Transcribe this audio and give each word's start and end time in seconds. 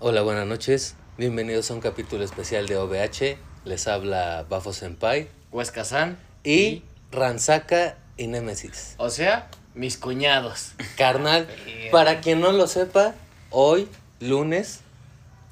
Hola, 0.00 0.22
buenas 0.22 0.46
noches. 0.46 0.94
Bienvenidos 1.18 1.70
a 1.70 1.74
un 1.74 1.80
capítulo 1.80 2.24
especial 2.24 2.66
de 2.66 2.76
OVH. 2.76 3.36
Les 3.64 3.86
habla 3.86 4.46
Bafo 4.48 4.72
Senpai 4.72 5.28
Huesca 5.52 5.84
San. 5.84 6.18
y 6.42 6.82
Ranzaka 7.12 7.96
y 8.16 8.26
Nemesis. 8.26 8.94
O 8.96 9.10
sea, 9.10 9.48
mis 9.74 9.98
cuñados. 9.98 10.72
Carnal, 10.96 11.46
para 11.92 12.20
quien 12.20 12.40
no 12.40 12.52
lo 12.52 12.66
sepa, 12.66 13.14
hoy, 13.50 13.88
lunes, 14.20 14.80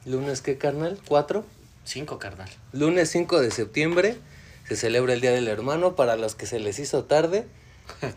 ¿lunes 0.06 0.40
qué, 0.40 0.56
carnal? 0.56 0.98
¿Cuatro? 1.06 1.44
Cinco, 1.84 2.18
carnal. 2.18 2.48
Lunes 2.72 3.10
5 3.10 3.40
de 3.40 3.50
septiembre 3.50 4.16
se 4.66 4.76
celebra 4.76 5.14
el 5.14 5.20
Día 5.22 5.30
del 5.32 5.48
Hermano. 5.48 5.96
Para 5.96 6.16
los 6.16 6.34
que 6.34 6.44
se 6.46 6.58
les 6.58 6.78
hizo 6.78 7.04
tarde, 7.04 7.46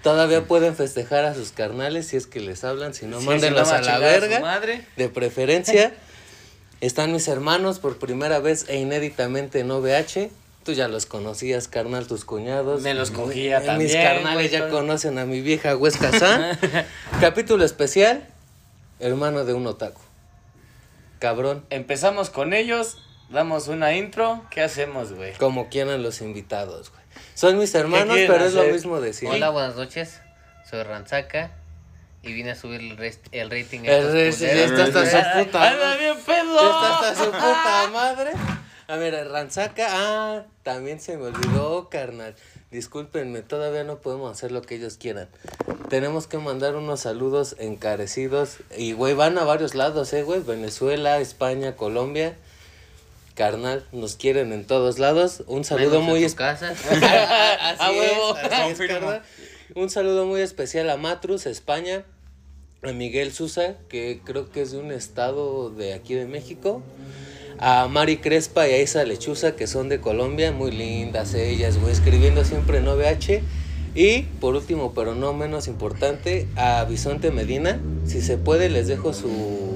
todavía 0.04 0.44
pueden 0.48 0.76
festejar 0.76 1.24
a 1.26 1.34
sus 1.34 1.52
carnales 1.52 2.08
si 2.08 2.18
es 2.18 2.28
que 2.28 2.40
les 2.42 2.64
hablan. 2.66 2.94
Si 2.94 3.06
no, 3.06 3.20
Sí, 3.22 3.26
mándenlos 3.28 3.68
si 3.70 3.74
no, 3.74 3.80
a 3.80 3.82
la 3.82 4.00
verga. 4.00 4.40
madre. 4.42 4.86
De 4.98 5.08
preferencia, 5.08 5.94
están 6.82 7.14
mis 7.14 7.28
hermanos 7.28 7.80
por 7.80 7.98
primera 7.98 8.40
vez 8.40 8.66
e 8.68 8.78
inéditamente 8.78 9.60
en 9.60 9.72
OVH. 9.72 10.30
Tú 10.64 10.74
ya 10.74 10.88
los 10.88 11.06
conocías, 11.06 11.68
carnal, 11.68 12.06
tus 12.08 12.26
cuñados. 12.26 12.82
Me 12.82 12.94
los 12.94 13.10
cogía 13.12 13.60
Mis 13.60 13.68
también, 13.68 14.04
carnales 14.04 14.34
güey, 14.34 14.50
ya 14.50 14.60
todo. 14.68 14.80
conocen 14.80 15.18
a 15.18 15.26
mi 15.26 15.42
vieja 15.42 15.76
Huesca 15.76 16.12
San. 16.12 16.60
Capítulo 17.22 17.64
especial, 17.66 18.28
hermano 19.00 19.46
de 19.46 19.54
un 19.54 19.66
otaku. 19.66 20.02
Cabrón, 21.20 21.66
Empezamos 21.70 22.30
con 22.30 22.54
ellos, 22.54 22.98
damos 23.30 23.68
una 23.68 23.96
intro. 23.96 24.44
¿Qué 24.52 24.62
hacemos, 24.62 25.14
güey? 25.14 25.34
como 25.34 25.70
quieran 25.70 26.04
los 26.04 26.22
invitados, 26.22 26.92
güey. 26.92 27.02
Son 27.36 27.58
mis 27.58 27.74
hermanos, 27.74 28.18
pero 28.28 28.44
es 28.46 28.54
lo 28.54 28.64
mismo 28.66 29.02
de 29.02 29.14
siempre. 29.14 29.38
Hola, 29.38 29.50
buenas 29.50 29.76
noches. 29.76 30.22
Soy 30.70 30.84
Ranzaka 30.84 31.52
y 32.24 32.34
vine 32.34 32.52
a 32.52 32.56
subir 32.56 32.82
el, 32.82 32.98
rest- 32.98 33.28
el 33.32 33.50
rating. 33.50 33.82
El 33.86 34.12
rest- 34.14 34.40
ya 34.40 34.50
culeros. 34.50 34.88
está 34.90 35.02
hasta 35.02 35.34
su 35.40 35.46
puta 35.46 35.70
¡Anda 35.72 35.96
bien 35.98 36.18
pedo! 36.26 36.62
Ya 36.62 36.70
está 36.70 37.10
hasta 37.10 37.16
su 37.26 37.32
puta 37.32 37.90
madre. 37.92 38.32
A 38.88 38.96
ver, 38.98 39.30
Ranzaca, 39.30 39.88
ah, 39.90 40.44
también 40.64 41.00
se 41.00 41.16
me 41.18 41.28
olvidó, 41.28 41.88
carnal. 41.90 42.36
Discúlpenme, 42.72 43.42
todavía 43.42 43.84
no 43.86 44.00
podemos 44.00 44.32
hacer 44.32 44.52
lo 44.52 44.62
que 44.62 44.76
ellos 44.76 44.98
quieran. 44.98 45.30
Tenemos 45.90 46.28
que 46.28 46.38
mandar 46.38 46.76
unos 46.76 47.00
saludos 47.02 47.56
encarecidos. 47.60 48.58
Y, 48.78 48.92
güey, 48.94 49.14
van 49.14 49.38
a 49.38 49.44
varios 49.46 49.76
lados, 49.76 50.12
eh, 50.14 50.24
güey. 50.24 50.42
Venezuela, 50.42 51.20
España, 51.20 51.76
Colombia. 51.78 52.36
Carnal, 53.36 53.86
nos 53.94 54.18
quieren 54.18 54.52
en 54.52 54.66
todos 54.68 55.00
lados. 55.00 55.44
Un 55.48 55.64
saludo 55.64 56.00
Menos 56.02 56.04
en 56.04 56.10
muy 56.10 56.20
tu 56.20 56.26
especial. 56.28 56.76
casa. 56.76 56.76
así 57.70 57.76
A 57.80 57.92
huevo. 57.92 58.38
es, 58.38 58.44
así 58.52 58.84
es. 58.84 59.22
Un 59.74 59.90
saludo 59.90 60.26
muy 60.26 60.42
especial 60.42 60.90
a 60.90 60.98
Matrus, 60.98 61.46
España, 61.46 62.04
a 62.84 62.92
Miguel 62.92 63.32
Susa, 63.32 63.78
que 63.88 64.20
creo 64.26 64.52
que 64.52 64.64
es 64.64 64.72
de 64.72 64.80
un 64.80 64.92
estado 64.92 65.70
de 65.70 65.94
aquí 65.94 66.14
de 66.14 66.26
México, 66.26 66.84
a 67.58 67.88
Mari 67.88 68.18
Crespa 68.18 68.68
y 68.68 68.74
a 68.74 68.82
Isa 68.82 69.06
Lechuza, 69.06 69.56
que 69.56 69.68
son 69.68 69.88
de 69.88 70.02
Colombia, 70.02 70.52
muy 70.52 70.72
lindas 70.72 71.34
ellas, 71.36 71.80
güey, 71.80 71.94
escribiendo 71.94 72.44
siempre 72.44 72.80
en 72.80 72.88
OVH. 72.90 73.44
Y 73.96 74.24
por 74.42 74.56
último, 74.56 74.94
pero 74.94 75.16
no 75.16 75.32
menos 75.32 75.70
importante, 75.70 76.48
a 76.58 76.84
Bisonte 76.84 77.32
Medina. 77.32 77.80
Si 78.06 78.22
se 78.22 78.38
puede, 78.38 78.68
les 78.68 78.88
dejo 78.88 79.14
su, 79.14 79.71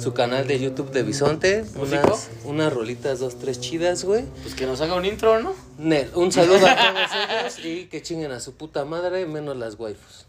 su 0.00 0.14
canal 0.14 0.46
de 0.46 0.58
YouTube 0.60 0.90
de 0.90 1.02
Bisonte. 1.02 1.64
Unas, 1.74 2.30
unas 2.44 2.72
rolitas, 2.72 3.18
dos, 3.18 3.38
tres 3.38 3.60
chidas, 3.60 4.04
güey. 4.04 4.24
Pues 4.42 4.54
que 4.54 4.66
nos 4.66 4.80
haga 4.80 4.94
un 4.94 5.04
intro, 5.04 5.40
¿no? 5.40 5.54
Nel, 5.78 6.10
un 6.14 6.30
saludo 6.30 6.66
a 6.66 6.76
todos 6.94 7.58
ellos 7.58 7.64
y 7.64 7.86
que 7.86 8.02
chinguen 8.02 8.32
a 8.32 8.40
su 8.40 8.54
puta 8.54 8.84
madre, 8.84 9.26
menos 9.26 9.56
las 9.56 9.78
waifus. 9.78 10.27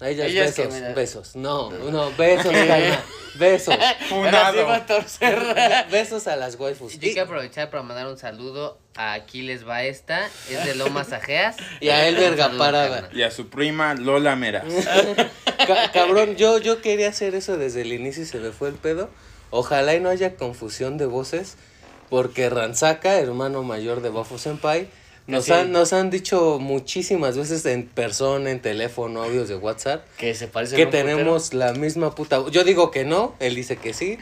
A 0.00 0.08
ellas, 0.10 0.26
Ellas 0.28 0.54
que 0.54 0.66
besos, 0.66 0.80
me 0.80 0.92
besos. 0.94 1.36
No, 1.36 1.70
no, 1.70 2.10
besos, 2.16 2.52
carnal. 2.52 2.98
Besos. 3.36 3.74
Funado. 4.08 4.66
va 4.66 4.76
a 4.76 4.86
torcer. 4.86 5.38
Besos 5.90 6.26
a 6.26 6.36
las 6.36 6.56
waifus. 6.58 6.92
Yo 6.92 6.98
Y, 7.08 7.12
quiero 7.12 7.22
aprovechar 7.22 7.70
para 7.70 7.82
mandar 7.82 8.06
un 8.06 8.16
saludo 8.18 8.78
a 8.96 9.12
Aquiles 9.14 9.64
Baesta, 9.64 10.28
es 10.50 10.64
de 10.64 10.74
Lomas 10.76 11.12
Ajeas. 11.12 11.56
Y 11.80 11.88
a 11.88 12.06
él, 12.08 12.14
verga, 12.16 12.44
Un 12.46 12.50
saludo, 12.52 12.58
parada. 12.58 12.90
carnal. 13.02 13.16
Y 13.16 13.22
a 13.22 13.30
su 13.30 13.48
prima 13.48 13.94
Lola 13.94 14.36
Meras. 14.36 14.64
ca- 15.66 15.90
cabrón, 15.92 16.36
yo, 16.36 16.58
yo 16.58 16.80
quería 16.82 17.08
hacer 17.08 17.34
eso 17.34 17.56
desde 17.56 17.82
el 17.82 17.92
inicio 17.92 18.22
y 18.22 18.26
se 18.26 18.38
me 18.38 18.50
fue 18.52 18.68
el 18.68 18.74
pedo. 18.74 19.10
Ojalá 19.50 19.94
y 19.94 20.00
no 20.00 20.08
haya 20.10 20.36
confusión 20.36 20.98
de 20.98 21.06
voces, 21.06 21.56
porque 22.10 22.50
Ranzaka, 22.50 23.18
hermano 23.18 23.62
mayor 23.62 24.00
de 24.02 24.10
Bafo 24.10 24.38
Senpai, 24.38 24.88
nos 25.26 25.46
sí. 25.46 25.52
han, 25.52 25.72
nos 25.72 25.92
han 25.92 26.10
dicho 26.10 26.58
muchísimas 26.60 27.36
veces 27.36 27.64
en 27.66 27.86
persona, 27.86 28.50
en 28.50 28.60
teléfono, 28.60 29.22
audios 29.22 29.48
de 29.48 29.56
WhatsApp, 29.56 30.04
Que 30.18 30.34
se 30.34 30.48
parece 30.48 30.76
que 30.76 30.86
tenemos 30.86 31.54
la 31.54 31.72
misma 31.72 32.14
puta. 32.14 32.44
Yo 32.50 32.64
digo 32.64 32.90
que 32.90 33.04
no, 33.04 33.34
él 33.40 33.54
dice 33.54 33.76
que 33.76 33.94
sí, 33.94 34.18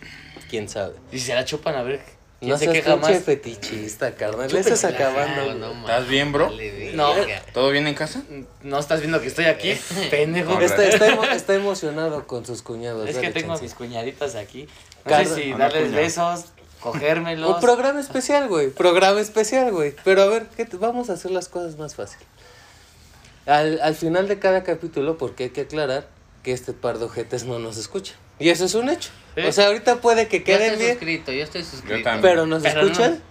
quién 0.51 0.69
sabe. 0.69 0.95
Y 1.11 1.19
se 1.19 1.35
la 1.35 1.45
chupan 1.45 1.75
a 1.75 1.83
ver. 1.83 2.01
¿Quién 2.41 2.51
No 2.51 2.59
se 2.59 2.69
queja 2.69 2.97
más? 2.97 3.23
fetichista, 3.23 4.17
carnal. 4.17 4.53
Le 4.53 4.59
estás 4.59 4.83
acabando. 4.85 5.55
No, 5.55 5.75
no, 5.75 5.81
¿Estás 5.83 6.09
bien, 6.09 6.33
bro? 6.33 6.51
No. 6.95 7.13
¿Todo 7.53 7.71
bien 7.71 7.87
en 7.87 7.95
casa? 7.95 8.23
No 8.65 8.81
estás 8.81 8.99
viendo 9.01 9.21
que 9.21 9.29
estoy 9.29 9.45
aquí, 9.45 9.75
pendejo. 10.11 10.61
Está, 10.61 10.85
está 10.85 11.07
emo- 11.15 11.31
está 11.33 11.55
emocionado 11.55 12.27
con 12.27 12.45
sus 12.45 12.63
cuñados. 12.63 13.09
Es 13.09 13.19
que 13.19 13.31
tengo 13.31 13.49
chance. 13.51 13.63
mis 13.63 13.75
cuñaditas 13.75 14.35
aquí. 14.35 14.67
No 15.05 15.11
Car- 15.11 15.27
sé 15.27 15.35
si 15.37 15.53
Una 15.53 15.69
darles 15.69 15.93
besos, 15.93 16.47
cogérmelos. 16.83 17.55
Un 17.55 17.61
programa 17.61 18.01
especial, 18.01 18.49
güey. 18.49 18.71
Programa 18.71 19.21
especial, 19.21 19.71
güey. 19.73 19.95
Pero 20.05 20.23
a 20.23 20.27
ver, 20.27 20.49
¿qué 20.57 20.65
te- 20.65 20.77
vamos 20.77 21.11
a 21.11 21.15
hacer 21.15 21.31
las 21.31 21.49
cosas 21.49 21.77
más 21.79 21.95
fácil. 21.95 22.19
Al, 23.47 23.81
al 23.81 23.95
final 23.95 24.29
de 24.29 24.39
cada 24.39 24.63
capítulo, 24.63 25.19
porque 25.19 25.45
hay 25.45 25.51
que 25.51 25.63
aclarar 25.63 26.07
que 26.43 26.53
este 26.53 26.73
par 26.73 26.99
de 26.99 27.07
ojetes 27.07 27.45
no 27.45 27.59
nos 27.59 27.77
escucha. 27.77 28.15
Y 28.39 28.49
eso 28.51 28.65
es 28.65 28.75
un 28.75 28.89
hecho. 28.89 29.11
Sí. 29.35 29.43
O 29.43 29.53
sea, 29.53 29.67
ahorita 29.69 29.97
puede 30.01 30.29
que 30.29 30.41
Yo 30.41 30.45
queden 30.45 30.63
estoy 30.73 30.79
bien, 30.79 30.91
suscrito, 30.93 31.33
yo 31.33 31.43
estoy 31.45 31.65
suscrito. 31.65 32.03
también. 32.05 32.23
pero 32.23 32.47
nos 32.47 32.63
Pero 32.63 32.83
no. 32.83 32.91
escuchan. 32.91 33.23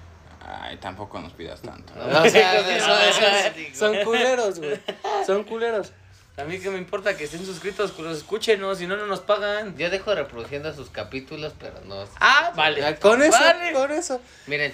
Ay, 0.45 0.77
tampoco 0.77 1.19
nos 1.19 1.31
pidas 1.33 1.61
tanto. 1.61 1.93
O 1.93 2.29
sea, 2.29 2.53
No, 2.61 2.69
eso- 2.69 2.87
no, 2.87 2.97
eso- 2.99 3.21
no, 3.21 3.75
son 3.75 4.03
culeros, 4.03 4.59
güey. 4.59 4.79
Son 5.25 5.43
culeros. 5.43 5.91
A 6.41 6.45
mí 6.45 6.59
que 6.59 6.71
me 6.71 6.79
importa 6.79 7.15
que 7.15 7.25
estén 7.25 7.45
suscritos, 7.45 7.91
que 7.91 8.01
los 8.01 8.17
escuchen, 8.17 8.59
¿no? 8.59 8.73
Si 8.73 8.87
no, 8.87 8.97
no 8.97 9.05
nos 9.05 9.19
pagan. 9.19 9.77
Yo 9.77 9.89
dejo 9.91 10.15
reproduciendo 10.15 10.73
sus 10.73 10.89
capítulos, 10.89 11.53
pero 11.59 11.75
no. 11.85 12.03
Ah, 12.19 12.51
vale. 12.55 12.97
Con 12.99 13.21
eso, 13.21 13.37
Vale. 13.37 13.73
con 13.73 13.91
eso. 13.91 14.19
Miren, 14.47 14.73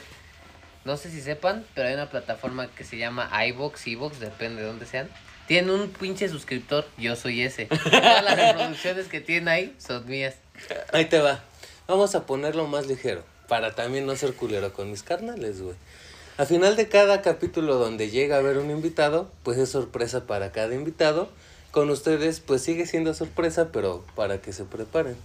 no 0.86 0.96
sé 0.96 1.12
si 1.12 1.20
sepan, 1.22 1.66
pero 1.76 1.90
hay 1.90 1.94
una 1.96 2.10
plataforma 2.10 2.68
que 2.68 2.86
se 2.86 2.98
llama 2.98 3.30
iVox, 3.48 3.86
iVox, 3.88 4.20
depende 4.22 4.62
de 4.62 4.68
dónde 4.68 4.86
sean. 4.86 5.10
Tiene 5.46 5.74
un 5.74 5.90
pinche 5.90 6.30
suscriptor, 6.30 6.86
yo 6.98 7.18
soy 7.18 7.42
ese. 7.42 7.66
Todas 7.84 8.24
las 8.24 8.38
reproducciones 8.38 9.08
que 9.08 9.20
tiene 9.20 9.52
ahí 9.52 9.76
son 9.78 10.08
mías. 10.08 10.36
Ahí 10.94 11.06
te 11.06 11.20
va. 11.20 11.44
Vamos 11.88 12.16
a 12.16 12.26
ponerlo 12.26 12.68
más 12.68 12.88
ligero. 12.88 13.24
Para 13.50 13.76
también 13.76 14.06
no 14.06 14.16
ser 14.16 14.34
culero 14.34 14.72
con 14.72 14.90
mis 14.90 15.04
carnales, 15.04 15.62
güey. 15.62 15.76
Al 16.38 16.48
final 16.48 16.76
de 16.76 16.88
cada 16.88 17.22
capítulo 17.22 17.76
donde 17.76 18.10
llega 18.10 18.36
a 18.36 18.40
haber 18.40 18.58
un 18.58 18.70
invitado, 18.70 19.32
pues 19.44 19.58
es 19.58 19.70
sorpresa 19.70 20.28
para 20.28 20.52
cada 20.52 20.76
invitado. 20.76 21.30
Con 21.78 21.92
ustedes, 21.92 22.40
pues 22.40 22.64
sigue 22.64 22.88
siendo 22.88 23.14
sorpresa, 23.14 23.72
pero 23.72 24.04
para 24.16 24.42
que 24.42 24.52
se 24.52 24.64
preparen. 24.66 25.16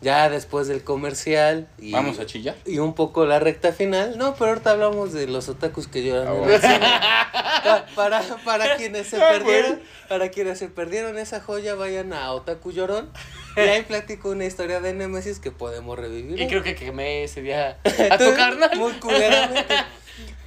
Ya 0.00 0.30
después 0.30 0.66
del 0.66 0.82
comercial 0.82 1.68
y, 1.76 1.92
¿Vamos 1.92 2.18
a 2.20 2.24
chillar? 2.24 2.56
y 2.64 2.78
un 2.78 2.94
poco 2.94 3.26
la 3.26 3.38
recta 3.38 3.70
final. 3.74 4.16
No, 4.16 4.34
pero 4.34 4.52
ahorita 4.52 4.70
hablamos 4.70 5.12
de 5.12 5.26
los 5.26 5.50
otakus 5.50 5.88
que 5.88 6.02
lloran. 6.02 6.26
Ah, 6.26 6.32
en 6.32 6.40
bueno. 6.40 7.84
para, 7.94 8.22
para 8.46 8.76
quienes 8.76 9.08
se 9.08 9.18
perdieron, 9.18 9.82
para 10.08 10.30
quienes 10.30 10.58
se 10.58 10.68
perdieron 10.68 11.18
esa 11.18 11.42
joya, 11.42 11.74
vayan 11.74 12.14
a 12.14 12.32
Otaku 12.32 12.72
Llorón. 12.72 13.10
Y 13.58 13.60
ahí 13.60 13.82
platico 13.82 14.30
una 14.30 14.46
historia 14.46 14.80
de 14.80 14.94
Nemesis 14.94 15.38
que 15.38 15.50
podemos 15.50 15.98
revivir. 15.98 16.40
Y 16.40 16.48
creo 16.48 16.62
que 16.62 16.76
quemé 16.76 17.24
ese 17.24 17.42
día 17.42 17.76
a 18.10 18.16
tu 18.16 18.34
carnal. 18.34 18.70
Muy 18.78 18.92
culeramente. 18.94 19.74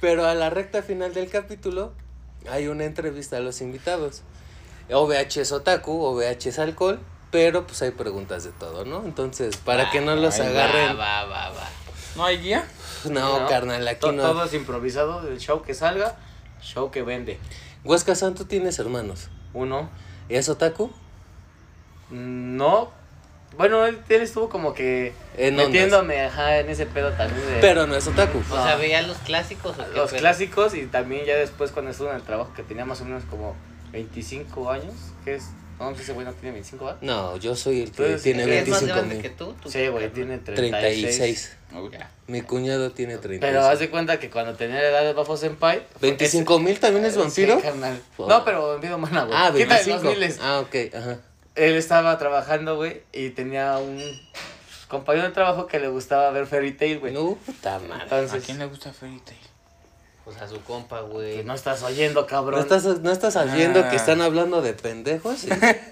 Pero 0.00 0.26
a 0.26 0.34
la 0.34 0.50
recta 0.50 0.82
final 0.82 1.14
del 1.14 1.30
capítulo 1.30 1.92
hay 2.50 2.66
una 2.66 2.86
entrevista 2.86 3.36
a 3.36 3.40
los 3.40 3.60
invitados. 3.60 4.24
OVH 4.90 5.40
es 5.40 5.52
otaku, 5.52 5.92
OVH 6.04 6.48
es 6.48 6.58
alcohol, 6.58 7.00
pero 7.30 7.66
pues 7.66 7.80
hay 7.82 7.90
preguntas 7.92 8.44
de 8.44 8.52
todo, 8.52 8.84
¿no? 8.84 9.02
Entonces, 9.04 9.56
para 9.56 9.90
que 9.90 10.00
no 10.00 10.14
los 10.16 10.38
Ay, 10.40 10.48
agarren. 10.48 10.88
Va, 10.98 11.24
va, 11.24 11.24
va, 11.24 11.50
va. 11.50 11.68
¿No 12.16 12.24
hay 12.24 12.38
guía? 12.38 12.64
No, 13.10 13.40
No, 13.40 13.48
carnal, 13.48 13.86
aquí 13.88 14.00
To- 14.00 14.12
no. 14.12 14.22
Todo 14.22 14.44
es 14.44 14.54
improvisado, 14.54 15.26
el 15.28 15.38
show 15.40 15.62
que 15.62 15.74
salga, 15.74 16.16
show 16.62 16.90
que 16.90 17.02
vende. 17.02 17.38
Huesca 17.84 18.14
Santo 18.14 18.46
tienes 18.46 18.78
hermanos. 18.78 19.28
Uno, 19.52 19.90
¿Es 20.28 20.48
otaku? 20.48 20.90
no. 22.10 22.90
Bueno, 23.56 23.86
él, 23.86 24.00
él 24.08 24.20
estuvo 24.22 24.48
como 24.48 24.74
que 24.74 25.12
En 25.36 25.54
metiéndome 25.54 26.20
ajá, 26.22 26.58
en 26.58 26.68
ese 26.70 26.86
pedo 26.86 27.12
también 27.12 27.40
de 27.46 27.60
Pero 27.60 27.86
no 27.86 27.94
es 27.94 28.04
otaku. 28.08 28.42
O 28.50 28.62
sea, 28.64 28.74
veía 28.74 29.00
los 29.02 29.16
clásicos 29.18 29.78
o 29.78 29.84
qué 29.84 29.96
los 29.96 30.10
pedo? 30.10 30.20
clásicos 30.20 30.74
y 30.74 30.86
también 30.86 31.24
ya 31.24 31.36
después 31.36 31.70
cuando 31.70 31.92
estuvo 31.92 32.10
en 32.10 32.16
el 32.16 32.22
trabajo 32.22 32.50
que 32.56 32.64
tenía 32.64 32.84
más 32.84 33.00
o 33.00 33.04
menos 33.04 33.22
como 33.30 33.54
25 33.94 34.70
años, 34.70 34.92
que 35.24 35.36
es, 35.36 35.44
no, 35.78 35.90
no 35.90 35.90
sé 35.92 35.96
si 35.96 36.02
ese 36.02 36.12
güey 36.12 36.26
no 36.26 36.32
tiene 36.34 36.52
25, 36.52 36.84
¿verdad? 36.84 37.00
No, 37.00 37.36
yo 37.36 37.56
soy 37.56 37.82
el 37.82 37.90
que 37.90 38.02
Entonces, 38.02 38.22
tiene 38.22 38.42
¿Es 38.42 38.68
más 38.68 38.80
25 38.80 38.86
grande 38.94 39.14
mil. 39.14 39.22
que 39.22 39.30
tú? 39.30 39.54
¿Tú 39.62 39.70
Sí, 39.70 39.86
güey, 39.88 40.10
tiene 40.12 40.38
36. 40.38 41.00
36. 41.16 41.56
Uy. 41.74 41.90
Mi 42.26 42.42
cuñado 42.42 42.90
tiene 42.92 43.18
36. 43.18 43.40
Pero 43.40 43.66
haz 43.66 43.78
de 43.78 43.90
cuenta 43.90 44.20
que 44.20 44.30
cuando 44.30 44.54
tenía 44.54 44.76
la 44.76 44.88
edad 44.90 45.02
de 45.04 45.12
Bafo 45.14 45.36
Senpai... 45.36 45.82
25 46.00 46.58
mil 46.60 46.78
también 46.78 47.04
es 47.04 47.16
vampiro. 47.16 47.60
Sí. 47.60 47.66
No, 48.18 48.44
pero 48.44 48.78
vida 48.78 48.96
humana, 48.96 49.24
güey. 49.24 49.36
ah, 49.36 49.46
Quita 49.52 49.58
de 49.58 49.84
25. 49.84 50.02
los 50.02 50.12
miles. 50.14 50.38
Ah, 50.42 50.60
ok, 50.60 50.74
ajá. 50.94 51.18
Él 51.54 51.74
estaba 51.76 52.18
trabajando, 52.18 52.76
güey, 52.76 53.02
y 53.12 53.30
tenía 53.30 53.78
un... 53.78 54.00
compañero 54.88 55.26
de 55.28 55.32
trabajo 55.34 55.66
que 55.66 55.78
le 55.80 55.88
gustaba 55.88 56.30
ver 56.30 56.46
Fairy 56.46 56.72
Tail, 56.72 56.98
güey. 57.00 57.12
No, 57.12 57.34
puta 57.36 57.78
madre. 57.80 58.02
¿A 58.02 58.02
Entonces, 58.04 58.44
quién 58.44 58.58
le 58.58 58.66
gusta 58.66 58.92
Fairy 58.92 59.20
Tail? 59.20 59.38
Pues 60.24 60.38
a 60.38 60.48
su 60.48 60.60
compa, 60.62 61.00
güey. 61.00 61.34
pues 61.34 61.46
no 61.46 61.54
estás 61.54 61.82
oyendo, 61.82 62.22
¿No 62.22 62.26
cabrón. 62.26 62.60
estás, 62.60 62.84
¿No 63.00 63.10
estás 63.12 63.36
viendo 63.54 63.80
Ah. 63.80 63.90
que 63.90 63.96
están 63.96 64.20
hablando 64.22 64.62
de 64.62 64.72
pendejos? 64.72 65.44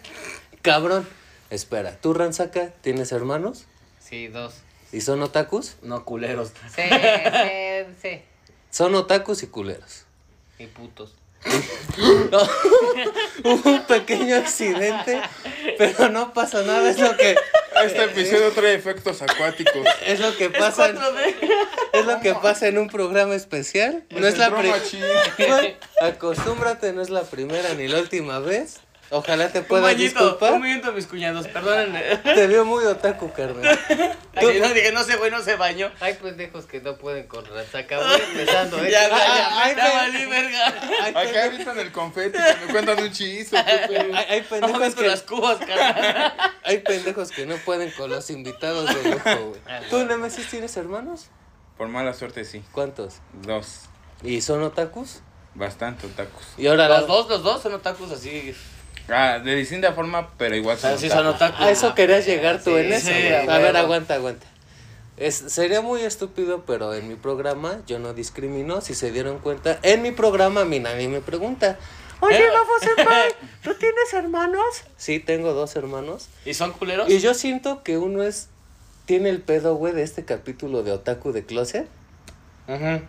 Cabrón. 0.62 1.06
Espera, 1.50 1.99
¿tú, 2.00 2.14
Ransaca, 2.14 2.70
tienes 2.81 3.12
hermanos? 3.12 3.67
Sí, 4.00 4.29
dos. 4.29 4.55
¿Y 4.90 5.00
son 5.02 5.23
otakus? 5.23 5.76
No, 5.82 6.05
culeros. 6.05 6.52
Sí, 6.75 6.82
sí, 6.82 7.94
sí. 8.00 8.23
Son 8.70 8.94
otakus 8.94 9.43
y 9.43 9.49
culeros. 9.49 10.05
Y 10.58 10.67
putos. 10.67 11.14
Hubo 13.44 13.71
un 13.71 13.83
pequeño 13.85 14.37
accidente, 14.37 15.21
pero 15.79 16.09
no 16.09 16.33
pasa 16.33 16.62
nada, 16.62 16.91
es 16.91 16.99
lo 16.99 17.17
que 17.17 17.37
Este 17.85 18.05
episodio 18.05 18.53
trae 18.53 18.75
efectos 18.75 19.23
acuáticos. 19.23 19.87
es 20.06 20.21
lo 20.21 20.37
que 20.37 20.50
pasa 20.50 20.89
en, 20.89 20.99
es 21.93 22.06
lo 22.06 22.21
que 22.21 22.35
pasa 22.35 22.69
en 22.69 22.79
un 22.79 22.89
programa 22.89 23.35
especial. 23.35 24.05
No 24.11 24.27
es 24.27 24.39
la 24.39 24.55
primera. 24.55 24.81
Acostúmbrate, 26.00 26.93
no 26.93 27.03
es 27.03 27.11
la 27.11 27.23
primera 27.23 27.75
ni 27.75 27.89
la 27.89 28.00
última 28.00 28.39
vez. 28.39 28.81
Ojalá 29.14 29.49
te 29.53 29.59
Un 29.61 29.64
puedas 29.67 29.85
bañito, 29.85 30.20
disculpar. 30.25 30.53
un 30.55 30.61
bañito 30.62 30.88
a 30.88 30.93
mis 30.93 31.06
cuñados, 31.06 31.47
perdónenme. 31.49 32.00
Te 32.25 32.47
veo 32.47 32.64
muy 32.64 32.85
otaku, 32.87 33.31
carnal. 33.32 33.62
Así, 34.35 34.59
no, 34.59 34.69
dije, 34.73 34.91
no 34.93 35.05
sé, 35.05 35.17
güey, 35.17 35.31
no 35.31 35.43
se 35.43 35.56
bañó. 35.56 35.93
Hay 36.00 36.14
pendejos 36.14 36.64
que 36.64 36.81
no 36.81 36.97
pueden 36.97 37.26
con 37.26 37.44
Ranzaca, 37.44 37.99
güey. 37.99 38.23
Empezando, 38.32 38.82
¿eh? 38.82 38.91
Ya, 38.91 39.09
ya, 39.11 39.14
ah, 39.14 39.19
ya, 39.26 39.62
ay, 39.64 39.75
ya 39.76 39.82
pero- 39.85 39.94
valí, 39.94 40.25
verga. 40.26 40.75
Hay, 41.03 41.29
Acá 41.29 41.44
avientan 41.44 41.79
el 41.79 41.93
confeti 41.93 42.38
que 42.38 42.67
me 42.67 42.73
cuentan 42.73 43.03
un 43.03 43.12
chiste. 43.12 43.56
hay- 43.59 44.12
hay 44.29 44.41
No 44.41 44.49
pendejos 44.49 44.94
que, 44.94 45.06
las 45.06 45.23
cubas, 45.23 45.58
carnal. 45.58 46.32
hay 46.65 46.79
pendejos 46.79 47.31
que 47.32 47.44
no 47.44 47.56
pueden 47.58 47.91
con 47.91 48.08
los 48.08 48.31
invitados 48.31 48.87
de 48.94 49.11
lujo, 49.11 49.49
güey. 49.50 49.61
¿Tú, 49.91 49.99
Nemesis, 50.06 50.49
tienes 50.49 50.75
hermanos? 50.79 51.26
Por 51.76 51.88
mala 51.88 52.15
suerte, 52.15 52.47
sí. 52.47 52.62
¿Cuántos? 52.73 53.17
Dos. 53.43 53.81
¿Y 54.23 54.41
son 54.41 54.62
otakus? 54.62 55.20
Bastante 55.55 56.06
otakus. 56.06 56.47
Y 56.56 56.67
ahora 56.67 56.88
la- 56.88 57.00
Los 57.00 57.08
dos, 57.08 57.29
los 57.29 57.43
dos 57.43 57.61
son 57.62 57.75
otakus 57.75 58.11
así. 58.11 58.55
Ah, 59.08 59.38
de 59.43 59.54
distinta 59.56 59.93
forma, 59.93 60.31
pero 60.38 60.54
igual 60.56 60.78
sea, 60.78 60.90
son 60.90 60.99
sí 61.00 61.08
son 61.10 61.26
otakus. 61.26 61.60
A 61.60 61.70
eso 61.70 61.94
querías 61.94 62.25
llegar 62.26 62.58
tú 62.62 62.70
Sí, 62.70 62.76
en 62.76 62.93
eso. 62.93 63.06
sí, 63.08 63.28
a 63.49 63.58
ver, 63.58 63.76
aguanta, 63.76 64.14
aguanta. 64.14 64.46
Es, 65.16 65.34
sería 65.37 65.81
muy 65.82 66.02
estúpido, 66.02 66.64
pero 66.66 66.94
en 66.94 67.08
mi 67.08 67.16
programa 67.16 67.81
yo 67.87 67.99
no 67.99 68.14
discrimino. 68.14 68.81
Si 68.81 68.94
se 68.94 69.10
dieron 69.10 69.38
cuenta, 69.38 69.78
en 69.82 70.02
mi 70.02 70.10
programa 70.12 70.62
a 70.62 70.64
mí 70.64 70.78
nadie 70.81 71.08
me 71.08 71.20
pregunta. 71.20 71.78
Oye, 72.20 72.38
Eh. 72.38 72.46
Gafo 72.52 72.78
Senpai, 72.96 73.34
¿tú 73.62 73.75
tienes 73.75 74.12
hermanos? 74.14 74.64
Sí, 74.96 75.19
tengo 75.19 75.52
dos 75.52 75.75
hermanos. 75.76 76.28
¿Y 76.44 76.55
son 76.55 76.72
culeros? 76.72 77.10
Y 77.10 77.19
yo 77.20 77.34
siento 77.34 77.82
que 77.82 77.98
uno 77.98 78.22
es. 78.22 78.48
Tiene 79.05 79.28
el 79.31 79.40
pedo, 79.43 79.75
güey, 79.75 79.93
de 79.93 80.05
este 80.05 80.25
capítulo 80.25 80.84
de 80.84 80.93
Otaku 80.93 81.32
de 81.32 81.44
Closet. 81.44 81.88
Ujú. 82.69 83.02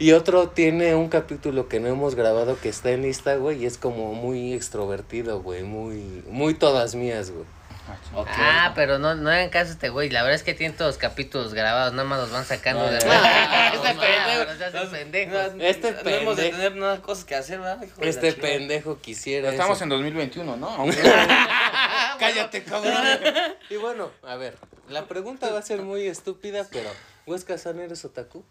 Y 0.00 0.12
otro 0.12 0.48
tiene 0.48 0.94
un 0.96 1.08
capítulo 1.08 1.68
que 1.68 1.78
no 1.78 1.86
hemos 1.88 2.14
grabado 2.16 2.58
que 2.58 2.68
está 2.70 2.90
en 2.90 3.02
lista, 3.02 3.36
güey, 3.36 3.62
y 3.62 3.66
es 3.66 3.76
como 3.78 4.14
muy 4.14 4.54
extrovertido, 4.54 5.42
güey, 5.42 5.62
muy, 5.62 6.24
muy 6.28 6.54
todas 6.54 6.94
mías, 6.96 7.30
güey. 7.30 7.44
Ah, 8.14 8.72
pero 8.76 8.98
no, 8.98 9.14
no 9.16 9.28
hagan 9.30 9.50
caso 9.50 9.70
a 9.70 9.72
este 9.74 9.88
güey. 9.88 10.10
La 10.10 10.22
verdad 10.22 10.36
es 10.36 10.42
que 10.44 10.54
tiene 10.54 10.74
todos 10.74 10.90
los 10.90 10.98
capítulos 10.98 11.52
grabados. 11.54 11.92
Nada 11.92 12.08
más 12.08 12.20
los 12.20 12.30
van 12.30 12.44
sacando 12.44 12.84
de 12.86 12.98
Ah, 13.04 13.72
Este 13.74 13.94
pendejo. 14.90 15.36
Este 15.58 15.92
No 15.92 16.10
hemos 16.10 16.36
de 16.36 16.42
pendejo. 16.44 16.56
tener 16.56 16.76
nada 16.76 17.02
cosas 17.02 17.24
que 17.24 17.34
hacer, 17.34 17.58
¿verdad? 17.58 17.82
Hijo 17.82 18.00
Este 18.00 18.32
pendejo 18.32 19.00
quisiera. 19.00 19.50
Estamos 19.50 19.76
eso. 19.78 19.84
en 19.84 19.90
2021, 19.90 20.56
¿no? 20.56 20.86
Cállate, 22.18 22.62
cabrón. 22.62 22.94
y 23.68 23.76
bueno, 23.76 24.10
a 24.22 24.36
ver, 24.36 24.56
la 24.88 25.06
pregunta 25.06 25.50
va 25.50 25.58
a 25.58 25.62
ser 25.62 25.82
muy 25.82 26.06
estúpida, 26.06 26.66
pero 26.70 26.88
Huesca 27.26 27.58
San 27.58 27.80
eres 27.80 28.04
otaku, 28.04 28.44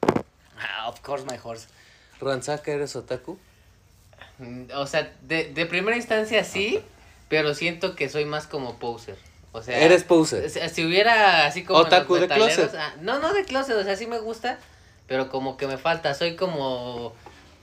Ah, 0.60 0.88
of 0.90 1.00
course, 1.02 1.26
my 1.26 1.38
horse. 1.42 1.68
Ranzaka 2.22 2.72
eres 2.72 2.96
otaku. 2.96 3.38
Mm, 4.40 4.66
O 4.76 4.88
sea, 4.88 5.12
de, 5.22 5.46
de 5.54 5.66
primera 5.66 5.96
instancia 5.98 6.44
sí, 6.44 6.82
pero 7.30 7.54
siento 7.54 7.96
que 7.96 8.10
soy 8.10 8.26
más 8.26 8.48
como 8.48 8.78
poser. 8.80 9.18
O 9.52 9.62
sea, 9.64 9.80
Eres 9.80 10.04
poser. 10.04 10.50
Si 10.50 10.86
hubiera 10.86 11.46
así 11.46 11.64
como. 11.64 11.80
Otaku 11.80 12.16
de 12.16 12.28
closet. 12.28 12.74
ah, 12.78 12.94
no, 13.02 13.20
no 13.20 13.34
de 13.34 13.46
closet, 13.46 13.76
o 13.76 13.84
sea, 13.84 13.96
sí 13.96 14.06
me 14.06 14.20
gusta, 14.20 14.60
pero 15.08 15.30
como 15.30 15.58
que 15.58 15.66
me 15.68 15.78
falta. 15.78 16.14
Soy 16.14 16.36
como. 16.36 17.14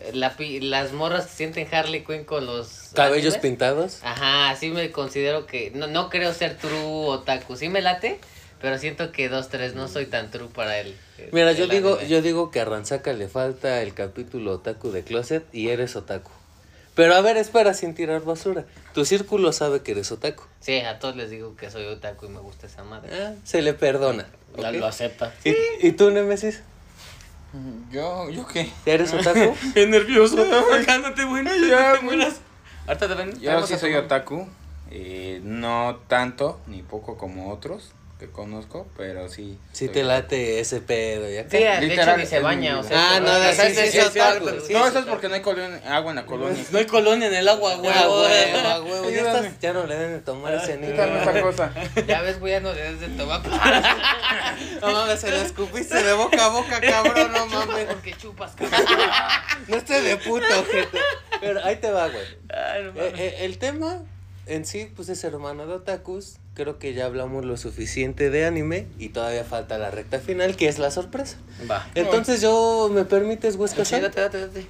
eh, 0.00 0.10
La, 0.14 0.34
las 0.62 0.92
morras 0.92 1.26
que 1.26 1.32
sienten 1.32 1.68
Harley 1.72 2.02
Quinn 2.04 2.24
con 2.24 2.44
los. 2.44 2.90
Cabellos 2.94 3.34
animes. 3.34 3.40
pintados. 3.40 3.98
Ajá, 4.02 4.56
sí 4.56 4.70
me 4.70 4.90
considero 4.90 5.46
que. 5.46 5.70
No, 5.74 5.86
no 5.86 6.10
creo 6.10 6.34
ser 6.34 6.56
true 6.56 7.06
otaku. 7.06 7.54
Sí 7.56 7.68
me 7.68 7.80
late, 7.82 8.18
pero 8.60 8.78
siento 8.78 9.12
que 9.12 9.28
dos, 9.28 9.48
tres 9.48 9.74
no 9.74 9.88
soy 9.88 10.06
tan 10.06 10.30
true 10.30 10.48
para 10.54 10.78
él. 10.78 10.96
Mira, 11.32 11.52
yo 11.52 11.66
digo, 11.66 12.00
yo 12.02 12.22
digo 12.22 12.50
que 12.50 12.60
a 12.60 12.64
Ranzaka 12.64 13.12
le 13.12 13.28
falta 13.28 13.82
el 13.82 13.94
capítulo 13.94 14.52
otaku 14.52 14.90
de 14.90 15.02
Closet 15.04 15.44
y 15.52 15.68
eres 15.68 15.96
otaku. 15.96 16.30
Pero 16.94 17.14
a 17.14 17.20
ver, 17.20 17.36
espera 17.36 17.74
sin 17.74 17.94
tirar 17.94 18.22
basura. 18.22 18.64
Tu 18.94 19.04
círculo 19.04 19.52
sabe 19.52 19.82
que 19.82 19.92
eres 19.92 20.10
otaku. 20.12 20.44
Sí, 20.60 20.78
a 20.80 20.98
todos 20.98 21.14
les 21.16 21.28
digo 21.28 21.54
que 21.54 21.70
soy 21.70 21.84
otaku 21.84 22.26
y 22.26 22.28
me 22.30 22.40
gusta 22.40 22.66
esa 22.66 22.84
madre. 22.84 23.10
Ah, 23.14 23.34
se 23.44 23.60
le 23.60 23.74
perdona. 23.74 24.26
Ya 24.56 24.70
¿ok? 24.70 24.76
lo 24.76 24.86
acepta. 24.86 25.34
¿Y, 25.44 25.54
y 25.86 25.92
tú, 25.92 26.10
Nemesis? 26.10 26.62
¿Yo, 27.90 28.30
¿yo 28.30 28.46
qué? 28.46 28.70
¿Eres 28.86 29.12
otaku? 29.14 29.54
Qué 29.74 29.86
nervioso. 29.86 30.36
Ya, 30.36 31.12
te 31.14 32.00
mueras. 32.02 32.40
Ahorita 32.86 33.08
te 33.08 33.14
ven. 33.14 33.40
Yo 33.40 33.66
sí 33.66 33.76
soy 33.76 33.94
otaku. 33.94 34.46
eh, 34.90 35.40
no 35.42 36.00
tanto 36.08 36.60
ni 36.66 36.82
poco 36.82 37.18
como 37.18 37.52
otros 37.52 37.90
que 38.18 38.30
conozco, 38.30 38.86
pero 38.96 39.28
sí. 39.28 39.58
Sí 39.72 39.88
te 39.88 40.02
late 40.02 40.58
ese 40.60 40.80
pedo 40.80 41.30
y 41.30 41.36
acá. 41.36 41.50
Sí, 41.50 41.58
de 41.58 41.72
hecho 41.76 41.80
Literal, 41.86 42.18
ni 42.18 42.24
se 42.26 42.40
baña, 42.40 42.78
o 42.78 42.82
sea. 42.82 43.16
Ah, 43.16 43.20
no, 43.20 43.28
sí, 43.52 43.74
sí, 43.74 43.90
sí, 43.90 43.98
no, 43.98 44.06
es 44.56 44.88
eso 44.88 44.98
es 45.00 45.04
porque 45.04 45.28
no 45.28 45.34
hay 45.34 45.42
colonia- 45.42 45.82
agua 45.94 46.12
en 46.12 46.16
la 46.16 46.24
colonia. 46.24 46.64
No 46.70 46.78
hay 46.78 46.86
colonia 46.86 47.28
en 47.28 47.34
el 47.34 47.46
agua, 47.46 47.74
güey. 47.76 47.92
Ah, 47.94 48.08
huevo, 48.08 48.68
a 48.68 48.80
huevo. 48.82 49.10
Ya, 49.10 49.52
ya 49.60 49.72
no 49.74 49.84
le 49.86 49.96
deben 49.96 50.12
de 50.14 50.20
tomar 50.20 50.54
ese 50.54 50.78
niño. 50.78 50.94
Esta 50.94 51.42
cosa. 51.42 51.72
Ya 52.06 52.22
ves, 52.22 52.40
güey, 52.40 52.52
ya 52.52 52.60
no 52.60 52.72
debes 52.72 53.00
de 53.00 53.08
tomar. 53.08 53.42
No 54.80 54.92
mames, 54.92 55.20
se 55.20 55.30
la 55.30 55.42
escupiste 55.42 56.02
de 56.02 56.12
boca 56.14 56.46
a 56.46 56.48
boca, 56.48 56.80
cabrón, 56.80 57.32
no 57.32 57.46
mames. 57.46 57.84
Porque 57.86 58.14
chupas, 58.14 58.52
cabrón. 58.56 58.80
No 59.68 59.76
esté 59.76 60.00
de 60.00 60.16
puta, 60.16 60.46
ojete. 60.60 60.98
Pero 61.40 61.62
ahí 61.64 61.76
te 61.76 61.90
va, 61.90 62.08
güey. 62.08 62.24
Ay, 62.48 62.84
no 62.84 62.90
Eh, 63.00 63.12
eh, 63.16 63.36
el 63.40 63.58
tema 63.58 64.02
en 64.46 64.64
sí, 64.64 64.90
pues 64.96 65.08
es 65.10 65.22
hermano 65.24 65.66
de 65.66 65.74
otakus. 65.74 66.36
Creo 66.56 66.78
que 66.78 66.94
ya 66.94 67.04
hablamos 67.04 67.44
lo 67.44 67.56
suficiente 67.58 68.30
de 68.30 68.46
anime 68.46 68.86
y 68.98 69.10
todavía 69.10 69.44
falta 69.44 69.76
la 69.76 69.90
recta 69.90 70.18
final, 70.20 70.56
que 70.56 70.68
es 70.68 70.78
la 70.78 70.90
sorpresa. 70.90 71.36
Va. 71.70 71.86
Entonces 71.94 72.40
yo, 72.40 72.88
¿me 72.90 73.04
permites, 73.04 73.56
Huesca 73.56 73.84
Sí, 73.84 73.90
San? 73.92 74.02
date, 74.02 74.20
date, 74.22 74.40
date. 74.40 74.66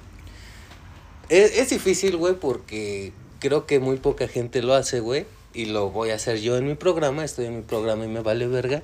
Es, 1.29 1.57
es 1.57 1.69
difícil, 1.69 2.17
güey, 2.17 2.33
porque 2.35 3.13
creo 3.39 3.65
que 3.65 3.79
muy 3.79 3.95
poca 3.97 4.27
gente 4.27 4.61
lo 4.61 4.73
hace, 4.73 4.99
güey. 4.99 5.25
Y 5.53 5.65
lo 5.65 5.89
voy 5.89 6.11
a 6.11 6.15
hacer 6.15 6.39
yo 6.39 6.57
en 6.57 6.67
mi 6.67 6.75
programa. 6.75 7.23
Estoy 7.23 7.45
en 7.45 7.55
mi 7.55 7.61
programa 7.63 8.03
y 8.05 8.09
me 8.09 8.19
vale 8.19 8.47
verga. 8.47 8.83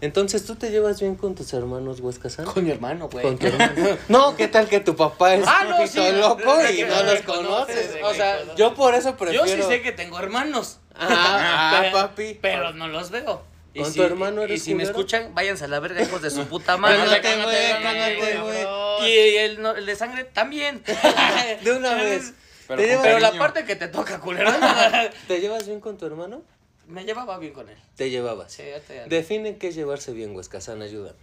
Entonces, 0.00 0.44
¿tú 0.44 0.56
te 0.56 0.70
llevas 0.70 1.00
bien 1.00 1.14
con 1.14 1.34
tus 1.34 1.52
hermanos, 1.54 2.00
Huesca 2.00 2.28
San? 2.28 2.44
Con 2.44 2.64
mi 2.64 2.70
hermano, 2.70 3.08
güey. 3.08 3.24
Con 3.24 3.38
tu 3.38 3.46
hermano. 3.46 3.96
No, 4.08 4.36
¿qué 4.36 4.48
tal 4.48 4.68
que 4.68 4.80
tu 4.80 4.94
papá 4.94 5.34
es 5.36 5.44
Ah, 5.48 5.64
no, 5.68 5.86
sí. 5.86 6.00
loco 6.12 6.54
y 6.76 6.82
no 6.82 7.02
los 7.04 7.22
conoces? 7.22 7.96
O 8.02 8.12
sea, 8.12 8.54
Yo 8.56 8.74
por 8.74 8.94
eso 8.94 9.10
Yo 9.10 9.16
prefiero... 9.16 9.46
sí 9.46 9.62
sé 9.62 9.80
que 9.80 9.92
tengo 9.92 10.18
hermanos. 10.18 10.80
Ah, 10.98 11.72
ah, 11.72 11.78
Pero- 11.82 11.92
papi. 11.92 12.38
Pero 12.40 12.72
no 12.72 12.88
los 12.88 13.10
veo. 13.10 13.42
Y 13.74 13.80
¿Con 13.82 13.92
si- 13.92 13.98
tu 13.98 14.04
hermano 14.04 14.42
eres 14.42 14.62
Y 14.62 14.64
si 14.64 14.74
me 14.74 14.84
escuchan, 14.84 15.34
váyanse 15.34 15.64
a 15.64 15.68
la 15.68 15.80
verga, 15.80 16.00
hijos 16.02 16.22
de 16.22 16.30
su 16.30 16.46
puta 16.46 16.76
madre. 16.78 16.96
Cálmate, 17.20 17.42
güey, 17.42 17.82
cálmate, 17.82 18.38
güey. 18.38 19.10
Y 19.10 19.36
el, 19.36 19.60
no- 19.60 19.74
el 19.74 19.84
de 19.84 19.94
sangre 19.96 20.24
también. 20.24 20.82
De 21.62 21.72
una 21.72 21.94
vez. 21.94 22.32
Pero 22.68 22.80
¿Te, 22.82 22.88
con 22.88 22.88
llevas, 22.88 23.04
Pero 23.06 23.18
la 23.20 23.32
parte 23.38 23.64
que 23.64 23.76
te 23.76 23.86
toca, 23.88 24.18
culero. 24.20 24.50
¿Te 25.28 25.40
llevas 25.40 25.66
bien 25.68 25.80
con 25.80 25.98
tu 25.98 26.06
hermano? 26.06 26.42
Me 26.88 27.04
llevaba 27.04 27.38
bien 27.38 27.52
con 27.52 27.68
él. 27.68 27.76
Te 27.96 28.10
llevabas. 28.10 28.52
Sí, 28.52 28.62
ya 28.68 28.80
te- 28.80 29.04
Define 29.08 29.56
qué 29.58 29.68
es 29.68 29.74
llevarse 29.74 30.12
bien, 30.12 30.34
Huesca 30.34 30.60
San, 30.60 30.80
ayúdame. 30.82 31.18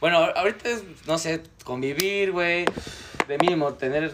Bueno, 0.00 0.18
ahorita 0.18 0.68
es, 0.68 0.82
no 1.06 1.18
sé, 1.18 1.42
convivir, 1.64 2.32
güey. 2.32 2.64
De 3.28 3.38
mínimo, 3.38 3.74
tener. 3.74 4.12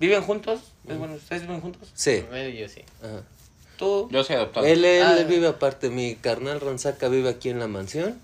¿Viven 0.00 0.22
juntos? 0.22 0.72
Es 0.88 0.96
bueno, 0.98 1.14
¿Ustedes 1.14 1.42
viven 1.42 1.60
juntos? 1.60 1.90
Sí. 1.94 2.24
Bueno, 2.30 2.48
yo 2.48 2.68
sí. 2.68 2.82
Ajá. 3.02 3.22
Yo 3.78 4.24
soy 4.24 4.36
adoptado. 4.36 4.66
Él, 4.66 4.84
él 4.84 5.02
Ah. 5.04 5.24
vive 5.28 5.46
aparte, 5.48 5.90
mi 5.90 6.14
carnal 6.16 6.60
Ranzaca 6.60 7.08
vive 7.08 7.28
aquí 7.30 7.48
en 7.50 7.58
la 7.58 7.66
mansión. 7.66 8.20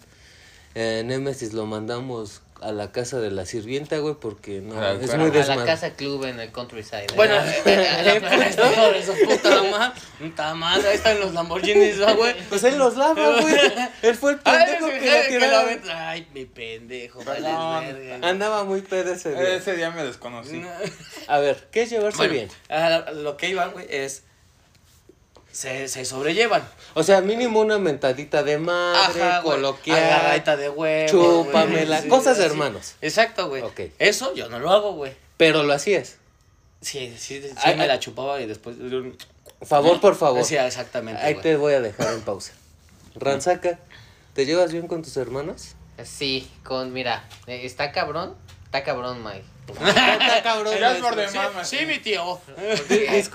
Eh, 0.75 1.03
Nemesis 1.05 1.53
lo 1.53 1.67
mandamos 1.67 2.43
a 2.61 2.73
la 2.73 2.93
casa 2.93 3.19
de 3.21 3.31
la 3.31 3.47
sirvienta, 3.47 3.97
güey, 3.99 4.15
porque 4.21 4.61
no, 4.61 4.79
Ah, 4.81 4.93
es 4.93 5.07
claro. 5.09 5.23
muy 5.23 5.31
A 5.31 5.33
la 5.33 5.39
desmadre. 5.39 5.65
casa 5.67 5.91
club 5.95 6.25
en 6.27 6.39
el 6.41 6.53
countryside. 6.53 7.05
¿eh? 7.05 7.17
Bueno, 7.17 7.35
eh, 7.65 8.21
puta 10.19 10.55
madre. 10.55 10.89
Ahí 10.89 10.97
están 10.97 11.19
los 11.21 11.33
Lamborghinis, 11.35 11.97
¿no, 11.99 12.17
güey. 12.17 12.35
Pues 12.49 12.63
él 12.65 12.79
los 12.79 12.97
lava, 12.97 13.15
güey. 13.41 13.55
Él 14.03 14.15
fue 14.15 14.33
el 14.33 14.41
Ay, 14.45 14.59
pendejo 14.67 14.87
ese 14.89 14.99
que 14.99 15.05
que 15.29 15.39
lo 15.41 15.47
tiraba. 15.47 15.71
la 15.85 16.11
Ay, 16.11 16.27
mi 16.35 16.45
pendejo, 16.45 17.25
vale 17.25 17.41
Perdón. 17.43 17.81
verga. 17.81 18.29
Andaba 18.29 18.65
muy 18.65 18.83
pedo 18.83 19.13
ese 19.13 19.31
día. 19.31 19.55
Ese 19.57 19.77
día 19.77 19.91
me 19.91 20.05
desconocí. 20.05 20.63
A 21.29 21.39
ver, 21.39 21.69
¿qué 21.71 21.83
es 21.83 21.91
llevarse 21.91 22.19
Bueno, 22.19 22.33
bien? 22.35 22.49
a 22.69 23.11
lo 23.13 23.37
que 23.37 23.49
iban, 23.49 23.73
güey, 23.73 23.87
es. 23.89 24.25
Se, 25.53 25.89
se 25.89 26.05
sobrellevan. 26.05 26.63
O 26.95 27.03
sea, 27.03 27.21
mínimo 27.21 27.61
una 27.61 27.79
mentadita 27.79 28.43
de 28.43 28.59
madre, 28.59 29.23
Ajá, 29.23 29.43
coloquial. 29.43 29.99
Agarradita 29.99 30.57
de 30.57 30.69
huevo. 30.71 31.09
chúpamela, 31.11 32.03
cosas 32.09 32.39
de 32.39 32.47
hermanos. 32.47 32.95
Exacto, 33.01 33.49
güey. 33.49 33.63
Ok. 33.63 33.81
Eso 33.99 34.35
yo 34.35 34.49
no 34.49 34.59
lo 34.59 34.71
hago, 34.71 34.93
güey. 34.95 35.13
Pero 35.37 35.63
lo 35.63 35.73
hacías. 35.73 36.17
Sí, 36.81 37.15
sí, 37.19 37.43
sí, 37.43 37.51
Ay, 37.57 37.77
me 37.77 37.83
ay. 37.83 37.89
la 37.89 37.99
chupaba 37.99 38.41
y 38.41 38.47
después. 38.47 38.77
Favor 39.63 40.01
por 40.01 40.17
favor. 40.17 40.45
Sí, 40.45 40.57
exactamente. 40.57 41.21
Ahí 41.21 41.35
güey. 41.35 41.43
te 41.43 41.57
voy 41.57 41.75
a 41.75 41.81
dejar 41.81 42.15
en 42.15 42.23
pausa. 42.23 42.53
Ranzaca, 43.15 43.79
¿te 44.35 44.47
llevas 44.47 44.73
bien 44.73 44.87
con 44.87 45.03
tus 45.03 45.17
hermanos? 45.17 45.75
Sí, 46.05 46.51
con, 46.65 46.93
mira, 46.95 47.29
eh, 47.47 47.67
está 47.67 47.93
cabrón, 47.93 48.35
está 48.65 48.85
cabrón, 48.85 49.23
Mike. 49.23 49.45
Está 49.73 50.43
cabrón. 50.43 50.75
Ya 50.79 50.97
es 50.97 51.03
güey. 51.03 51.15
por 51.15 51.65
Sí, 51.65 51.87
mi 51.87 51.99
tío. 51.99 52.41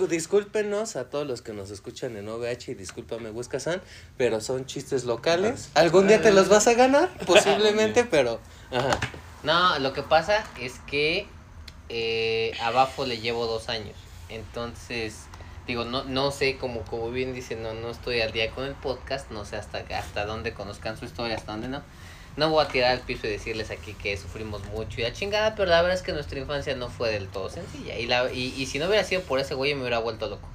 Discúlpenos 0.09 0.95
a 0.95 1.09
todos 1.09 1.27
los 1.27 1.41
que 1.41 1.53
nos 1.53 1.71
escuchan 1.71 2.15
en 2.17 2.27
OVH 2.27 2.71
y 2.71 2.73
discúlpame 2.75 3.31
San, 3.59 3.81
pero 4.17 4.41
son 4.41 4.65
chistes 4.65 5.05
locales. 5.05 5.69
Algún 5.73 6.07
día 6.07 6.21
te 6.21 6.31
los 6.31 6.49
vas 6.49 6.67
a 6.67 6.73
ganar, 6.73 7.09
posiblemente, 7.25 8.03
pero 8.03 8.39
ajá. 8.71 8.99
No, 9.43 9.77
lo 9.79 9.93
que 9.93 10.01
pasa 10.01 10.43
es 10.59 10.79
que 10.87 11.27
eh, 11.89 12.53
a 12.61 12.71
Bafo 12.71 13.05
le 13.05 13.19
llevo 13.19 13.45
dos 13.45 13.69
años. 13.69 13.95
Entonces, 14.29 15.25
digo, 15.67 15.85
no, 15.85 16.03
no 16.03 16.31
sé, 16.31 16.57
como, 16.57 16.81
como 16.81 17.11
bien 17.11 17.33
dice, 17.33 17.55
no, 17.55 17.73
no 17.73 17.89
estoy 17.89 18.21
al 18.21 18.31
día 18.31 18.51
con 18.51 18.65
el 18.65 18.73
podcast, 18.73 19.29
no 19.31 19.45
sé 19.45 19.55
hasta, 19.55 19.85
hasta 19.95 20.25
dónde 20.25 20.53
conozcan 20.53 20.97
su 20.97 21.05
historia, 21.05 21.35
hasta 21.35 21.51
dónde 21.51 21.67
no. 21.67 21.83
No 22.37 22.49
voy 22.49 22.65
a 22.65 22.67
tirar 22.67 22.91
al 22.91 22.99
piso 22.99 23.27
y 23.27 23.29
decirles 23.29 23.71
aquí 23.71 23.93
que 23.93 24.17
sufrimos 24.17 24.63
mucho 24.65 24.99
y 24.99 25.03
la 25.03 25.13
chingada, 25.13 25.55
pero 25.55 25.69
la 25.69 25.81
verdad 25.81 25.97
es 25.97 26.03
que 26.03 26.11
nuestra 26.11 26.39
infancia 26.39 26.75
no 26.75 26.89
fue 26.89 27.11
del 27.11 27.27
todo 27.27 27.49
sencilla. 27.49 27.97
Y, 27.97 28.07
la, 28.07 28.31
y, 28.31 28.53
y 28.57 28.65
si 28.65 28.77
no 28.77 28.87
hubiera 28.87 29.03
sido 29.03 29.21
por 29.21 29.39
ese 29.39 29.53
güey, 29.53 29.73
me 29.73 29.81
hubiera 29.81 29.99
vuelto 29.99 30.27
loco. 30.27 30.47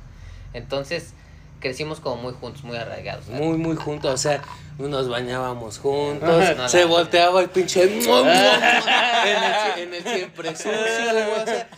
Entonces, 0.53 1.15
crecimos 1.61 2.01
como 2.01 2.17
muy 2.21 2.33
juntos, 2.33 2.65
muy 2.65 2.77
arraigados. 2.77 3.29
Muy, 3.29 3.57
muy 3.57 3.77
juntos, 3.77 4.13
o 4.13 4.19
sea, 4.19 4.43
nos 4.89 5.09
bañábamos 5.09 5.79
juntos, 5.79 6.57
No, 6.57 6.69
se 6.69 6.85
volteaba 6.85 7.41
el 7.41 7.51
pinche 7.51 7.83
en, 7.85 7.93
el, 8.01 9.79
en 9.79 9.95
el 9.95 10.03
siempre 10.05 10.57
sucio, 10.57 10.73
güey, 11.13 11.43
o 11.43 11.47
sea, 11.47 11.69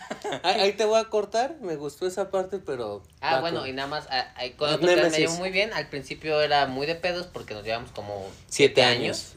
ahí, 0.43 0.73
te 0.73 0.85
voy 0.85 1.01
a 1.01 1.05
cortar, 1.05 1.55
me 1.61 1.77
gustó 1.77 2.07
esa 2.07 2.31
parte, 2.31 2.59
pero... 2.59 3.03
Ah, 3.21 3.41
bueno, 3.41 3.61
con- 3.61 3.69
y 3.69 3.73
nada 3.73 3.89
más, 3.89 4.07
ah, 4.11 4.27
ah, 4.37 4.43
con 4.57 4.69
otro 4.73 4.89
que 4.89 4.97
me 4.97 5.11
llevo 5.11 5.35
muy 5.35 5.51
bien. 5.51 5.73
Al 5.73 5.89
principio 5.89 6.41
era 6.41 6.67
muy 6.67 6.87
de 6.87 6.95
pedos 6.97 7.27
porque 7.27 7.55
nos 7.55 7.65
llevamos 7.65 7.91
como 7.93 8.27
Siete 8.49 8.83
años. 8.83 9.33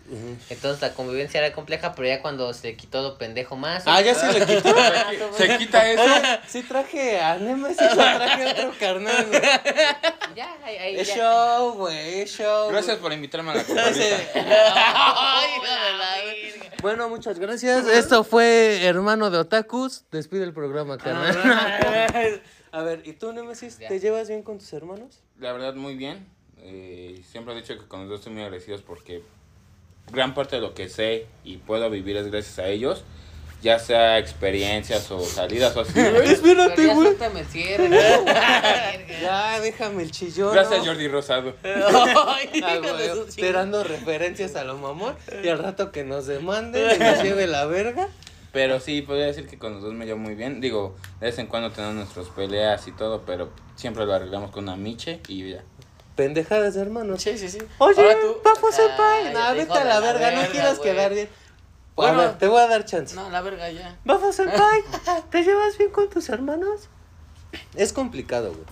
Entonces 0.49 0.81
la 0.81 0.93
convivencia 0.93 1.39
era 1.39 1.53
compleja, 1.53 1.93
pero 1.95 2.07
ya 2.07 2.21
cuando 2.21 2.53
se 2.53 2.75
quitó 2.75 3.01
lo 3.01 3.17
pendejo 3.17 3.55
más. 3.55 3.83
Ah, 3.85 4.01
ya 4.01 4.13
se 4.15 4.31
le 4.33 4.45
quitó. 4.45 4.75
Se 5.37 5.57
quita 5.57 5.89
eso. 5.89 6.03
Oye, 6.03 6.39
sí 6.47 6.63
traje 6.63 7.19
a 7.19 7.35
Nemesis, 7.37 7.77
traje 7.77 8.43
a 8.49 8.51
otro 8.51 8.73
carnal. 8.79 9.27
Ya, 10.35 10.55
ahí, 10.63 10.75
ahí 10.77 10.95
Es 10.99 11.07
ya. 11.09 11.15
show, 11.17 11.73
güey, 11.73 12.21
es 12.21 12.31
show. 12.37 12.69
Gracias 12.69 12.97
por 12.97 13.13
invitarme 13.13 13.51
a 13.51 13.54
la. 13.55 13.91
Bueno, 16.81 17.09
muchas 17.09 17.39
gracias. 17.39 17.87
Esto 17.87 18.23
fue 18.23 18.85
Hermano 18.85 19.31
de 19.31 19.39
Otakus. 19.39 20.05
Despide 20.11 20.43
el 20.43 20.53
programa, 20.53 20.97
carnal. 20.97 22.41
A 22.71 22.83
ver, 22.83 23.01
¿y 23.05 23.13
tú, 23.13 23.31
Nemesis? 23.31 23.79
Ya. 23.79 23.87
¿Te 23.87 23.99
llevas 23.99 24.27
bien 24.27 24.43
con 24.43 24.59
tus 24.59 24.71
hermanos? 24.73 25.21
La 25.39 25.53
verdad, 25.53 25.75
muy 25.75 25.95
bien. 25.95 26.27
Eh, 26.57 27.23
siempre 27.31 27.53
he 27.53 27.57
dicho 27.57 27.77
que 27.79 27.87
con 27.87 28.01
los 28.01 28.09
dos 28.09 28.19
estoy 28.19 28.33
muy 28.33 28.43
agradecidos 28.43 28.81
porque 28.81 29.23
gran 30.11 30.33
parte 30.33 30.57
de 30.57 30.61
lo 30.61 30.73
que 30.73 30.89
sé 30.89 31.27
y 31.43 31.57
puedo 31.57 31.89
vivir 31.89 32.17
es 32.17 32.27
gracias 32.27 32.59
a 32.59 32.67
ellos. 32.67 33.03
Ya 33.61 33.79
sea 33.79 34.19
experiencias 34.19 35.09
o 35.09 35.19
salidas 35.21 35.75
o 35.75 35.81
así. 35.81 35.91
Espérate, 35.99 36.85
ya 36.85 36.93
güey. 36.93 37.07
suéltame 37.07 37.39
el 37.39 37.45
cierre. 37.47 37.89
no. 37.89 37.97
Ya, 39.21 39.59
déjame 39.59 40.03
el 40.03 40.11
chillón. 40.11 40.53
Gracias, 40.53 40.79
¿no? 40.79 40.85
Jordi 40.85 41.07
Rosado. 41.07 41.53
Ay, 41.63 42.61
Ah, 42.63 42.77
güey, 42.77 43.83
referencias 43.83 44.55
a 44.55 44.63
lo 44.63 44.77
mamón 44.77 45.15
y 45.43 45.47
al 45.47 45.57
rato 45.59 45.91
que 45.91 46.03
nos 46.03 46.27
demanden 46.27 46.95
y 46.95 46.99
nos 47.03 47.23
lleve 47.23 47.47
la 47.47 47.65
verga. 47.65 48.07
Pero 48.51 48.79
sí, 48.79 49.01
podría 49.01 49.25
decir 49.25 49.47
que 49.47 49.57
con 49.57 49.73
los 49.73 49.81
dos 49.83 49.93
me 49.93 50.05
llevo 50.05 50.19
muy 50.19 50.35
bien. 50.35 50.61
Digo, 50.61 50.95
de 51.19 51.27
vez 51.27 51.39
en 51.39 51.47
cuando 51.47 51.71
tenemos 51.71 51.95
nuestras 51.95 52.27
peleas 52.27 52.87
y 52.87 52.91
todo, 52.91 53.23
pero 53.25 53.49
siempre 53.75 54.05
lo 54.05 54.13
arreglamos 54.13 54.51
con 54.51 54.63
una 54.65 54.75
miche 54.77 55.19
y 55.27 55.49
ya. 55.51 55.63
Pendejadas 56.15 56.75
de 56.75 56.81
hermanos. 56.81 57.21
Sí, 57.21 57.37
sí, 57.37 57.49
sí. 57.49 57.57
Oye, 57.79 58.15
tú. 58.21 58.37
Senpai. 58.71 59.27
Ay, 59.27 59.33
Nah, 59.33 59.51
te 59.51 59.57
vete 59.59 59.73
a 59.73 59.83
la 59.83 59.93
la 59.95 59.99
verga, 59.99 60.31
no 60.31 60.37
verga, 60.37 60.51
quieras 60.51 60.77
güey. 60.77 60.91
quedar 60.91 61.13
bien. 61.13 61.29
Bueno. 61.95 62.21
a 62.21 62.25
ver, 62.25 62.37
te 62.37 62.47
voy 62.47 62.61
a 62.61 62.67
dar 62.67 62.85
chance. 62.85 63.15
No, 63.15 63.29
la 63.29 63.41
verga 63.41 63.71
ya. 63.71 63.97
Bafo 64.03 64.33
Senpai, 64.33 64.81
¿te 65.31 65.43
llevas 65.43 65.77
bien 65.77 65.91
con 65.91 66.09
tus 66.09 66.29
hermanos? 66.29 66.89
Es 67.75 67.93
complicado, 67.93 68.49
güey. 68.49 68.65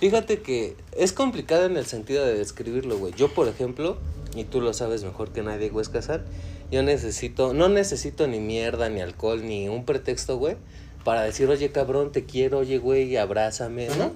Fíjate 0.00 0.42
que 0.42 0.76
es 0.92 1.12
complicado 1.12 1.66
en 1.66 1.76
el 1.76 1.86
sentido 1.86 2.24
de 2.24 2.34
describirlo, 2.34 2.98
güey. 2.98 3.12
Yo, 3.14 3.32
por 3.32 3.48
ejemplo, 3.48 3.98
y 4.34 4.44
tú 4.44 4.60
lo 4.60 4.72
sabes 4.72 5.04
mejor 5.04 5.30
que 5.30 5.42
nadie, 5.42 5.68
güey, 5.68 5.86
Casar, 5.86 6.24
yo 6.70 6.82
necesito, 6.82 7.54
no 7.54 7.68
necesito 7.68 8.26
ni 8.26 8.40
mierda, 8.40 8.88
ni 8.88 9.00
alcohol, 9.00 9.46
ni 9.46 9.68
un 9.68 9.84
pretexto, 9.84 10.36
güey, 10.38 10.56
para 11.04 11.22
decir, 11.22 11.48
oye, 11.48 11.70
cabrón, 11.70 12.12
te 12.12 12.24
quiero, 12.24 12.58
oye, 12.58 12.78
güey, 12.78 13.16
abrázame, 13.16 13.88
¿no? 13.96 14.14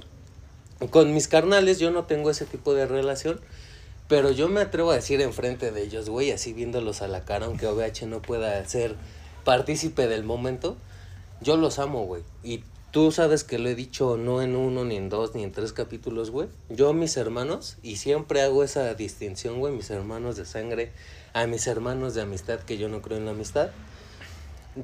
Con 0.89 1.13
mis 1.13 1.29
carnales 1.29 1.79
yo 1.79 1.91
no 1.91 2.05
tengo 2.05 2.31
ese 2.31 2.45
tipo 2.45 2.75
de 2.75 2.87
relación, 2.87 3.41
pero 4.09 4.31
yo 4.31 4.49
me 4.49 4.63
atrevo 4.63 4.91
a 4.91 4.95
decir 4.95 5.21
enfrente 5.21 5.71
de 5.71 5.83
ellos, 5.83 6.09
güey, 6.09 6.31
así 6.31 6.55
viéndolos 6.55 7.03
a 7.03 7.09
la 7.09 7.25
cara, 7.25 7.47
aunque 7.47 7.67
OVH 7.67 8.07
no 8.07 8.23
pueda 8.23 8.65
ser 8.67 8.97
partícipe 9.45 10.09
del 10.09 10.25
momento, 10.25 10.77
yo 11.43 11.57
los 11.57 11.79
amo, 11.79 12.05
güey. 12.07 12.23
Y 12.43 12.65
tú 12.91 13.13
sabes 13.13 13.45
que 13.45 13.59
lo 13.59 13.69
he 13.69 13.75
dicho 13.75 14.17
no 14.17 14.41
en 14.41 14.57
uno, 14.57 14.85
ni 14.85 14.97
en 14.97 15.11
dos, 15.11 15.35
ni 15.35 15.43
en 15.43 15.53
tres 15.53 15.75
capítulos, 15.75 16.31
güey. 16.31 16.49
Yo, 16.71 16.95
mis 16.95 17.17
hermanos, 17.19 17.77
y 17.83 17.97
siempre 17.97 18.41
hago 18.41 18.65
esa 18.65 18.95
distinción, 18.95 19.59
güey, 19.59 19.75
mis 19.75 19.91
hermanos 19.91 20.37
de 20.37 20.47
sangre, 20.47 20.91
a 21.35 21.47
mis 21.47 21.67
hermanos 21.67 22.15
de 22.15 22.23
amistad, 22.23 22.61
que 22.61 22.79
yo 22.79 22.89
no 22.89 23.03
creo 23.03 23.19
en 23.19 23.27
la 23.27 23.33
amistad. 23.33 23.71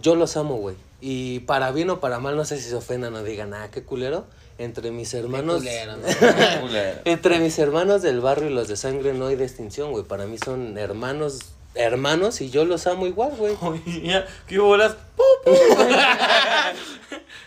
Yo 0.02 0.16
los 0.16 0.36
amo, 0.36 0.56
güey. 0.56 0.76
Y 1.06 1.40
para 1.40 1.70
bien 1.70 1.90
o 1.90 2.00
para 2.00 2.18
mal, 2.18 2.34
no 2.34 2.46
sé 2.46 2.56
si 2.58 2.70
se 2.70 2.74
ofendan 2.74 3.14
o 3.14 3.22
digan, 3.22 3.52
ah, 3.52 3.68
qué 3.70 3.82
culero. 3.82 4.24
Entre 4.56 4.90
mis 4.90 5.12
hermanos. 5.12 5.58
culero, 5.58 5.98
¿no? 5.98 6.02
Culero. 6.62 7.00
Entre 7.04 7.40
mis 7.40 7.58
hermanos 7.58 8.00
del 8.00 8.22
barrio 8.22 8.48
y 8.48 8.54
los 8.54 8.68
de 8.68 8.78
sangre 8.78 9.12
no 9.12 9.26
hay 9.26 9.36
distinción, 9.36 9.92
güey. 9.92 10.04
Para 10.04 10.24
mí 10.24 10.38
son 10.42 10.78
hermanos, 10.78 11.40
hermanos 11.74 12.40
y 12.40 12.48
yo 12.48 12.64
los 12.64 12.86
amo 12.86 13.06
igual, 13.06 13.32
güey. 13.36 13.54
Oye, 13.60 14.00
ya, 14.00 14.26
¿qué 14.46 14.58
bolas? 14.58 14.96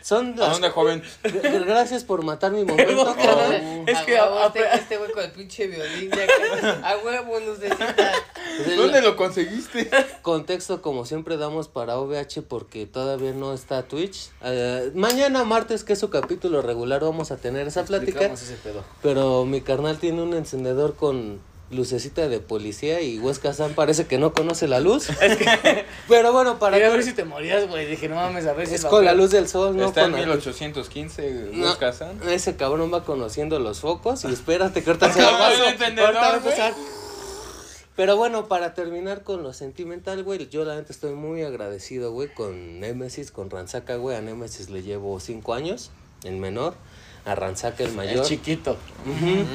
Son 0.07 0.35
¿A 0.35 0.37
las... 0.37 0.51
dónde, 0.53 0.69
joven? 0.69 1.03
Gracias 1.65 2.05
por 2.05 2.23
matar 2.23 2.53
mi 2.53 2.63
momento, 2.63 3.05
carnal. 3.15 3.83
Es 3.85 3.97
A 3.97 4.05
que 4.05 4.13
huevo, 4.13 4.39
a- 4.39 4.45
este, 4.47 4.61
este 4.75 4.97
güey 4.97 5.11
con 5.11 5.21
el 5.25 5.31
pinche 5.31 5.67
violín 5.67 6.09
ya 6.11 6.25
que- 6.27 6.67
a 6.85 6.97
huevo 7.03 7.37
lucecita. 7.41 7.95
¿Dónde 8.77 9.01
lo 9.01 9.17
conseguiste? 9.17 9.89
Contexto 10.21 10.81
como 10.81 11.05
siempre 11.05 11.35
damos 11.35 11.67
para 11.67 11.97
OVH 11.99 12.41
porque 12.47 12.85
todavía 12.85 13.33
no 13.33 13.53
está 13.53 13.83
Twitch. 13.83 14.29
Eh, 14.43 14.91
mañana 14.95 15.43
martes, 15.43 15.83
que 15.83 15.91
es 15.91 15.99
su 15.99 16.09
capítulo 16.09 16.61
regular, 16.61 17.01
vamos 17.01 17.31
a 17.31 17.35
tener 17.37 17.67
esa 17.67 17.83
plática. 17.83 18.11
Explicamos 18.11 18.41
ese 18.43 18.55
pedo. 18.55 18.85
Pero 19.03 19.43
mi 19.43 19.59
carnal 19.59 19.97
tiene 19.97 20.21
un 20.21 20.33
encendedor 20.33 20.95
con 20.95 21.41
lucecita 21.69 22.27
de 22.29 22.39
policía 22.39 23.01
y 23.01 23.19
Huesca 23.19 23.53
San 23.53 23.73
parece 23.73 24.05
que 24.07 24.17
no 24.17 24.33
conoce 24.33 24.67
la 24.67 24.79
luz. 24.79 25.07
Pero 26.07 26.31
bueno, 26.31 26.59
para 26.59 26.77
Quería 26.77 26.91
ver 26.91 27.03
si 27.03 27.13
te 27.13 27.25
morías, 27.25 27.67
güey. 27.67 27.85
Dije, 27.85 28.07
no 28.07 28.15
mames, 28.15 28.45
a 28.47 28.53
ver 28.53 28.67
si 28.67 28.75
es 28.75 28.85
con 28.85 29.03
la 29.05 29.11
a- 29.11 29.13
luz 29.13 29.31
del 29.31 29.47
sol, 29.47 29.75
no 29.75 29.87
Está 29.87 30.05
en 30.05 30.11
con 30.11 30.19
la 30.21 30.27
luz. 30.35 30.45
1815, 30.45 31.49
No, 31.53 31.65
Los 31.67 31.75
Kazan. 31.77 32.19
ese 32.29 32.55
cabrón 32.55 32.93
va 32.93 33.03
conociendo 33.03 33.59
los 33.59 33.79
focos 33.81 34.23
y 34.23 34.27
espérate 34.31 34.83
que 34.83 34.89
ahorita 34.89 35.11
se 35.11 35.21
va 35.21 35.47
a 35.47 35.49
a 35.49 36.35
empezar. 36.37 36.73
Pero 37.95 38.15
bueno, 38.15 38.47
para 38.47 38.75
terminar 38.75 39.23
con 39.23 39.41
lo 39.41 39.53
sentimental, 39.53 40.23
güey, 40.23 40.47
yo 40.49 40.63
la 40.63 40.75
neta 40.75 40.93
estoy 40.93 41.13
muy 41.13 41.41
agradecido, 41.41 42.11
güey, 42.11 42.31
con 42.31 42.79
Nemesis, 42.79 43.31
con 43.31 43.49
Ranzaca, 43.49 43.95
güey. 43.95 44.15
A 44.15 44.21
Nemesis 44.21 44.69
le 44.69 44.83
llevo 44.83 45.19
cinco 45.19 45.55
años, 45.55 45.89
el 46.23 46.37
menor. 46.37 46.75
A 47.27 47.35
Ranzaca 47.35 47.83
el 47.83 47.89
El 47.89 47.95
mayor. 47.95 48.25
chiquito. 48.25 48.77
Ujú. 49.05 49.45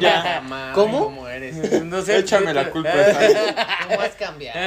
Ya, 0.00 0.42
ma, 0.48 0.72
¿Cómo? 0.74 1.04
¿Cómo 1.04 1.28
eres? 1.28 1.82
No 1.84 2.00
sé. 2.00 2.16
Échame 2.18 2.54
la 2.54 2.70
culpa. 2.70 2.90
¿Cómo 3.88 4.00
has 4.00 4.14
cambiado? 4.16 4.58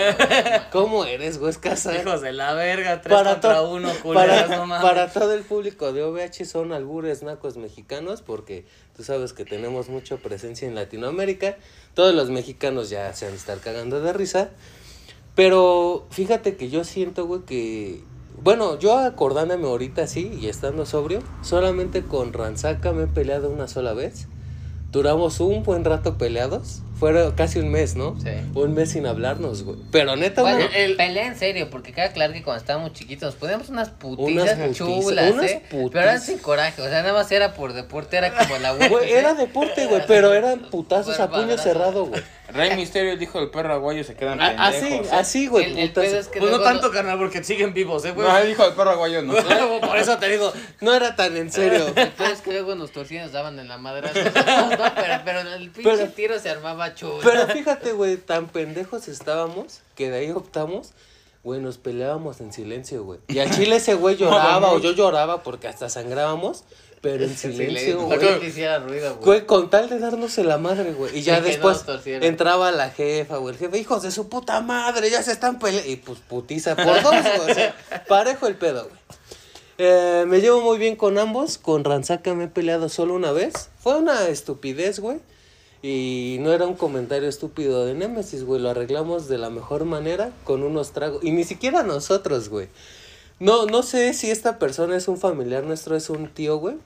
¿Cómo 0.72 1.06
eres, 1.06 1.40
güey? 1.40 1.54
Casa? 1.56 1.98
Hijos 2.00 2.22
de 2.22 2.34
la 2.34 2.54
verga, 2.54 3.02
tres 3.02 3.16
Para, 3.18 3.32
contra 3.32 3.56
to- 3.56 3.72
uno, 3.72 3.90
culeros, 4.04 4.44
para, 4.44 4.58
no 4.58 4.68
mames. 4.68 4.84
para 4.88 5.12
todo 5.12 5.34
el 5.34 5.42
público 5.42 5.92
de 5.92 6.04
OVH 6.04 6.46
son 6.46 6.72
albures 6.72 7.24
nacos 7.24 7.58
mexicanos 7.58 8.22
porque 8.22 8.66
tú 8.96 9.04
sabes 9.04 9.34
que 9.34 9.44
tenemos 9.46 9.90
mucha 9.90 10.18
presencia 10.18 10.68
en 10.68 10.76
Latinoamérica. 10.76 11.58
Todos 11.96 12.14
los 12.14 12.30
mexicanos 12.30 12.92
ya 12.92 13.12
se 13.14 13.26
han 13.26 13.32
de 13.32 13.38
estar 13.38 13.58
cagando 13.60 14.02
de 14.02 14.14
risa. 14.14 14.50
Pero 15.34 16.06
fíjate 16.12 16.56
que 16.56 16.70
yo 16.70 16.84
siento, 16.84 17.26
güey, 17.26 17.42
que... 17.42 18.04
Bueno, 18.46 18.78
yo 18.78 18.96
acordándome 19.00 19.66
ahorita 19.66 20.04
así 20.04 20.32
y 20.40 20.50
estando 20.50 20.86
sobrio, 20.86 21.18
solamente 21.42 22.04
con 22.04 22.32
Ranzaca 22.32 22.94
me 22.94 23.06
he 23.06 23.08
peleado 23.08 23.50
una 23.50 23.68
sola 23.68 23.94
vez. 23.94 24.28
Duramos 24.92 25.40
un 25.40 25.64
buen 25.64 25.84
rato 25.84 26.20
peleados. 26.20 26.84
Fuera 27.00 27.36
casi 27.36 27.60
un 27.60 27.70
mes, 27.70 27.96
¿no? 27.96 28.18
Sí. 28.22 28.30
Un 28.54 28.74
mes 28.74 28.92
sin 28.92 29.06
hablarnos, 29.06 29.64
güey. 29.64 29.78
Pero 29.92 30.16
neta, 30.16 30.42
Bueno, 30.44 30.60
güey. 30.68 30.70
el- 30.82 30.96
pelea 30.96 31.28
en 31.28 31.38
serio, 31.38 31.70
porque 31.70 31.92
queda 31.92 32.12
claro 32.14 32.32
que 32.34 32.42
cuando 32.42 32.60
estábamos 32.62 32.94
chiquitos 32.94 33.28
nos 33.34 33.36
poníamos 33.36 33.70
unas 33.70 33.90
putizas 33.90 34.56
Unas 34.58 34.78
chulas, 34.78 35.32
unas 35.34 35.46
¿eh? 35.52 35.62
Pero 35.70 36.00
eran 36.02 36.22
sin 36.22 36.38
coraje, 36.38 36.82
o 36.82 36.86
sea, 36.88 37.02
nada 37.02 37.14
más 37.14 37.32
era 37.32 37.54
por 37.54 37.74
deporte, 37.74 38.16
era 38.18 38.32
como 38.34 38.58
la. 38.60 38.72
Güey, 38.90 39.12
era 39.12 39.34
deporte, 39.34 39.88
güey, 39.88 40.04
pero 40.08 40.34
eran 40.34 40.60
putazos 40.72 41.20
a 41.20 41.30
puño 41.30 41.58
cerrado, 41.58 42.06
güey. 42.06 42.22
Rey 42.48 42.76
Misterio 42.76 43.18
dijo 43.18 43.40
el 43.40 43.50
perro 43.50 43.74
aguayo 43.74 44.04
se 44.04 44.14
quedan 44.14 44.40
A- 44.40 44.68
Así, 44.68 44.82
pendejos. 44.82 45.08
¿eh? 45.08 45.10
así, 45.14 45.48
güey. 45.48 45.66
El, 45.66 45.78
el 45.98 46.06
es 46.06 46.28
que 46.28 46.40
Pues 46.40 46.52
no 46.52 46.60
tanto, 46.62 46.92
carnal, 46.92 47.18
porque 47.18 47.44
siguen 47.44 47.74
vivos, 47.74 48.06
¿eh, 48.06 48.12
güey? 48.12 48.28
No, 48.28 48.38
él 48.38 48.48
dijo 48.50 48.64
el 48.66 48.74
perro 48.74 48.92
aguayo 48.92 49.24
no. 49.24 49.34
Por 49.82 49.98
eso 49.98 50.18
te 50.20 50.30
digo. 50.30 50.54
No 50.80 50.94
era 50.94 51.16
tan 51.16 51.36
en 51.36 51.52
serio. 51.52 51.88
El 51.96 52.10
pedo 52.10 52.28
es 52.32 52.42
que 52.42 52.52
luego 52.52 52.76
nos 52.76 52.92
torcían 52.92 53.24
nos 53.24 53.32
daban 53.32 53.58
en 53.58 53.68
la 53.68 53.80
madre. 53.80 54.10
No, 54.14 54.78
pero, 54.96 55.22
pero 55.26 55.40
el 55.42 55.72
pinche 55.72 55.90
Pero- 55.98 56.08
tiro 56.12 56.40
se 56.40 56.50
armaba 56.52 56.85
Pero 57.24 57.48
fíjate, 57.48 57.94
güey, 57.94 58.18
tan 58.18 58.48
pendejos 58.48 59.08
estábamos 59.08 59.80
que 59.96 60.10
de 60.12 60.18
ahí 60.20 60.32
optamos, 60.32 60.92
güey, 61.44 61.60
nos 61.62 61.78
peleábamos 61.78 62.42
en 62.42 62.52
silencio, 62.54 63.04
güey. 63.04 63.20
Y 63.28 63.40
al 63.40 63.50
chile 63.52 63.78
ese 63.78 63.94
güey 63.96 64.16
lloraba 64.18 64.72
o 64.72 64.80
yo 64.80 64.92
lloraba 64.92 65.42
porque 65.44 65.68
hasta 65.68 65.90
sangrábamos, 65.90 66.64
pero 67.02 67.24
en 67.24 67.36
silencio, 67.38 67.98
No 67.98 68.06
güey. 68.08 68.40
que 68.40 68.48
hiciera 68.48 68.80
ruido, 68.80 69.16
güey. 69.16 69.26
Güey, 69.26 69.46
con 69.46 69.70
tal 69.70 69.90
de 69.90 70.00
darnos 70.00 70.38
la 70.40 70.58
madre, 70.58 70.94
güey. 70.94 71.18
Y 71.18 71.22
ya 71.24 71.38
Sí, 71.38 71.44
después 71.44 71.84
entraba 72.06 72.72
la 72.72 72.90
jefa, 72.90 73.38
güey. 73.38 73.54
El 73.56 73.60
jefe, 73.60 73.78
hijos 73.78 74.02
de 74.04 74.12
su 74.12 74.28
puta 74.30 74.62
madre, 74.62 75.10
ya 75.10 75.22
se 75.24 75.32
están 75.32 75.60
peleando. 75.60 75.90
Y 75.90 75.96
pues 75.98 76.20
putiza 76.20 76.76
por 76.76 77.02
dos, 77.02 77.14
güey. 77.38 77.52
O 77.52 77.54
sea, 77.54 77.76
parejo 78.08 78.48
el 78.48 78.56
pedo, 78.56 78.84
güey. 78.86 79.00
Eh, 79.78 80.24
me 80.26 80.40
llevo 80.40 80.62
muy 80.62 80.78
bien 80.78 80.96
con 80.96 81.18
ambos. 81.18 81.58
Con 81.58 81.84
Ranzaka 81.84 82.34
me 82.34 82.46
he 82.46 82.48
peleado 82.48 82.88
solo 82.90 83.14
una 83.14 83.32
vez. 83.34 83.70
Fue 83.82 83.98
una 83.98 84.28
estupidez, 84.30 85.00
güey. 85.00 85.20
Y 85.88 86.38
no 86.40 86.52
era 86.52 86.66
un 86.66 86.74
comentario 86.74 87.30
estúpido 87.30 87.86
de 87.86 87.94
Nemesis, 87.94 88.44
güey. 88.44 88.60
Lo 88.60 88.72
arreglamos 88.72 89.28
de 89.28 89.38
la 89.38 89.52
mejor 89.52 89.86
manera 89.86 90.32
con 90.44 90.64
unos 90.64 90.94
tragos. 90.94 91.24
Y 91.24 91.30
ni 91.30 91.44
siquiera 91.44 91.84
nosotros, 91.84 92.50
güey. 92.50 92.70
No, 93.40 93.68
no 93.68 93.84
sé 93.84 94.16
si 94.16 94.32
esta 94.32 94.58
persona 94.58 94.98
es 94.98 95.08
un 95.08 95.20
familiar 95.20 95.64
nuestro, 95.64 95.96
es 95.96 96.10
un 96.10 96.28
tío, 96.28 96.58
güey. 96.58 96.78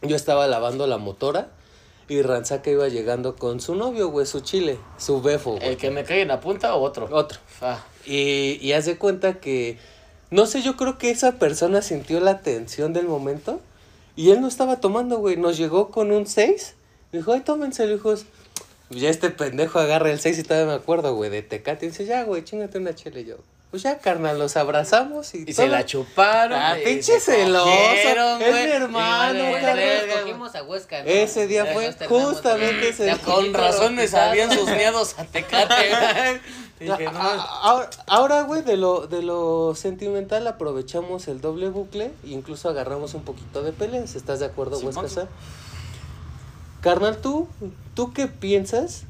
Yo 0.00 0.16
estaba 0.16 0.46
lavando 0.46 0.86
la 0.86 0.96
motora 0.96 1.50
y 2.08 2.22
Ranzaka 2.22 2.70
iba 2.70 2.88
llegando 2.88 3.36
con 3.36 3.60
su 3.60 3.74
novio, 3.74 4.08
güey, 4.08 4.24
su 4.24 4.40
chile, 4.40 4.78
su 4.96 5.20
befo, 5.20 5.56
güey. 5.56 5.68
¿El 5.68 5.76
que 5.76 5.90
me 5.90 6.04
cae 6.04 6.22
en 6.22 6.28
la 6.28 6.40
punta 6.40 6.74
o 6.76 6.80
otro? 6.80 7.06
Otro. 7.12 7.38
Ah, 7.60 7.84
Y, 8.06 8.58
y 8.66 8.72
haz 8.72 8.86
de 8.86 8.96
cuenta 8.96 9.34
que, 9.34 9.76
no 10.30 10.46
sé, 10.46 10.62
yo 10.62 10.76
creo 10.76 10.96
que 10.96 11.10
esa 11.10 11.32
persona 11.32 11.82
sintió 11.82 12.20
la 12.20 12.40
tensión 12.40 12.94
del 12.94 13.06
momento 13.06 13.60
y 14.16 14.30
él 14.30 14.40
no 14.40 14.48
estaba 14.48 14.80
tomando, 14.80 15.18
güey. 15.18 15.36
Nos 15.36 15.58
llegó 15.58 15.90
con 15.90 16.10
un 16.10 16.26
6. 16.26 16.76
Dijo, 17.14 17.32
ay, 17.32 17.40
tómenselo, 17.40 17.94
hijos. 17.94 18.24
Ya 18.90 19.08
este 19.08 19.30
pendejo 19.30 19.78
agarra 19.78 20.10
el 20.10 20.20
6 20.20 20.38
y 20.38 20.42
todavía 20.42 20.66
me 20.66 20.74
acuerdo, 20.74 21.14
güey, 21.14 21.30
de 21.30 21.42
Tecate. 21.42 21.86
Y 21.86 21.88
dice, 21.90 22.04
ya, 22.06 22.24
güey, 22.24 22.44
chingate 22.44 22.78
una 22.78 22.94
chile 22.94 23.20
y 23.22 23.24
yo. 23.26 23.36
Pues 23.70 23.82
ya, 23.82 23.98
carnal, 23.98 24.38
los 24.38 24.56
abrazamos 24.56 25.34
y, 25.34 25.38
y 25.38 25.44
todo. 25.46 25.54
se 25.56 25.68
la 25.68 25.84
chuparon. 25.84 26.56
Ah, 26.60 26.78
y 26.78 26.84
pinche 26.84 27.18
se 27.18 27.32
celoso. 27.44 27.64
cogieron, 27.64 28.40
Es 28.42 28.50
güey. 28.50 28.64
mi 28.66 28.70
hermano, 28.72 29.44
cabrón. 29.60 29.84
cogimos 30.22 30.54
a 30.54 30.62
Huesca, 30.62 31.02
¿no? 31.02 31.08
Ese 31.10 31.46
día 31.48 31.66
fue 31.66 31.92
justamente 32.08 32.90
ese 32.90 33.04
día. 33.04 33.18
Con 33.18 33.52
razón 33.52 33.96
me 33.96 34.06
sabían 34.06 34.52
sus 34.52 34.68
miedos 34.70 35.16
a 35.18 35.24
Tecate. 35.24 35.74
Dije, 36.80 37.04
no. 37.04 37.18
Ahora, 37.20 37.90
ahora, 38.06 38.42
güey, 38.42 38.62
de 38.62 38.76
lo, 38.76 39.06
de 39.08 39.22
lo 39.22 39.74
sentimental 39.76 40.46
aprovechamos 40.46 41.26
el 41.28 41.40
doble 41.40 41.68
bucle 41.68 42.06
e 42.24 42.28
incluso 42.28 42.68
agarramos 42.68 43.14
un 43.14 43.22
poquito 43.24 43.62
de 43.62 43.72
peleas. 43.72 44.14
¿Estás 44.14 44.38
de 44.40 44.46
acuerdo, 44.46 44.76
Simón. 44.78 44.96
Huesca? 45.04 45.26
Carnal, 46.84 47.16
¿tú, 47.16 47.48
¿tú 47.94 48.12
qué 48.12 48.26
piensas 48.26 49.04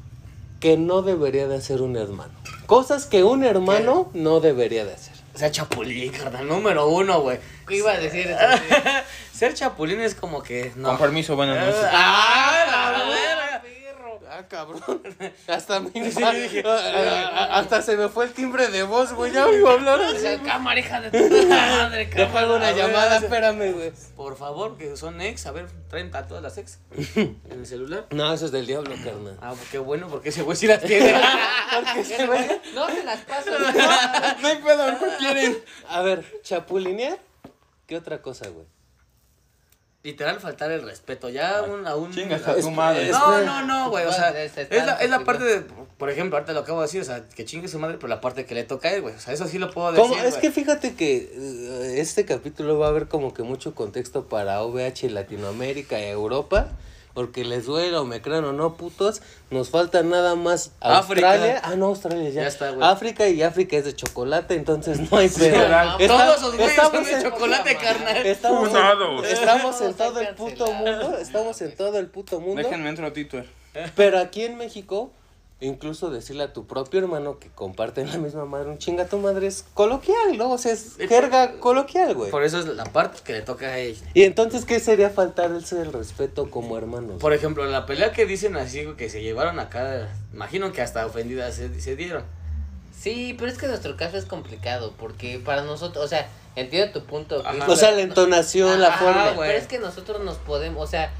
que 0.61 0.77
no 0.77 1.01
debería 1.01 1.49
de 1.49 1.57
hacer 1.57 1.81
un 1.81 1.97
hermano? 1.97 2.31
Cosas 2.67 3.05
que 3.05 3.25
un 3.25 3.43
hermano 3.43 4.09
no 4.13 4.39
debería 4.39 4.85
de 4.85 4.93
hacer. 4.93 5.13
O 5.33 5.37
sea, 5.37 5.51
chapulín, 5.51 6.13
carnal, 6.13 6.47
número 6.47 6.87
uno, 6.87 7.19
güey. 7.19 7.37
¿Qué 7.67 7.75
iba 7.75 7.91
a 7.91 7.99
decir? 7.99 8.33
Ser 9.33 9.55
chapulín 9.55 9.99
es 9.99 10.15
como 10.15 10.41
que. 10.41 10.71
No. 10.77 10.87
Con 10.87 10.99
permiso, 10.99 11.35
buenas 11.35 11.57
noches. 11.57 11.85
¡Ah, 11.91 12.93
la 12.95 13.09
verga! 13.09 13.34
Ah, 14.37 14.43
cabrón. 14.49 14.81
Hasta, 15.47 15.79
me- 15.79 15.91
hasta 17.49 17.81
se 17.81 17.95
me 17.95 18.09
fue 18.09 18.25
el 18.25 18.33
timbre 18.33 18.67
de 18.67 18.83
voz, 18.83 19.13
güey. 19.13 19.31
Ya 19.31 19.45
me 19.47 19.55
iba 19.57 19.69
a 19.71 19.73
hablar 19.75 20.01
así. 20.01 20.25
cámara, 20.43 20.79
hija 20.79 20.99
de 20.99 21.11
tu 21.11 21.47
madre, 21.47 22.09
cámara. 22.09 22.47
una 22.55 22.65
ver, 22.71 22.75
llamada, 22.75 23.17
espérame, 23.17 23.71
güey. 23.73 23.93
Por 24.17 24.35
favor, 24.35 24.77
que 24.77 24.97
son 24.97 25.21
ex. 25.21 25.45
A 25.45 25.51
ver, 25.51 25.67
traen 25.89 26.13
a 26.15 26.27
todas 26.27 26.43
las 26.43 26.57
ex 26.57 26.79
en 27.15 27.39
el 27.49 27.65
celular. 27.65 28.07
No, 28.11 28.33
eso 28.33 28.45
es 28.45 28.51
del 28.51 28.65
diablo, 28.67 28.93
carnal. 29.03 29.37
Ah, 29.41 29.53
qué 29.71 29.77
bueno, 29.77 30.07
porque 30.09 30.29
ese 30.29 30.41
güey 30.41 30.57
sí 30.57 30.67
las 30.67 30.81
tiene. 30.81 31.13
No 32.73 32.87
se 32.87 33.03
las 33.03 33.19
paso. 33.21 33.51
No 34.41 34.47
hay 34.47 34.57
pedo, 34.57 34.91
no 34.91 35.17
quieren. 35.17 35.57
A 35.87 36.01
ver, 36.01 36.25
chapulinear. 36.41 37.19
¿Qué 37.87 37.95
otra 37.95 38.21
cosa, 38.21 38.49
güey? 38.49 38.65
Literal, 40.05 40.39
faltar 40.39 40.71
el 40.71 40.83
respeto. 40.83 41.29
Ya 41.29 41.63
un, 41.63 41.87
a 41.87 41.95
un. 41.95 42.13
Chingas 42.13 42.47
a 42.47 42.55
tu 42.55 42.69
madre. 42.69 43.09
No, 43.09 43.41
no, 43.41 43.65
no, 43.65 43.89
güey. 43.89 44.05
O 44.05 44.11
sea, 44.11 44.31
Bueno, 44.31 44.67
es 44.69 44.85
la, 44.85 44.93
es 44.97 45.09
la 45.09 45.23
parte 45.23 45.43
de. 45.43 45.61
Por 45.97 46.11
ejemplo, 46.11 46.37
ahorita 46.37 46.53
lo 46.53 46.59
acabo 46.59 46.79
de 46.81 46.85
decir, 46.85 47.01
o 47.01 47.03
sea, 47.03 47.23
que 47.35 47.43
chingue 47.43 47.67
su 47.67 47.79
madre, 47.79 47.95
pero 47.95 48.09
la 48.09 48.21
parte 48.21 48.45
que 48.45 48.53
le 48.53 48.63
toca 48.65 48.89
a 48.89 48.93
él, 48.93 49.01
güey. 49.01 49.15
O 49.15 49.19
sea, 49.19 49.33
eso 49.33 49.47
sí 49.47 49.57
lo 49.57 49.71
puedo 49.71 49.91
decir. 49.91 50.07
¿Cómo? 50.07 50.21
Es 50.21 50.35
que 50.35 50.51
fíjate 50.51 50.93
que 50.93 51.31
eh, 51.33 51.95
este 51.97 52.23
capítulo 52.23 52.77
va 52.77 52.85
a 52.85 52.89
haber 52.89 53.07
como 53.07 53.33
que 53.33 53.41
mucho 53.41 53.73
contexto 53.73 54.25
para 54.25 54.61
OVH 54.61 55.09
Latinoamérica 55.09 55.99
y 55.99 56.03
Europa. 56.03 56.67
Porque 57.15 57.43
les 57.45 57.65
duele 57.65 57.97
o 57.97 58.05
me 58.05 58.21
crean 58.21 58.45
o 58.45 58.51
no, 58.53 58.75
putos. 58.75 59.21
Nos 59.49 59.69
falta 59.71 60.03
nada 60.03 60.35
más 60.35 60.71
África. 60.81 61.31
Australia. 61.31 61.61
Ah, 61.63 61.75
no, 61.77 61.85
Australia 61.87 62.29
ya. 62.29 62.41
Ya 62.41 62.47
está, 62.47 62.69
güey. 62.71 62.87
África 62.87 63.27
y 63.29 63.41
África 63.41 63.77
es 63.77 63.85
de 63.85 63.95
chocolate, 63.95 64.53
entonces 64.55 65.09
no 65.09 65.17
hay 65.17 65.29
pedo. 65.29 65.57
Todos 66.07 66.37
esos 66.37 66.55
güeyes 66.57 66.75
son 66.75 66.85
estamos 66.85 67.07
de 67.07 67.13
en- 67.13 67.23
chocolate, 67.23 67.77
carnal. 67.77 68.17
Estamos 68.25 68.69
en, 68.69 69.25
estamos 69.25 69.95
todo 69.97 70.19
el 70.19 70.35
puto 70.35 70.71
mundo. 70.73 71.17
Estamos 71.17 71.61
en 71.61 71.75
todo 71.75 71.97
el 71.99 72.07
puto 72.07 72.39
mundo. 72.41 72.61
Déjenme 72.61 72.89
entro 72.89 73.07
a 73.07 73.13
Twitter. 73.13 73.47
Pero 73.95 74.19
aquí 74.19 74.43
en 74.43 74.57
México, 74.57 75.11
incluso 75.61 76.09
decirle 76.09 76.43
a 76.43 76.53
tu 76.53 76.67
propio 76.67 76.99
hermano 76.99 77.39
que 77.39 77.49
comparten 77.49 78.09
la 78.09 78.17
misma 78.17 78.45
madre, 78.45 78.69
un 78.69 78.77
chinga 78.77 79.05
tu 79.05 79.17
madre 79.17 79.47
es 79.47 79.65
coloquial, 79.73 80.37
¿no? 80.37 80.51
O 80.51 80.57
sea, 80.57 80.73
es 80.73 80.97
jerga 80.97 81.59
coloquial, 81.59 82.13
güey. 82.13 82.31
Por 82.31 82.43
eso 82.43 82.59
es 82.59 82.65
la 82.65 82.85
parte 82.85 83.19
que 83.23 83.33
le 83.33 83.41
toca 83.41 83.67
a 83.67 83.77
ella. 83.77 84.05
Y 84.13 84.23
entonces, 84.23 84.65
¿qué 84.65 84.79
sería 84.79 85.09
faltarse 85.09 85.81
el 85.81 85.93
respeto 85.93 86.49
como 86.51 86.77
hermanos? 86.77 87.21
Por 87.21 87.33
ejemplo, 87.33 87.63
en 87.63 87.71
la 87.71 87.85
pelea 87.85 88.11
que 88.11 88.25
dicen 88.25 88.57
así, 88.57 88.85
que 88.97 89.09
se 89.09 89.21
llevaron 89.21 89.59
acá, 89.59 90.09
imagino 90.33 90.71
que 90.71 90.81
hasta 90.81 91.05
ofendidas 91.05 91.55
se, 91.55 91.79
se 91.79 91.95
dieron. 91.95 92.23
Sí, 92.97 93.35
pero 93.37 93.51
es 93.51 93.57
que 93.57 93.67
nuestro 93.67 93.95
caso 93.97 94.17
es 94.17 94.25
complicado, 94.25 94.93
porque 94.97 95.39
para 95.39 95.61
nosotros, 95.63 96.03
o 96.03 96.07
sea, 96.07 96.27
entiendo 96.55 96.99
tu 96.99 97.05
punto. 97.05 97.43
Ajá. 97.45 97.65
O 97.67 97.75
sea, 97.75 97.91
la 97.91 98.01
entonación, 98.01 98.81
la 98.81 98.93
forma. 98.93 99.31
güey. 99.31 99.49
Pero 99.49 99.59
es 99.61 99.67
que 99.67 99.79
nosotros 99.79 100.23
nos 100.23 100.37
podemos, 100.37 100.83
o 100.83 100.87
sea, 100.87 101.11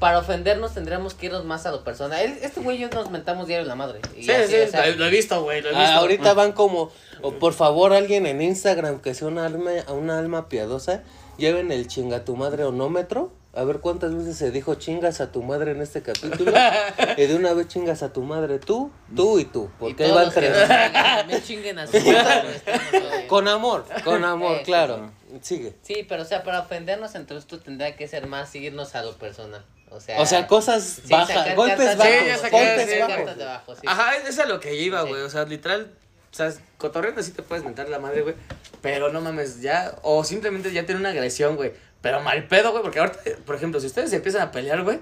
para 0.00 0.18
ofendernos 0.18 0.74
tendríamos 0.74 1.14
que 1.14 1.26
irnos 1.26 1.44
más 1.44 1.66
a 1.66 1.70
lo 1.70 1.84
personal. 1.84 2.20
Él- 2.20 2.38
Este 2.42 2.60
güey 2.60 2.78
y 2.78 2.80
yo 2.80 2.88
nos 2.88 3.10
mentamos 3.10 3.46
diario 3.46 3.66
la 3.66 3.74
madre. 3.76 4.00
y 4.16 4.24
Sí, 4.24 4.32
así, 4.32 4.50
sí, 4.52 4.60
o 4.60 4.68
sea, 4.68 4.86
lo, 4.86 4.96
lo 4.96 5.06
he 5.06 5.10
visto, 5.10 5.42
güey, 5.42 5.60
lo 5.62 5.68
he 5.68 5.72
visto. 5.72 5.86
Ah, 5.86 5.96
ahorita 5.96 6.34
van 6.34 6.52
como, 6.52 6.90
o 7.22 7.32
por 7.34 7.52
favor, 7.52 7.92
alguien 7.92 8.26
en 8.26 8.42
Instagram 8.42 9.00
que 9.00 9.14
sea 9.14 9.28
una 9.28 9.46
alma, 9.46 9.70
una 9.88 10.18
alma 10.18 10.48
piadosa, 10.48 11.02
lleven 11.36 11.70
el 11.70 11.86
chinga 11.86 12.24
tu 12.24 12.34
madre 12.34 12.64
onómetro. 12.64 13.32
A 13.52 13.64
ver 13.64 13.80
cuántas 13.80 14.14
veces 14.14 14.36
se 14.36 14.52
dijo 14.52 14.76
chingas 14.76 15.20
a 15.20 15.32
tu 15.32 15.42
madre 15.42 15.72
en 15.72 15.82
este 15.82 16.02
capítulo. 16.02 16.52
y 17.16 17.26
de 17.26 17.34
una 17.34 17.52
vez 17.52 17.66
chingas 17.66 18.04
a 18.04 18.12
tu 18.12 18.22
madre 18.22 18.60
tú, 18.60 18.92
tú 19.16 19.40
y 19.40 19.44
tú. 19.44 19.64
y 19.64 19.80
Porque 19.80 20.04
ahí 20.04 20.12
van 20.12 20.30
tres. 20.30 20.52
también 20.68 21.42
chinguen 21.46 21.78
a 21.80 21.86
su 21.88 21.96
madre. 21.98 23.26
Con 23.26 23.48
amor, 23.48 23.84
con 24.04 24.22
amor, 24.24 24.58
Sí, 24.58 24.64
claro. 24.64 25.10
Sigue. 25.42 25.74
Sí, 25.82 26.06
pero 26.08 26.22
o 26.22 26.24
sea, 26.24 26.44
para 26.44 26.60
ofendernos 26.60 27.14
entre 27.16 27.34
nosotros 27.34 27.64
tendría 27.64 27.96
que 27.96 28.06
ser 28.06 28.28
más 28.28 28.48
seguirnos 28.50 28.94
a 28.94 29.02
lo 29.02 29.14
personal. 29.16 29.64
O 29.90 30.00
sea, 30.00 30.20
O 30.20 30.26
sea, 30.26 30.46
cosas 30.46 31.00
bajas, 31.08 31.54
golpes 31.56 31.96
bajos, 31.96 32.04
de 32.12 32.34
Sí, 32.36 32.50
golpes 32.50 33.00
bajos. 33.00 33.14
cartas 33.16 33.36
de 33.36 33.44
abajo, 33.44 33.74
sí. 33.74 33.80
Ajá, 33.86 34.16
es 34.16 34.38
a 34.38 34.46
lo 34.46 34.60
que 34.60 34.74
iba, 34.74 35.02
Sí. 35.02 35.08
güey. 35.08 35.22
O 35.22 35.30
sea, 35.30 35.44
literal, 35.44 35.90
o 36.32 36.34
sea, 36.34 36.52
cotorreando 36.78 37.22
sí 37.22 37.32
te 37.32 37.42
puedes 37.42 37.64
mentar 37.64 37.88
la 37.88 37.98
madre, 37.98 38.22
güey. 38.22 38.34
Pero 38.82 39.12
no 39.12 39.20
mames, 39.20 39.60
ya, 39.60 39.94
o 40.02 40.22
simplemente 40.24 40.72
ya 40.72 40.86
tiene 40.86 41.00
una 41.00 41.10
agresión, 41.10 41.56
güey. 41.56 41.72
Pero 42.00 42.20
mal 42.20 42.44
pedo, 42.48 42.70
güey, 42.70 42.82
porque 42.82 43.00
ahorita, 43.00 43.18
por 43.44 43.56
ejemplo, 43.56 43.80
si 43.80 43.86
ustedes 43.86 44.12
empiezan 44.12 44.42
a 44.42 44.50
pelear, 44.52 44.82
güey, 44.82 45.00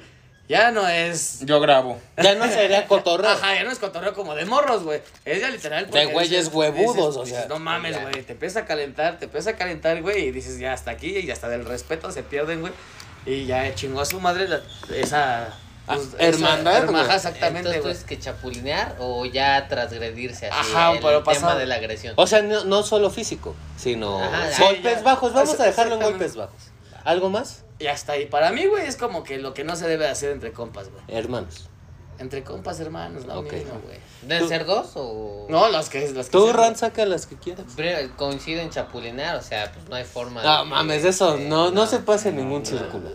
ya 0.48 0.70
no 0.70 0.88
es. 0.88 1.40
Yo 1.44 1.60
grabo. 1.60 2.00
Ya 2.16 2.34
no 2.34 2.48
sería 2.48 2.86
cotorreo. 2.86 3.30
Ajá, 3.30 3.54
ya 3.54 3.64
no 3.64 3.70
es 3.70 3.78
cotorreo 3.78 4.14
como 4.14 4.34
de 4.34 4.46
morros, 4.46 4.82
güey. 4.82 5.02
Es 5.26 5.42
ya 5.42 5.50
literal. 5.50 5.84
porque 5.86 6.06
güeyes 6.06 6.48
huevudos, 6.48 6.96
dices- 7.14 7.16
o 7.18 7.26
sea, 7.26 7.36
dices, 7.36 7.48
No 7.50 7.58
mames, 7.58 8.00
güey. 8.00 8.22
Te 8.22 8.32
empieza 8.32 8.60
a 8.60 8.64
calentar, 8.64 9.18
te 9.18 9.26
empieza 9.26 9.50
a 9.50 9.56
calentar, 9.56 10.00
güey. 10.00 10.28
Y 10.28 10.30
dices, 10.32 10.58
ya 10.58 10.72
hasta 10.72 10.90
aquí, 10.90 11.18
y 11.18 11.30
hasta 11.30 11.48
del 11.50 11.66
respeto 11.66 12.10
se 12.10 12.22
pierden, 12.22 12.62
güey. 12.62 12.72
Y 13.28 13.46
ya 13.46 13.74
chingó 13.74 14.00
a 14.00 14.04
su 14.06 14.20
madre 14.20 14.48
la- 14.48 14.60
esa. 14.94 15.48
pues, 15.86 16.00
Ah, 16.14 16.16
hermandad, 16.18 16.72
esa- 16.74 16.82
herma- 16.84 16.90
güey. 16.92 17.02
Ajá, 17.04 17.16
exactamente, 17.16 17.58
Entonces, 17.70 17.82
¿tú 17.82 17.88
es 17.88 18.04
que 18.04 18.18
chapulinear 18.18 18.96
o 18.98 19.24
ya 19.26 19.68
transgredirse 19.68 20.48
así 20.48 20.72
Ajá, 20.74 20.92
el 20.92 21.00
pero 21.00 21.22
tema 21.22 21.54
de 21.54 21.66
la 21.66 21.76
agresión? 21.76 22.14
O 22.16 22.26
sea, 22.26 22.42
no, 22.42 22.64
no 22.64 22.82
solo 22.82 23.10
físico, 23.10 23.54
sino 23.76 24.22
Ajá, 24.22 24.50
sí, 24.52 24.62
golpes 24.62 24.96
ya. 24.98 25.02
bajos. 25.02 25.32
Vamos 25.32 25.58
a 25.60 25.64
dejarlo 25.64 25.94
en 25.94 26.02
golpes 26.02 26.36
bajos. 26.36 26.62
¿Algo 27.04 27.30
más? 27.30 27.64
Y 27.78 27.86
hasta 27.86 28.12
ahí. 28.12 28.26
Para 28.26 28.50
mí, 28.52 28.66
güey, 28.66 28.86
es 28.86 28.96
como 28.96 29.22
que 29.24 29.38
lo 29.38 29.54
que 29.54 29.64
no 29.64 29.76
se 29.76 29.88
debe 29.88 30.06
hacer 30.08 30.30
entre 30.32 30.52
compas, 30.52 30.90
güey. 30.90 31.02
Hermanos. 31.08 31.68
Entre 32.18 32.42
compas, 32.44 32.80
hermanos, 32.80 33.24
lo 33.24 33.38
Ok. 33.40 33.52
mismo, 33.52 33.80
güey. 33.84 33.98
¿Deben 34.22 34.48
ser 34.48 34.64
dos 34.66 34.90
o...? 34.96 35.46
No, 35.48 35.68
las 35.68 35.88
que, 35.88 36.10
las 36.12 36.26
que 36.26 36.32
Tú, 36.32 36.52
Ran, 36.52 36.76
saca 36.76 37.06
las 37.06 37.26
que 37.26 37.36
quieras. 37.36 37.66
Pero 37.76 38.16
coincido 38.16 38.60
en 38.60 38.70
chapulinar, 38.70 39.36
o 39.36 39.42
sea, 39.42 39.72
pues 39.72 39.88
no 39.88 39.94
hay 39.94 40.04
forma 40.04 40.42
No 40.42 40.58
de- 40.58 40.64
mames, 40.70 41.04
eso 41.04 41.36
de- 41.36 41.44
no, 41.48 41.70
no 41.70 41.86
se 41.86 41.98
pasa 42.00 42.30
en 42.30 42.36
ningún 42.36 42.66
círculo. 42.66 43.10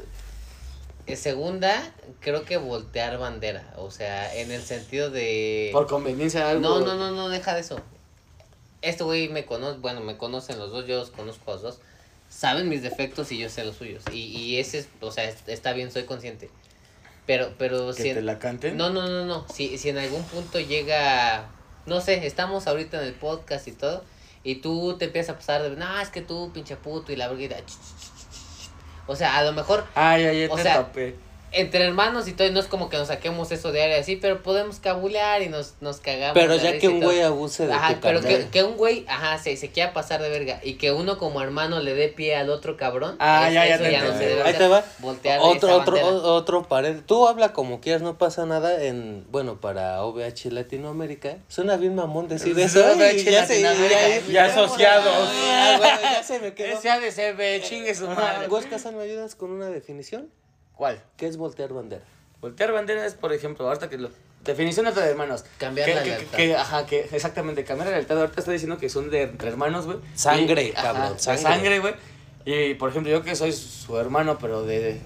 Eh, 1.05 1.17
Segunda, 1.17 1.91
creo 2.21 2.45
que 2.45 2.55
voltear 2.55 3.17
bandera, 3.17 3.73
o 3.77 3.91
sea, 3.91 4.33
en 4.35 4.51
el 4.51 4.61
sentido 4.63 5.09
de... 5.09 5.69
Por 5.73 5.87
conveniencia 5.87 6.49
algo. 6.49 6.61
No, 6.61 6.79
no, 6.79 6.95
no, 6.95 7.11
no, 7.11 7.27
deja 7.27 7.53
de 7.53 7.59
eso. 7.59 7.77
Este 8.81 9.03
güey 9.03 9.27
me 9.27 9.45
conoce, 9.45 9.79
bueno, 9.79 9.99
me 9.99 10.17
conocen 10.17 10.57
los 10.59 10.71
dos, 10.71 10.87
yo 10.87 10.97
los 10.97 11.09
conozco 11.11 11.51
a 11.51 11.53
los 11.55 11.61
dos. 11.63 11.79
Saben 12.29 12.69
mis 12.69 12.81
defectos 12.81 13.31
y 13.33 13.37
yo 13.37 13.49
sé 13.49 13.63
los 13.65 13.75
suyos. 13.75 14.03
Y, 14.11 14.19
y 14.19 14.57
ese 14.59 14.79
es, 14.79 14.87
o 15.01 15.11
sea, 15.11 15.25
es- 15.25 15.43
está 15.47 15.73
bien, 15.73 15.91
soy 15.91 16.03
consciente. 16.03 16.49
Pero, 17.25 17.51
pero 17.57 17.93
Que 17.95 18.01
si 18.03 18.09
en- 18.09 18.15
te 18.15 18.21
la 18.21 18.37
canten. 18.39 18.75
No, 18.77 18.89
no, 18.89 19.07
no, 19.07 19.25
no. 19.25 19.45
Si, 19.53 19.77
si 19.77 19.89
en 19.89 19.97
algún 19.97 20.23
punto 20.23 20.59
llega, 20.59 21.49
no 21.85 22.01
sé, 22.01 22.25
estamos 22.25 22.67
ahorita 22.67 23.01
en 23.01 23.07
el 23.07 23.13
podcast 23.13 23.67
y 23.67 23.71
todo, 23.71 24.03
y 24.43 24.55
tú 24.55 24.97
te 24.97 25.05
empiezas 25.05 25.35
a 25.35 25.37
pasar 25.39 25.63
de, 25.63 25.69
no, 25.75 25.99
es 26.01 26.09
que 26.09 26.21
tú, 26.21 26.51
pinche 26.53 26.75
puto, 26.75 27.11
y 27.11 27.15
la 27.15 27.29
verga. 27.29 27.57
O 29.07 29.15
sea, 29.15 29.37
a 29.37 29.43
lo 29.43 29.53
mejor 29.53 29.85
Ay, 29.95 30.25
ay, 30.25 30.47
ya 30.47 30.55
te 30.55 30.63
sea, 30.63 30.73
tapé. 30.75 31.15
Entre 31.53 31.85
hermanos 31.85 32.27
y 32.27 32.33
todo, 32.33 32.47
y 32.47 32.51
no 32.51 32.59
es 32.59 32.65
como 32.67 32.89
que 32.89 32.97
nos 32.97 33.07
saquemos 33.07 33.51
eso 33.51 33.71
de 33.71 33.83
área 33.83 33.99
así, 33.99 34.15
pero 34.15 34.43
podemos 34.43 34.79
cabulear 34.79 35.41
y 35.41 35.49
nos, 35.49 35.75
nos 35.81 35.97
cagamos. 35.97 36.33
Pero 36.33 36.55
ya 36.55 36.77
que 36.79 36.87
un 36.87 36.99
güey 37.01 37.21
abuse 37.21 37.67
de 37.67 37.73
Ajá, 37.73 37.93
tu 37.95 38.01
pero 38.01 38.21
que, 38.21 38.47
que 38.51 38.63
un 38.63 38.75
güey, 38.75 39.05
ajá, 39.07 39.37
se, 39.37 39.55
se 39.57 39.69
quiera 39.69 39.93
pasar 39.93 40.21
de 40.21 40.29
verga 40.29 40.59
y 40.63 40.73
que 40.75 40.91
uno 40.91 41.17
como 41.17 41.41
hermano 41.41 41.79
le 41.79 41.93
dé 41.93 42.09
pie 42.09 42.35
al 42.35 42.49
otro 42.49 42.75
cabrón. 42.77 43.15
Ah, 43.19 43.47
es- 43.47 43.53
ya, 43.53 43.65
ya 43.67 43.75
eso 43.75 43.83
ya 43.83 43.89
no 43.99 44.05
entendí. 44.05 44.19
se 44.23 44.29
debe 44.29 44.41
Ahí 44.43 44.53
te 44.55 44.67
va. 44.67 44.83
Voltear 44.99 45.39
Otro, 45.41 45.75
otro, 45.77 45.93
bandera. 45.95 46.07
o- 46.07 46.33
otro 46.33 46.63
pared. 46.67 46.97
Tú 47.05 47.27
habla 47.27 47.53
como 47.53 47.79
quieras, 47.81 48.01
no 48.01 48.17
pasa 48.17 48.45
nada 48.45 48.83
en, 48.83 49.25
bueno, 49.31 49.61
para 49.61 50.03
OVH 50.03 50.51
Latinoamérica. 50.51 51.37
Suena 51.47 51.77
bien 51.77 51.95
mamón 51.95 52.27
decir 52.27 52.55
Sí, 52.55 52.61
eso. 52.61 52.79
OVH 52.93 53.23
ya 53.23 53.45
se, 53.45 53.61
ya, 53.61 54.45
asociados. 54.45 55.29
ya, 55.45 55.77
güey, 55.77 55.91
ya 56.01 56.23
se 56.23 56.39
me 56.39 56.53
quedó. 56.53 56.77
Ese 56.77 56.89
ha 56.89 56.99
de 56.99 57.11
ser, 57.11 57.35
ve, 57.35 57.61
chingue 57.67 57.93
su 57.95 58.07
madre. 58.07 58.47
Güey, 58.47 58.63
Casal, 58.65 58.95
¿me 58.95 59.03
ayudas 59.03 59.35
con 59.35 59.51
una 59.51 59.67
definición? 59.67 60.29
¿Cuál? 60.75 61.01
¿Qué 61.17 61.27
es 61.27 61.37
voltear 61.37 61.71
bandera? 61.73 62.03
Voltear 62.41 62.71
bandera 62.71 63.05
es, 63.05 63.13
por 63.13 63.31
ejemplo, 63.33 63.67
ahorita 63.67 63.89
que 63.89 63.97
lo... 63.97 64.09
Definición 64.43 64.93
de 64.93 65.01
hermanos. 65.01 65.45
Cambiar 65.57 65.87
que, 65.87 65.95
la 65.95 66.03
que- 66.03 66.09
lealtad. 66.09 66.37
que- 66.37 66.55
ajá, 66.57 66.85
que 66.85 67.09
exactamente, 67.13 67.63
cambiar 67.63 67.87
la 67.89 67.95
lealtad. 67.95 68.17
Ahorita 68.19 68.41
está 68.41 68.51
diciendo 68.51 68.77
que 68.77 68.89
son 68.89 69.09
de 69.09 69.21
entre 69.23 69.47
hermanos, 69.47 69.85
güey. 69.85 69.99
Sangre, 70.15 70.63
Y- 70.65 70.71
cabrón, 70.73 71.15
ajá, 71.17 71.37
sangre. 71.37 71.79
Güey. 71.79 71.93
Y, 72.43 72.73
por 72.73 72.89
ejemplo, 72.89 73.09
yo 73.09 73.23
que 73.23 73.35
soy 73.37 73.53
su 73.53 73.97
hermano, 73.97 74.37
pero 74.39 74.63
de... 74.65 74.99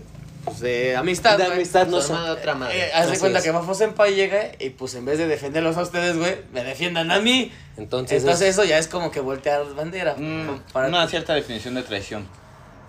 Pues 0.46 0.62
de 0.62 0.96
amistad, 0.96 1.38
De 1.38 1.44
güey. 1.44 1.58
amistad 1.58 1.86
no 1.88 2.02
son. 2.02 2.18
otra 2.30 2.56
madre. 2.56 2.88
Eh, 2.88 2.92
haz 2.94 3.12
de 3.12 3.20
cuenta 3.20 3.40
es. 3.40 3.44
que 3.44 3.52
Bafo 3.52 3.76
Senpai 3.76 4.16
llega 4.16 4.54
y 4.60 4.70
pues 4.70 4.96
en 4.96 5.04
vez 5.04 5.18
de 5.18 5.28
defenderlos 5.28 5.76
a 5.76 5.82
ustedes, 5.82 6.18
güey, 6.18 6.38
me 6.54 6.64
defiendan 6.64 7.12
a 7.12 7.20
mí. 7.20 7.52
Entonces, 7.76 8.24
Entonces 8.24 8.48
es- 8.48 8.54
eso 8.56 8.64
ya 8.64 8.78
es 8.78 8.88
como 8.88 9.12
que 9.12 9.20
voltear 9.20 9.62
bandera. 9.76 10.16
Mm, 10.18 10.62
para- 10.72 10.88
Una 10.88 11.06
cierta 11.10 11.34
definición 11.34 11.76
de 11.76 11.84
traición. 11.84 12.26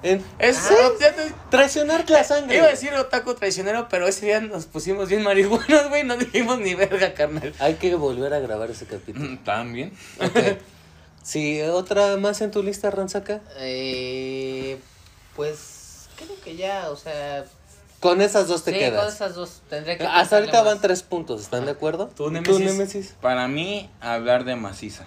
En- 0.03 0.25
Es, 0.39 0.59
Ah, 0.71 0.91
te- 0.99 1.33
traicionar 1.51 2.09
la 2.09 2.25
sangre. 2.25 2.57
Iba 2.57 2.67
a 2.67 2.71
decir 2.71 2.93
otaku 2.95 3.35
traicionero, 3.35 3.89
pero 3.89 4.07
ese 4.07 4.27
día 4.27 4.41
nos 4.41 4.67
pusimos 4.67 5.09
bien 5.09 5.23
marihuanos, 5.23 5.89
güey, 5.89 6.05
no 6.05 6.17
dijimos 6.17 6.59
ni 6.61 6.75
verga, 6.75 7.15
carnal. 7.15 7.53
Hay 7.59 7.75
que 7.75 7.95
volver 7.95 8.33
a 8.35 8.39
grabar 8.41 8.71
ese 8.71 8.87
capítulo. 8.87 9.25
Mm, 9.31 9.39
También. 9.45 9.93
Ok. 10.21 10.37
Sí, 11.21 11.61
otra 11.61 12.17
más 12.17 12.41
en 12.41 12.51
tu 12.51 12.63
lista, 12.63 12.91
Ransaca. 12.91 13.41
Eh, 13.59 14.79
pues 15.37 16.09
creo 16.17 16.41
que 16.43 16.57
ya, 16.57 16.89
o 16.89 16.97
sea, 16.97 17.45
Con 18.01 18.23
esas 18.23 18.49
dos 18.49 18.65
te 18.65 18.71
sí, 18.73 18.79
con 18.79 18.89
quedas. 18.93 19.15
esas 19.15 19.35
dos 19.35 19.61
tendría 19.69 19.99
que 19.99 20.07
Hasta 20.07 20.37
ahorita 20.39 20.63
van 20.63 20.75
más. 20.75 20.83
tres 20.83 21.03
puntos, 21.03 21.43
¿están 21.43 21.67
de 21.67 21.73
acuerdo? 21.73 22.09
¿Tú, 22.17 22.31
Némesis? 22.31 23.15
Para 23.21 23.47
mí, 23.47 23.91
hablar 24.01 24.45
de 24.45 24.57
maciza. 24.57 25.05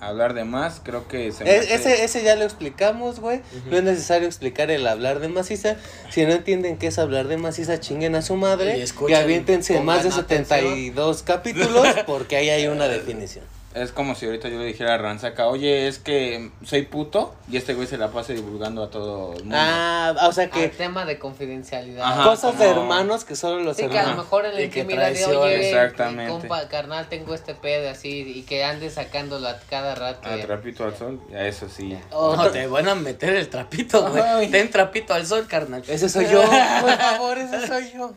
Hablar 0.00 0.34
de 0.34 0.44
más, 0.44 0.80
creo 0.84 1.08
que 1.08 1.32
se 1.32 1.42
me 1.44 1.50
E- 1.50 1.58
hace- 1.58 1.74
ese, 1.74 2.04
ese 2.04 2.22
ya 2.22 2.36
lo 2.36 2.44
explicamos, 2.44 3.18
güey. 3.20 3.40
No 3.68 3.76
es 3.78 3.82
necesario 3.82 4.28
explicar 4.28 4.70
el 4.70 4.86
hablar 4.86 5.18
de 5.18 5.28
maciza. 5.28 5.76
Si 6.10 6.24
no 6.24 6.32
entienden 6.32 6.76
qué 6.78 6.86
es 6.86 6.98
hablar 6.98 7.26
de 7.26 7.36
maciza, 7.36 7.80
chinguen 7.80 8.14
a 8.14 8.22
su 8.22 8.36
madre. 8.36 8.78
Y 8.78 9.10
Y, 9.10 9.14
aviéntense 9.14 9.80
más 9.80 10.04
de 10.04 10.10
pongan 10.10 10.26
72 10.28 11.22
capítulos 11.24 11.86
porque 12.06 12.36
ahí 12.36 12.48
hay 12.50 12.66
una 12.68 12.86
definición. 12.88 13.44
Es 13.74 13.92
como 13.92 14.14
si 14.14 14.24
ahorita 14.24 14.48
yo 14.48 14.58
le 14.58 14.64
dijera 14.64 14.94
a 14.94 14.98
Ransaca, 14.98 15.46
oye, 15.46 15.88
es 15.88 15.98
que 15.98 16.50
soy 16.64 16.82
puto, 16.82 17.34
y 17.50 17.58
este 17.58 17.74
güey 17.74 17.86
se 17.86 17.98
la 17.98 18.08
pase 18.10 18.32
divulgando 18.34 18.82
a 18.82 18.90
todo 18.90 19.34
el 19.34 19.40
mundo. 19.40 19.56
Ah, 19.58 20.14
o 20.26 20.32
sea 20.32 20.48
que 20.48 20.68
tema 20.68 21.04
de 21.04 21.18
confidencialidad. 21.18 22.02
Ajá. 22.02 22.24
cosas 22.24 22.58
de 22.58 22.66
como- 22.66 22.80
hermanos 22.80 23.24
que 23.26 23.36
solo 23.36 23.62
los 23.62 23.76
Sí, 23.76 23.82
que 23.82 23.88
a 23.90 23.90
lo 23.92 23.98
hermanos. 23.98 24.24
mejor 24.24 24.46
en 24.46 24.54
la 24.54 24.62
intimidad 24.62 25.10
de 25.12 25.26
oye, 25.26 25.68
exactamente. 25.70 26.32
compa, 26.32 26.66
carnal, 26.68 27.08
tengo 27.10 27.34
este 27.34 27.54
pedo 27.54 27.90
así, 27.90 28.32
y 28.36 28.42
que 28.42 28.64
ande 28.64 28.88
sacándolo 28.88 29.46
a 29.46 29.58
cada 29.68 29.94
rato. 29.94 30.28
A 30.30 30.38
trapito 30.40 30.84
al 30.84 30.96
sol, 30.96 31.20
ya 31.30 31.46
eso 31.46 31.68
sí. 31.68 31.96
Otro- 32.10 32.44
No, 32.44 32.50
te 32.50 32.66
van 32.66 32.88
a 32.88 32.94
meter 32.94 33.34
el 33.34 33.48
trapito, 33.50 34.10
güey. 34.10 34.50
Ten 34.50 34.70
trapito 34.70 35.12
al 35.12 35.26
sol, 35.26 35.46
carnal. 35.46 35.82
Ese 35.86 36.08
soy 36.08 36.26
yo, 36.26 36.40
por 36.80 36.96
favor, 36.98 37.36
ese 37.36 37.66
soy 37.66 37.92
yo. 37.94 38.12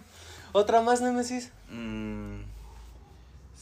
Otra 0.54 0.82
más, 0.82 1.02
Nemesis. 1.02 1.50
Mm, 1.70 2.11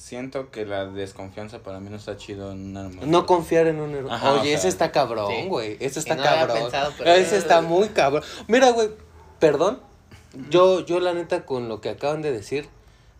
siento 0.09 0.49
que 0.49 0.65
la 0.65 0.87
desconfianza 0.87 1.59
para 1.59 1.79
mí 1.79 1.89
no 1.91 1.97
está 1.97 2.17
chido 2.17 2.51
en 2.51 2.71
una 2.71 2.81
armadura. 2.81 3.05
No 3.05 3.25
confiar 3.27 3.67
en 3.67 3.79
un 3.79 3.93
hermano. 3.93 4.31
Oye, 4.31 4.39
o 4.39 4.43
sea, 4.43 4.53
ese 4.55 4.67
está 4.67 4.91
cabrón, 4.91 5.31
sí. 5.31 5.47
güey. 5.47 5.77
Ese 5.79 5.99
está 5.99 6.15
no 6.15 6.23
cabrón. 6.23 6.57
pensado, 6.63 6.93
pero- 6.97 7.11
Ese 7.11 7.37
está 7.37 7.61
muy 7.61 7.89
cabrón. 7.89 8.23
Mira, 8.47 8.71
güey, 8.71 8.89
perdón. 9.39 9.79
Yo, 10.49 10.83
yo 10.83 10.99
la 10.99 11.13
neta, 11.13 11.45
con 11.45 11.69
lo 11.69 11.79
que 11.79 11.89
acaban 11.89 12.23
de 12.23 12.31
decir, 12.31 12.67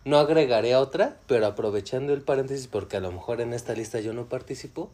no 0.04 0.18
agregaré 0.18 0.74
a 0.74 0.80
otra, 0.80 1.16
pero 1.28 1.46
aprovechando 1.46 2.12
el 2.12 2.22
paréntesis, 2.22 2.66
porque 2.66 2.96
a 2.96 3.00
lo 3.00 3.12
mejor 3.12 3.40
en 3.40 3.52
esta 3.52 3.72
lista 3.74 4.00
yo 4.00 4.12
no 4.12 4.26
participo. 4.26 4.90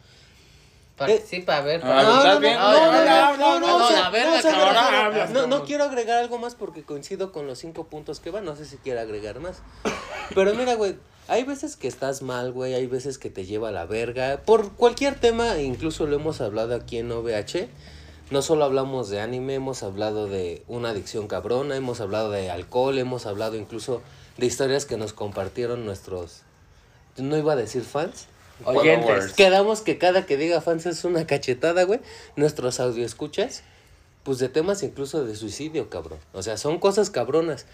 Participa, 0.96 1.58
a 1.58 1.60
ver. 1.60 1.82
Ah, 1.84 2.02
no, 2.02 2.40
no, 2.40 3.60
no, 3.60 5.26
no, 5.28 5.46
no, 5.46 5.64
quiero 5.64 5.84
agregar 5.84 6.18
algo 6.18 6.38
más 6.38 6.54
porque 6.54 6.84
coincido 6.84 7.32
con 7.32 7.46
los 7.46 7.58
cinco 7.58 7.84
puntos 7.84 8.18
que 8.20 8.30
van. 8.30 8.46
No 8.46 8.56
sé 8.56 8.64
si 8.64 8.78
quiero 8.78 9.00
agregar 9.00 9.38
más. 9.40 9.58
Pero 10.34 10.54
mira, 10.54 10.74
güey, 10.74 10.96
hay 11.28 11.44
veces 11.44 11.76
que 11.76 11.86
estás 11.86 12.22
mal, 12.22 12.52
güey. 12.52 12.72
Hay 12.74 12.86
veces 12.86 13.18
que 13.18 13.28
te 13.28 13.44
lleva 13.44 13.68
a 13.68 13.72
la 13.72 13.84
verga. 13.84 14.40
Por 14.46 14.72
cualquier 14.72 15.20
tema, 15.20 15.58
incluso 15.58 16.06
lo 16.06 16.16
hemos 16.16 16.40
hablado 16.40 16.74
aquí 16.74 16.96
en 16.98 17.12
OVH. 17.12 17.68
No 18.30 18.42
solo 18.42 18.64
hablamos 18.64 19.08
de 19.08 19.20
anime, 19.20 19.54
hemos 19.54 19.82
hablado 19.82 20.26
de 20.26 20.64
una 20.66 20.88
adicción 20.90 21.28
cabrona, 21.28 21.76
hemos 21.76 22.00
hablado 22.00 22.30
de 22.30 22.50
alcohol, 22.50 22.98
hemos 22.98 23.24
hablado 23.26 23.54
incluso 23.54 24.02
de 24.36 24.46
historias 24.46 24.84
que 24.84 24.96
nos 24.96 25.12
compartieron 25.12 25.84
nuestros. 25.84 26.42
No 27.18 27.36
iba 27.36 27.52
a 27.52 27.56
decir 27.56 27.84
fans, 27.84 28.26
Oyentes. 28.64 29.32
Quedamos 29.32 29.80
que 29.82 29.98
cada 29.98 30.26
que 30.26 30.36
diga 30.36 30.60
fans 30.60 30.86
es 30.86 31.04
una 31.04 31.26
cachetada, 31.26 31.84
güey. 31.84 32.00
Nuestros 32.36 32.80
audio 32.80 33.04
escuchas, 33.04 33.62
pues 34.22 34.38
de 34.38 34.48
temas 34.48 34.82
incluso 34.82 35.24
de 35.24 35.36
suicidio, 35.36 35.90
cabrón. 35.90 36.18
O 36.32 36.42
sea, 36.42 36.56
son 36.56 36.78
cosas 36.78 37.10
cabronas. 37.10 37.66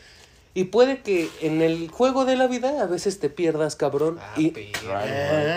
Y 0.55 0.65
puede 0.65 1.01
que 1.01 1.31
en 1.41 1.63
el 1.63 1.89
juego 1.89 2.27
de 2.27 2.37
la 2.37 2.47
vida 2.47 2.83
a 2.83 2.87
veces 2.87 3.19
te 3.19 3.31
pierdas, 3.31 3.75
cabrón. 3.75 4.19
Ah, 4.21 4.35
y 4.37 4.53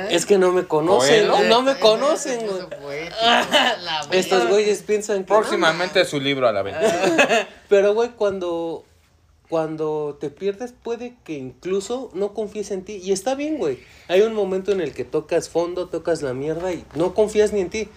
es 0.09 0.25
que 0.25 0.38
no 0.38 0.53
me 0.53 0.65
conocen, 0.67 1.27
no 1.27 1.61
me 1.61 1.77
conocen, 1.79 2.47
güey. 2.81 3.09
Estos 4.11 4.47
güeyes 4.47 4.83
piensan 4.83 5.25
que... 5.25 5.33
Próximamente 5.33 6.05
su 6.05 6.21
libro 6.21 6.47
a 6.47 6.53
la 6.53 6.61
venta. 6.61 7.47
Pero, 7.67 7.93
güey, 7.93 8.11
cuando, 8.11 8.85
cuando 9.49 10.17
te 10.19 10.29
pierdes, 10.29 10.73
puede 10.73 11.15
que 11.23 11.34
incluso 11.38 12.10
no 12.13 12.34
confíes 12.34 12.71
en 12.71 12.84
ti. 12.84 12.99
Y 13.03 13.12
está 13.12 13.36
bien, 13.36 13.58
güey. 13.58 13.79
Hay 14.08 14.21
un 14.21 14.34
momento 14.34 14.71
en 14.71 14.81
el 14.81 14.93
que 14.93 15.03
tocas 15.05 15.49
fondo, 15.49 15.88
tocas 15.88 16.21
la 16.21 16.34
mierda 16.34 16.73
y 16.73 16.84
no 16.95 17.13
confías 17.13 17.53
ni 17.53 17.62
en 17.62 17.69
ti. 17.69 17.88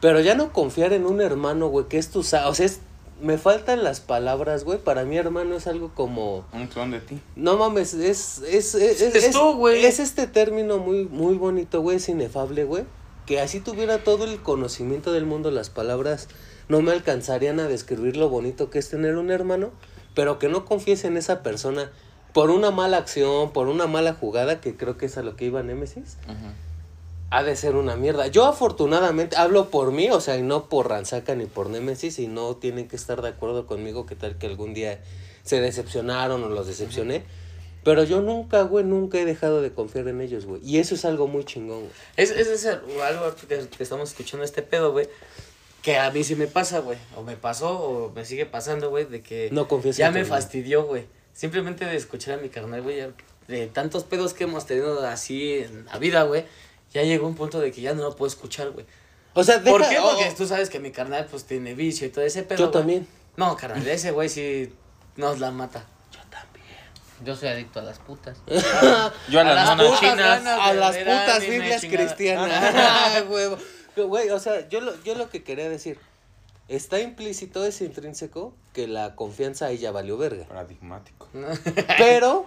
Pero 0.00 0.20
ya 0.20 0.34
no 0.34 0.52
confiar 0.52 0.92
en 0.92 1.06
un 1.06 1.20
hermano, 1.20 1.68
güey, 1.68 1.86
que 1.88 1.98
es 1.98 2.10
tu... 2.10 2.20
O 2.20 2.22
sea, 2.22 2.48
es- 2.50 2.80
me 3.22 3.38
faltan 3.38 3.84
las 3.84 4.00
palabras, 4.00 4.64
güey. 4.64 4.78
Para 4.78 5.04
mí, 5.04 5.16
hermano, 5.16 5.56
es 5.56 5.66
algo 5.66 5.92
como... 5.94 6.44
Un 6.52 6.66
clon 6.66 6.90
de 6.90 7.00
ti. 7.00 7.18
No 7.36 7.56
mames, 7.56 7.94
es... 7.94 8.38
Es, 8.48 8.74
es, 8.74 9.00
es, 9.00 9.14
Es 9.14 9.30
tú, 9.32 9.54
güey. 9.54 9.84
es 9.84 10.00
este 10.00 10.26
término 10.26 10.78
muy, 10.78 11.04
muy 11.06 11.34
bonito, 11.34 11.80
güey. 11.80 11.96
Es 11.98 12.08
inefable, 12.08 12.64
güey. 12.64 12.84
Que 13.24 13.40
así 13.40 13.60
tuviera 13.60 14.04
todo 14.04 14.24
el 14.24 14.40
conocimiento 14.42 15.12
del 15.12 15.24
mundo, 15.24 15.50
las 15.50 15.70
palabras 15.70 16.28
no 16.68 16.82
me 16.82 16.92
alcanzarían 16.92 17.58
a 17.60 17.68
describir 17.68 18.16
lo 18.16 18.28
bonito 18.28 18.68
que 18.70 18.78
es 18.78 18.88
tener 18.90 19.16
un 19.16 19.30
hermano, 19.30 19.70
pero 20.14 20.38
que 20.38 20.48
no 20.48 20.64
confíes 20.64 21.04
en 21.04 21.16
esa 21.16 21.42
persona 21.42 21.90
por 22.32 22.50
una 22.50 22.70
mala 22.70 22.96
acción, 22.96 23.52
por 23.52 23.68
una 23.68 23.86
mala 23.86 24.14
jugada, 24.14 24.60
que 24.60 24.76
creo 24.76 24.96
que 24.96 25.06
es 25.06 25.16
a 25.18 25.22
lo 25.22 25.36
que 25.36 25.44
iba 25.44 25.62
Némesis, 25.62 26.16
ha 27.30 27.42
de 27.42 27.56
ser 27.56 27.76
una 27.76 27.96
mierda. 27.96 28.26
Yo 28.26 28.44
afortunadamente 28.44 29.36
hablo 29.36 29.70
por 29.70 29.92
mí, 29.92 30.10
o 30.10 30.20
sea, 30.20 30.36
y 30.36 30.42
no 30.42 30.68
por 30.68 30.88
Ransaca 30.88 31.34
ni 31.34 31.46
por 31.46 31.68
Némesis, 31.70 32.18
y 32.18 32.26
no 32.26 32.56
tienen 32.56 32.88
que 32.88 32.96
estar 32.96 33.22
de 33.22 33.28
acuerdo 33.28 33.66
conmigo 33.66 34.06
que 34.06 34.16
tal 34.16 34.36
que 34.36 34.46
algún 34.46 34.74
día 34.74 35.00
se 35.44 35.60
decepcionaron 35.60 36.42
o 36.42 36.48
los 36.48 36.66
decepcioné. 36.66 37.24
Pero 37.84 38.02
yo 38.02 38.22
nunca, 38.22 38.62
güey, 38.62 38.84
nunca 38.84 39.18
he 39.18 39.26
dejado 39.26 39.60
de 39.60 39.70
confiar 39.72 40.08
en 40.08 40.20
ellos, 40.22 40.46
güey. 40.46 40.60
Y 40.64 40.78
eso 40.78 40.94
es 40.94 41.04
algo 41.04 41.28
muy 41.28 41.44
chingón, 41.44 41.80
güey. 41.80 41.90
Es, 42.16 42.30
es, 42.30 42.48
es 42.48 42.66
algo 42.66 43.34
que, 43.36 43.46
que 43.46 43.82
estamos 43.82 44.10
escuchando 44.10 44.44
este 44.44 44.62
pedo, 44.62 44.92
güey. 44.92 45.06
Que 45.84 45.98
a 45.98 46.10
mí 46.10 46.24
sí 46.24 46.34
me 46.34 46.48
pasa, 46.48 46.80
güey. 46.80 46.98
O 47.14 47.22
me 47.22 47.36
pasó 47.36 47.78
o 47.78 48.10
me 48.12 48.24
sigue 48.24 48.46
pasando, 48.46 48.90
güey. 48.90 49.04
De 49.04 49.22
que 49.22 49.50
No 49.52 49.68
confías 49.68 49.96
ya 49.96 50.10
me 50.10 50.24
fastidió, 50.24 50.84
güey. 50.84 51.06
Simplemente 51.32 51.84
de 51.84 51.94
escuchar 51.94 52.38
a 52.38 52.42
mi 52.42 52.48
carnal, 52.48 52.82
güey. 52.82 52.96
Ya 52.96 53.10
de 53.48 53.66
tantos 53.66 54.04
pedos 54.04 54.34
que 54.34 54.44
hemos 54.44 54.66
tenido 54.66 55.06
así 55.06 55.58
en 55.58 55.84
la 55.86 55.98
vida, 55.98 56.22
güey, 56.22 56.44
ya 56.92 57.02
llegó 57.02 57.26
un 57.26 57.34
punto 57.34 57.60
de 57.60 57.72
que 57.72 57.80
ya 57.82 57.94
no 57.94 58.02
lo 58.02 58.16
puedo 58.16 58.28
escuchar, 58.28 58.70
güey. 58.70 58.86
O 59.34 59.44
sea, 59.44 59.58
deja, 59.58 59.76
¿Por 59.76 59.88
qué? 59.88 59.98
oh, 59.98 60.14
Porque 60.14 60.32
tú 60.36 60.46
sabes 60.46 60.70
que 60.70 60.78
mi 60.78 60.92
carnal, 60.92 61.26
pues, 61.30 61.44
tiene 61.44 61.74
vicio 61.74 62.06
y 62.06 62.10
todo 62.10 62.24
ese 62.24 62.42
pedo, 62.44 62.58
Yo 62.58 62.70
también. 62.70 63.06
No, 63.36 63.56
carnal, 63.56 63.86
ese 63.86 64.12
güey 64.12 64.28
sí 64.28 64.72
nos 65.16 65.40
la 65.40 65.50
mata. 65.50 65.84
Yo 67.24 67.34
soy 67.34 67.48
adicto 67.48 67.78
a 67.78 67.82
las 67.82 68.00
putas. 68.00 68.36
Yo 69.28 69.40
a 69.40 69.44
las 69.44 69.54
las 69.54 69.76
monas 69.76 69.86
putas 69.86 70.00
chinas. 70.00 70.44
ganas. 70.44 70.58
a 70.60 70.74
las 70.74 70.96
putas 70.96 71.40
Biblias 71.46 71.80
cristianas. 71.82 73.24
Huevo. 73.28 73.56
Güey, 73.96 74.30
o 74.30 74.38
sea, 74.38 74.68
yo 74.68 74.80
lo, 74.80 75.02
yo 75.04 75.14
lo 75.14 75.30
que 75.30 75.42
quería 75.42 75.68
decir, 75.68 75.98
está 76.68 77.00
implícito, 77.00 77.64
es 77.64 77.80
intrínseco, 77.80 78.54
que 78.72 78.86
la 78.88 79.14
confianza 79.14 79.66
ahí 79.66 79.78
ya 79.78 79.90
valió 79.92 80.16
verga. 80.16 80.44
Paradigmático. 80.46 81.28
Pero 81.98 82.46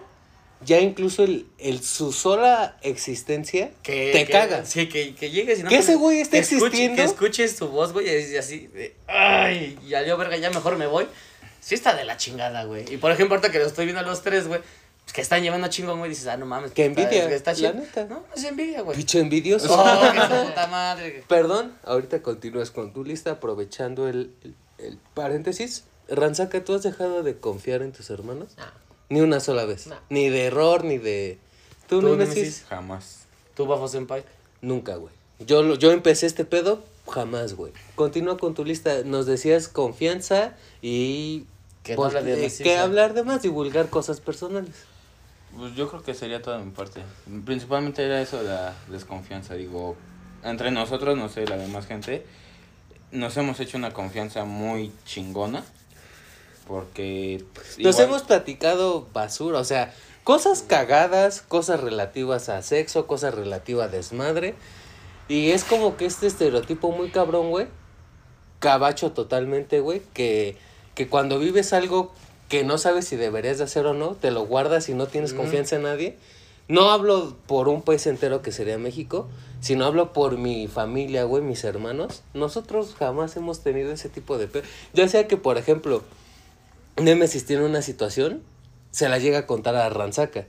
ya 0.65 0.79
incluso 0.79 1.23
el, 1.23 1.47
el 1.59 1.83
su 1.83 2.11
sola 2.11 2.77
existencia 2.81 3.71
Que, 3.83 4.11
te 4.11 4.25
que- 4.25 4.31
caga. 4.31 4.65
Sí, 4.65 4.89
que, 4.89 5.13
que 5.15 5.29
llegues 5.29 5.59
y 5.59 5.63
no. 5.63 5.69
Que 5.69 5.77
ese 5.77 5.95
güey 5.95 6.19
esté 6.19 6.39
escuche- 6.39 6.65
existiendo. 6.65 6.95
Que 6.95 7.03
escuches 7.03 7.55
tu 7.55 7.67
voz, 7.69 7.93
güey, 7.93 8.07
y 8.07 8.35
así, 8.37 8.67
de, 8.67 8.95
ay, 9.07 9.77
ya 9.87 10.03
yo, 10.03 10.17
verga, 10.17 10.35
ya 10.37 10.49
mejor 10.49 10.77
me 10.77 10.87
voy. 10.87 11.07
Sí 11.59 11.75
está 11.75 11.93
de 11.95 12.05
la 12.05 12.17
chingada, 12.17 12.63
güey. 12.63 12.85
Y 12.93 12.97
por 12.97 13.11
ejemplo, 13.11 13.35
ahorita 13.35 13.51
que 13.51 13.59
lo 13.59 13.65
estoy 13.65 13.85
viendo 13.85 13.99
a 14.01 14.03
los 14.05 14.21
tres, 14.23 14.47
güey, 14.47 14.61
pues 15.07 15.13
que 15.13 15.21
están 15.21 15.41
llevando 15.41 15.69
chingón, 15.69 15.99
güey, 15.99 16.09
dices, 16.09 16.27
ah, 16.27 16.35
no 16.35 16.45
mames. 16.45 16.71
Qué 16.73 16.85
está- 16.85 17.01
envidia, 17.01 17.29
que 17.29 17.35
Está, 17.35 17.51
la 17.51 17.57
chido. 17.57 17.73
neta. 17.75 18.05
No, 18.05 18.25
es 18.35 18.43
envidia, 18.43 18.81
güey. 18.81 18.97
Picho 18.97 19.19
envidioso. 19.19 19.67
Oh, 19.73 20.11
que 20.13 20.19
puta 20.45 20.67
madre. 20.67 21.23
Perdón, 21.29 21.73
ahorita 21.85 22.21
continúas 22.21 22.71
con 22.71 22.91
tu 22.91 23.05
lista 23.05 23.31
aprovechando 23.31 24.09
el, 24.09 24.33
el, 24.43 24.55
el 24.79 24.97
paréntesis. 25.13 25.85
Ranzaca, 26.09 26.61
¿tú 26.63 26.73
has 26.75 26.83
dejado 26.83 27.23
de 27.23 27.37
confiar 27.37 27.81
en 27.83 27.93
tus 27.93 28.09
hermanos? 28.09 28.49
No. 28.57 28.65
Ni 29.09 29.21
una 29.21 29.39
sola 29.39 29.63
vez. 29.63 29.87
No. 29.87 29.95
Ni 30.09 30.27
de 30.29 30.45
error, 30.47 30.83
ni 30.83 30.97
de... 30.97 31.37
¿Tú, 31.87 32.01
¿Tú, 32.01 32.09
Nemesis? 32.09 32.65
Jamás. 32.67 33.19
Tú, 33.55 33.65
Bafo 33.65 33.87
Senpai. 33.87 34.25
Nunca, 34.61 34.95
güey. 34.97 35.13
Yo, 35.39 35.63
lo- 35.63 35.75
yo 35.75 35.91
empecé 35.93 36.25
este 36.25 36.43
pedo, 36.43 36.83
jamás, 37.09 37.53
güey. 37.53 37.71
Continúa 37.95 38.37
con 38.37 38.53
tu 38.55 38.65
lista. 38.65 39.03
Nos 39.05 39.25
decías 39.25 39.69
confianza 39.69 40.55
y... 40.81 41.45
Que 41.83 41.93
no 41.93 42.01
pues, 42.01 42.15
habla 42.15 42.21
de 42.35 42.45
eh, 42.45 42.49
sí. 42.49 42.69
hablar 42.73 43.13
de 43.13 43.23
más, 43.23 43.41
divulgar 43.41 43.89
cosas 43.89 44.19
personales. 44.19 44.75
Pues 45.55 45.75
yo 45.75 45.89
creo 45.89 46.03
que 46.03 46.13
sería 46.13 46.41
toda 46.41 46.59
mi 46.59 46.71
parte. 46.71 47.01
Principalmente 47.45 48.03
era 48.05 48.21
eso 48.21 48.37
de 48.43 48.49
la 48.49 48.73
desconfianza. 48.89 49.55
Digo, 49.55 49.95
entre 50.43 50.71
nosotros, 50.71 51.17
no 51.17 51.29
sé, 51.29 51.47
la 51.47 51.57
demás 51.57 51.87
gente, 51.87 52.25
nos 53.11 53.35
hemos 53.37 53.59
hecho 53.59 53.77
una 53.77 53.91
confianza 53.91 54.45
muy 54.45 54.91
chingona. 55.05 55.63
Porque. 56.67 57.43
pues, 57.53 57.79
Nos 57.79 57.95
igual- 57.95 58.07
hemos 58.07 58.23
platicado 58.23 59.07
basura, 59.13 59.59
o 59.59 59.63
sea, 59.63 59.93
cosas 60.23 60.61
cagadas, 60.63 61.41
cosas 61.41 61.79
relativas 61.79 62.49
a 62.49 62.61
sexo, 62.61 63.07
cosas 63.07 63.33
relativas 63.33 63.87
a 63.87 63.91
desmadre. 63.91 64.55
Y 65.29 65.51
es 65.51 65.63
como 65.63 65.97
que 65.97 66.05
este 66.05 66.27
estereotipo 66.27 66.91
muy 66.91 67.09
cabrón, 67.09 67.49
güey. 67.49 67.67
Cabacho 68.59 69.11
totalmente, 69.11 69.79
güey. 69.79 70.01
Que, 70.13 70.57
que 70.95 71.07
cuando 71.07 71.39
vives 71.39 71.73
algo 71.73 72.13
que 72.49 72.63
no 72.63 72.77
sabes 72.77 73.05
si 73.07 73.15
deberías 73.15 73.57
de 73.57 73.65
hacer 73.65 73.85
o 73.85 73.93
no, 73.93 74.15
te 74.15 74.31
lo 74.31 74.45
guardas 74.45 74.87
y 74.89 74.93
no 74.93 75.07
tienes 75.07 75.33
confianza 75.33 75.75
en 75.75 75.83
nadie. 75.83 76.17
No 76.69 76.91
hablo 76.91 77.35
por 77.47 77.67
un 77.69 77.81
país 77.81 78.05
entero 78.07 78.41
que 78.41 78.51
sería 78.51 78.77
México, 78.77 79.27
sino 79.61 79.85
hablo 79.85 80.11
por 80.13 80.37
mi 80.37 80.67
familia, 80.67 81.23
güey, 81.23 81.41
mis 81.43 81.63
hermanos. 81.63 82.23
Nosotros 82.33 82.95
jamás 82.97 83.35
hemos 83.37 83.61
tenido 83.61 83.91
ese 83.91 84.09
tipo 84.09 84.37
de... 84.37 84.47
pe- 84.47 84.63
Ya 84.93 85.07
sea 85.07 85.27
que, 85.27 85.37
por 85.37 85.57
ejemplo, 85.57 86.03
Nemesis 86.97 87.45
tiene 87.45 87.63
una 87.63 87.81
situación, 87.81 88.41
se 88.91 89.07
la 89.09 89.19
llega 89.19 89.39
a 89.39 89.47
contar 89.47 89.75
a 89.75 89.87
Ranzaca. 89.89 90.45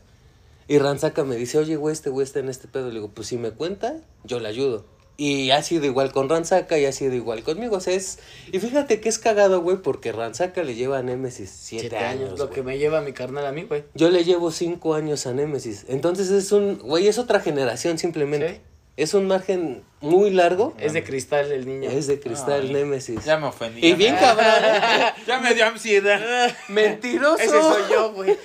Y 0.67 0.79
Ranzaca 0.79 1.25
me 1.25 1.37
dice, 1.37 1.59
oye, 1.59 1.77
güey, 1.77 1.93
este 1.93 2.11
güey 2.11 2.25
está 2.25 2.41
en 2.41 2.49
este 2.49 2.69
pedo. 2.69 2.89
Le 2.89 2.95
digo, 2.95 3.09
pues 3.09 3.29
si 3.29 3.37
me 3.39 3.51
cuenta, 3.53 3.97
yo 4.25 4.41
le 4.41 4.49
ayudo. 4.49 4.85
Y 5.21 5.51
ha 5.51 5.65
sido 5.65 5.85
igual 5.85 6.13
con 6.13 6.29
Ranzaca 6.29 6.79
y 6.79 6.85
ha 6.87 6.93
sido 6.93 7.13
igual 7.13 7.43
conmigo. 7.43 7.77
O 7.77 7.81
sea, 7.81 7.93
es... 7.93 8.21
Y 8.53 8.61
fíjate 8.61 9.01
que 9.01 9.09
es 9.09 9.19
cagado, 9.19 9.61
güey, 9.63 9.79
porque 9.79 10.13
Ranzaca 10.13 10.63
le 10.63 10.77
lleva 10.77 10.99
a 10.99 11.03
Nemesis 11.03 11.51
siete, 11.51 11.89
Siete 11.89 11.97
años, 11.99 12.29
años. 12.29 12.39
lo 12.39 12.45
güey. 12.47 12.55
que 12.55 12.63
me 12.63 12.79
lleva 12.79 13.01
mi 13.01 13.13
carnal 13.13 13.45
a 13.45 13.51
mí, 13.51 13.65
güey. 13.65 13.83
Yo 13.95 14.11
le 14.11 14.23
llevo 14.23 14.53
cinco 14.53 14.95
años 14.95 15.27
a 15.27 15.35
Nemesis. 15.35 15.87
Entonces 15.89 16.31
es 16.31 16.53
un... 16.53 16.79
Güey, 16.79 17.09
es 17.09 17.19
otra 17.19 17.41
generación 17.41 17.99
simplemente. 17.99 18.49
Sí. 18.49 18.61
Es 18.97 19.13
un 19.15 19.27
margen 19.27 19.83
muy 20.01 20.31
largo. 20.31 20.75
Es 20.79 20.93
de 20.93 21.03
cristal 21.03 21.51
el 21.51 21.67
niño. 21.67 21.91
Es 21.91 22.07
de 22.07 22.21
cristal 22.21 22.63
Ay, 22.69 22.73
Nemesis. 22.73 23.25
Ya 23.25 23.39
me 23.39 23.49
ofendí. 23.49 23.85
Y 23.85 23.95
bien 23.95 24.15
cabrón. 24.15 24.47
¿eh? 24.65 25.13
Ya 25.27 25.41
me 25.41 25.53
dio 25.53 25.67
ansiedad. 25.67 26.57
Mentiroso. 26.69 27.43
Ese 27.43 27.61
soy 27.61 27.83
yo, 27.91 28.13
güey. 28.13 28.37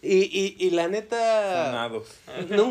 Y, 0.00 0.16
y, 0.24 0.56
y 0.58 0.70
la 0.70 0.88
neta... 0.88 1.66
Sonados. 1.66 2.08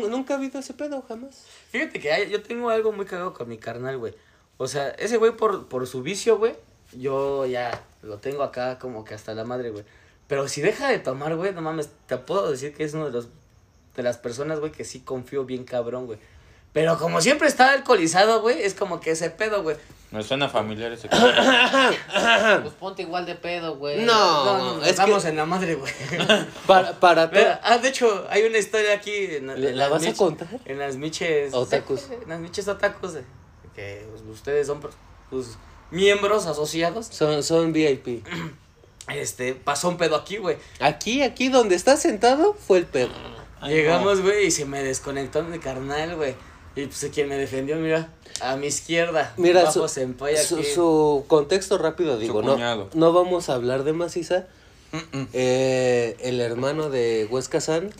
nunca 0.08 0.34
ha 0.34 0.36
habido 0.38 0.58
ese 0.58 0.74
pedo, 0.74 1.04
jamás. 1.06 1.44
Fíjate 1.70 2.00
que 2.00 2.12
hay- 2.12 2.30
yo 2.30 2.42
tengo 2.42 2.70
algo 2.70 2.92
muy 2.92 3.06
cagado 3.06 3.34
con 3.34 3.48
mi 3.48 3.58
carnal, 3.58 3.98
güey. 3.98 4.14
O 4.56 4.66
sea, 4.66 4.88
ese 4.90 5.16
güey 5.18 5.32
por, 5.32 5.68
por 5.68 5.86
su 5.86 6.02
vicio, 6.02 6.38
güey, 6.38 6.54
yo 6.92 7.46
ya 7.46 7.84
lo 8.02 8.18
tengo 8.18 8.42
acá 8.42 8.78
como 8.78 9.04
que 9.04 9.14
hasta 9.14 9.34
la 9.34 9.44
madre, 9.44 9.70
güey. 9.70 9.84
Pero 10.26 10.48
si 10.48 10.60
deja 10.60 10.88
de 10.88 10.98
tomar, 10.98 11.36
güey, 11.36 11.52
no 11.54 11.60
mames, 11.62 11.90
te 12.06 12.16
puedo 12.16 12.50
decir 12.50 12.74
que 12.74 12.84
es 12.84 12.94
uno 12.94 13.06
de 13.06 13.12
los 13.12 13.28
de 13.96 14.02
las 14.04 14.16
personas, 14.18 14.60
güey, 14.60 14.70
que 14.70 14.84
sí 14.84 15.00
confío 15.00 15.44
bien 15.44 15.64
cabrón, 15.64 16.06
güey. 16.06 16.18
Pero 16.72 16.98
como 16.98 17.20
siempre 17.20 17.48
está 17.48 17.72
alcoholizado, 17.72 18.40
güey, 18.42 18.62
es 18.62 18.74
como 18.74 19.00
que 19.00 19.12
ese 19.12 19.30
pedo, 19.30 19.62
güey. 19.62 19.76
Me 20.10 20.22
suena 20.22 20.48
familiar 20.48 20.90
ese 20.92 21.08
Pues 22.62 22.74
ponte 22.78 23.02
igual 23.02 23.26
de 23.26 23.34
pedo, 23.34 23.76
güey. 23.76 24.02
No. 24.04 24.44
No, 24.44 24.76
no, 24.76 24.82
es 24.82 24.90
estamos 24.90 25.22
que- 25.22 25.28
en 25.30 25.36
la 25.36 25.44
madre, 25.46 25.74
güey. 25.74 25.92
Para, 26.66 26.92
para. 26.98 27.26
Mira, 27.28 27.60
ah, 27.62 27.78
de 27.78 27.88
hecho, 27.88 28.26
hay 28.30 28.44
una 28.44 28.58
historia 28.58 28.94
aquí. 28.94 29.12
En, 29.12 29.60
¿Le- 29.60 29.70
en 29.70 29.76
la 29.78 29.88
vas 29.88 30.06
a 30.06 30.14
contar? 30.14 30.48
En 30.64 30.78
las 30.78 30.96
miches. 30.96 31.52
Otakus. 31.52 32.08
En 32.22 32.28
las 32.28 32.40
miches 32.40 32.68
otakus. 32.68 33.16
eh, 33.16 33.24
Que 33.74 34.06
pues, 34.10 34.22
ustedes 34.30 34.66
son 34.66 34.80
pues, 35.30 35.58
miembros 35.90 36.46
asociados. 36.46 37.06
Son, 37.06 37.42
son 37.42 37.72
VIP. 37.72 38.24
Este, 39.08 39.54
pasó 39.54 39.88
un 39.88 39.96
pedo 39.96 40.16
aquí, 40.16 40.36
güey. 40.36 40.58
Aquí, 40.80 41.22
aquí 41.22 41.48
donde 41.48 41.74
estás 41.74 42.02
sentado, 42.02 42.52
fue 42.52 42.76
el 42.76 42.84
pedo. 42.84 43.08
Llegamos, 43.62 44.20
güey, 44.20 44.48
y 44.48 44.50
se 44.50 44.66
me 44.66 44.82
desconectó 44.82 45.42
mi 45.44 45.58
carnal, 45.58 46.14
güey. 46.16 46.34
Y 46.78 46.86
pues 46.86 47.10
quien 47.12 47.28
me 47.28 47.36
defendió, 47.36 47.74
mira, 47.76 48.08
a 48.40 48.54
mi 48.54 48.68
izquierda. 48.68 49.32
Mira, 49.36 49.64
bajo 49.64 49.88
su, 49.88 50.06
su, 50.46 50.62
su 50.62 51.24
contexto 51.26 51.76
rápido, 51.76 52.18
digo, 52.18 52.40
no, 52.40 52.88
no 52.94 53.12
vamos 53.12 53.48
a 53.48 53.54
hablar 53.54 53.82
de 53.82 53.92
Maciza. 53.92 54.46
Eh, 55.32 56.16
el 56.20 56.40
hermano 56.40 56.88
de 56.88 57.26
Huesca 57.28 57.60
San 57.60 57.90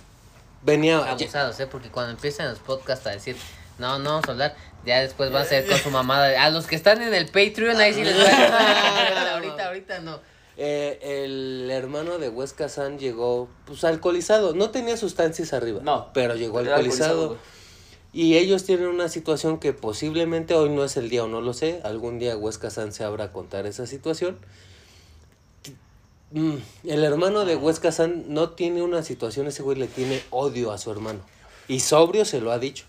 venía... 0.62 0.98
Abusados, 0.98 1.58
¿eh? 1.58 1.66
Porque 1.66 1.88
cuando 1.88 2.12
empiezan 2.12 2.48
los 2.50 2.60
podcasts 2.60 3.04
a 3.08 3.10
decir, 3.10 3.36
no, 3.78 3.98
no 3.98 4.10
vamos 4.10 4.28
a 4.28 4.30
hablar, 4.30 4.54
ya 4.86 5.00
después 5.00 5.34
va 5.34 5.40
a 5.40 5.44
ser 5.44 5.66
con 5.66 5.76
su 5.76 5.90
mamada. 5.90 6.28
de, 6.28 6.36
A 6.36 6.50
los 6.50 6.68
que 6.68 6.76
están 6.76 7.02
en 7.02 7.12
el 7.12 7.26
Patreon, 7.26 7.76
ahí 7.78 7.92
sí 7.92 8.04
les 8.04 8.16
va 8.16 8.28
a 8.28 9.34
Ahorita, 9.34 9.66
ahorita 9.66 9.98
no. 10.00 10.20
Eh, 10.56 10.98
el 11.02 11.68
hermano 11.70 12.18
de 12.18 12.28
Huesca 12.28 12.68
San 12.68 13.00
llegó 13.00 13.48
pues 13.64 13.82
alcoholizado. 13.82 14.54
No 14.54 14.70
tenía 14.70 14.96
sustancias 14.96 15.52
arriba. 15.52 15.80
No. 15.82 16.10
Pero 16.14 16.36
llegó 16.36 16.60
Era 16.60 16.76
alcoholizado. 16.76 17.38
Y 18.12 18.36
ellos 18.36 18.64
tienen 18.64 18.88
una 18.88 19.08
situación 19.08 19.58
que 19.58 19.72
posiblemente 19.72 20.54
hoy 20.54 20.70
no 20.70 20.84
es 20.84 20.96
el 20.96 21.10
día 21.10 21.24
o 21.24 21.28
no 21.28 21.40
lo 21.40 21.52
sé. 21.52 21.80
Algún 21.84 22.18
día 22.18 22.36
Huesca 22.36 22.70
San 22.70 22.92
se 22.92 23.04
abra 23.04 23.24
a 23.24 23.32
contar 23.32 23.66
esa 23.66 23.86
situación. 23.86 24.38
Mm, 26.30 26.56
El 26.84 27.04
hermano 27.04 27.44
de 27.44 27.56
Huesca 27.56 27.92
San 27.92 28.32
no 28.32 28.50
tiene 28.50 28.82
una 28.82 29.02
situación, 29.02 29.46
ese 29.46 29.62
güey 29.62 29.78
le 29.78 29.86
tiene 29.86 30.22
odio 30.30 30.72
a 30.72 30.78
su 30.78 30.90
hermano. 30.90 31.20
Y 31.68 31.80
sobrio 31.80 32.24
se 32.24 32.40
lo 32.40 32.50
ha 32.50 32.58
dicho. 32.58 32.86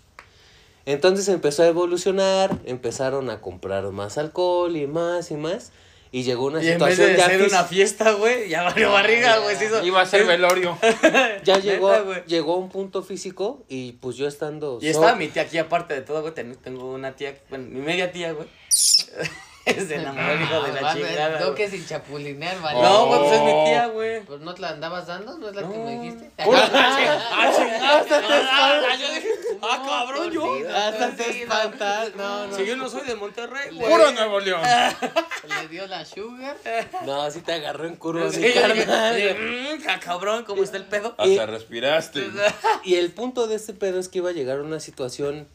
Entonces 0.86 1.28
empezó 1.28 1.62
a 1.62 1.66
evolucionar, 1.66 2.58
empezaron 2.64 3.28
a 3.28 3.40
comprar 3.40 3.90
más 3.92 4.16
alcohol 4.16 4.76
y 4.76 4.86
más 4.86 5.30
y 5.30 5.36
más. 5.36 5.72
Y 6.12 6.24
llegó 6.24 6.46
una 6.46 6.62
Y 6.62 6.68
en 6.68 6.78
vez 6.80 6.96
situación 6.96 7.12
de 7.12 7.16
ya 7.18 7.26
hacer 7.26 7.40
fis- 7.40 7.48
una 7.50 7.64
fiesta, 7.64 8.12
güey, 8.12 8.48
ya 8.48 8.62
valió 8.64 8.90
barriga, 8.92 9.38
güey. 9.38 9.54
hizo- 9.56 9.84
Iba 9.84 10.00
a 10.00 10.06
ser 10.06 10.26
velorio. 10.26 10.76
ya 11.44 11.58
llegó, 11.58 11.92
llegó 12.26 12.54
a 12.54 12.58
un 12.58 12.68
punto 12.68 13.02
físico 13.04 13.64
y 13.68 13.92
pues 13.92 14.16
yo 14.16 14.26
estando... 14.26 14.78
Y 14.80 14.86
so- 14.86 14.90
estaba 14.90 15.14
mi 15.14 15.28
tía 15.28 15.42
aquí, 15.42 15.58
aparte 15.58 15.94
de 15.94 16.00
todo, 16.02 16.20
güey. 16.22 16.34
ten- 16.34 16.56
Tengo 16.56 16.90
una 16.92 17.14
tía, 17.14 17.36
bueno, 17.48 17.66
mi 17.70 17.80
media 17.80 18.10
tía, 18.10 18.32
güey. 18.32 18.48
es 19.64 19.88
de 19.88 19.98
la 19.98 20.12
mujer, 20.12 20.40
hijo 20.40 20.62
de 20.62 20.80
la 20.80 20.90
Ah, 20.90 20.94
chingada. 20.94 21.40
No 21.40 21.54
que 21.54 21.68
sin 21.70 21.86
chapulinear, 21.86 22.60
¿vale? 22.60 22.80
No, 22.82 23.06
güey, 23.06 23.20
pues 23.20 23.32
es 23.32 23.42
mi 23.42 23.64
tía, 23.64 23.86
güey. 23.86 24.20
Pues 24.24 24.40
no 24.40 24.54
te 24.54 24.60
la 24.62 24.68
andabas 24.70 25.06
dando, 25.06 25.36
¿no 25.38 25.48
es 25.48 25.54
la 25.54 25.62
que 25.62 25.68
me 25.78 26.00
dijiste? 26.00 26.30
Ah, 26.38 27.52
chingada. 27.56 28.08
Ah, 28.12 28.96
yo 28.98 29.14
dije, 29.14 29.28
ah, 29.62 29.82
cabrón, 29.86 30.30
yo. 30.32 30.56
Hasta 30.74 31.10
te 31.16 31.42
espantas. 31.42 32.14
No, 32.16 32.46
no. 32.46 32.56
Si 32.56 32.64
yo 32.66 32.76
no 32.76 32.88
soy 32.88 33.02
de 33.06 33.14
Monterrey, 33.16 33.74
güey. 33.76 33.90
Puro 33.90 34.10
Nuevo 34.12 34.40
León. 34.40 34.60
Le 35.60 35.68
dio 35.68 35.86
la 35.86 36.04
sugar. 36.04 36.56
No, 37.04 37.22
así 37.22 37.40
te 37.40 37.52
agarró 37.52 37.86
en 37.86 37.96
curva, 37.96 38.30
Sí, 38.30 38.40
"Mm, 38.40 39.82
ca- 39.82 40.00
cabrón, 40.00 40.44
¿cómo 40.44 40.62
está 40.62 40.76
el 40.76 40.84
pedo? 40.84 41.14
Hasta 41.18 41.46
respiraste. 41.46 42.28
Y 42.84 42.94
el 42.96 43.10
punto 43.12 43.46
de 43.46 43.56
este 43.56 43.72
pedo 43.74 43.98
es 43.98 44.08
que 44.08 44.18
iba 44.18 44.30
a 44.30 44.32
llegar 44.32 44.60
una 44.60 44.80
situación 44.80 45.46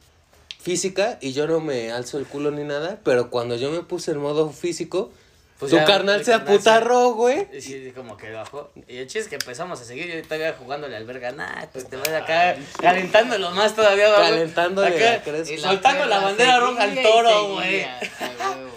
física 0.76 1.20
y 1.22 1.32
yo 1.34 1.46
no 1.46 1.60
me 1.60 1.92
alzo 1.92 2.18
el 2.18 2.26
culo 2.26 2.50
ni 2.50 2.64
nada, 2.64 2.98
pero 3.04 3.30
cuando 3.30 3.56
yo 3.56 3.70
me 3.70 3.82
puse 3.82 4.12
en 4.12 4.18
modo 4.18 4.50
físico, 4.50 5.12
Pues 5.60 5.70
tu 5.70 5.78
ya, 5.78 5.86
carnal 5.86 6.26
se 6.26 6.34
aputarró, 6.34 7.12
güey. 7.12 7.48
Y 7.54 7.62
sí, 7.62 7.94
como 7.96 8.18
que 8.18 8.32
bajó. 8.32 8.72
Y 8.88 8.98
el 8.98 9.06
chiste 9.06 9.20
es 9.20 9.28
que 9.28 9.36
empezamos 9.36 9.80
a 9.80 9.86
seguir. 9.86 10.08
Yo 10.08 10.22
todavía 10.24 10.54
jugándole 10.58 10.96
al 10.98 11.06
verga. 11.06 11.32
Nah, 11.34 11.68
pues 11.72 11.88
te 11.88 11.96
vas 11.98 12.10
acá 12.10 12.56
calentándolo 12.82 13.52
más 13.52 13.76
todavía, 13.76 14.10
güey. 14.10 14.30
Calentándole 14.32 14.88
Acá, 14.88 15.32
la. 15.32 15.38
Y 15.52 15.58
soltando 15.60 16.06
la 16.08 16.20
bandera 16.20 16.60
roja 16.60 16.82
al 16.84 16.98
y 16.98 17.04
toro, 17.04 17.54
güey. 17.54 17.86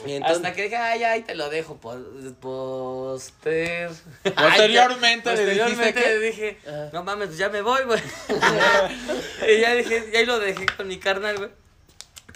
Y 0.07 0.23
Hasta 0.23 0.53
que 0.53 0.65
dije, 0.65 0.77
ay, 0.77 1.03
ay, 1.05 1.23
te 1.23 1.35
lo 1.35 1.49
dejo. 1.49 1.77
po- 1.79 1.97
Poster. 2.41 3.91
Posteriormente 4.23 5.31
Posteriormente 5.31 6.01
le 6.01 6.19
dije, 6.21 6.59
no 6.93 7.03
mames, 7.03 7.29
pues 7.29 7.39
ya 7.39 7.49
me 7.49 7.63
voy, 7.63 7.81
güey. 7.87 8.01
y 9.57 9.61
ya 9.61 9.75
dije, 9.75 10.11
y 10.13 10.17
ahí 10.17 10.27
lo 10.27 10.39
dejé 10.39 10.67
con 10.77 10.87
mi 10.87 10.99
carnal, 10.99 11.39
güey. 11.39 11.51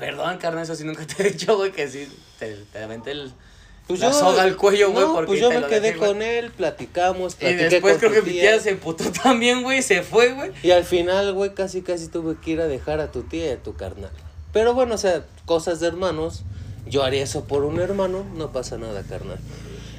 Perdón, 0.03 0.39
carnal, 0.39 0.65
eso 0.65 0.75
sí 0.75 0.83
nunca 0.85 1.07
te 1.07 1.23
he 1.23 1.31
dicho, 1.31 1.57
güey, 1.57 1.71
que 1.71 1.87
sí, 1.89 2.09
te, 2.39 2.55
te 2.73 2.83
aventé 2.83 3.13
el, 3.13 3.33
pues 3.87 4.01
la 4.01 4.13
soga 4.13 4.43
al 4.43 4.57
cuello, 4.57 4.91
güey, 4.91 5.05
No, 5.05 5.13
porque 5.13 5.27
pues 5.29 5.41
yo 5.41 5.49
te 5.49 5.55
me 5.55 5.61
lo 5.61 5.69
quedé 5.69 5.81
dejé, 5.81 5.99
güey. 5.99 6.11
con 6.11 6.23
él, 6.23 6.51
platicamos, 6.51 7.37
Y 7.41 7.53
después 7.55 7.95
con 7.95 8.01
creo 8.11 8.13
que 8.13 8.23
mi 8.23 8.33
tía 8.39 8.59
se 8.59 8.71
emputó 8.71 9.05
también, 9.23 9.63
güey, 9.63 9.81
se 9.83 10.03
fue, 10.03 10.33
güey. 10.33 10.51
Y 10.65 10.73
al 10.73 10.85
final, 10.85 11.33
güey, 11.35 11.55
casi 11.55 11.83
casi 11.83 12.09
tuve 12.09 12.37
que 12.43 12.51
ir 12.51 12.61
a 12.61 12.67
dejar 12.67 13.01
a 13.01 13.13
tu 13.13 13.23
tía 13.23 13.47
y 13.47 13.51
a 13.51 13.63
tu 13.63 13.75
carnal. 13.75 14.11
Pero 14.53 14.75
bueno, 14.75 14.95
o 14.95 14.99
sea, 14.99 15.25
cosas 15.47 15.81
de 15.81 15.87
hermanos. 15.87 16.43
Yo 16.85 17.05
haría 17.05 17.23
eso 17.23 17.45
por 17.45 17.65
un 17.65 17.79
hermano, 17.79 18.25
no 18.37 18.51
pasa 18.51 18.77
nada, 18.77 19.05
carnal. 19.05 19.39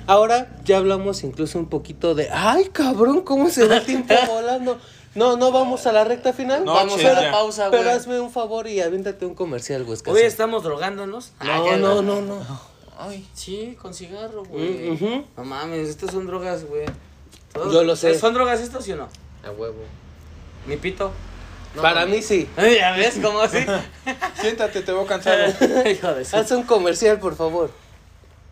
Ahora 0.06 0.54
ya 0.66 0.78
hablamos 0.78 1.24
incluso 1.24 1.58
un 1.58 1.70
poquito 1.70 2.14
de, 2.14 2.30
ay, 2.30 2.66
cabrón, 2.74 3.22
cómo 3.22 3.50
se 3.50 3.66
va 3.68 3.78
el 3.78 3.86
tiempo 3.86 4.14
volando. 4.28 4.80
No, 5.16 5.38
no 5.38 5.52
vamos 5.52 5.86
a 5.86 5.92
la 5.92 6.04
recta 6.04 6.34
final. 6.34 6.66
No, 6.66 6.74
Vamos 6.74 6.96
che, 7.00 7.08
a 7.08 7.14
la 7.14 7.22
ya. 7.24 7.32
pausa, 7.32 7.68
güey. 7.70 7.82
Pero 7.84 7.96
hazme 7.96 8.20
un 8.20 8.32
favor 8.32 8.68
y 8.68 8.82
aviéntate 8.82 9.26
un 9.26 9.36
comercial, 9.36 9.84
güey. 9.84 9.98
Hoy 10.08 10.22
estamos 10.22 10.64
drogándonos. 10.64 11.32
Ah, 11.40 11.46
No, 11.46 11.78
no, 11.78 11.94
güey. 11.96 12.06
no, 12.06 12.22
no. 12.22 12.74
Ay, 12.98 13.28
sí, 13.34 13.78
con 13.82 13.94
cigarro, 13.94 14.44
güey. 14.44 14.90
Mm, 14.90 14.94
ujú. 14.94 15.26
No 15.38 15.44
mames, 15.44 15.90
estas 15.90 16.12
son 16.12 16.26
drogas, 16.26 16.64
güey. 16.66 16.86
Todos- 17.54 17.72
Yo 17.74 17.84
lo 17.84 17.96
sé. 17.96 18.18
¿Son 18.18 18.34
drogas 18.34 18.60
estos, 18.62 18.86
sí 18.86 18.92
o 18.94 18.96
no? 18.96 19.08
A 19.46 19.52
huevo. 19.52 19.84
Mi 20.66 20.78
pito. 20.78 21.12
No, 21.76 21.82
Para 21.82 22.06
mí 22.06 22.22
sí. 22.22 22.48
Ya 22.58 22.92
ves 22.96 23.20
cómo 23.22 23.40
así. 23.40 23.60
Siéntate, 24.42 24.82
te 24.82 24.92
voy 24.92 25.06
cansado. 25.06 25.46
Hijo 25.90 26.14
de 26.14 26.22
Haz 26.32 26.52
un 26.52 26.64
comercial, 26.64 27.20
por 27.20 27.36
favor. 27.36 27.72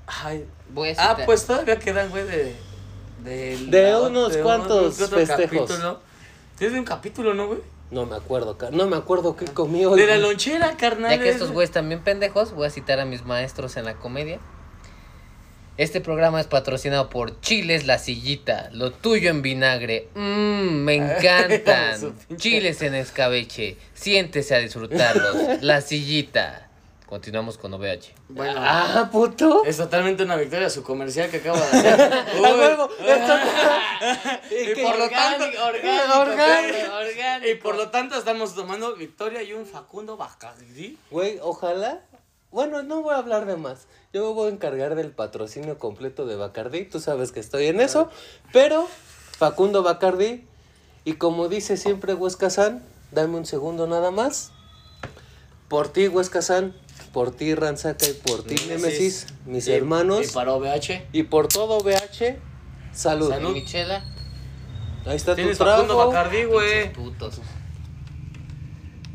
Ay. 0.07 0.45
Voy 0.69 0.89
a 0.89 0.95
Ah, 0.97 1.17
pues 1.25 1.45
todavía 1.45 1.77
quedan, 1.79 2.09
güey, 2.09 2.23
de. 2.25 2.55
De, 3.23 3.57
De 3.67 3.91
la- 3.91 3.99
unos 4.01 4.33
de 4.33 4.41
cuantos 4.41 4.99
otro 5.01 5.17
festejos. 5.17 5.69
capítulo. 5.69 5.99
Tienes 6.61 6.77
un 6.77 6.85
capítulo, 6.85 7.33
¿no, 7.33 7.47
güey? 7.47 7.59
No 7.89 8.05
me 8.05 8.15
acuerdo, 8.15 8.55
no 8.71 8.85
me 8.85 8.95
acuerdo 8.95 9.35
qué 9.35 9.45
comí 9.45 9.83
hoy. 9.83 9.99
De 9.99 10.05
la 10.05 10.17
lonchera, 10.17 10.77
carnal. 10.77 11.09
Ya 11.09 11.17
que 11.17 11.29
estos 11.29 11.51
güeyes 11.51 11.71
también 11.71 12.03
pendejos, 12.03 12.53
voy 12.53 12.67
a 12.67 12.69
citar 12.69 12.99
a 12.99 13.05
mis 13.05 13.25
maestros 13.25 13.77
en 13.77 13.85
la 13.85 13.95
comedia. 13.95 14.37
Este 15.77 16.01
programa 16.01 16.39
es 16.39 16.45
patrocinado 16.45 17.09
por 17.09 17.41
Chiles 17.41 17.87
La 17.87 17.97
Sillita, 17.97 18.69
lo 18.73 18.91
tuyo 18.91 19.31
en 19.31 19.41
vinagre. 19.41 20.09
Mmm, 20.13 20.83
me 20.83 20.95
encantan. 21.17 22.15
Chiles 22.35 22.83
en 22.83 22.93
escabeche, 22.93 23.77
siéntese 23.95 24.53
a 24.53 24.59
disfrutarlos. 24.59 25.35
La 25.63 25.81
Sillita. 25.81 26.69
Continuamos 27.15 27.57
con 27.57 27.73
OVH. 27.73 28.13
Bueno, 28.29 28.61
Ah, 28.63 29.09
puto. 29.11 29.65
es 29.65 29.75
totalmente 29.75 30.23
una 30.23 30.37
victoria 30.37 30.69
su 30.69 30.81
comercial 30.81 31.29
que 31.29 31.37
acabo 31.39 31.57
de 31.57 31.63
hacer. 31.65 32.25
Huevo, 32.41 32.89
Y 34.49 34.73
que- 34.73 34.81
por 34.81 34.97
lo 34.97 35.09
tanto, 35.09 35.43
orgánico, 35.61 36.19
orgánico. 36.21 36.95
orgánico. 36.95 37.47
y 37.51 37.55
por 37.55 37.75
lo 37.75 37.89
tanto 37.89 38.15
estamos 38.17 38.55
tomando 38.55 38.95
victoria 38.95 39.43
y 39.43 39.51
un 39.51 39.65
Facundo 39.65 40.15
Bacardi. 40.15 40.97
Güey, 41.11 41.37
ojalá. 41.41 41.99
Bueno, 42.49 42.81
no 42.81 43.01
voy 43.01 43.13
a 43.13 43.17
hablar 43.17 43.45
de 43.45 43.57
más. 43.57 43.87
Yo 44.13 44.25
me 44.27 44.33
voy 44.33 44.49
a 44.49 44.53
encargar 44.53 44.95
del 44.95 45.11
patrocinio 45.11 45.77
completo 45.77 46.25
de 46.25 46.37
Bacardi. 46.37 46.85
Tú 46.85 47.01
sabes 47.01 47.33
que 47.33 47.41
estoy 47.41 47.65
en 47.67 47.81
eso. 47.81 48.09
Pero, 48.53 48.87
Facundo 49.37 49.83
Bacardi. 49.83 50.45
Y 51.03 51.13
como 51.15 51.49
dice 51.49 51.75
siempre 51.75 52.13
Huesca 52.13 52.49
San, 52.49 52.81
dame 53.11 53.35
un 53.37 53.45
segundo 53.45 53.85
nada 53.85 54.11
más. 54.11 54.51
Por 55.67 55.89
ti, 55.89 56.07
Huesca 56.07 56.41
San. 56.41 56.73
Por 57.13 57.31
ti, 57.31 57.53
Ranzaca. 57.55 58.07
Y 58.07 58.13
por 58.13 58.43
ti, 58.43 58.55
Nemesis. 58.67 59.27
Mis 59.45 59.67
Y- 59.67 59.73
hermanos. 59.73 60.29
Y 60.29 60.33
para 60.33 60.53
OVH. 60.53 61.07
Y 61.11 61.23
por 61.23 61.47
todo 61.47 61.79
VH. 61.79 62.37
Salud. 62.93 63.29
Salud. 63.29 63.53
Michela. 63.53 64.03
Ahí 65.05 65.15
está 65.15 65.35
tu 65.35 65.49
trago. 65.55 66.07
Bacardi, 66.07 66.43
güey. 66.45 66.93
Putos. 66.93 67.41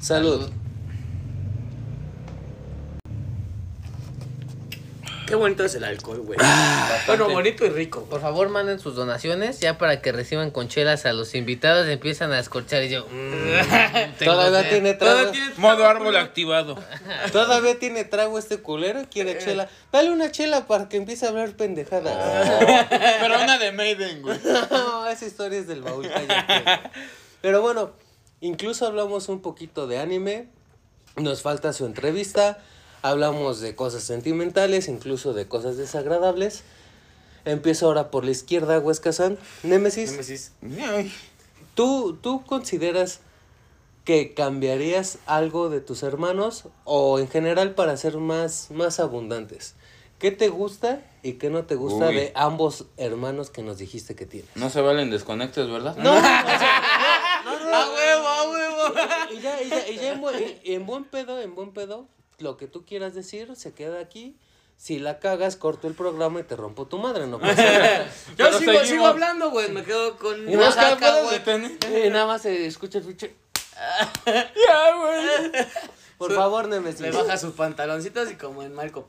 Salud. 0.01 0.51
Qué 5.27 5.35
bonito 5.35 5.65
es 5.65 5.75
el 5.75 5.83
alcohol, 5.85 6.21
güey. 6.21 6.39
Ah, 6.41 6.99
bueno, 7.07 7.29
bonito 7.29 7.67
y 7.67 7.71
rico. 7.71 8.05
Por 8.05 8.21
favor, 8.21 8.49
manden 8.49 8.79
sus 8.79 8.95
donaciones 8.95 9.59
ya 9.59 9.77
para 9.77 10.01
que 10.01 10.13
reciban 10.13 10.53
conchelas 10.53 11.05
a 11.05 11.13
los 11.13 11.35
invitados. 11.35 11.89
Empiezan 11.89 12.31
a 12.33 12.39
escorchar 12.39 12.85
y 12.85 12.91
yo. 12.91 13.07
mm, 13.11 14.17
tengo 14.19 14.33
Todavía 14.35 14.63
sed. 14.63 14.71
tiene 14.71 14.95
trago. 14.95 15.13
Todavía 15.19 15.33
tienes- 15.33 15.59
Modo 15.59 15.87
árbol 15.89 16.17
activado. 16.17 16.77
Todavía 17.33 17.77
tiene 17.79 18.05
trago 18.05 18.39
este 18.39 18.59
culero 18.59 19.01
y 19.03 19.07
quiere 19.07 19.39
chela. 19.39 19.69
Dale 19.91 20.11
una 20.11 20.31
chela 20.31 20.67
para 20.69 20.89
que 20.89 20.97
empiece 20.97 21.27
a 21.27 21.31
hablar 21.31 21.57
pendejadas. 21.57 22.15
Pero 23.21 23.43
una 23.43 23.59
de 23.59 23.73
Maiden, 23.73 24.23
güey. 24.23 24.39
No, 24.71 25.09
esa 25.09 25.27
historia 25.27 25.59
es 25.59 25.67
del 25.67 25.83
baúl. 25.83 26.09
cállate. 26.09 26.91
Pero 27.43 27.63
bueno, 27.63 27.93
incluso 28.41 28.87
hablamos 28.87 29.29
un 29.29 29.43
poquito 29.43 29.89
de 29.89 29.99
anime. 29.99 30.49
Nos 31.17 31.43
falta 31.43 31.73
su 31.73 31.85
entrevista. 31.87 32.59
Hablamos 33.03 33.61
de 33.61 33.75
cosas 33.75 34.03
sentimentales, 34.03 34.89
incluso 34.89 35.33
de 35.33 35.49
cosas 35.49 35.77
desagradables. 35.77 36.65
Empiezo 37.45 37.87
ahora 37.87 38.11
por 38.11 38.25
la 38.25 38.33
izquierda, 38.33 38.79
Huesca 38.79 39.13
San. 39.13 39.39
Némesis, 39.63 40.11
Némesis. 40.11 40.53
¿tú, 41.75 42.19
¿tú 42.21 42.45
consideras 42.45 43.21
que 44.05 44.35
cambiarías 44.35 45.19
algo 45.27 45.69
de 45.69 45.81
tus 45.81 46.03
hermanos 46.03 46.65
o 46.85 47.19
en 47.19 47.29
general 47.29 47.75
para 47.75 47.97
ser 47.97 48.17
más, 48.19 48.71
más 48.71 48.99
abundantes? 48.99 49.75
¿Qué 50.19 50.31
te 50.31 50.49
gusta 50.49 51.03
y 51.23 51.35
qué 51.35 51.51
no 51.51 51.65
te 51.65 51.75
gusta 51.75 52.09
Uy. 52.09 52.15
de 52.15 52.33
ambos 52.35 52.87
hermanos 52.97 53.51
que 53.51 53.63
nos 53.63 53.77
dijiste 53.79 54.15
que 54.17 54.25
tienes? 54.25 54.49
No 54.55 54.71
se 54.71 54.81
valen 54.81 55.11
desconectes, 55.11 55.69
¿verdad? 55.69 55.95
No, 55.97 56.13
o 56.17 56.21
sea, 56.21 57.43
no, 57.45 57.59
no, 57.59 57.71
no, 57.71 57.77
¡A 57.77 57.93
huevo, 57.93 58.27
a 58.27 58.51
huevo! 58.51 58.95
Y 59.37 59.41
ya, 59.41 59.63
y 59.63 59.69
ya, 59.69 59.89
y 59.89 59.97
ya 59.97 60.13
en, 60.13 60.21
buen, 60.21 60.61
en 60.65 60.87
buen 60.87 61.05
pedo, 61.05 61.41
en 61.41 61.55
buen 61.55 61.73
pedo, 61.73 62.09
lo 62.39 62.57
que 62.57 62.67
tú 62.67 62.85
quieras 62.85 63.15
decir 63.15 63.55
se 63.57 63.73
queda 63.73 64.01
aquí. 64.01 64.37
Si 64.79 64.99
la 64.99 65.19
cagas, 65.21 65.57
corto 65.57 65.89
el 65.89 65.95
programa 65.95 66.41
y 66.41 66.43
te 66.43 66.55
rompo 66.55 66.87
tu 66.87 66.99
madre, 66.99 67.27
no 67.27 67.39
pasa 67.39 67.55
nada. 67.63 68.11
Yo 68.37 68.47
sigo, 68.59 68.59
seguimos. 68.73 68.89
sigo 68.89 69.07
hablando, 69.07 69.51
güey. 69.51 69.71
Me 69.71 69.83
quedo 69.83 70.17
con. 70.19 70.47
Y. 70.49 70.53
Y 70.53 72.11
nada 72.11 72.27
más 72.27 72.43
se 72.43 72.67
escucha 72.67 72.99
el 72.99 73.05
pinche. 73.05 73.35
Ya, 74.27 74.95
güey. 74.97 75.51
Por 76.19 76.31
Su- 76.31 76.37
favor, 76.37 76.69
Nemesis. 76.69 77.01
Me 77.01 77.11
baja 77.11 77.39
sus 77.39 77.55
pantaloncitos 77.55 78.31
y 78.31 78.35
como 78.37 78.63
en 78.63 78.75
Marco. 78.75 79.09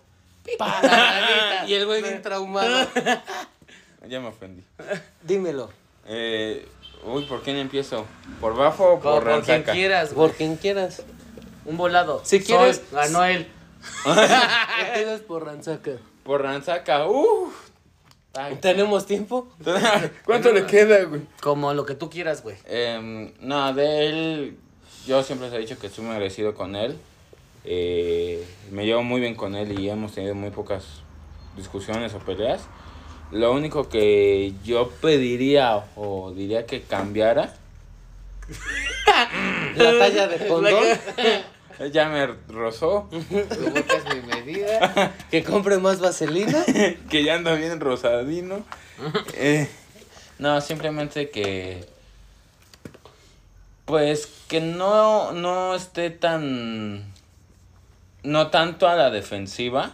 y 1.68 1.74
el 1.74 1.86
güey 1.86 2.02
bien 2.02 2.22
traumado. 2.22 2.88
Ya 4.08 4.22
me 4.22 4.28
ofendí. 4.28 4.64
Dímelo. 5.24 5.70
Eh, 6.06 6.66
uy, 7.04 7.26
¿por 7.26 7.42
quién 7.44 7.58
empiezo? 7.58 8.06
¿Por 8.40 8.56
Bafo 8.56 8.94
o 8.94 9.00
por 9.02 9.24
con 9.26 9.42
quien 9.42 9.64
quieras, 9.64 10.14
güey. 10.14 10.30
Por 10.30 10.38
quien 10.38 10.56
quieras. 10.56 11.04
Un 11.68 11.78
volado. 11.78 12.22
Si 12.24 12.40
quieres- 12.40 12.78
Sol, 12.78 12.86
ganó 12.92 13.24
él. 13.26 13.48
Empiezas 14.06 15.22
por 15.22 15.46
Ranzaca. 15.46 15.92
Por 16.24 16.42
Ranzaca. 16.42 17.08
Uh. 17.08 17.52
¿Tenemos 18.62 19.06
tiempo? 19.06 19.48
¿Cuánto 20.26 20.52
le 20.52 20.66
queda, 20.66 21.04
güey? 21.06 21.22
Como 21.42 21.74
lo 21.74 21.86
que 21.86 21.96
tú 21.96 22.10
quieras, 22.10 22.44
güey. 22.44 22.56
Em, 22.66 23.32
no, 23.40 23.74
de 23.74 24.08
él, 24.08 24.58
yo 25.08 25.24
siempre 25.24 25.50
les 25.50 25.58
he 25.58 25.62
dicho 25.62 25.80
que 25.80 25.88
estoy 25.88 26.04
muy 26.04 26.14
agradecido 26.14 26.54
con 26.54 26.76
él. 26.76 26.98
Eh, 27.66 28.46
me 28.72 28.86
llevo 28.86 29.02
muy 29.04 29.20
bien 29.22 29.36
con 29.36 29.56
él 29.56 29.80
y 29.80 29.90
hemos 29.90 30.14
tenido 30.14 30.36
muy 30.36 30.52
pocas 30.52 30.84
discusiones 31.56 32.14
o 32.14 32.20
peleas. 32.20 32.62
Lo 33.32 33.52
único 33.52 33.90
que 33.90 34.54
yo 34.64 34.90
pediría 35.02 35.84
o 35.96 36.32
diría 36.32 36.66
que 36.66 36.84
cambiara, 36.84 37.54
La 39.76 39.98
talla 40.00 40.28
de 40.28 40.38
condón. 40.48 40.84
Ya 41.92 42.10
me 42.10 42.26
rozó, 42.48 43.08
Tu 43.10 43.18
boca 43.70 43.96
es 43.98 44.16
mi 44.16 44.22
medida. 44.22 45.14
Que 45.32 45.44
compre 45.44 45.78
más 45.78 46.00
vaselina. 46.00 46.64
que 47.10 47.24
ya 47.24 47.36
anda 47.36 47.54
bien 47.54 47.80
rosadino. 47.80 48.64
Eh, 49.36 49.70
no, 50.40 50.60
simplemente 50.62 51.30
que 51.30 51.86
pues 53.86 54.28
que 54.48 54.60
no, 54.60 55.32
no 55.32 55.76
esté 55.76 56.10
tan 56.10 57.06
no 58.24 58.48
tanto 58.50 58.88
a 58.88 58.96
la 58.96 59.10
defensiva 59.10 59.94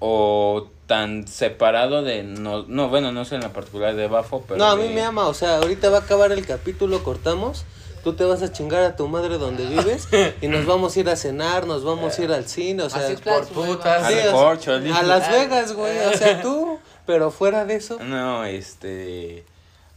o 0.00 0.68
tan 0.86 1.26
separado 1.26 2.02
de 2.02 2.22
no, 2.24 2.64
no 2.68 2.88
bueno 2.90 3.10
no 3.12 3.24
sé 3.24 3.36
en 3.36 3.40
la 3.40 3.52
particular 3.54 3.94
de 3.94 4.06
Bafo 4.06 4.44
pero 4.46 4.58
No, 4.58 4.66
a 4.66 4.76
mí 4.76 4.88
de- 4.88 4.94
me 4.94 5.02
ama. 5.02 5.26
O 5.28 5.34
sea, 5.34 5.56
ahorita 5.58 5.88
va 5.88 5.98
a 5.98 6.00
acabar 6.00 6.32
el 6.32 6.44
capítulo, 6.46 7.02
cortamos. 7.02 7.64
Tú 8.04 8.12
te 8.12 8.24
vas 8.24 8.42
a 8.42 8.52
chingar 8.52 8.82
a 8.82 8.94
tu 8.96 9.08
madre 9.08 9.38
donde 9.38 9.66
vives 9.66 10.08
y 10.42 10.46
nos 10.48 10.66
vamos 10.66 10.96
a 10.96 11.00
ir 11.00 11.08
a 11.08 11.16
cenar, 11.16 11.66
nos 11.66 11.82
vamos 11.84 12.18
a 12.18 12.22
ir 12.22 12.30
al 12.30 12.46
cine, 12.46 12.82
o 12.82 12.90
sea, 12.90 13.08
por 13.24 13.46
putas. 13.48 14.06
Sí, 14.06 14.14
o 14.32 14.56
sea, 14.60 14.74
a 14.98 15.02
Las 15.02 15.30
Vegas, 15.32 15.72
güey, 15.72 15.98
o 16.06 16.12
sea, 16.16 16.42
tú, 16.42 16.78
pero 17.06 17.30
fuera 17.30 17.64
de 17.64 17.76
eso. 17.76 17.98
No, 18.00 18.44
este 18.44 19.44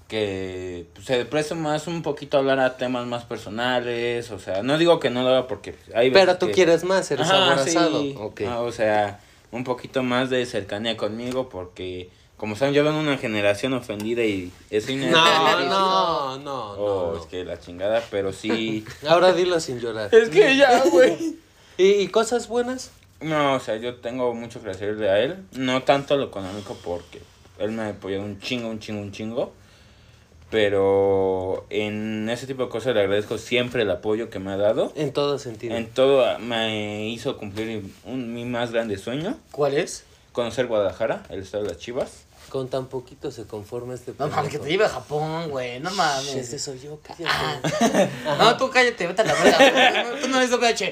que 0.08 0.86
se 1.04 1.26
presta 1.26 1.54
más 1.54 1.86
un 1.88 2.02
poquito 2.02 2.38
a 2.38 2.40
hablar 2.40 2.60
a 2.62 2.78
temas 2.78 3.06
más 3.06 3.26
personales, 3.26 4.32
o 4.32 4.40
sea, 4.40 4.64
no 4.64 4.78
digo 4.78 5.00
que 5.02 5.10
no 5.10 5.22
lo 5.24 5.30
haga 5.30 5.48
porque 5.48 5.76
hay 5.94 6.10
veces 6.10 6.26
Pero 6.26 6.38
tú 6.38 6.46
que- 6.48 6.54
quieres 6.54 6.86
más, 6.86 7.12
eres 7.12 7.28
Ajá, 7.28 7.44
aborazado. 7.52 8.00
sí. 8.02 8.16
Ok. 8.18 8.42
Ah, 8.48 8.62
o 8.62 8.72
sea, 8.72 9.20
un 9.52 9.66
poquito 9.66 10.04
más 10.04 10.30
de 10.30 10.46
cercanía 10.46 10.96
conmigo 10.96 11.50
porque 11.50 12.10
como 12.38 12.56
saben, 12.56 12.74
yo 12.74 12.84
vengo 12.84 12.98
de 13.00 13.04
una 13.04 13.18
generación 13.18 13.74
ofendida 13.74 14.24
y 14.24 14.52
eso 14.70 14.88
No, 14.88 14.94
innecesario. 14.94 15.66
no, 15.70 16.38
no, 16.40 16.72
Oh, 16.74 17.14
no, 17.16 17.20
es 17.22 17.26
que 17.28 17.44
la 17.44 17.60
chingada, 17.60 18.04
pero 18.12 18.32
sí. 18.32 18.86
no. 19.04 19.10
Ahora 19.10 19.34
dilo 19.34 19.60
sin 19.60 19.80
llorar. 19.80 20.14
es 20.14 20.30
que 20.30 20.56
ya, 20.56 20.84
güey. 20.86 21.36
¿Y, 21.78 21.84
y 21.94 22.08
cosas 22.08 22.48
buenas? 22.48 22.92
No, 23.22 23.56
o 23.56 23.60
sea, 23.60 23.78
yo 23.78 23.96
tengo 23.96 24.34
mucho 24.36 24.62
que 24.62 24.70
agradecerle 24.70 25.10
a 25.10 25.20
él. 25.20 25.38
No 25.54 25.82
tanto 25.84 26.16
lo 26.18 26.26
económico 26.26 26.78
porque 26.84 27.22
él 27.58 27.72
me 27.72 27.82
ha 27.84 27.90
apoyado 27.90 28.24
un 28.24 28.40
chingo, 28.40 28.70
un 28.70 28.80
chingo, 28.80 29.02
un 29.02 29.12
chingo. 29.12 29.54
Pero 30.50 31.66
en 31.70 32.30
ese 32.30 32.48
tipo 32.48 32.64
de 32.64 32.70
cosas 32.70 32.94
le 32.96 33.02
agradezco 33.02 33.38
siempre 33.38 33.82
el 33.82 33.92
apoyo 33.92 34.30
que 34.30 34.40
me 34.40 34.52
ha 34.52 34.58
dado. 34.58 34.94
En 34.96 35.12
todo 35.12 35.38
sentido. 35.40 35.76
En 35.76 35.88
todo 35.88 36.40
me 36.40 37.08
hizo 37.10 37.38
cumplir 37.38 37.84
un, 38.06 38.34
mi 38.34 38.46
más 38.46 38.72
grande 38.72 38.98
sueño. 38.98 39.38
¿Cuál 39.52 39.74
es? 39.74 40.06
Conocer 40.32 40.68
Guadalajara, 40.68 41.24
el 41.30 41.42
estado 41.42 41.64
de 41.64 41.70
las 41.72 41.80
Chivas. 41.80 42.24
Con 42.58 42.70
tan 42.70 42.88
poquito 42.88 43.30
se 43.30 43.44
conforma 43.46 43.94
este 43.94 44.16
No 44.18 44.30
mames, 44.30 44.52
que 44.52 44.58
te 44.58 44.68
lleve 44.68 44.86
a 44.86 44.90
Japón, 44.90 45.52
güey. 45.52 45.80
No 45.80 45.90
Ese 45.90 45.96
mames. 45.98 46.60
soy 46.64 46.80
yo, 46.80 47.00
cállate. 47.04 48.10
No, 48.26 48.58
tú 48.58 48.72
cállate, 48.72 49.06
vete 49.06 49.22
a 49.22 49.26
la 49.26 49.34
verga. 49.36 50.06
Tú 50.20 50.28
no 50.28 50.40
eres 50.42 50.50
WH. 50.50 50.92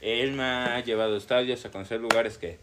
Él 0.02 0.32
me 0.32 0.42
ha 0.42 0.80
llevado 0.80 1.14
a 1.14 1.18
estadios, 1.18 1.64
a 1.64 1.70
conocer 1.70 2.00
lugares 2.00 2.38
que 2.38 2.58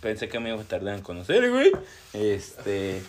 pensé 0.00 0.28
que 0.28 0.38
me 0.38 0.50
iba 0.50 0.60
a 0.62 0.64
tardar 0.64 0.94
en 0.94 1.02
conocer, 1.02 1.50
güey. 1.50 1.72
Este, 2.12 3.02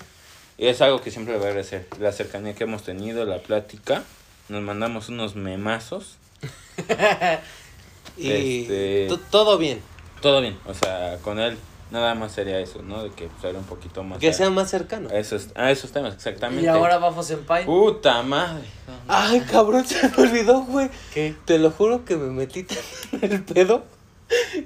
y 0.57 0.65
es 0.65 0.81
algo 0.81 0.99
que 0.99 1.11
siempre 1.11 1.33
le 1.33 1.37
voy 1.37 1.45
a 1.45 1.49
agradecer. 1.51 1.85
La 1.99 2.11
cercanía 2.11 2.55
que 2.55 2.63
hemos 2.63 2.81
tenido, 2.81 3.25
la 3.25 3.37
plática. 3.43 4.01
Nos 4.49 4.63
mandamos 4.63 5.09
unos 5.09 5.35
memazos. 5.35 6.17
Y 8.17 8.31
Este- 8.31 9.05
to- 9.09 9.19
todo 9.19 9.59
bien. 9.59 9.79
Todo 10.21 10.41
bien, 10.41 10.57
o 10.65 10.73
sea, 10.73 11.19
con 11.21 11.37
él 11.39 11.55
nada 11.91 12.15
más 12.15 12.31
sería 12.31 12.59
eso, 12.59 12.81
¿no? 12.81 13.03
De 13.03 13.09
que 13.11 13.29
fuera 13.41 13.57
un 13.57 13.65
poquito 13.65 14.03
más... 14.03 14.19
Que 14.19 14.29
a, 14.29 14.33
sea 14.33 14.49
más 14.49 14.69
cercano. 14.69 15.09
a 15.09 15.17
esos, 15.17 15.49
a 15.55 15.71
esos 15.71 15.91
temas, 15.91 16.13
exactamente. 16.13 16.63
Y 16.63 16.67
ahora 16.67 16.97
Bafo 16.97 17.23
Senpai. 17.23 17.65
Puta 17.65 18.21
madre. 18.23 18.65
Ay, 19.07 19.41
cabrón, 19.41 19.85
se 19.85 20.07
me 20.09 20.23
olvidó, 20.23 20.61
güey. 20.61 20.89
¿Qué? 21.13 21.35
Te 21.45 21.59
lo 21.59 21.71
juro 21.71 22.05
que 22.05 22.15
me 22.15 22.29
metí 22.29 22.63
tan 22.63 22.77
en 23.21 23.31
el 23.31 23.43
pedo 23.43 23.83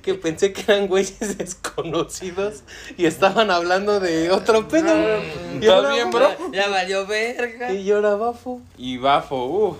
que 0.01 0.15
pensé 0.15 0.53
que 0.53 0.63
eran 0.63 0.87
güeyes 0.87 1.37
desconocidos 1.37 2.63
y 2.97 3.05
estaban 3.05 3.51
hablando 3.51 3.99
de 3.99 4.31
otro 4.31 4.67
pedo. 4.67 5.19
Y 5.53 5.59
¿Estás 5.59 5.69
ahora, 5.69 5.93
bien, 5.93 6.11
bro? 6.11 6.29
Ya 6.51 6.69
valió 6.69 7.05
verga. 7.05 7.71
Y 7.71 7.91
ahora 7.91 8.15
bafo. 8.15 8.61
Y 8.77 8.97
Bafo, 8.97 9.45
uh, 9.45 9.77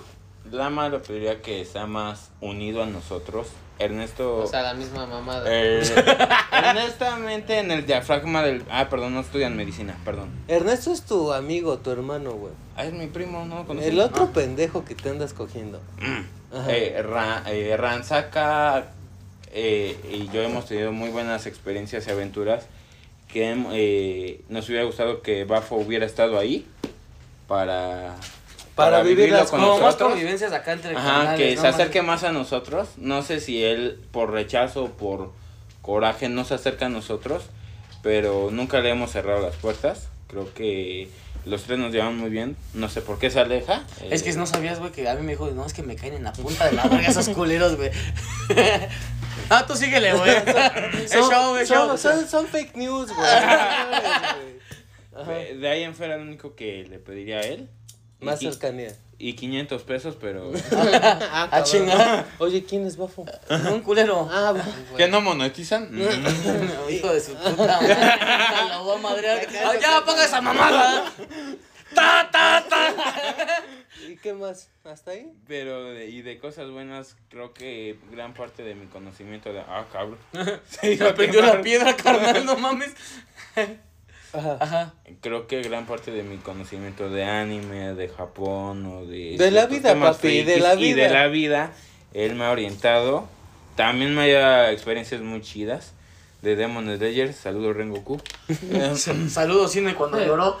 Lama 0.50 0.88
le 0.88 0.98
pediría 0.98 1.40
que 1.40 1.64
sea 1.64 1.86
más 1.86 2.30
unido 2.40 2.82
a 2.82 2.86
nosotros. 2.86 3.48
Ernesto... 3.78 4.38
O 4.38 4.46
sea, 4.46 4.62
la 4.62 4.74
misma 4.74 5.06
mamada. 5.06 5.44
Eh, 5.48 5.82
honestamente, 6.70 7.58
en 7.58 7.70
el 7.70 7.84
diafragma 7.86 8.42
del. 8.42 8.62
Ah, 8.70 8.88
perdón, 8.88 9.14
no 9.14 9.20
estudian 9.20 9.56
medicina, 9.56 9.96
perdón. 10.04 10.28
Ernesto 10.48 10.92
es 10.92 11.02
tu 11.02 11.32
amigo, 11.32 11.78
tu 11.78 11.90
hermano, 11.90 12.32
güey. 12.32 12.52
Ah, 12.76 12.84
es 12.84 12.92
mi 12.92 13.06
primo, 13.06 13.44
¿no? 13.44 13.66
¿Conoces? 13.66 13.88
El 13.90 14.00
otro 14.00 14.32
pendejo 14.32 14.84
que 14.84 14.94
te 14.94 15.10
andas 15.10 15.32
cogiendo. 15.32 15.80
Ajá. 16.52 16.70
Eh, 16.70 17.02
Ra- 17.02 17.42
eh, 17.46 17.76
Ranzaca 17.76 18.92
eh, 19.52 19.98
y 20.12 20.28
yo 20.32 20.42
hemos 20.42 20.66
tenido 20.66 20.92
muy 20.92 21.10
buenas 21.10 21.46
experiencias 21.46 22.06
y 22.06 22.10
aventuras 22.10 22.66
que 23.28 23.56
eh, 23.72 24.42
nos 24.48 24.68
hubiera 24.68 24.84
gustado 24.84 25.22
que 25.22 25.44
Bafo 25.44 25.76
hubiera 25.76 26.06
estado 26.06 26.38
ahí 26.38 26.66
para. 27.48 28.14
Para 28.74 29.02
vivirlas 29.02 29.50
con 29.50 29.60
Como 29.60 29.72
más 29.74 29.80
nosotros. 29.82 30.10
convivencias 30.12 30.52
acá 30.52 30.72
entre 30.72 30.96
Ajá, 30.96 31.36
que 31.36 31.54
¿no? 31.56 31.60
se 31.60 31.68
acerque 31.68 32.02
más 32.02 32.22
a 32.24 32.32
nosotros. 32.32 32.88
No 32.96 33.22
sé 33.22 33.40
si 33.40 33.62
él 33.62 34.00
por 34.12 34.30
rechazo 34.30 34.84
o 34.84 34.88
por 34.90 35.32
coraje 35.82 36.28
no 36.28 36.44
se 36.44 36.54
acerca 36.54 36.86
a 36.86 36.88
nosotros, 36.88 37.44
pero 38.02 38.48
nunca 38.50 38.80
le 38.80 38.90
hemos 38.90 39.10
cerrado 39.10 39.42
las 39.42 39.56
puertas. 39.56 40.08
Creo 40.28 40.52
que 40.54 41.08
los 41.44 41.64
tres 41.64 41.78
nos 41.78 41.92
llevan 41.92 42.16
muy 42.16 42.30
bien. 42.30 42.56
No 42.72 42.88
sé 42.88 43.02
por 43.02 43.18
qué 43.18 43.28
se 43.30 43.40
aleja. 43.40 43.84
Es 44.08 44.22
que 44.22 44.30
eh, 44.30 44.36
no 44.36 44.46
sabías, 44.46 44.78
güey, 44.78 44.92
que 44.92 45.06
a 45.08 45.14
mí 45.16 45.22
me 45.22 45.32
dijo, 45.32 45.50
no, 45.50 45.66
es 45.66 45.74
que 45.74 45.82
me 45.82 45.96
caen 45.96 46.14
en 46.14 46.24
la 46.24 46.32
punta 46.32 46.66
de 46.66 46.72
la 46.72 46.84
verga 46.84 47.08
esos 47.08 47.28
culeros, 47.28 47.76
güey. 47.76 47.90
ah, 49.50 49.66
tú 49.66 49.76
síguele, 49.76 50.14
güey. 50.14 50.30
Es 51.04 51.10
Son, 51.10 51.30
show, 51.30 51.66
son- 51.66 51.98
son- 51.98 52.28
son 52.28 52.46
fake 52.46 52.76
news, 52.76 53.10
güey. 53.14 53.28
De 55.60 55.68
ahí 55.68 55.82
en 55.82 55.94
fuera 55.94 56.16
lo 56.16 56.22
único 56.22 56.54
que 56.54 56.84
le 56.88 56.98
pediría 56.98 57.38
a 57.38 57.42
él. 57.42 57.68
Y 58.22 58.24
Más 58.24 58.40
qui- 58.40 58.50
cercanía. 58.50 58.96
Y 59.18 59.34
500 59.34 59.82
pesos, 59.84 60.16
pero... 60.20 60.50
Ah, 60.72 61.44
A 61.44 61.50
cabrón. 61.50 61.64
chingar. 61.70 62.26
Oye, 62.38 62.64
¿quién 62.64 62.86
es 62.86 62.96
bafo? 62.96 63.24
Un 63.70 63.80
culero. 63.82 64.28
Ah, 64.32 64.52
va. 64.52 64.64
¿Que 64.96 65.06
no 65.08 65.20
monetizan? 65.20 65.88
Mm. 65.92 66.90
Hijo 66.90 67.12
de 67.12 67.20
su 67.20 67.34
puta 67.34 67.80
madre. 67.80 67.96
Lo 68.70 68.84
voy 68.84 68.96
a 68.96 69.00
madrear. 69.00 69.46
Ah, 69.64 69.72
ya, 69.80 70.04
ponga 70.04 70.24
esa 70.24 70.40
mamada. 70.40 71.04
Ta, 71.94 72.28
ta, 72.32 72.64
ta. 72.68 72.94
¿Y 74.08 74.16
qué 74.16 74.32
más? 74.32 74.68
¿Hasta 74.84 75.12
ahí? 75.12 75.30
Pero, 75.46 75.84
de- 75.92 76.08
y 76.08 76.22
de 76.22 76.38
cosas 76.38 76.70
buenas, 76.70 77.16
creo 77.28 77.52
que 77.54 77.98
gran 78.10 78.34
parte 78.34 78.62
de 78.64 78.74
mi 78.74 78.86
conocimiento 78.86 79.52
de... 79.52 79.60
Ah, 79.60 79.86
cabrón. 79.92 80.18
Se 80.68 80.94
iba 80.94 81.10
a 81.10 81.14
Prendió 81.14 81.40
quemar. 81.42 81.56
la 81.56 81.62
piedra, 81.62 81.96
carnal, 81.96 82.44
no 82.44 82.56
mames. 82.56 82.90
Ajá. 84.32 84.56
Ajá. 84.60 84.94
Creo 85.20 85.46
que 85.46 85.62
gran 85.62 85.86
parte 85.86 86.10
de 86.10 86.22
mi 86.22 86.38
conocimiento 86.38 87.10
de 87.10 87.24
anime, 87.24 87.94
de 87.94 88.08
Japón 88.08 88.86
o 88.86 89.04
de... 89.06 89.36
De 89.36 89.50
la 89.50 89.66
vida, 89.66 89.94
papi, 89.98 90.42
de 90.42 90.58
la 90.58 90.74
Y 90.74 90.92
de 90.94 91.04
vida. 91.06 91.08
la 91.12 91.26
vida, 91.28 91.72
él 92.14 92.34
me 92.34 92.44
ha 92.44 92.50
orientado. 92.50 93.26
También 93.76 94.14
me 94.14 94.34
ha 94.34 94.38
dado 94.38 94.68
experiencias 94.70 95.20
muy 95.20 95.40
chidas. 95.42 95.92
De 96.40 96.56
Demon 96.56 96.86
Slayer, 96.96 97.32
saludos 97.34 97.76
Rengoku. 97.76 98.20
Saludos, 99.28 99.70
cine, 99.72 99.94
cuando 99.94 100.18
lloró. 100.24 100.58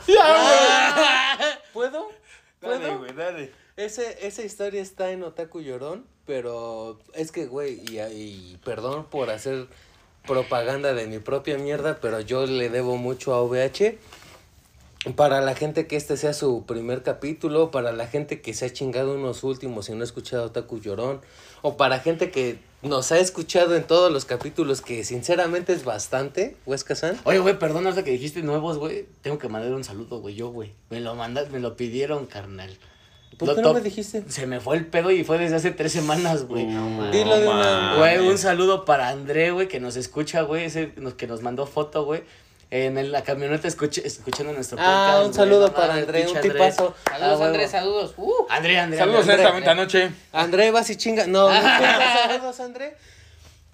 ¿Puedo? 1.72 2.08
dale, 2.60 2.78
¿Puedo? 2.78 2.98
güey, 2.98 3.12
dale. 3.14 3.52
Ese, 3.76 4.26
esa 4.26 4.42
historia 4.42 4.82
está 4.82 5.10
en 5.10 5.22
Otaku 5.22 5.60
Llorón, 5.60 6.04
pero 6.26 7.00
es 7.14 7.32
que, 7.32 7.46
güey, 7.46 7.80
y, 7.90 7.98
y 8.00 8.58
perdón 8.64 9.06
por 9.06 9.30
hacer 9.30 9.66
propaganda 10.26 10.94
de 10.94 11.06
mi 11.06 11.18
propia 11.18 11.58
mierda, 11.58 11.98
pero 12.00 12.20
yo 12.20 12.46
le 12.46 12.68
debo 12.68 12.96
mucho 12.96 13.34
a 13.34 13.42
OVH. 13.42 13.98
Para 15.16 15.40
la 15.40 15.56
gente 15.56 15.88
que 15.88 15.96
este 15.96 16.16
sea 16.16 16.32
su 16.32 16.64
primer 16.64 17.02
capítulo, 17.02 17.72
para 17.72 17.90
la 17.90 18.06
gente 18.06 18.40
que 18.40 18.54
se 18.54 18.66
ha 18.66 18.72
chingado 18.72 19.16
unos 19.16 19.42
últimos 19.42 19.88
y 19.88 19.92
no 19.94 20.02
ha 20.02 20.04
escuchado 20.04 20.44
Otaku 20.44 20.78
Llorón, 20.78 21.20
o 21.60 21.76
para 21.76 21.98
gente 21.98 22.30
que 22.30 22.58
nos 22.82 23.10
ha 23.10 23.18
escuchado 23.18 23.74
en 23.74 23.82
todos 23.82 24.12
los 24.12 24.24
capítulos, 24.24 24.80
que 24.80 25.02
sinceramente 25.02 25.72
es 25.72 25.84
bastante, 25.84 26.56
Huesca-san. 26.66 27.18
Oye, 27.24 27.40
güey, 27.40 27.58
perdón, 27.58 27.86
ahorita 27.86 28.04
que 28.04 28.12
dijiste 28.12 28.42
nuevos, 28.42 28.78
güey. 28.78 29.06
Tengo 29.22 29.38
que 29.38 29.48
mandar 29.48 29.72
un 29.72 29.82
saludo, 29.82 30.20
güey, 30.20 30.36
yo, 30.36 30.50
güey. 30.50 30.72
Me 30.90 31.00
lo 31.00 31.16
mandas, 31.16 31.50
me 31.50 31.58
lo 31.58 31.76
pidieron, 31.76 32.26
carnal. 32.26 32.78
¿Por 33.38 33.48
Lo 33.48 33.54
qué 33.56 33.62
no 33.62 33.68
top- 33.68 33.76
me 33.76 33.80
dijiste? 33.82 34.24
Se 34.28 34.46
me 34.46 34.60
fue 34.60 34.76
el 34.76 34.86
pedo 34.86 35.10
y 35.10 35.24
fue 35.24 35.38
desde 35.38 35.56
hace 35.56 35.70
tres 35.70 35.92
semanas, 35.92 36.44
güey. 36.44 36.64
No. 36.66 37.10
Dilo 37.10 37.38
de 37.38 37.48
una-. 37.48 37.94
Güey, 37.96 38.18
un 38.18 38.36
saludo 38.38 38.84
para 38.84 39.08
André, 39.08 39.50
güey, 39.50 39.68
que 39.68 39.80
nos 39.80 39.96
escucha, 39.96 40.42
güey, 40.42 40.64
ese 40.64 40.92
nos- 40.96 41.14
que 41.14 41.26
nos 41.26 41.40
mandó 41.42 41.66
foto, 41.66 42.04
güey. 42.04 42.22
En 42.70 43.12
la 43.12 43.22
camioneta 43.22 43.68
escuche- 43.68 44.02
escuchando 44.04 44.52
nuestro 44.54 44.76
podcast. 44.78 44.96
Ah, 45.18 45.22
un 45.26 45.34
saludo 45.34 45.68
no 45.68 45.74
para 45.74 45.92
André, 45.94 46.26
un 46.26 46.40
tipazo. 46.40 46.94
Ah, 47.04 47.10
Saludos, 47.18 47.32
huevo. 47.32 47.44
Andrés, 47.44 47.70
saludos. 47.70 48.14
Uh. 48.16 48.32
André, 48.48 48.78
André. 48.78 48.98
Saludos 48.98 49.20
André. 49.22 49.34
esta 49.36 49.50
bonita 49.52 49.74
noche. 49.74 50.10
André, 50.32 50.70
vas 50.70 50.88
y 50.88 50.96
chinga. 50.96 51.26
No, 51.26 51.48
no 51.52 51.60
saludos, 51.62 52.60
André. 52.60 52.96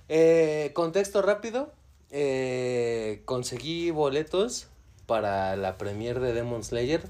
Eh, 0.09 0.73
contexto 0.75 1.23
rápido. 1.23 1.73
Eh, 2.11 3.23
conseguí 3.25 3.91
boletos 3.91 4.67
para 5.07 5.55
la 5.57 5.79
premiere 5.79 6.19
de 6.21 6.33
Demon 6.33 6.65
Slayer. 6.65 7.03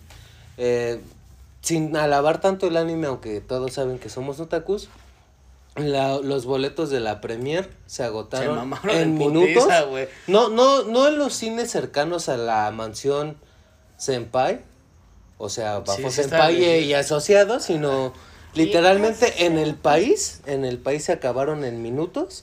Eh, 0.59 1.01
sin 1.61 1.97
alabar 1.97 2.41
tanto 2.41 2.67
el 2.69 2.77
anime, 2.77 3.07
aunque 3.09 3.41
todos 3.41 3.73
saben 3.75 3.99
que 3.99 4.09
somos 4.09 4.41
otakus. 4.41 4.89
la- 5.77 6.19
los 6.19 6.45
boletos 6.45 6.91
de 6.91 6.99
la 6.99 7.21
premier 7.21 7.71
se 7.87 8.03
agotaron 8.03 8.57
en 8.91 9.15
minutos. 9.17 9.65
putiza. 9.65 9.85
No, 10.27 10.49
no, 10.49 10.83
no 10.83 11.07
en 11.07 11.19
los 11.19 11.35
cines 11.35 11.71
cercanos 11.71 12.29
a 12.29 12.37
la 12.37 12.69
mansión 12.73 13.37
Senpai, 13.97 14.61
o 15.37 15.49
sea, 15.49 15.79
Bafo 15.81 16.11
sí 16.11 16.23
Senpai 16.23 16.57
y, 16.65 16.85
y 16.87 16.95
asociados, 16.95 17.63
sino 17.65 18.13
literalmente 18.55 19.47
en 19.47 19.57
el 19.57 19.77
país, 19.77 20.41
en 20.47 20.65
el 20.65 20.79
país 20.79 21.05
se 21.05 21.13
acabaron 21.13 21.63
en 21.65 21.81
minutos. 21.81 22.43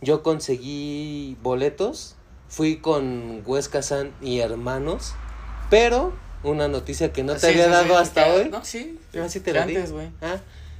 Yo 0.00 0.22
conseguí 0.22 1.36
boletos, 1.42 2.14
fui 2.48 2.76
con 2.76 3.42
Huesca 3.44 3.82
San 3.82 4.12
y 4.22 4.38
hermanos, 4.40 5.14
pero 5.70 6.12
una 6.42 6.68
noticia 6.68 7.12
que 7.12 7.22
no 7.22 7.34
te 7.34 7.40
Sí, 7.40 7.46
había 7.48 7.64
sí, 7.66 7.70
dado 7.70 7.88
sí, 7.88 7.94
hasta 7.94 8.26
hoy. 8.34 8.48
No, 8.50 8.64
sí. 8.64 8.98
Ah, 9.18 9.28
sí 9.28 9.40
te 9.40 9.52
la 9.52 9.66
di. 9.66 9.76
Antes. 9.76 9.92
Ah, 10.22 10.36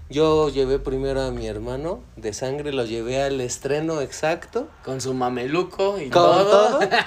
yo 0.09 0.49
llevé 0.49 0.81
primero 0.81 1.21
a 1.23 1.31
mi 1.31 1.47
hermano 1.47 2.01
de 2.17 2.33
sangre, 2.33 2.73
lo 2.73 2.85
llevé 2.85 3.23
al 3.23 3.41
estreno 3.41 4.01
exacto. 4.01 4.67
Con 4.85 5.01
su 5.01 5.15
mameluco 5.15 6.01
y 6.01 6.11
Con 6.11 6.23
todo. 6.23 6.79
todo. 6.79 6.81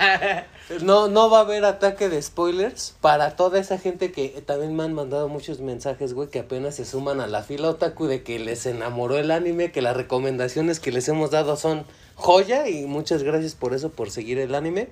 No, 0.82 1.10
no 1.10 1.30
va 1.30 1.40
a 1.40 1.42
haber 1.42 1.66
ataque 1.66 2.08
de 2.08 2.22
spoilers 2.22 2.96
para 3.02 3.36
toda 3.36 3.60
esa 3.60 3.78
gente 3.78 4.14
que 4.14 4.30
también 4.46 4.74
me 4.74 4.84
han 4.84 4.94
mandado 4.94 5.28
muchos 5.28 5.60
mensajes, 5.60 6.14
güey, 6.14 6.30
que 6.30 6.40
apenas 6.40 6.76
se 6.76 6.86
suman 6.86 7.20
a 7.20 7.28
la 7.28 7.44
fila 7.44 7.70
otaku 7.70 8.06
de 8.08 8.24
que 8.24 8.40
les 8.40 8.66
enamoró 8.66 9.18
el 9.18 9.32
anime, 9.32 9.74
que 9.74 9.82
las 9.82 9.96
recomendaciones 9.98 10.80
que 10.80 10.94
les 10.94 11.10
hemos 11.10 11.32
dado 11.32 11.58
son 11.58 11.86
joya 12.16 12.70
y 12.70 12.86
muchas 12.86 13.24
gracias 13.24 13.56
por 13.56 13.74
eso, 13.74 13.90
por 13.92 14.10
seguir 14.10 14.40
el 14.40 14.56
anime. 14.56 14.88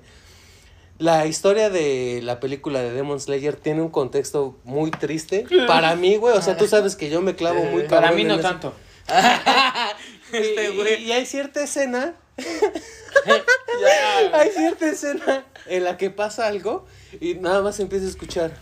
La 0.98 1.26
historia 1.26 1.68
de 1.70 2.20
la 2.22 2.38
película 2.38 2.80
de 2.80 2.92
Demon 2.92 3.18
Slayer 3.18 3.56
tiene 3.56 3.82
un 3.82 3.88
contexto 3.90 4.56
muy 4.64 4.90
triste 4.90 5.46
para 5.66 5.96
mí, 5.96 6.16
güey, 6.16 6.36
o 6.36 6.42
sea, 6.42 6.56
tú 6.56 6.68
sabes 6.68 6.94
que 6.96 7.10
yo 7.10 7.20
me 7.20 7.34
clavo 7.34 7.64
muy 7.64 7.84
Para 7.84 8.12
mí 8.12 8.24
no 8.24 8.38
tanto. 8.38 8.72
Este 10.32 10.70
Y- 10.70 10.76
güey. 10.76 11.02
Y, 11.02 11.06
y 11.08 11.12
hay 11.12 11.26
cierta 11.26 11.62
escena. 11.62 12.14
hay 14.32 14.50
cierta 14.50 14.86
escena 14.88 15.44
en 15.66 15.84
la 15.84 15.96
que 15.98 16.10
pasa 16.10 16.46
algo 16.46 16.86
y 17.20 17.34
nada 17.34 17.60
más 17.62 17.78
empieza 17.80 18.06
a 18.06 18.08
escuchar. 18.08 18.52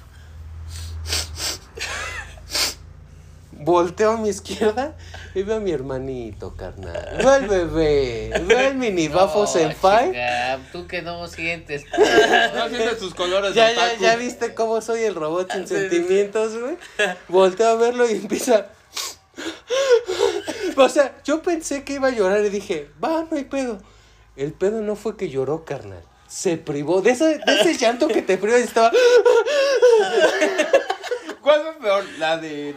Volteo 3.63 4.13
a 4.13 4.17
mi 4.17 4.31
izquierda 4.31 4.97
y 5.35 5.43
veo 5.43 5.57
a 5.57 5.61
mi 5.61 5.71
hermanito, 5.71 6.57
carnal. 6.57 7.17
Veo 7.19 7.29
al 7.31 7.47
bebé. 7.47 8.33
Veo 8.47 8.59
al 8.59 8.75
mini 8.77 9.09
bafo 9.09 9.41
No, 9.41 9.47
senpai. 9.47 10.07
chinga, 10.07 10.59
Tú 10.73 10.87
que 10.87 11.03
no 11.03 11.27
sientes. 11.29 11.85
No 12.55 12.69
sientes 12.69 12.99
tus 12.99 13.15
colores 13.15 13.55
Ya, 13.55 13.71
ya, 13.73 13.95
ya 13.99 14.17
viste 14.17 14.55
cómo 14.55 14.81
soy 14.81 15.03
el 15.03 15.15
robot 15.15 15.53
sin 15.53 15.67
sentimientos, 15.69 16.59
güey. 16.59 16.77
Volteo 17.29 17.69
a 17.69 17.75
verlo 17.75 18.09
y 18.09 18.13
empieza. 18.15 18.69
O 20.77 20.89
sea, 20.89 21.15
yo 21.25 21.43
pensé 21.43 21.85
que 21.85 21.95
iba 21.95 22.09
a 22.09 22.13
llorar 22.13 22.43
y 22.45 22.49
dije, 22.49 22.89
va, 23.03 23.27
no 23.31 23.37
hay 23.37 23.45
pedo. 23.45 23.79
El 24.37 24.53
pedo 24.55 24.81
no 24.81 24.97
fue 24.97 25.17
que 25.19 25.29
lloró, 25.29 25.65
carnal. 25.67 26.03
Se 26.27 26.57
privó 26.57 27.03
de 27.03 27.11
ese, 27.11 27.39
de 27.39 27.61
ese 27.61 27.77
llanto 27.77 28.09
que 28.09 28.23
te 28.23 28.39
priva 28.39 28.59
y 28.59 28.63
estaba. 28.63 28.91
¿Cuál 31.43 31.63
fue 31.63 31.73
peor? 31.83 32.05
¿La 32.19 32.39
de. 32.39 32.77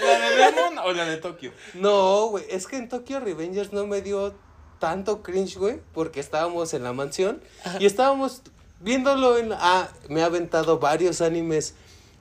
¿La 0.00 0.18
de 0.18 0.36
Demon 0.36 0.78
o 0.78 0.92
la 0.92 1.04
de 1.06 1.16
Tokio? 1.16 1.52
No, 1.74 2.26
güey, 2.26 2.44
es 2.50 2.66
que 2.66 2.76
en 2.76 2.88
Tokyo 2.88 3.20
Revengers 3.20 3.72
no 3.72 3.86
me 3.86 4.02
dio 4.02 4.34
tanto 4.78 5.22
cringe, 5.22 5.56
güey, 5.56 5.80
porque 5.92 6.20
estábamos 6.20 6.74
en 6.74 6.84
la 6.84 6.92
mansión 6.92 7.40
y 7.78 7.86
estábamos 7.86 8.42
viéndolo 8.80 9.38
en... 9.38 9.52
Ah, 9.52 9.88
me 10.08 10.22
ha 10.22 10.26
aventado 10.26 10.78
varios 10.78 11.20
animes 11.20 11.74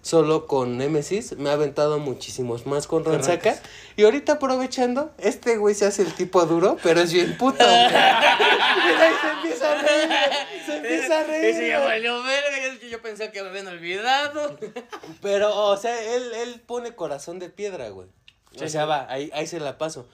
solo 0.06 0.46
con 0.46 0.78
Nemesis, 0.78 1.36
me 1.36 1.50
ha 1.50 1.54
aventado 1.54 1.98
muchísimos 1.98 2.68
más 2.68 2.86
con 2.86 3.04
Ransaka 3.04 3.56
y 3.96 4.04
ahorita 4.04 4.34
aprovechando, 4.34 5.12
este 5.18 5.58
güey 5.58 5.74
se 5.74 5.88
hace 5.88 6.04
el 6.04 6.14
tipo 6.14 6.46
duro, 6.46 6.78
pero 6.84 7.02
es 7.02 7.12
bien 7.12 7.36
puto, 7.38 7.66
güey. 7.66 7.88
Mira, 7.88 8.38
y 9.16 9.20
se 9.20 9.32
empieza 9.32 9.72
a 9.72 9.82
reír, 9.82 10.10
se 10.64 10.78
empieza 10.78 11.20
a 11.20 11.24
reír. 11.24 11.74
Valió 11.80 12.22
verga. 12.22 12.50
es 12.50 12.55
que 12.55 12.55
Yo 12.96 13.02
pensé 13.02 13.30
que 13.30 13.44
me 13.44 13.50
habían 13.50 13.68
olvidado. 13.68 14.58
Pero, 15.22 15.54
o 15.54 15.76
sea, 15.76 16.16
él, 16.16 16.32
él 16.34 16.62
pone 16.66 16.96
corazón 16.96 17.40
de 17.40 17.50
piedra, 17.50 17.90
güey. 17.90 18.08
O 18.64 18.70
sea, 18.70 18.86
va, 18.86 19.06
ahí, 19.10 19.30
ahí 19.34 19.48
se 19.48 19.60
la 19.60 19.78
paso. 19.78 20.08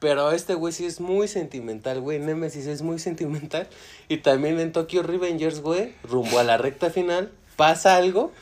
Pero 0.00 0.32
este 0.32 0.54
güey 0.54 0.72
sí 0.72 0.86
es 0.86 0.98
muy 0.98 1.28
sentimental, 1.28 2.00
güey. 2.00 2.18
Nemesis 2.18 2.66
es 2.66 2.82
muy 2.82 2.98
sentimental. 2.98 3.68
Y 4.08 4.16
también 4.16 4.58
en 4.58 4.72
Tokyo 4.72 5.04
Revengers, 5.04 5.60
güey, 5.60 5.94
rumbo 6.02 6.40
a 6.40 6.42
la 6.42 6.56
recta 6.56 6.90
final, 6.90 7.30
pasa 7.54 7.94
algo. 7.94 8.32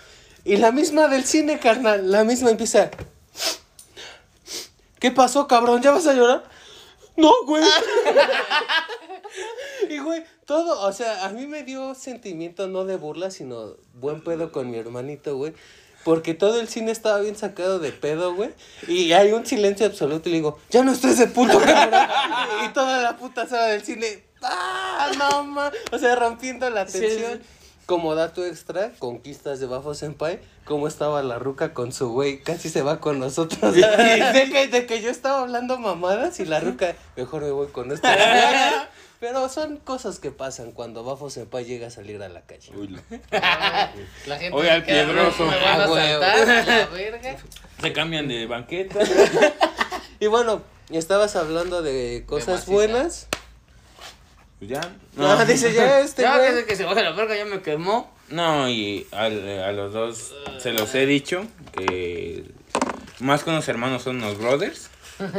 Y 0.47 0.57
la 0.57 0.73
misma 0.73 1.09
del 1.09 1.25
cine, 1.25 1.59
carnal. 1.59 2.11
La 2.11 2.25
misma 2.25 2.49
empieza. 2.49 2.91
¿Qué 4.99 5.11
pasó, 5.11 5.47
cabrón? 5.47 5.83
¿Ya 5.83 5.91
vas 5.91 6.07
a 6.07 6.15
llorar? 6.15 6.45
No, 7.19 7.35
güey. 7.45 7.63
y, 9.91 9.99
güey, 9.99 10.25
todo, 10.47 10.81
o 10.87 10.93
sea, 10.93 11.25
a 11.27 11.31
mí 11.31 11.47
me 11.47 11.63
dio 11.63 11.95
sentimiento 11.95 12.67
no 12.69 12.85
de 12.85 12.97
burla, 12.97 13.31
sino 13.31 13.77
buen 13.95 14.23
pedo 14.23 14.53
con 14.53 14.71
mi 14.71 14.79
hermanito, 14.79 15.37
güey. 15.37 15.53
Porque 16.05 16.35
todo 16.35 16.61
el 16.61 16.69
cine 16.69 16.93
estaba 16.93 17.19
bien 17.21 17.35
sacado 17.35 17.79
de 17.79 17.91
pedo, 17.91 18.35
güey. 18.35 18.51
Y 18.89 19.13
hay 19.13 19.33
un 19.33 19.47
silencio 19.47 19.87
absoluto 19.87 20.29
y 20.29 20.33
le 20.33 20.39
digo, 20.39 20.59
ya 20.69 20.85
no 20.85 20.93
estés 20.93 21.17
de 21.19 21.29
puto, 21.29 21.59
cabrón. 21.59 22.01
y 22.67 22.69
toda 22.75 23.01
la 23.03 23.17
puta 23.17 23.47
sala 23.47 23.69
del 23.69 23.83
cine, 23.83 24.23
¡ah, 24.43 25.11
no, 25.19 25.45
ma! 25.45 25.73
O 25.93 25.99
sea, 25.99 26.15
rompiendo 26.15 26.69
la 26.69 26.87
Sí, 26.87 27.01
tensión. 27.01 27.41
sí. 27.43 27.49
Como 27.87 28.15
dato 28.15 28.45
extra, 28.45 28.93
conquistas 28.99 29.61
de 29.61 29.67
Bafo 29.67 29.95
Senpai, 29.95 30.41
cómo 30.65 30.89
estaba 30.89 31.23
la 31.23 31.39
ruca 31.39 31.73
con 31.75 31.93
su 31.93 32.11
güey, 32.11 32.41
casi 32.43 32.69
se 32.71 32.81
va 32.83 32.99
con 33.01 33.19
nosotros. 33.19 33.75
de, 33.75 34.51
que, 34.53 34.69
de 34.69 34.87
que 34.87 35.01
yo 35.03 35.11
estaba 35.11 35.41
hablando 35.41 35.79
mamadas 35.79 36.39
y 36.41 36.45
la 36.47 36.61
ruca, 36.61 36.95
mejor 37.17 37.43
me 37.43 37.51
voy 37.51 37.67
con 37.69 37.93
esto. 37.93 38.09
Pero 39.27 39.49
son 39.49 39.79
cosas 39.79 40.19
que 40.19 40.31
pasan 40.31 40.73
cuando 40.73 41.03
Bafo 41.03 41.31
Senpai 41.31 41.65
llega 41.65 41.87
a 41.87 41.91
salir 41.91 42.23
a 42.23 42.29
la 42.29 42.43
calle. 42.43 42.71
Uy, 42.77 42.89
no. 42.89 43.01
La 44.27 44.39
gente 44.39 44.51
Oye, 44.53 44.71
al 44.71 44.85
piedroso. 44.85 45.47
Me 45.47 45.57
van 45.57 45.81
a 45.81 45.85
Ah, 45.85 45.87
güey. 45.87 46.09
saltar, 46.13 46.67
la 46.67 46.87
verga. 46.89 47.37
Se 47.81 47.93
cambian 47.95 48.29
de 48.29 48.47
banqueta. 48.47 48.99
Y 50.21 50.27
bueno, 50.27 50.63
estabas 50.91 51.37
hablando 51.37 51.81
de 51.81 52.25
cosas 52.27 52.49
maciza. 52.69 52.71
buenas. 52.73 53.29
Pues 54.59 54.71
ya. 54.71 54.81
No, 55.17 55.43
dice 55.47 55.73
ya 55.73 56.01
este 56.01 56.21
ya 56.23 56.37
güey. 56.37 56.55
que, 56.57 56.65
que 56.67 56.77
se 56.77 56.85
la 56.85 57.11
verga, 57.13 57.35
ya 57.35 57.47
me 57.47 57.63
quemó. 57.63 58.11
No, 58.29 58.69
y 58.69 59.07
al- 59.11 59.63
a 59.63 59.73
los 59.73 59.95
dos 59.95 60.35
se 60.59 60.73
los 60.73 60.95
he 60.95 61.07
dicho 61.07 61.47
que 61.77 62.45
más 63.21 63.43
que 63.43 63.49
unos 63.51 63.67
hermanos 63.69 64.03
son 64.03 64.17
unos 64.17 64.37
brothers. 64.37 64.91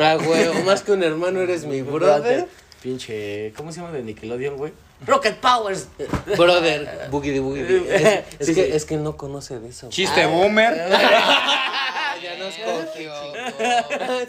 Ah, 0.00 0.14
güey, 0.16 0.46
o 0.48 0.54
más 0.64 0.82
que 0.82 0.90
un 0.92 1.02
hermano 1.04 1.40
eres 1.40 1.66
mi 1.66 1.82
brother. 1.82 2.48
Pinche, 2.82 3.52
¿cómo 3.56 3.72
se 3.72 3.80
llama 3.80 3.92
de 3.92 4.02
Nickelodeon, 4.02 4.56
güey? 4.56 4.72
Rocket 5.06 5.36
Powers. 5.38 5.88
Brother, 6.36 7.08
boogie 7.10 7.32
de 7.32 7.40
boogie. 7.40 7.64
de- 7.64 8.24
Es, 8.38 8.40
es 8.40 8.46
Sí, 8.46 8.54
que, 8.54 8.66
sí. 8.66 8.72
es 8.72 8.84
que 8.84 8.96
no 8.96 9.16
conoce 9.16 9.58
de 9.58 9.68
eso. 9.68 9.88
Chiste 9.88 10.26
boomer. 10.26 10.80
Ah, 10.92 12.14
ya 12.22 12.36
nos 12.38 12.54
cogió. 12.54 13.12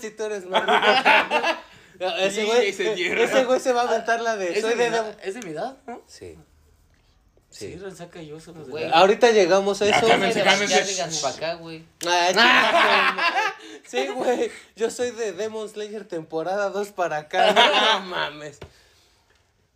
si 0.01 0.09
tú 0.15 0.23
eres 0.23 0.45
más 0.45 0.63
Ese 2.21 2.41
Sí, 2.41 2.45
güey, 2.47 2.69
ese 2.69 3.43
güey 3.45 3.59
se 3.59 3.73
va 3.73 3.81
a 3.81 3.87
aventar 3.87 4.21
la 4.21 4.35
de 4.37 4.53
¿Es 4.53 4.61
soy 4.61 4.71
de, 4.71 4.75
mi 4.77 4.83
edad? 4.95 5.17
¿Es 5.23 5.33
de 5.35 5.41
mi 5.41 5.51
edad? 5.51 5.77
¿no? 5.85 6.01
Sí. 6.07 6.37
Sí, 7.49 7.73
Sí. 7.73 7.77
Ransaca 7.79 8.21
y 8.21 8.27
yo 8.27 8.39
somos 8.39 8.67
de 8.67 8.71
Güey. 8.71 8.83
mi 8.85 8.89
edad. 8.89 8.99
Ahorita 8.99 9.31
llegamos 9.31 9.81
a 9.81 9.85
eso. 9.85 10.01
Ya, 10.07 10.07
cálmense, 10.13 10.39
Ya 10.39 10.45
cálmense. 10.45 11.21
para 11.21 11.35
acá, 11.35 11.53
güey. 11.55 11.83
Ay, 12.07 12.33
chinga, 12.33 13.55
Sí, 13.87 14.07
güey. 14.15 14.51
Yo 14.75 14.89
soy 14.91 15.11
de 15.11 15.31
Demon 15.33 15.67
Slayer 15.67 16.05
temporada 16.05 16.69
2 16.69 16.89
para 16.89 17.17
acá. 17.17 17.53
No 18.01 18.05
mames. 18.05 18.59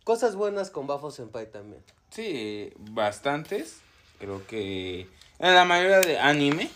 Cosas 0.04 0.36
buenas 0.36 0.70
con 0.70 0.86
Bafo 0.86 1.10
Senpai 1.10 1.50
también. 1.50 1.82
Sí, 2.10 2.72
bastantes. 2.78 3.78
Creo 4.18 4.46
que 4.46 5.08
en 5.38 5.54
la 5.54 5.64
mayoría 5.64 6.00
de 6.00 6.18
anime, 6.18 6.70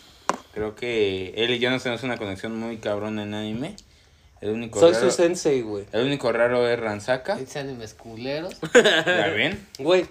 creo 0.53 0.75
que 0.75 1.33
él 1.37 1.51
y 1.51 1.59
yo 1.59 1.69
nos 1.69 1.83
tenemos 1.83 2.03
una 2.03 2.17
conexión 2.17 2.57
muy 2.59 2.77
cabrón 2.77 3.19
en 3.19 3.33
anime. 3.33 3.75
El 4.41 4.49
único 4.51 4.79
Soy 4.79 4.93
raro, 4.93 5.09
su 5.09 5.15
sensei, 5.15 5.61
güey. 5.61 5.85
el 5.91 6.05
único 6.05 6.31
raro 6.31 6.67
es 6.67 6.79
Ransaka. 6.79 7.39
Esos 7.39 7.55
animes 7.57 7.93
culeros. 7.93 8.55
¿Ya 8.73 9.27
ven? 9.27 9.67
Güey. 9.79 10.05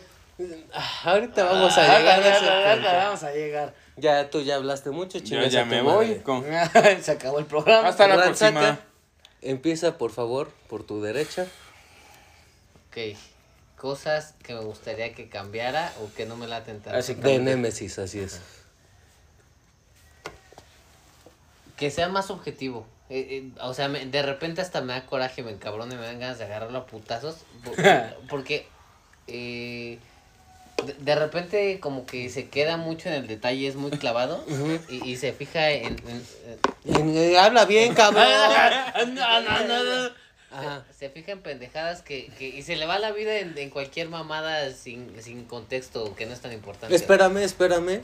Ah, 0.75 1.01
Ahorita 1.05 1.45
vamos 1.45 1.77
a 1.79 1.83
Ah, 1.95 1.99
llegar 1.99 2.21
a 2.21 2.23
ya, 2.25 2.37
ese 2.37 2.45
ya, 2.47 2.61
ya, 2.69 2.75
punto. 2.75 2.89
vamos 2.97 3.23
a 3.23 3.33
llegar. 3.33 3.75
Ya 3.97 4.31
tú 4.31 4.41
ya 4.43 4.55
hablaste 4.57 4.91
mucho, 4.91 5.19
Yo 5.19 5.25
chingas 5.25 5.53
ya 5.53 5.65
me 5.65 5.83
voy. 5.83 6.17
con- 6.21 6.45
se 7.03 7.11
acabó 7.11 7.39
el 7.39 7.47
programa. 7.47 7.89
Hasta 7.89 8.07
la 8.09 8.17
próxima. 8.17 8.79
Empieza, 9.43 9.99
por 9.99 10.11
favor, 10.11 10.51
por 10.69 10.85
tu 10.85 11.01
derecha. 11.03 11.47
Ok. 12.89 13.17
Cosas 13.77 14.35
que 14.43 14.55
me 14.55 14.61
gustaría 14.61 15.13
que 15.15 15.29
cambiara 15.29 15.93
o 16.03 16.13
que 16.15 16.27
no 16.27 16.37
me 16.37 16.49
la 16.49 16.65
tanto. 16.65 16.91
Así 16.91 17.15
De 17.15 17.39
Nemesis, 17.39 17.99
así 18.01 18.19
es. 18.21 18.41
Que 21.77 21.91
sea 21.91 22.09
más 22.09 22.31
objetivo. 22.31 22.87
Eh, 23.11 23.27
eh, 23.31 23.51
o 23.63 23.73
sea, 23.73 23.89
me- 23.89 24.05
de 24.05 24.23
repente 24.23 24.61
hasta 24.61 24.81
me 24.81 24.93
da 24.93 25.07
coraje, 25.07 25.43
me 25.43 25.53
encabrone, 25.53 25.95
me 25.97 26.05
dan 26.05 26.19
ganas 26.19 26.39
de 26.39 26.45
agarrarlo 26.45 26.79
a 26.79 26.87
putazos. 26.87 27.37
por- 27.65 27.75
porque 28.29 28.67
eh, 29.29 29.99
de, 30.87 30.95
de 30.95 31.15
repente 31.15 31.81
como 31.81 32.07
que 32.07 32.29
se 32.31 32.49
queda 32.49 32.77
mucho 32.77 33.09
en 33.09 33.15
el 33.17 33.27
detalle, 33.27 33.67
es 33.67 33.77
muy 33.77 33.91
clavado. 33.91 34.45
y, 34.89 35.11
y 35.11 35.17
se 35.17 35.33
fija 35.33 35.71
en... 35.71 35.97
en- 36.09 36.25
En- 36.85 37.17
eh, 37.17 37.39
habla 37.39 37.65
bien, 37.67 37.95
cabrón. 37.95 38.25
no, 39.15 39.41
no, 39.43 39.67
no, 39.67 39.85
no. 39.85 40.11
Ajá. 40.51 40.83
se 40.99 41.11
fija 41.11 41.33
en 41.33 41.43
pendejadas 41.43 42.01
que, 42.01 42.29
que... 42.39 42.49
Y 42.49 42.63
se 42.63 42.77
le 42.77 42.87
va 42.87 42.99
la 42.99 43.13
vida 43.13 43.39
en, 43.39 43.57
en 43.59 43.69
cualquier 43.69 44.09
mamada 44.09 44.73
sin, 44.73 45.13
sin 45.23 45.45
contexto 45.45 46.15
que 46.17 46.25
no 46.25 46.33
es 46.33 46.41
tan 46.41 46.53
importante. 46.55 46.95
Espérame, 46.97 47.39
espérame. 47.43 48.01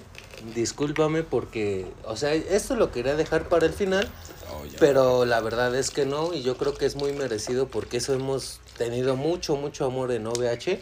Discúlpame 0.55 1.23
porque, 1.23 1.87
o 2.05 2.17
sea, 2.17 2.35
esto 2.35 2.77
lo 2.77 2.93
quería 2.93 3.17
dejar 3.17 3.49
para 3.49 3.65
el 3.67 3.73
final, 3.73 4.07
Oh, 4.53 4.63
pero 4.79 5.25
la 5.25 5.41
verdad 5.41 5.75
es 5.75 5.91
que 5.91 6.05
no 6.05 6.35
y 6.35 6.43
yo 6.43 6.57
creo 6.59 6.75
que 6.75 6.85
es 6.85 6.97
muy 6.97 7.13
merecido 7.15 7.67
porque 7.67 7.97
eso 7.97 8.13
hemos 8.13 8.61
tenido 8.77 9.17
mucho, 9.17 9.57
mucho 9.57 9.87
amor 9.87 10.13
en 10.13 10.27
OVH. 10.27 10.81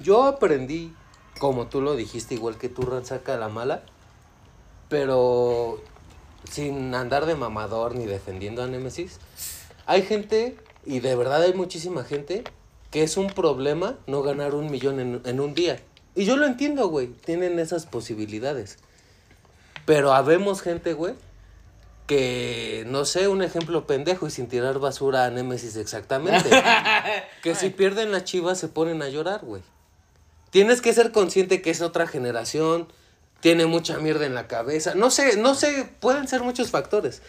Yo 0.00 0.24
aprendí 0.24 0.92
como 1.38 1.66
tú 1.66 1.80
lo 1.80 1.96
dijiste, 1.96 2.34
igual 2.34 2.56
que 2.56 2.68
tú, 2.68 2.82
Ransaca, 2.82 3.36
la 3.36 3.48
mala. 3.48 3.82
Pero 4.88 5.80
sin 6.50 6.94
andar 6.94 7.26
de 7.26 7.34
mamador 7.34 7.94
ni 7.94 8.06
defendiendo 8.06 8.62
a 8.62 8.66
Nemesis, 8.66 9.18
hay 9.86 10.02
gente, 10.02 10.56
y 10.84 11.00
de 11.00 11.16
verdad 11.16 11.42
hay 11.42 11.54
muchísima 11.54 12.04
gente, 12.04 12.44
que 12.90 13.02
es 13.02 13.16
un 13.16 13.28
problema 13.28 13.96
no 14.06 14.22
ganar 14.22 14.54
un 14.54 14.70
millón 14.70 15.00
en, 15.00 15.20
en 15.24 15.40
un 15.40 15.54
día. 15.54 15.80
Y 16.14 16.24
yo 16.24 16.36
lo 16.36 16.46
entiendo, 16.46 16.88
güey, 16.88 17.08
tienen 17.08 17.58
esas 17.58 17.86
posibilidades. 17.86 18.78
Pero 19.84 20.12
habemos 20.12 20.62
gente, 20.62 20.92
güey, 20.92 21.14
que, 22.06 22.84
no 22.86 23.04
sé, 23.04 23.28
un 23.28 23.42
ejemplo 23.42 23.86
pendejo 23.86 24.26
y 24.26 24.30
sin 24.30 24.46
tirar 24.46 24.78
basura 24.78 25.24
a 25.24 25.30
Nemesis 25.30 25.76
exactamente. 25.76 26.50
que 27.42 27.54
si 27.54 27.70
pierden 27.70 28.12
las 28.12 28.24
chivas 28.24 28.58
se 28.58 28.68
ponen 28.68 29.02
a 29.02 29.08
llorar, 29.08 29.40
güey. 29.44 29.62
Tienes 30.54 30.80
que 30.80 30.92
ser 30.92 31.10
consciente 31.10 31.60
que 31.62 31.70
es 31.70 31.80
otra 31.80 32.06
generación, 32.06 32.86
tiene 33.40 33.66
mucha 33.66 33.98
mierda 33.98 34.24
en 34.24 34.36
la 34.36 34.46
cabeza. 34.46 34.94
No 34.94 35.10
sé, 35.10 35.36
no 35.36 35.56
sé, 35.56 35.88
pueden 35.98 36.28
ser 36.28 36.42
muchos 36.42 36.70
factores. 36.70 37.22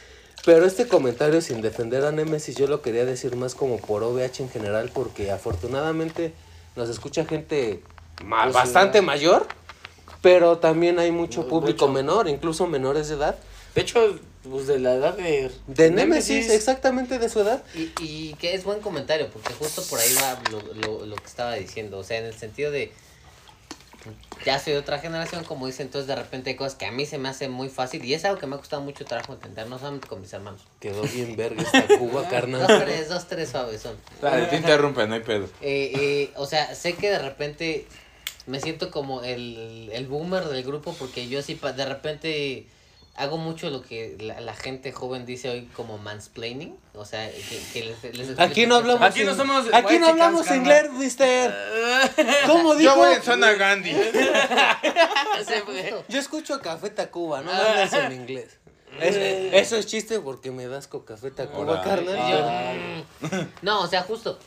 Pero 0.45 0.63
este 0.63 0.87
comentario 0.87 1.41
sin 1.41 1.59
defender 1.61 2.05
a 2.05 2.11
Nemesis 2.11 2.55
yo 2.55 2.67
lo 2.67 2.83
quería 2.83 3.03
decir 3.03 3.35
más 3.35 3.55
como 3.55 3.77
por 3.79 4.03
OVH 4.03 4.41
en 4.43 4.49
general 4.51 4.91
porque 4.93 5.31
afortunadamente 5.31 6.33
nos 6.75 6.87
escucha 6.87 7.25
gente 7.25 7.81
ma- 8.23 8.43
Pues 8.43 8.53
sí, 8.53 8.59
bastante 8.61 8.99
¿no? 9.01 9.07
mayor, 9.07 9.47
pero 10.21 10.59
también 10.59 10.99
hay 10.99 11.09
mucho 11.09 11.41
Mu- 11.41 11.47
público 11.47 11.87
mucho. 11.87 11.93
menor, 11.95 12.27
incluso 12.29 12.67
menores 12.67 13.07
de 13.09 13.15
edad. 13.15 13.37
De 13.73 13.81
hecho, 13.81 14.19
pues 14.47 14.67
de 14.67 14.77
la 14.77 14.93
edad 14.93 15.15
de. 15.17 15.49
De 15.65 15.89
Nemesis, 15.89 16.51
exactamente 16.51 17.17
de 17.17 17.27
su 17.27 17.39
edad. 17.39 17.63
Y, 17.73 17.91
y 17.99 18.35
que 18.35 18.53
es 18.53 18.63
buen 18.63 18.81
comentario, 18.81 19.29
porque 19.33 19.51
justo 19.55 19.81
por 19.89 19.97
ahí 19.97 20.13
va 20.13 20.39
lo, 20.51 20.61
lo, 20.75 21.05
lo 21.07 21.15
que 21.15 21.25
estaba 21.25 21.55
diciendo. 21.55 21.97
O 21.97 22.03
sea, 22.03 22.19
en 22.19 22.25
el 22.25 22.35
sentido 22.35 22.69
de. 22.69 22.93
Ya 24.45 24.59
soy 24.59 24.73
de 24.73 24.79
otra 24.79 24.99
generación, 24.99 25.43
como 25.43 25.65
dicen, 25.65 25.87
entonces 25.87 26.07
de 26.07 26.15
repente 26.15 26.51
hay 26.51 26.55
cosas 26.55 26.75
que 26.75 26.85
a 26.85 26.91
mí 26.91 27.05
se 27.05 27.17
me 27.17 27.29
hace 27.29 27.49
muy 27.49 27.69
fácil 27.69 28.03
y 28.05 28.13
es 28.13 28.25
algo 28.25 28.39
que 28.39 28.45
me 28.47 28.55
ha 28.55 28.59
costado 28.59 28.81
mucho 28.81 29.05
trabajo 29.05 29.33
entender, 29.33 29.67
no 29.67 29.79
solamente 29.79 30.07
con 30.07 30.21
mis 30.21 30.31
hermanos. 30.33 30.61
Quedó 30.79 31.01
bien 31.03 31.35
verga 31.35 31.61
esta 31.63 31.87
Cuba, 31.97 32.21
Dos, 32.21 32.29
carnal. 32.29 32.83
tres, 32.85 33.09
dos, 33.09 33.27
tres 33.27 33.49
suaves 33.49 33.81
son. 33.81 33.95
Dale, 34.21 34.45
te 34.47 34.57
interrumpe, 34.57 35.07
no 35.07 35.15
hay 35.15 35.21
pedo. 35.21 35.45
Eh, 35.61 35.91
eh, 35.95 36.31
o 36.35 36.45
sea, 36.45 36.75
sé 36.75 36.93
que 36.93 37.09
de 37.09 37.19
repente 37.19 37.87
me 38.45 38.59
siento 38.59 38.91
como 38.91 39.23
el, 39.23 39.89
el 39.91 40.05
boomer 40.05 40.45
del 40.45 40.63
grupo 40.63 40.93
porque 40.99 41.27
yo 41.27 41.41
sí 41.41 41.55
pa- 41.55 41.71
de 41.73 41.85
repente 41.85 42.67
hago 43.17 43.37
mucho 43.37 43.69
lo 43.69 43.81
que 43.81 44.17
la, 44.19 44.39
la 44.41 44.53
gente 44.53 44.91
joven 44.91 45.25
dice 45.25 45.49
hoy 45.49 45.65
como 45.75 45.97
mansplaining. 45.97 46.77
O 46.93 47.05
sea, 47.05 47.29
que, 47.31 47.61
que 47.73 47.83
les, 47.85 48.03
les 48.03 48.29
explico 48.29 48.41
Aquí 48.41 48.65
no 48.67 48.75
hablamos 48.75 49.01
Aquí 49.01 49.23
no 49.23 49.35
somos 49.35 49.65
Aquí 49.73 49.99
no 49.99 50.07
hablamos 50.07 50.49
inglés, 50.51 50.91
mister. 50.91 51.53
¿Cómo 52.47 52.75
dijo? 52.75 52.91
Yo 52.93 52.97
voy 52.97 53.13
en 53.13 53.21
zona 53.23 53.53
Gandhi. 53.53 53.91
Yo 56.07 56.19
escucho 56.19 56.59
Café 56.61 56.89
Tacuba, 56.89 57.41
no 57.41 57.51
hables 57.51 57.93
en 57.93 58.11
inglés. 58.11 58.57
Es- 58.99 59.15
eso 59.53 59.75
es 59.77 59.85
chiste 59.87 60.19
porque 60.19 60.51
me 60.51 60.67
das 60.67 60.87
con 60.87 61.01
Café 61.01 61.31
Tacuba, 61.31 61.81
carnal. 61.81 63.05
Mm. 63.21 63.27
No, 63.61 63.81
o 63.81 63.87
sea, 63.87 64.03
justo. 64.03 64.39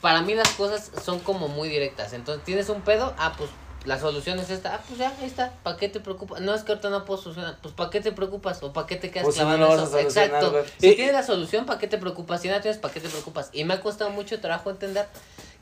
Para 0.00 0.22
mí 0.22 0.34
las 0.34 0.48
cosas 0.50 0.90
son 1.04 1.20
como 1.20 1.48
muy 1.48 1.68
directas. 1.68 2.12
Entonces, 2.12 2.44
¿tienes 2.44 2.68
un 2.68 2.82
pedo? 2.82 3.14
Ah, 3.18 3.34
pues 3.36 3.50
la 3.86 3.98
solución 3.98 4.38
es 4.38 4.50
esta. 4.50 4.74
Ah, 4.74 4.80
pues 4.86 4.98
ya, 4.98 5.12
ahí 5.20 5.26
está. 5.26 5.52
¿Para 5.62 5.76
qué 5.76 5.88
te 5.88 6.00
preocupas? 6.00 6.40
No, 6.40 6.54
es 6.54 6.62
que 6.62 6.72
ahorita 6.72 6.90
no 6.90 7.04
puedo 7.04 7.20
solucionar. 7.22 7.56
Pues 7.62 7.74
¿para 7.74 7.90
qué 7.90 8.00
te 8.00 8.12
preocupas? 8.12 8.62
¿O 8.62 8.72
para 8.72 8.86
qué 8.86 8.96
te 8.96 9.10
quedas 9.10 9.24
Pues 9.24 9.36
si 9.36 9.40
no 9.42 9.46
clavado 9.56 9.66
lo 9.66 9.72
en 9.72 9.78
vas 9.80 9.94
a 9.94 10.00
eso? 10.00 10.10
solucionar, 10.10 10.44
Exacto. 10.44 10.72
Si 10.78 10.94
tienes 10.94 11.12
la 11.14 11.22
solución, 11.22 11.66
¿para 11.66 11.78
qué 11.78 11.86
te 11.86 11.98
preocupas? 11.98 12.42
Si 12.42 12.48
no 12.48 12.60
tienes, 12.60 12.78
¿para 12.78 12.92
qué 12.92 13.00
te 13.00 13.08
preocupas? 13.08 13.50
Y 13.52 13.64
me 13.64 13.74
ha 13.74 13.80
costado 13.80 14.10
mucho 14.10 14.40
trabajo 14.40 14.70
entender 14.70 15.06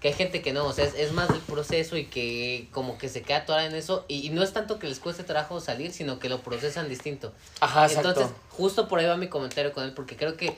que 0.01 0.09
hay 0.09 0.15
gente 0.15 0.43
que 0.43 0.53
no, 0.53 0.67
o 0.67 0.73
sea, 0.73 0.85
es, 0.85 0.95
es 0.95 1.13
más 1.13 1.29
del 1.29 1.41
proceso 1.41 1.97
y 1.97 2.07
que 2.07 2.69
como 2.73 2.99
que 2.99 3.09
se 3.09 3.23
queda 3.23 3.39
atorada 3.39 3.67
en 3.67 3.75
eso. 3.75 4.05
Y, 4.09 4.27
y 4.27 4.31
no 4.31 4.43
es 4.43 4.53
tanto 4.53 4.79
que 4.79 4.87
les 4.87 4.99
cueste 5.01 5.25
trabajo 5.25 5.61
salir, 5.61 5.93
sino 5.93 6.19
que 6.19 6.29
lo 6.29 6.41
procesan 6.43 6.89
distinto. 6.89 7.33
Ajá, 7.61 7.87
exacto. 7.87 8.09
Entonces, 8.11 8.35
justo 8.51 8.87
por 8.89 8.99
ahí 8.99 9.07
va 9.07 9.17
mi 9.17 9.29
comentario 9.29 9.73
con 9.73 9.85
él, 9.85 9.93
porque 9.95 10.17
creo 10.17 10.37
que 10.37 10.55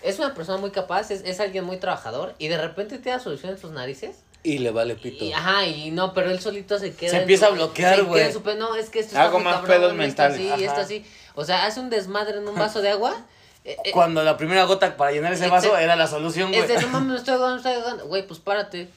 es 0.00 0.18
una 0.18 0.32
persona 0.32 0.58
muy 0.58 0.70
capaz, 0.70 1.10
es, 1.10 1.22
es 1.24 1.40
alguien 1.40 1.64
muy 1.64 1.76
trabajador, 1.78 2.34
y 2.38 2.48
de 2.48 2.56
repente 2.56 2.98
tiene 2.98 3.18
la 3.18 3.22
solución 3.22 3.52
en 3.52 3.58
sus 3.58 3.72
narices. 3.72 4.16
Y 4.42 4.58
le 4.58 4.70
vale 4.70 4.94
pito. 4.94 5.24
Y, 5.24 5.32
ajá, 5.32 5.66
y 5.66 5.90
no, 5.90 6.14
pero 6.14 6.30
él 6.30 6.40
solito 6.40 6.78
se 6.78 6.94
queda. 6.94 7.10
Se 7.10 7.16
empieza 7.18 7.46
su- 7.46 7.52
a 7.52 7.54
bloquear, 7.56 8.04
güey. 8.04 8.24
No, 8.56 8.76
es 8.76 8.88
que 8.88 9.00
esto 9.00 9.18
Hago 9.18 9.40
más 9.40 9.60
pedos 9.66 9.84
esto 9.90 9.94
mentales. 9.94 10.36
así, 10.52 10.62
esto 10.64 10.72
Ajá. 10.72 10.80
así. 10.82 11.04
O 11.34 11.44
sea, 11.44 11.66
hace 11.66 11.80
un 11.80 11.90
desmadre 11.90 12.38
en 12.38 12.46
un 12.48 12.54
vaso 12.54 12.80
de 12.80 12.90
agua. 12.90 13.16
eh, 13.64 13.76
eh, 13.84 13.90
Cuando 13.90 14.22
la 14.22 14.36
primera 14.36 14.64
gota 14.64 14.96
para 14.96 15.10
llenar 15.12 15.32
ese 15.32 15.48
vaso 15.48 15.66
Exacto. 15.66 15.78
era 15.84 15.96
la 15.96 16.06
solución, 16.06 16.48
güey. 16.50 16.62
es 16.62 16.68
de, 16.68 16.80
no 16.80 16.88
mames, 16.88 17.08
me 17.10 17.16
estoy 17.18 17.34
ahogando, 17.34 17.54
me 17.56 17.60
estoy 17.60 17.72
ahogando. 17.74 18.06
Güey, 18.06 18.26
pues 18.26 18.40
párate. 18.40 18.88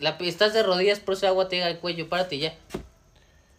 La, 0.00 0.16
estás 0.20 0.52
de 0.52 0.62
rodillas, 0.62 0.98
por 1.00 1.14
ese 1.14 1.26
agua 1.26 1.48
te 1.48 1.56
llega 1.56 1.68
al 1.68 1.78
cuello, 1.78 2.08
párate 2.08 2.36
y 2.36 2.40
ya. 2.40 2.54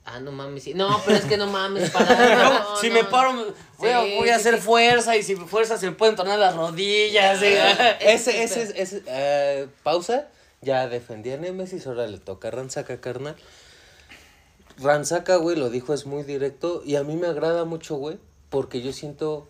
Ah, 0.03 0.19
no 0.19 0.31
mames, 0.31 0.63
sí. 0.63 0.73
No, 0.73 0.99
pero 1.05 1.17
es 1.17 1.25
que 1.25 1.37
no 1.37 1.47
mames, 1.47 1.89
para. 1.91 2.05
No, 2.35 2.53
no, 2.59 2.75
si 2.77 2.89
no. 2.89 2.95
me 2.95 3.03
paro, 3.05 3.33
voy 3.77 3.89
a, 3.89 4.01
Sí, 4.03 4.15
voy 4.17 4.29
a 4.29 4.33
sí, 4.35 4.39
hacer 4.39 4.55
sí. 4.55 4.61
fuerza 4.61 5.15
y 5.15 5.23
si 5.23 5.35
fuerza 5.35 5.77
se 5.77 5.85
me 5.85 5.91
pueden 5.93 6.15
tornar 6.15 6.37
las 6.39 6.55
rodillas. 6.55 7.39
sí. 7.39 7.45
Ese, 8.01 8.43
ese, 8.43 8.63
es- 8.63 8.73
ese, 8.75 9.03
eh, 9.07 9.67
pausa. 9.83 10.27
Ya 10.61 10.87
defendí 10.87 11.31
a 11.31 11.37
Nemesis, 11.37 11.87
ahora 11.87 12.05
le 12.05 12.19
toca 12.19 12.49
a 12.49 12.51
Ransaca, 12.51 13.01
carnal. 13.01 13.35
Ransaca, 14.77 15.37
güey, 15.37 15.57
lo 15.57 15.69
dijo, 15.69 15.93
es 15.93 16.05
muy 16.05 16.23
directo. 16.23 16.83
Y 16.85 16.95
a 16.95 17.03
mí 17.03 17.15
me 17.15 17.27
agrada 17.27 17.65
mucho, 17.65 17.95
güey, 17.95 18.17
porque 18.49 18.81
yo 18.81 18.93
siento. 18.93 19.47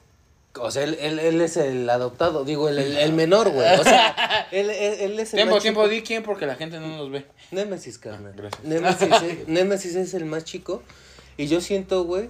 O 0.60 0.70
sea, 0.70 0.84
él, 0.84 0.98
él, 1.00 1.20
él 1.20 1.40
es 1.42 1.56
el 1.58 1.90
adoptado, 1.90 2.44
digo, 2.44 2.68
el, 2.68 2.78
el, 2.78 2.98
el 2.98 3.14
menor, 3.14 3.50
güey. 3.50 3.80
O 3.80 3.84
sea, 3.84 4.48
él, 4.52 4.70
es 4.70 5.34
el 5.34 5.38
Tiempo, 5.38 5.56
más 5.56 5.64
tiempo, 5.64 5.84
chico. 5.84 5.94
di 5.94 6.02
quién 6.02 6.24
porque 6.24 6.46
la 6.46 6.56
gente 6.56 6.80
no 6.80 6.88
nos 6.88 7.12
ve. 7.12 7.26
Nemesis, 7.52 7.98
carnal. 7.98 8.34
Gracias. 8.36 8.64
Nemesis, 8.64 9.10
es, 9.24 9.48
Némesis 9.48 9.96
es 9.96 10.14
el 10.14 10.26
más 10.26 10.44
chico. 10.46 10.82
Y 11.38 11.48
yo 11.48 11.62
siento, 11.62 12.04
güey, 12.04 12.30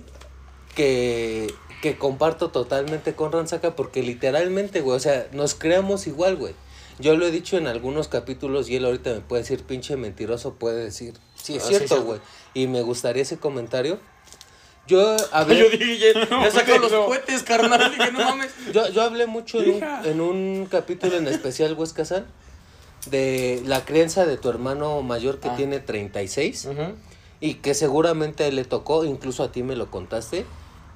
que, 0.76 1.54
que 1.82 1.98
comparto 1.98 2.50
totalmente 2.50 3.14
con 3.14 3.32
Ransaca 3.32 3.76
porque 3.76 4.04
literalmente, 4.04 4.82
güey, 4.82 4.98
o 4.98 5.00
sea, 5.00 5.28
nos 5.34 5.56
creamos 5.56 6.08
igual, 6.08 6.36
güey. 6.36 6.54
Yo 7.00 7.16
lo 7.16 7.26
he 7.26 7.32
dicho 7.32 7.58
en 7.58 7.68
algunos 7.68 8.08
capítulos 8.08 8.70
y 8.70 8.76
él 8.76 8.86
ahorita 8.86 9.12
me 9.14 9.22
puede 9.22 9.42
decir 9.44 9.64
pinche 9.64 9.96
mentiroso, 9.98 10.54
puede 10.56 10.84
decir, 10.84 11.14
sí, 11.36 11.56
es 11.56 11.64
Ah, 11.64 11.68
cierto, 11.68 12.04
güey. 12.04 12.20
Y 12.54 12.68
me 12.68 12.82
gustaría 12.82 13.24
ese 13.24 13.38
comentario. 13.38 14.00
Yo 14.88 15.16
hablé, 15.32 15.60
Yo 15.64 15.70
dije, 15.70 16.14
ya, 16.14 16.30
ya 16.44 16.52
sacó 16.52 16.78
los 16.78 16.92
cohetes, 16.92 17.44
carnal. 17.44 17.92
Dije, 17.98 18.12
no 18.12 18.20
mames. 18.20 18.52
yo, 18.74 18.90
yo 18.90 19.02
hablé 19.04 19.26
mucho 19.28 19.62
en 19.62 19.72
un, 19.76 19.84
en 20.06 20.22
un 20.22 20.68
capítulo 20.70 21.16
en 21.18 21.28
especial, 21.28 21.74
Huesca 21.78 22.04
San, 22.06 22.26
de 23.10 23.62
la 23.66 23.84
crianza 23.86 24.26
de 24.26 24.38
tu 24.38 24.50
hermano 24.50 25.02
mayor 25.02 25.40
que 25.40 25.50
Ah. 25.50 25.56
tiene 25.56 25.80
36. 25.80 26.66
Ujú. 26.66 26.82
Y 27.40 27.56
que 27.56 27.74
seguramente 27.74 28.52
le 28.52 28.64
tocó, 28.66 29.04
incluso 29.06 29.44
a 29.44 29.52
ti 29.52 29.64
me 29.64 29.76
lo 29.76 29.90
contaste, 29.90 30.46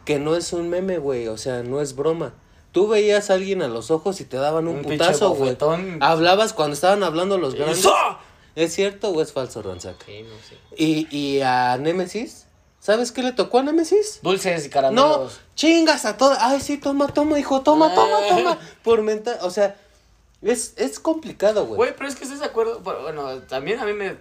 que 0.06 0.20
no 0.20 0.36
es 0.36 0.54
un 0.54 0.70
meme, 0.70 1.00
güey, 1.00 1.28
o 1.28 1.38
sea, 1.38 1.64
no 1.64 1.82
es 1.82 1.96
broma. 1.96 2.34
Tú 2.76 2.90
veías 2.90 3.30
a 3.30 3.36
alguien 3.36 3.62
a 3.62 3.70
los 3.70 3.90
ojos 3.90 4.20
y 4.20 4.26
te 4.26 4.36
daban 4.36 4.68
un, 4.68 4.82
putazo, 4.82 5.30
güey. 5.32 5.56
Hablabas 6.02 6.52
cuando 6.52 6.74
estaban 6.74 7.04
hablando 7.04 7.38
los 7.38 7.56
grandes. 7.56 7.84
¡Sa! 7.84 8.20
¿Es 8.54 8.74
cierto 8.76 9.12
o 9.12 9.22
es 9.22 9.32
falso, 9.32 9.62
Ransaca? 9.62 10.06
Sí, 10.06 10.24
no 10.24 10.36
sé. 10.48 10.58
Y, 10.76 11.08
y 11.10 11.40
a 11.40 11.78
Némesis, 11.78 12.48
¿sabes 12.82 13.14
qué 13.14 13.24
le 13.24 13.32
tocó 13.32 13.60
a 13.60 13.64
Némesis? 13.64 14.20
Dulces 14.22 14.66
y 14.66 14.68
No, 14.68 14.74
caramelos. 14.74 15.40
chingas 15.56 16.04
a 16.04 16.18
todas. 16.18 16.38
Ay, 16.42 16.60
sí, 16.60 16.78
toma, 16.78 17.08
toma, 17.08 17.40
hijo, 17.40 17.62
toma, 17.62 17.96
toma, 17.96 18.18
Ah. 18.24 18.28
toma. 18.28 18.60
Por 18.84 19.04
mental, 19.04 19.38
o 19.42 19.52
sea, 19.52 19.78
es, 20.42 20.74
es 20.76 21.00
complicado, 21.00 21.66
güey. 21.66 21.78
Güey, 21.78 21.96
pero 21.96 22.10
es 22.10 22.16
que 22.18 22.26
estás 22.26 22.42
de 22.42 22.46
acuerdo. 22.46 22.82
Bueno, 22.82 23.40
también 23.44 23.80
a 23.80 23.86
mí 23.86 23.94
me. 23.94 24.18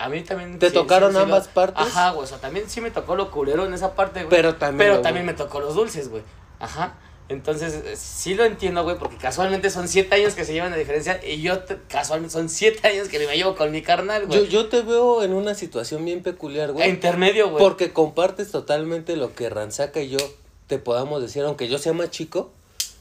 A 0.00 0.08
mí 0.08 0.20
también. 0.22 0.58
¿Te 0.58 0.72
tocaron 0.72 1.16
ambas 1.16 1.46
partes? 1.46 1.80
Ajá, 1.86 2.10
güey. 2.10 2.24
O 2.24 2.26
sea, 2.26 2.38
también 2.38 2.68
sí 2.68 2.80
me 2.80 2.90
tocó 2.90 3.14
lo 3.14 3.30
culero 3.30 3.64
en 3.66 3.72
esa 3.72 3.94
parte, 3.94 4.24
güey. 4.24 4.30
Pero 4.30 4.56
también 4.56 4.78
Pero 4.78 4.94
lo- 4.96 5.02
también 5.02 5.24
me 5.26 5.34
tocó 5.34 5.60
los 5.60 5.76
dulces, 5.76 6.08
güey. 6.08 6.24
Ajá. 6.58 6.94
Entonces, 7.30 7.98
sí 7.98 8.34
lo 8.34 8.44
entiendo, 8.44 8.82
güey, 8.84 8.98
porque 8.98 9.16
casualmente 9.16 9.70
son 9.70 9.88
siete 9.88 10.14
años 10.16 10.34
que 10.34 10.44
se 10.44 10.52
llevan 10.52 10.72
de 10.72 10.78
diferencia 10.78 11.20
y 11.26 11.40
yo 11.40 11.60
te- 11.60 11.78
casualmente 11.88 12.32
son 12.32 12.50
siete 12.50 12.86
años 12.86 13.08
que 13.08 13.18
me 13.26 13.34
llevo 13.36 13.54
con 13.56 13.70
mi 13.70 13.80
carnal, 13.80 14.22
Yo, 14.22 14.28
güey. 14.40 14.48
yo 14.48 14.68
te 14.68 14.82
veo 14.82 15.22
en 15.22 15.32
una 15.32 15.54
situación 15.54 16.04
bien 16.04 16.22
peculiar, 16.22 16.68
A 16.68 16.72
güey. 16.72 16.90
intermedio, 16.90 17.48
güey. 17.48 17.62
Porque 17.64 17.92
compartes 17.94 18.50
totalmente 18.50 19.16
lo 19.16 19.34
que 19.34 19.48
Ransaca 19.48 20.00
y 20.02 20.10
yo 20.10 20.18
te 20.66 20.78
podamos 20.78 21.22
decir, 21.22 21.42
aunque 21.44 21.66
yo 21.68 21.78
sea 21.78 21.94
más 21.94 22.10
chico, 22.10 22.52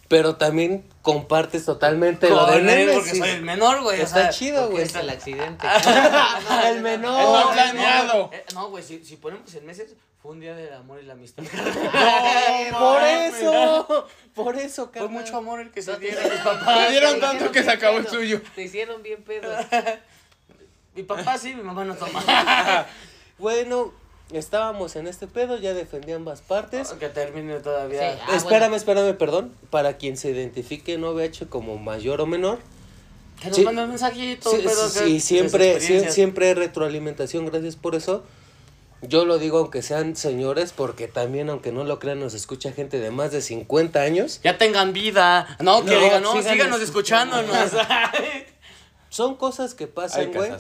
pero 0.08 0.36
también 0.36 0.86
compartes 1.02 1.66
totalmente 1.66 2.30
lo 2.30 2.46
de 2.46 2.54
Con 2.60 2.70
él, 2.70 2.90
porque 2.94 3.00
Nemesis. 3.14 3.20
soy 3.20 3.30
el 3.30 3.42
menor, 3.42 3.82
güey. 3.82 4.00
o 4.00 4.04
Está 4.04 4.22
sea, 4.24 4.30
chido, 4.30 4.70
güey. 4.70 4.84
Es 4.84 4.94
el 4.96 5.10
accidente. 5.10 5.66
el 6.68 6.82
menor. 6.82 7.22
No, 7.24 7.46
No, 7.46 7.52
planeado. 7.52 8.30
eh, 8.34 8.46
No, 8.54 8.70
güey, 8.70 8.84
si, 8.84 9.04
si 9.04 9.16
ponemos 9.18 9.54
en 9.56 9.66
meses, 9.66 9.96
fue 10.22 10.32
un 10.32 10.40
día 10.40 10.56
del 10.56 10.74
amor 10.74 11.00
y 11.02 11.06
la 11.06 11.14
amistad. 11.14 11.44
por 12.80 13.02
eso, 13.04 14.08
por 14.34 14.56
eso, 14.58 14.84
Fue 14.86 14.92
carnal. 14.94 15.10
mucho 15.12 15.38
amor 15.38 15.60
el 15.62 15.72
que 15.72 15.82
se 15.82 15.98
dieron 15.98 16.24
mis 16.24 16.40
papás. 16.42 16.78
Me 16.80 16.92
dieron 16.92 17.20
tanto 17.20 17.52
que 17.52 17.64
se 17.64 17.72
acabó 17.72 17.98
el 17.98 18.08
suyo. 18.08 18.42
Te 18.56 18.64
hicieron 18.64 19.02
bien 19.04 19.24
pedo. 19.24 19.52
Mi 20.96 21.02
papá 21.02 21.40
sí, 21.40 21.56
mi 21.56 21.64
mamá 21.64 21.84
no 21.86 21.96
toma. 21.96 22.86
Bueno, 23.40 23.92
estábamos 24.32 24.96
en 24.96 25.08
este 25.08 25.28
pedo, 25.28 25.58
ya 25.58 25.74
defendí 25.74 26.12
ambas 26.12 26.42
partes. 26.42 26.90
que 26.94 27.10
termine 27.10 27.60
todavía. 27.60 28.14
Sí, 28.14 28.20
Ah, 28.28 28.36
espérame, 28.36 28.62
bueno. 28.70 28.76
espérame, 28.78 29.18
perdón. 29.18 29.54
Para 29.70 29.98
quien 29.98 30.18
se 30.18 30.30
identifique 30.32 30.94
en 30.94 31.04
OVH 31.04 31.48
como 31.50 31.78
mayor 31.78 32.22
o 32.22 32.26
menor, 32.26 32.60
Que 33.42 33.50
nos 33.50 33.58
Sí. 33.58 33.64
manden 33.66 33.86
un 33.86 33.90
mensajito, 33.90 34.52
Sí, 34.52 34.60
pero 34.64 34.88
sí, 34.88 35.00
que- 35.16 35.20
siempre, 35.20 35.82
siempre 36.12 36.48
hay 36.50 36.54
retroalimentación, 36.54 37.46
gracias 37.48 37.76
por 37.76 37.94
eso. 37.96 38.24
Yo 39.02 39.26
lo 39.26 39.38
digo 39.38 39.58
aunque 39.58 39.82
sean 39.82 40.16
señores, 40.16 40.72
porque 40.72 41.10
también, 41.10 41.50
aunque 41.50 41.74
no 41.74 41.84
lo 41.84 42.00
crean, 42.00 42.20
nos 42.22 42.36
escucha 42.36 42.72
gente 42.72 43.00
de 43.00 43.12
más 43.12 43.32
de 43.34 43.42
50 43.42 44.02
años. 44.02 44.40
Ya 44.46 44.58
tengan 44.58 44.94
vida. 44.94 45.58
No, 45.60 45.84
que 45.84 45.92
No, 45.94 46.00
digan, 46.00 46.24
no, 46.24 46.32
sigan 46.38 46.54
síganos 46.54 46.82
escuchando. 46.82 47.38
escuchándonos. 47.42 47.72
Son 49.10 49.36
cosas 49.36 49.74
que 49.74 49.86
Hay 49.86 49.90
pasan, 49.90 50.32
güey. 50.32 50.52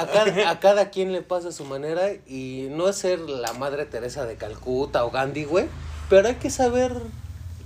A 0.00 0.06
cada, 0.06 0.50
a 0.50 0.60
cada 0.60 0.90
quien 0.90 1.12
le 1.12 1.22
pasa 1.22 1.48
a 1.48 1.52
su 1.52 1.64
manera 1.64 2.10
y 2.26 2.68
no 2.70 2.88
es 2.88 2.96
ser 2.96 3.20
la 3.20 3.52
madre 3.52 3.84
Teresa 3.86 4.24
de 4.26 4.36
Calcuta 4.36 5.04
o 5.04 5.10
Gandhi, 5.10 5.44
güey. 5.44 5.66
Pero 6.08 6.28
hay 6.28 6.34
que 6.36 6.50
saber 6.50 6.92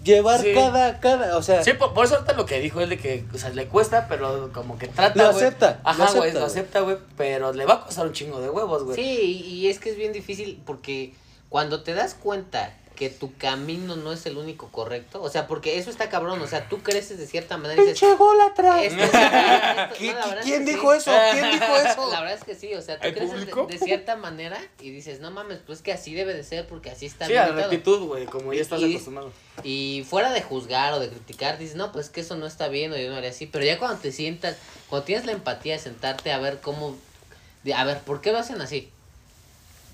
llevar 0.02 0.40
Sí. 0.40 0.52
cada, 0.54 1.00
cada, 1.00 1.36
o 1.38 1.42
sea, 1.42 1.62
Sí, 1.64 1.72
por, 1.72 1.94
por 1.94 2.04
eso 2.04 2.14
ahorita 2.16 2.34
lo 2.34 2.44
que 2.44 2.60
dijo 2.60 2.80
él 2.80 2.90
de 2.90 2.98
que, 2.98 3.24
o 3.32 3.38
sea, 3.38 3.50
le 3.50 3.66
cuesta, 3.68 4.06
pero 4.08 4.50
como 4.52 4.76
que 4.78 4.86
trata, 4.88 5.22
Lo 5.22 5.30
acepta, 5.30 5.80
Ajá, 5.82 6.10
güey, 6.14 6.32
lo 6.32 6.44
acepta, 6.44 6.80
güey, 6.80 6.98
pero 7.16 7.52
le 7.52 7.64
va 7.64 7.74
a 7.74 7.80
costar 7.86 8.06
un 8.06 8.12
chingo 8.12 8.40
de 8.40 8.50
huevos, 8.50 8.82
güey. 8.84 8.96
Sí, 8.96 9.40
y 9.46 9.68
es 9.68 9.78
que 9.78 9.90
es 9.90 9.96
bien 9.96 10.12
difícil 10.12 10.60
porque 10.66 11.14
cuando 11.48 11.82
te 11.82 11.94
das 11.94 12.14
cuenta 12.14 12.74
que 12.94 13.10
tu 13.10 13.34
camino 13.36 13.96
no 13.96 14.12
es 14.12 14.24
el 14.26 14.36
único 14.36 14.68
correcto, 14.68 15.20
o 15.20 15.28
sea, 15.28 15.46
porque 15.48 15.78
eso 15.78 15.90
está 15.90 16.08
cabrón, 16.08 16.40
o 16.40 16.46
sea, 16.46 16.68
tú 16.68 16.78
creces 16.82 17.18
de 17.18 17.26
cierta 17.26 17.56
manera 17.56 17.82
y 17.82 17.86
dices, 17.86 17.98
pinche 18.00 18.16
gólatra. 18.16 18.84
esto- 18.84 19.02
esto- 19.02 19.16
esto- 19.18 19.96
¿Qui- 19.98 20.12
no, 20.12 20.18
la 20.20 20.26
verdad 20.26 20.38
es 20.38 20.44
¿Quién 20.44 20.64
que 20.64 20.70
dijo 20.72 20.92
sí. 20.92 20.98
eso? 20.98 21.12
¿Quién 21.32 21.50
dijo 21.50 21.76
eso? 21.76 22.10
La 22.12 22.20
verdad 22.20 22.38
es 22.38 22.44
que 22.44 22.54
sí, 22.54 22.72
o 22.74 22.80
sea, 22.82 23.00
tú 23.00 23.06
¿Hay 23.08 23.12
creces 23.14 23.46
de, 23.68 23.78
cierta 23.78 24.14
manera 24.16 24.58
y 24.80 24.90
dices, 24.90 25.18
no 25.20 25.30
mames, 25.32 25.58
pues 25.66 25.82
que 25.82 25.92
así 25.92 26.14
debe 26.14 26.34
de 26.34 26.44
ser 26.44 26.66
porque 26.68 26.90
así 26.90 27.06
está 27.06 27.26
Sí, 27.26 27.32
bien 27.32 27.42
a 27.44 27.48
y 27.48 27.50
la 27.50 27.54
todo". 27.56 27.70
rectitud, 27.70 28.06
güey, 28.06 28.26
como 28.26 28.52
ya 28.54 28.62
estás 28.62 28.80
Y- 28.80 28.92
acostumbrado. 28.94 29.32
Y 29.64 30.06
fuera 30.08 30.32
de 30.32 30.42
juzgar 30.42 30.92
o 30.94 31.00
de 31.00 31.08
criticar, 31.08 31.58
dices, 31.58 31.74
no, 31.76 31.90
pues 31.92 32.10
que 32.10 32.20
eso 32.20 32.36
no 32.36 32.46
está 32.46 32.68
bien 32.68 32.92
o 32.92 32.96
yo 32.96 33.10
no 33.10 33.16
haría 33.16 33.30
así. 33.30 33.46
Pero 33.46 33.64
ya 33.64 33.78
cuando 33.78 33.98
te 33.98 34.12
sientas, 34.12 34.56
cuando 34.88 35.04
tienes 35.04 35.26
la 35.26 35.32
empatía 35.32 35.74
de 35.74 35.78
sentarte 35.80 36.32
a 36.32 36.38
ver 36.38 36.60
cómo, 36.60 36.96
de, 37.64 37.74
a 37.74 37.84
ver, 37.84 37.98
¿por 38.00 38.20
qué 38.20 38.30
lo 38.32 38.38
hacen 38.38 38.60
así? 38.60 38.90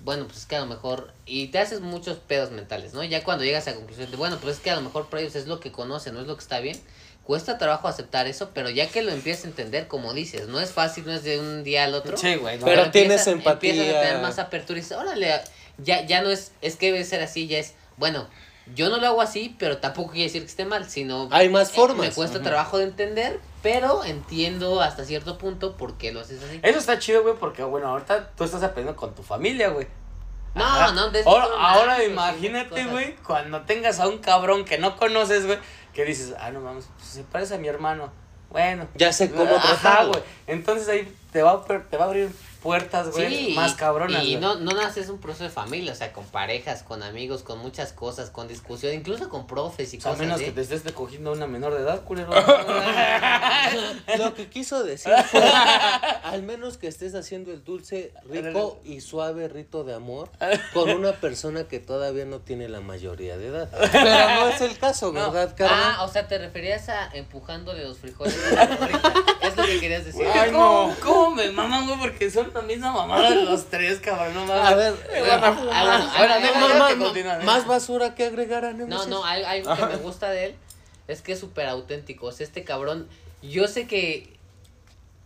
Bueno, 0.04 0.24
pues 0.26 0.38
es 0.38 0.46
que 0.46 0.56
a 0.56 0.60
lo 0.60 0.66
mejor, 0.66 1.12
y 1.26 1.48
te 1.48 1.58
haces 1.58 1.80
muchos 1.80 2.18
pedos 2.18 2.50
mentales, 2.50 2.94
¿no? 2.94 3.04
Ya 3.04 3.22
cuando 3.22 3.44
llegas 3.44 3.66
a 3.66 3.70
la 3.72 3.76
conclusión 3.76 4.10
de, 4.10 4.16
bueno, 4.16 4.38
pues 4.40 4.56
es 4.56 4.62
que 4.62 4.70
a 4.70 4.76
lo 4.76 4.80
mejor 4.82 5.08
para 5.10 5.22
ellos 5.22 5.36
es 5.36 5.46
lo 5.46 5.60
que 5.60 5.70
conocen, 5.72 6.14
no 6.14 6.20
es 6.20 6.26
lo 6.26 6.36
que 6.36 6.42
está 6.42 6.60
bien. 6.60 6.80
Cuesta 7.24 7.58
trabajo 7.58 7.86
aceptar 7.86 8.26
eso, 8.26 8.50
pero 8.54 8.70
ya 8.70 8.88
que 8.88 9.02
lo 9.02 9.12
empiezas 9.12 9.44
a 9.44 9.48
entender, 9.48 9.86
como 9.88 10.14
dices, 10.14 10.48
no 10.48 10.58
es 10.58 10.70
fácil, 10.70 11.04
no 11.06 11.12
es 11.12 11.22
de 11.22 11.38
un 11.38 11.62
día 11.64 11.84
al 11.84 11.94
otro. 11.94 12.16
Sí, 12.16 12.34
güey. 12.36 12.58
no. 12.58 12.64
Pero 12.64 12.84
empieza- 12.84 13.08
tienes 13.08 13.26
empatía. 13.26 13.70
Empiezas 13.74 13.94
a 13.96 14.00
tener 14.00 14.22
más 14.22 14.38
apertura 14.38 14.78
y 14.78 14.82
dices, 14.82 14.96
órale, 14.96 15.30
ya, 15.78 16.04
ya 16.06 16.22
no 16.22 16.30
es, 16.30 16.52
es 16.62 16.76
que 16.76 16.86
debe 16.92 17.04
ser 17.04 17.22
así, 17.22 17.46
ya 17.46 17.58
es, 17.58 17.74
bueno, 17.98 18.26
yo 18.74 18.88
no 18.88 18.98
lo 18.98 19.06
hago 19.06 19.20
así, 19.22 19.54
pero 19.58 19.78
tampoco 19.78 20.10
quiere 20.12 20.24
decir 20.26 20.42
que 20.42 20.48
esté 20.48 20.64
mal, 20.64 20.88
sino... 20.88 21.28
Hay 21.30 21.48
más 21.48 21.76
eh. 21.76 21.94
Me 21.94 22.10
cuesta 22.10 22.42
trabajo 22.42 22.78
de 22.78 22.84
entender, 22.84 23.40
pero 23.62 24.04
entiendo 24.04 24.80
hasta 24.80 25.04
cierto 25.04 25.38
punto 25.38 25.76
por 25.76 25.96
qué 25.98 26.12
lo 26.12 26.20
haces 26.20 26.42
así. 26.42 26.60
Eso 26.62 26.78
está 26.78 26.98
chido, 26.98 27.22
güey, 27.22 27.34
porque, 27.34 27.62
bueno, 27.62 27.88
ahorita 27.88 28.30
tú 28.36 28.44
estás 28.44 28.62
aprendiendo 28.62 28.98
con 28.98 29.14
tu 29.14 29.22
familia, 29.22 29.68
güey. 29.68 29.86
No, 30.54 30.64
Ajá. 30.64 30.92
no, 30.92 31.10
de 31.10 31.20
eso 31.20 31.28
Ahora, 31.30 31.46
ahora 31.58 32.04
imagínate, 32.04 32.84
güey, 32.86 33.14
cuando 33.16 33.60
tengas 33.62 34.00
a 34.00 34.08
un 34.08 34.18
cabrón 34.18 34.64
que 34.64 34.78
no 34.78 34.96
conoces, 34.96 35.46
güey, 35.46 35.58
que 35.94 36.04
dices, 36.04 36.34
ah, 36.40 36.50
no 36.50 36.60
mames, 36.60 36.88
pues 36.96 37.08
se 37.08 37.22
parece 37.22 37.54
a 37.54 37.58
mi 37.58 37.68
hermano. 37.68 38.10
Bueno. 38.50 38.88
Ya 38.96 39.12
sé 39.12 39.30
cómo 39.30 39.54
Ajá, 39.54 39.68
tratarlo. 39.80 40.10
güey. 40.12 40.24
Entonces 40.48 40.88
ahí 40.88 41.14
te 41.32 41.42
va, 41.42 41.52
a, 41.52 41.64
per- 41.64 41.88
te 41.88 41.96
va 41.96 42.04
a 42.04 42.08
abrir 42.08 42.30
puertas, 42.62 43.10
güey, 43.10 43.46
Sí, 43.48 43.52
más 43.54 43.74
cabronas, 43.74 44.22
Y 44.24 44.36
güey. 44.36 44.40
no, 44.40 44.54
no 44.56 44.72
naces 44.72 45.08
un 45.08 45.18
proceso 45.18 45.44
de 45.44 45.50
familia, 45.50 45.92
o 45.92 45.94
sea, 45.96 46.12
con 46.12 46.24
parejas, 46.26 46.82
con 46.82 47.02
amigos, 47.02 47.42
con 47.42 47.58
muchas 47.58 47.92
cosas, 47.92 48.30
con 48.30 48.48
discusión, 48.48 48.94
incluso 48.94 49.28
con 49.28 49.46
profes 49.46 49.92
y 49.94 49.98
O 49.98 50.00
sea, 50.00 50.10
a 50.10 50.14
cosas 50.14 50.26
menos 50.26 50.36
así. 50.36 50.44
que 50.46 50.52
te 50.52 50.60
estés 50.74 50.92
cogiendo 50.92 51.30
a 51.30 51.32
una 51.34 51.46
menor 51.46 51.74
de 51.74 51.80
edad, 51.82 52.02
culero. 52.04 52.30
Lo 54.18 54.34
que 54.34 54.48
quiso 54.48 54.82
decir 54.84 55.12
fue, 55.30 55.42
al 56.22 56.42
menos 56.42 56.76
que 56.78 56.88
estés 56.88 57.14
haciendo 57.14 57.52
el 57.52 57.64
dulce, 57.64 58.12
rico 58.28 58.80
y 58.84 59.00
suave 59.00 59.48
rito 59.48 59.84
de 59.84 59.94
amor 59.94 60.30
con 60.72 60.90
una 60.90 61.12
persona 61.12 61.64
que 61.64 61.78
todavía 61.80 62.24
no 62.24 62.40
tiene 62.40 62.68
la 62.68 62.80
mayoría 62.80 63.36
de 63.36 63.46
edad. 63.48 63.68
Pero 63.92 64.04
no 64.04 64.48
es 64.48 64.60
el 64.60 64.76
caso, 64.78 65.12
No. 65.12 65.30
¿verdad, 65.30 65.54
carnal? 65.56 65.94
Ah, 65.98 66.04
o 66.04 66.08
sea, 66.08 66.26
te 66.28 66.38
referías 66.38 66.88
a 66.88 67.08
empujándole 67.14 67.84
los 67.84 67.98
frijoles 67.98 68.36
a 68.52 68.64
la 68.66 68.76
morrita. 68.80 69.12
Es 69.42 69.56
lo 69.56 69.64
que 69.64 69.80
querías 69.80 70.04
decir. 70.04 70.26
Ay, 70.32 70.50
no. 70.52 70.94
¿Cómo 71.02 71.30
me 71.36 71.50
maman, 71.50 71.86
güey? 71.86 71.98
Porque 71.98 72.30
son 72.30 72.49
la 72.54 72.62
misma 72.62 72.92
mamada 72.92 73.30
de 73.30 73.44
los 73.44 73.66
tres, 73.66 73.98
cabrón. 74.00 74.34
No 74.34 74.46
mames. 74.46 74.66
A 74.68 74.74
ver, 74.74 74.94
más 77.44 77.66
basura 77.66 78.14
que 78.14 78.24
agregar 78.26 78.64
a 78.64 78.72
No, 78.72 78.78
Nemesis. 78.86 79.06
no, 79.08 79.24
al- 79.24 79.44
algo 79.44 79.74
que 79.76 79.86
me 79.86 79.96
gusta 79.96 80.30
de 80.30 80.46
él 80.46 80.54
es 81.08 81.22
que 81.22 81.32
es 81.32 81.40
súper 81.40 81.66
auténtico. 81.66 82.26
O 82.26 82.32
sea, 82.32 82.44
este 82.46 82.64
cabrón, 82.64 83.08
yo 83.42 83.66
sé 83.68 83.86
que, 83.86 84.36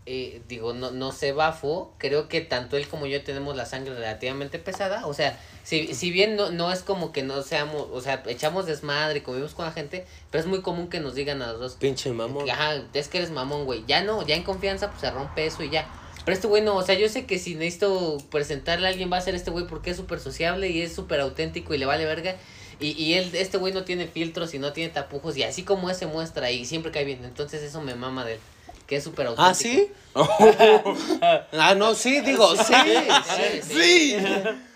eh, 0.06 0.42
digo, 0.48 0.72
no, 0.74 0.90
no 0.90 1.12
sé, 1.12 1.32
Bafo, 1.32 1.92
creo 1.98 2.28
que 2.28 2.40
tanto 2.40 2.76
él 2.76 2.88
como 2.88 3.06
yo 3.06 3.22
tenemos 3.22 3.56
la 3.56 3.66
sangre 3.66 3.94
relativamente 3.94 4.58
pesada. 4.58 5.06
O 5.06 5.14
sea, 5.14 5.38
si, 5.62 5.94
si 5.94 6.10
bien 6.10 6.36
no, 6.36 6.50
no 6.50 6.70
es 6.72 6.82
como 6.82 7.12
que 7.12 7.22
no 7.22 7.42
seamos, 7.42 7.86
o 7.92 8.00
sea, 8.00 8.22
echamos 8.26 8.66
desmadre 8.66 9.18
y 9.18 9.20
convivimos 9.22 9.54
con 9.54 9.64
la 9.64 9.72
gente, 9.72 10.06
pero 10.30 10.40
es 10.42 10.46
muy 10.48 10.60
común 10.62 10.88
que 10.88 11.00
nos 11.00 11.14
digan 11.14 11.40
a 11.42 11.48
los 11.52 11.60
dos, 11.60 11.74
Pinche 11.74 12.10
mamón. 12.12 12.48
Ajá, 12.50 12.82
es 12.92 13.08
que 13.08 13.18
eres 13.18 13.30
mamón, 13.30 13.64
güey. 13.64 13.84
Ya 13.86 14.02
no, 14.02 14.22
ya 14.26 14.34
en 14.36 14.42
confianza, 14.42 14.88
pues 14.90 15.00
se 15.00 15.10
rompe 15.10 15.46
eso 15.46 15.62
y 15.62 15.70
ya. 15.70 15.86
Pero 16.24 16.34
este 16.34 16.46
güey 16.46 16.62
no, 16.62 16.76
o 16.76 16.82
sea, 16.82 16.94
yo 16.94 17.08
sé 17.08 17.26
que 17.26 17.38
si 17.38 17.54
necesito 17.54 18.18
presentarle 18.30 18.86
a 18.86 18.90
alguien 18.90 19.12
va 19.12 19.18
a 19.18 19.20
ser 19.20 19.34
este 19.34 19.50
güey 19.50 19.66
porque 19.66 19.90
es 19.90 19.96
súper 19.96 20.20
sociable 20.20 20.68
y 20.68 20.80
es 20.80 20.94
súper 20.94 21.20
auténtico 21.20 21.74
y 21.74 21.78
le 21.78 21.86
vale 21.86 22.04
verga. 22.06 22.36
Y, 22.80 22.90
y 22.92 23.14
él, 23.14 23.30
este 23.34 23.58
güey 23.58 23.72
no 23.72 23.84
tiene 23.84 24.06
filtros 24.06 24.54
y 24.54 24.58
no 24.58 24.72
tiene 24.72 24.92
tapujos 24.92 25.36
y 25.36 25.42
así 25.42 25.62
como 25.62 25.90
él 25.90 25.96
se 25.96 26.06
muestra 26.06 26.50
y 26.50 26.64
siempre 26.64 26.92
cae 26.92 27.04
bien. 27.04 27.24
Entonces 27.24 27.62
eso 27.62 27.82
me 27.82 27.94
mama 27.94 28.24
de 28.24 28.34
él, 28.34 28.40
que 28.86 28.96
es 28.96 29.04
súper 29.04 29.26
auténtico. 29.26 29.50
¿Ah, 29.50 29.54
sí? 29.54 29.90
ah, 31.52 31.74
no, 31.76 31.94
sí, 31.94 32.20
digo, 32.20 32.56
sí. 32.56 32.74
Sí, 32.74 33.62
sí. 33.62 33.74
Sí. 33.74 34.16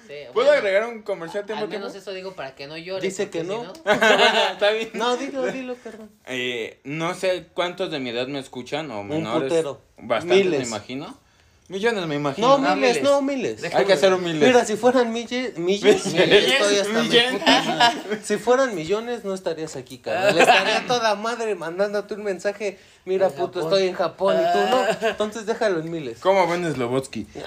Sí, 0.09 0.15
¿Puedo 0.33 0.47
bueno, 0.47 0.67
agregar 0.67 0.89
un 0.89 1.03
comercial 1.03 1.45
tiempo 1.45 1.65
Al 1.65 1.69
menos 1.69 1.93
tiempo? 1.93 2.11
eso 2.11 2.17
digo 2.17 2.33
para 2.33 2.55
que 2.55 2.67
no 2.67 2.79
llore. 2.79 3.03
Dice 3.03 3.29
que 3.29 3.43
si 3.43 3.47
no. 3.47 3.71
Está 3.85 4.71
bien. 4.71 4.91
No, 4.95 5.19
dilo, 5.19 5.45
dilo, 5.53 5.77
carnal. 5.85 6.09
Eh, 6.25 6.81
no 6.85 7.13
sé 7.13 7.49
cuántos 7.53 7.91
de 7.91 8.01
mi 8.01 8.09
edad 8.09 8.27
me 8.27 8.39
escuchan 8.39 8.91
o 8.91 9.05
menores. 9.05 9.51
putero. 9.51 9.83
Bastantes, 9.99 10.47
Miles. 10.47 10.61
me 10.61 10.67
imagino. 10.67 11.19
Millones, 11.69 12.07
me 12.07 12.15
imagino. 12.15 12.57
No, 12.59 12.67
Ah, 12.67 12.75
miles, 12.75 12.97
miles. 12.97 13.03
no, 13.03 13.21
miles. 13.21 13.63
Hay 13.75 13.85
que 13.85 13.97
ser 13.99 14.15
humildes. 14.15 14.49
Mira, 14.49 14.65
si 14.65 14.77
fueran 14.77 15.13
milles, 15.13 15.59
milles, 15.59 16.07
Milles, 16.07 16.45
estoy 16.49 16.77
hasta 16.79 16.93
mi 16.95 17.01
milles. 17.09 17.33
puta 17.33 17.63
madre. 17.63 18.21
Si 18.25 18.37
fueran 18.39 18.75
millones, 18.75 19.23
no 19.25 19.35
estarías 19.35 19.77
aquí, 19.77 19.99
carnal. 19.99 20.35
Le 20.35 20.41
estaría 20.41 20.87
toda 20.87 21.15
madre 21.15 21.55
mandándote 21.57 22.15
un 22.15 22.25
mensaje. 22.25 22.79
Mira, 23.05 23.29
puto, 23.29 23.61
Japón. 23.61 23.63
estoy 23.65 23.89
en 23.89 23.95
Japón 23.95 24.37
y 24.41 24.53
tú 24.53 24.59
no. 24.71 25.09
Entonces 25.11 25.45
déjalo 25.45 25.81
en 25.81 25.91
miles. 25.91 26.19
¿Cómo 26.21 26.47
vendes 26.49 26.75
Slobotsky? 26.75 27.27
Su- 27.35 27.41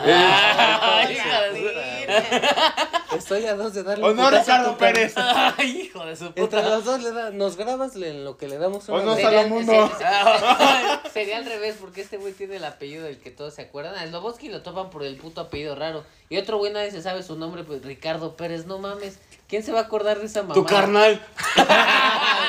Estoy 3.15 3.45
a 3.45 3.55
dos 3.55 3.73
de 3.73 3.83
darle 3.83 4.05
¿O 4.05 4.11
un 4.11 4.15
putazo 4.17 4.35
a 4.35 4.39
Ricardo 4.39 4.71
tu. 4.71 4.77
Pérez? 4.77 5.13
Ay, 5.17 5.81
hijo 5.81 6.05
de 6.05 6.15
su 6.15 6.25
Entre 6.27 6.43
puta. 6.43 6.61
los 6.63 6.85
dos 6.85 7.01
le 7.03 7.11
da, 7.11 7.31
nos 7.31 7.57
grabas 7.57 7.95
en 7.95 8.23
lo 8.23 8.37
que 8.37 8.47
le 8.47 8.57
damos 8.57 8.87
una 8.89 8.97
O 8.99 9.01
no, 9.03 9.15
de- 9.15 9.21
Sería, 9.23 9.39
Salamundo. 9.43 9.91
se- 9.97 9.97
se- 9.97 11.09
sería 11.13 11.37
al 11.37 11.45
revés, 11.45 11.75
porque 11.79 12.01
este 12.01 12.17
güey 12.17 12.33
tiene 12.33 12.55
el 12.57 12.63
apellido 12.65 13.03
del 13.03 13.17
que 13.19 13.31
todos 13.31 13.53
se 13.53 13.61
acuerdan. 13.63 13.95
A 13.95 14.07
Slobodsky 14.07 14.49
lo 14.49 14.61
topan 14.61 14.89
por 14.89 15.03
el 15.03 15.17
puto 15.17 15.41
apellido 15.41 15.75
raro. 15.75 16.03
Y 16.29 16.37
otro 16.37 16.57
güey 16.57 16.71
nadie 16.71 16.91
se 16.91 17.01
sabe 17.01 17.23
su 17.23 17.35
nombre, 17.35 17.63
pues 17.63 17.83
Ricardo 17.83 18.35
Pérez, 18.35 18.65
no 18.65 18.77
mames. 18.79 19.19
¿Quién 19.49 19.63
se 19.63 19.73
va 19.73 19.79
a 19.79 19.83
acordar 19.83 20.19
de 20.19 20.27
esa 20.27 20.43
mamá? 20.43 20.53
Tu 20.53 20.65
carnal. 20.65 21.21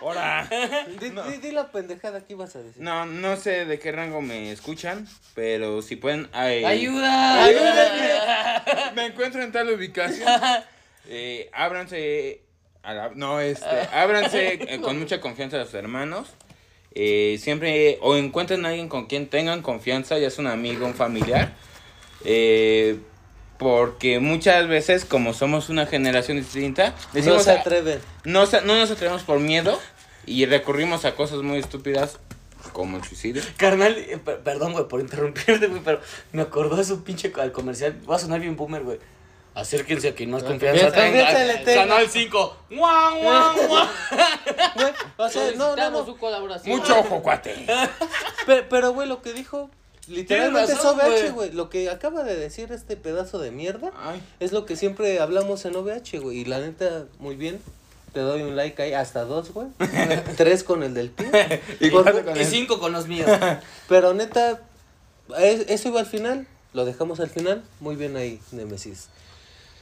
Ahora. 0.00 0.48
Di, 1.00 1.10
di- 1.10 1.36
di 1.40 1.50
la 1.52 1.70
pendejada 1.72 2.20
que 2.26 2.32
ibas 2.34 2.54
a 2.56 2.62
decir. 2.62 2.82
No, 2.82 3.04
no 3.06 3.36
sé 3.36 3.64
de 3.64 3.78
qué 3.78 3.92
rango 3.92 4.20
me 4.20 4.50
escuchan, 4.52 5.06
pero 5.34 5.82
si 5.82 5.96
pueden... 5.96 6.28
ay, 6.32 6.64
Ayuda. 6.64 7.44
Ayúdenme. 7.44 8.92
Me 8.94 9.06
encuentro 9.06 9.42
en 9.42 9.52
tal 9.52 9.70
ubicación. 9.70 10.28
Eh, 11.10 11.48
ábranse... 11.54 12.42
a 12.82 12.92
la- 12.92 13.10
no, 13.14 13.40
este... 13.40 13.64
Ábranse 13.94 14.58
eh, 14.74 14.78
con 14.82 14.98
mucha 14.98 15.20
confianza 15.22 15.58
a 15.58 15.64
sus 15.64 15.72
hermanos. 15.74 16.28
Eh, 16.94 17.38
siempre... 17.40 17.96
O 18.02 18.14
encuentren 18.16 18.66
a 18.66 18.68
alguien 18.68 18.88
con 18.90 19.06
quien 19.06 19.26
tengan 19.28 19.62
confianza, 19.62 20.18
ya 20.18 20.28
es 20.28 20.36
un 20.38 20.46
amigo, 20.48 20.84
un 20.84 20.92
familiar. 20.94 21.52
Eh, 22.26 22.98
porque 23.58 24.20
muchas 24.20 24.68
veces, 24.68 25.04
como 25.04 25.34
somos 25.34 25.68
una 25.68 25.86
generación 25.86 26.36
distinta, 26.38 26.90
No 26.90 26.96
decimos... 27.12 27.42
se 27.44 27.50
"Ah, 27.52 27.60
atreven. 27.60 28.00
no, 28.24 28.46
sa- 28.46 28.60
no 28.62 28.76
nos 28.76 28.90
atrevemos 28.90 29.22
por 29.22 29.40
miedo 29.40 29.78
y 30.26 30.46
recurrimos 30.46 31.04
a 31.04 31.14
cosas 31.14 31.38
muy 31.42 31.58
estúpidas 31.58 32.18
como 32.72 32.96
el 32.98 33.04
suicidio. 33.04 33.42
Carnal, 33.56 33.96
eh, 33.96 34.18
per- 34.24 34.40
perdón, 34.40 34.72
güey, 34.72 34.86
por 34.86 35.00
interrumpirte, 35.00 35.66
güey, 35.66 35.82
pero 35.84 36.00
me 36.32 36.42
acordó 36.42 36.76
de 36.76 36.84
su 36.84 37.02
pinche 37.02 37.32
al 37.40 37.50
comercial. 37.52 37.96
Va 38.08 38.16
a 38.16 38.18
sonar 38.18 38.40
bien 38.40 38.56
boomer, 38.56 38.82
güey. 38.82 38.98
Acérquense 39.54 40.08
a 40.08 40.14
quien 40.14 40.30
más 40.30 40.44
confianza 40.44 40.84
Confianza 40.92 41.64
tenga. 41.64 41.74
Canal 41.74 42.08
5. 42.08 42.56
¡Guau, 42.70 43.18
guau, 43.18 43.66
guau! 43.66 43.86
Güey, 44.76 44.92
o 45.16 45.28
sea, 45.28 45.50
no, 45.56 45.74
no, 45.74 45.90
no. 45.90 46.04
su 46.04 46.16
colaboración. 46.16 46.76
Mucho 46.78 46.96
ojo, 47.00 47.20
cuate. 47.22 47.66
Pe- 48.46 48.62
Pero, 48.62 48.92
güey, 48.92 49.08
lo 49.08 49.20
que 49.20 49.32
dijo 49.32 49.68
literalmente 50.08 50.72
es 50.72 50.84
OVH, 50.84 51.32
güey. 51.32 51.52
Lo 51.52 51.70
que 51.70 51.90
acaba 51.90 52.22
de 52.24 52.36
decir 52.36 52.72
este 52.72 52.96
pedazo 52.96 53.38
de 53.38 53.50
mierda 53.50 53.92
Ay, 53.96 54.22
es 54.40 54.52
lo 54.52 54.66
que 54.66 54.76
siempre 54.76 55.20
hablamos 55.20 55.64
en 55.64 55.76
OVH, 55.76 56.18
güey. 56.20 56.38
Y 56.38 56.44
la 56.44 56.58
neta, 56.60 57.04
muy 57.18 57.36
bien. 57.36 57.60
te 58.12 58.20
doy 58.20 58.42
un 58.42 58.56
like 58.56 58.82
ahí, 58.82 58.92
hasta 58.94 59.24
dos, 59.24 59.52
güey. 59.52 59.68
Tres 60.36 60.64
con 60.64 60.82
el 60.82 60.94
del 60.94 61.10
pie. 61.10 61.60
¿Y 61.80 61.90
Por- 61.90 62.02
cuánto 62.04 62.24
con 62.24 62.36
Y 62.36 62.40
el- 62.40 62.46
cinco 62.46 62.80
con 62.80 62.92
los 62.92 63.06
míos. 63.06 63.30
Pero 63.88 64.14
neta, 64.14 64.60
es- 65.38 65.68
eso 65.68 65.88
iba 65.88 66.00
al 66.00 66.06
final. 66.06 66.46
Lo 66.74 66.84
dejamos 66.84 67.20
al 67.20 67.30
final. 67.30 67.62
Muy 67.80 67.96
bien 67.96 68.16
ahí, 68.16 68.40
Nemesis. 68.52 69.08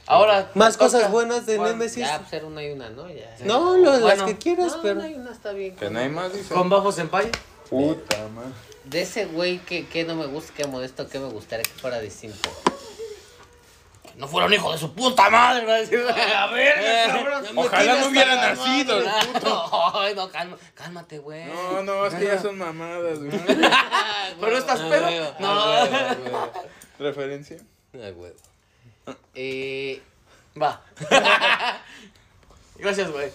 Ahora. 0.05 0.49
Más 0.55 0.73
toca. 0.77 0.85
cosas 0.85 1.11
buenas 1.11 1.45
de 1.45 1.57
Bueno, 1.57 1.73
Nemesis. 1.73 2.05
Ya, 2.05 2.19
pues 2.19 2.31
era 2.33 2.45
una 2.45 2.63
y 2.63 2.71
una, 2.71 2.89
¿no? 2.89 3.09
Ya. 3.09 3.35
No, 3.45 3.75
lo- 3.77 3.91
las 3.91 4.01
Bueno. 4.01 4.25
que 4.25 4.37
quieras, 4.37 4.75
no, 4.77 4.81
pero. 4.81 4.99
una 4.99 5.09
y 5.09 5.15
una 5.15 5.31
está 5.31 5.51
bien. 5.51 5.75
Que 5.75 5.89
no 5.89 5.99
hay 5.99 6.09
más, 6.09 6.31
dice. 6.33 6.53
Con 6.53 6.69
Bajo 6.69 6.91
Senpai. 6.91 7.29
Puta 7.69 8.17
madre. 8.33 8.51
De 8.89 9.01
ese 9.01 9.25
güey 9.25 9.59
que, 9.59 9.85
que 9.87 10.03
no 10.05 10.15
me 10.15 10.25
gusta, 10.27 10.53
que 10.53 10.65
modesto, 10.67 11.07
que 11.09 11.19
me 11.19 11.27
gustaría 11.27 11.63
que 11.63 11.79
fuera 11.79 11.99
distinto. 11.99 12.49
No 14.15 14.27
fuera 14.27 14.47
un 14.47 14.53
hijo 14.53 14.71
de 14.71 14.77
su 14.79 14.93
puta 14.93 15.29
madre. 15.29 15.65
va 15.65 15.75
a 15.75 15.77
decir, 15.79 15.99
A 16.35 16.47
ver, 16.47 17.07
cabrón. 17.07 17.45
Ojalá 17.55 17.95
no 17.99 18.07
hubiera 18.07 18.35
nacido. 18.35 18.97
el 18.99 19.07
Ay, 19.93 20.15
no, 20.15 20.29
calma, 20.31 20.57
cálmate, 20.73 21.19
güey. 21.19 21.45
No, 21.45 21.83
no, 21.83 22.05
es 22.07 22.15
que 22.15 22.25
ya 22.25 22.41
son 22.41 22.57
mamadas, 22.57 23.19
güey. 23.23 23.29
Pero 23.29 24.51
no 24.51 24.57
estás 24.57 24.79
Ah, 24.81 24.87
pedo. 24.89 25.35
No. 25.39 25.47
ah. 25.51 26.49
Referencia. 26.97 27.57
Ah, 27.93 28.09
güey. 28.15 28.31
Eh, 29.35 30.01
Va. 30.59 30.81
Gracias, 32.77 33.11
güey. 33.11 33.31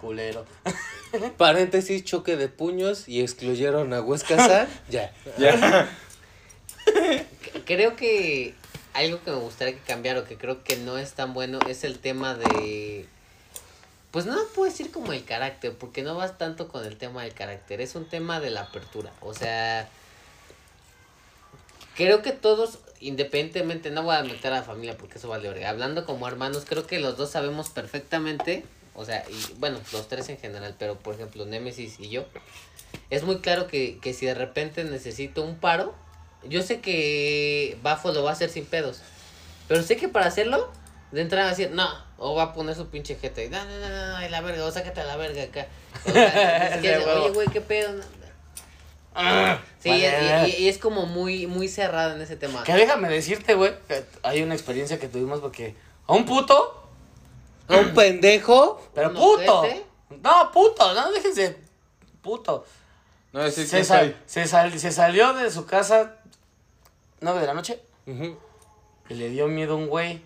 Culero. 0.00 0.44
Paréntesis, 1.36 2.04
choque 2.04 2.36
de 2.36 2.48
puños 2.48 3.08
y 3.08 3.20
excluyeron 3.20 3.92
a 3.92 4.00
Huesca. 4.00 4.68
Ya. 4.90 5.12
Ya. 5.38 5.88
creo 7.66 7.96
que 7.96 8.54
algo 8.94 9.22
que 9.22 9.30
me 9.30 9.36
gustaría 9.36 9.74
que 9.74 9.80
cambiara 9.80 10.20
o 10.20 10.24
que 10.24 10.36
creo 10.36 10.64
que 10.64 10.76
no 10.76 10.98
es 10.98 11.12
tan 11.12 11.34
bueno 11.34 11.58
es 11.68 11.84
el 11.84 11.98
tema 11.98 12.34
de... 12.34 13.06
Pues 14.10 14.24
no 14.24 14.36
puedo 14.54 14.70
decir 14.70 14.90
como 14.90 15.12
el 15.12 15.24
carácter, 15.24 15.74
porque 15.74 16.02
no 16.02 16.16
vas 16.16 16.38
tanto 16.38 16.68
con 16.68 16.84
el 16.84 16.96
tema 16.96 17.22
del 17.22 17.34
carácter, 17.34 17.80
es 17.82 17.94
un 17.94 18.08
tema 18.08 18.40
de 18.40 18.50
la 18.50 18.62
apertura. 18.62 19.12
O 19.20 19.34
sea, 19.34 19.86
creo 21.94 22.22
que 22.22 22.32
todos, 22.32 22.78
independientemente, 23.00 23.90
no 23.90 24.02
voy 24.02 24.16
a 24.16 24.22
meter 24.22 24.52
a 24.52 24.56
la 24.56 24.62
familia 24.62 24.96
porque 24.96 25.18
eso 25.18 25.28
vale 25.28 25.48
verga. 25.48 25.68
Hablando 25.68 26.06
como 26.06 26.26
hermanos, 26.26 26.64
creo 26.66 26.86
que 26.86 26.98
los 26.98 27.18
dos 27.18 27.30
sabemos 27.30 27.68
perfectamente, 27.68 28.64
o 28.98 29.04
sea, 29.04 29.24
y 29.30 29.54
bueno, 29.58 29.78
los 29.92 30.08
tres 30.08 30.28
en 30.28 30.38
general, 30.38 30.74
pero 30.78 30.98
por 30.98 31.14
ejemplo, 31.14 31.46
Nemesis 31.46 31.98
y 32.00 32.08
yo, 32.10 32.24
es 33.10 33.22
muy 33.22 33.38
claro 33.40 33.66
que, 33.66 33.98
que 34.00 34.12
si 34.14 34.26
de 34.26 34.34
repente 34.34 34.84
necesito 34.84 35.42
un 35.42 35.56
paro, 35.58 35.94
yo 36.44 36.62
sé 36.62 36.80
que 36.80 37.78
Bafo 37.82 38.12
lo 38.12 38.22
va 38.22 38.30
a 38.30 38.32
hacer 38.32 38.50
sin 38.50 38.64
pedos, 38.66 39.00
pero 39.68 39.82
sé 39.82 39.96
que 39.96 40.08
para 40.08 40.26
hacerlo, 40.26 40.70
de 41.12 41.22
entrada 41.22 41.44
va 41.46 41.50
a 41.52 41.54
decir, 41.56 41.70
no, 41.74 41.88
o 42.18 42.34
va 42.34 42.42
a 42.44 42.52
poner 42.52 42.74
su 42.74 42.88
pinche 42.88 43.14
jeta 43.16 43.42
y 43.42 43.48
no, 43.48 43.64
no, 43.64 43.78
no, 43.78 44.18
no, 44.18 44.26
y 44.26 44.28
la 44.28 44.40
verga, 44.40 44.64
o 44.64 44.70
sácate 44.70 45.00
a 45.00 45.04
la 45.04 45.16
verga 45.16 45.42
acá. 45.44 45.66
O 46.06 46.10
sea, 46.12 46.68
es 46.74 46.80
que, 46.82 46.96
oye, 46.98 47.30
güey, 47.30 47.48
qué 47.48 47.60
pedo. 47.60 47.92
No. 47.94 48.02
Ah, 49.14 49.60
Sí, 49.82 49.88
bueno. 49.90 50.46
y, 50.46 50.50
y- 50.50 50.64
y 50.64 50.68
es 50.68 50.78
como 50.78 51.06
muy, 51.06 51.46
muy 51.46 51.68
cerrado 51.68 52.14
en 52.14 52.20
ese 52.20 52.36
tema. 52.36 52.62
Que 52.64 52.74
déjame 52.74 53.08
decirte, 53.08 53.54
güey, 53.54 53.72
hay 54.22 54.42
una 54.42 54.54
experiencia 54.54 54.98
que 54.98 55.08
tuvimos 55.08 55.40
porque 55.40 55.74
a 56.06 56.12
un 56.12 56.24
puto, 56.24 56.87
A 57.68 57.76
un 57.76 57.94
pendejo. 57.94 58.80
pero 58.94 59.08
¿Un 59.10 59.14
puto. 59.14 59.62
No, 60.22 60.50
puto, 60.52 60.94
no 60.94 61.10
déjense. 61.12 61.58
Puto. 62.22 62.64
No 63.32 63.42
decir 63.42 63.66
Se, 63.66 63.84
sal- 63.84 64.16
se, 64.26 64.46
sal- 64.46 64.78
se 64.78 64.90
salió 64.90 65.34
de 65.34 65.50
su 65.50 65.66
casa 65.66 66.16
9 67.20 67.40
de 67.40 67.46
la 67.46 67.54
noche 67.54 67.82
y 69.10 69.14
le 69.14 69.28
dio 69.28 69.48
miedo 69.48 69.74
a 69.74 69.76
un 69.76 69.86
güey. 69.88 70.22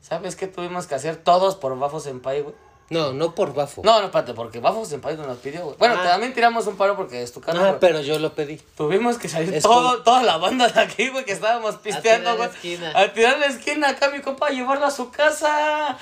¿Sabes 0.00 0.36
qué 0.36 0.46
tuvimos 0.46 0.86
que 0.86 0.94
hacer 0.94 1.16
todos 1.16 1.56
por 1.56 1.76
Bafo 1.78 1.98
Senpai, 1.98 2.42
güey? 2.42 2.54
No, 2.88 3.12
no 3.12 3.34
por 3.34 3.52
Bafo. 3.52 3.82
No, 3.84 3.98
no, 3.98 4.06
espérate, 4.06 4.32
porque 4.32 4.60
Bafo 4.60 4.84
Senpai 4.84 5.16
nos 5.16 5.38
pidió, 5.38 5.64
güey. 5.64 5.76
Bueno, 5.76 5.96
Ah. 5.98 6.04
también 6.04 6.32
tiramos 6.32 6.66
un 6.68 6.76
paro 6.76 6.94
porque 6.94 7.20
es 7.20 7.32
tu 7.32 7.40
casa, 7.40 7.70
Ah, 7.70 7.76
pero 7.80 8.00
yo 8.00 8.18
lo 8.20 8.32
pedí. 8.34 8.58
Tuvimos 8.76 9.18
que 9.18 9.28
salir 9.28 9.52
Es 9.52 9.64
todo, 9.64 10.02
toda 10.04 10.22
la 10.22 10.36
banda 10.36 10.68
de 10.68 10.80
aquí, 10.80 11.08
güey, 11.08 11.24
que 11.24 11.32
estábamos 11.32 11.76
pisteando, 11.76 12.30
tirar 12.30 12.38
la 12.38 12.46
güey. 12.46 12.48
esquina. 12.48 12.92
A 12.94 13.12
tirar 13.12 13.38
la 13.40 13.46
esquina 13.46 13.88
acá, 13.88 14.10
mi 14.10 14.20
compa, 14.20 14.46
a 14.46 14.50
llevarlo 14.50 14.86
a 14.86 14.90
su 14.92 15.10
casa. 15.10 15.98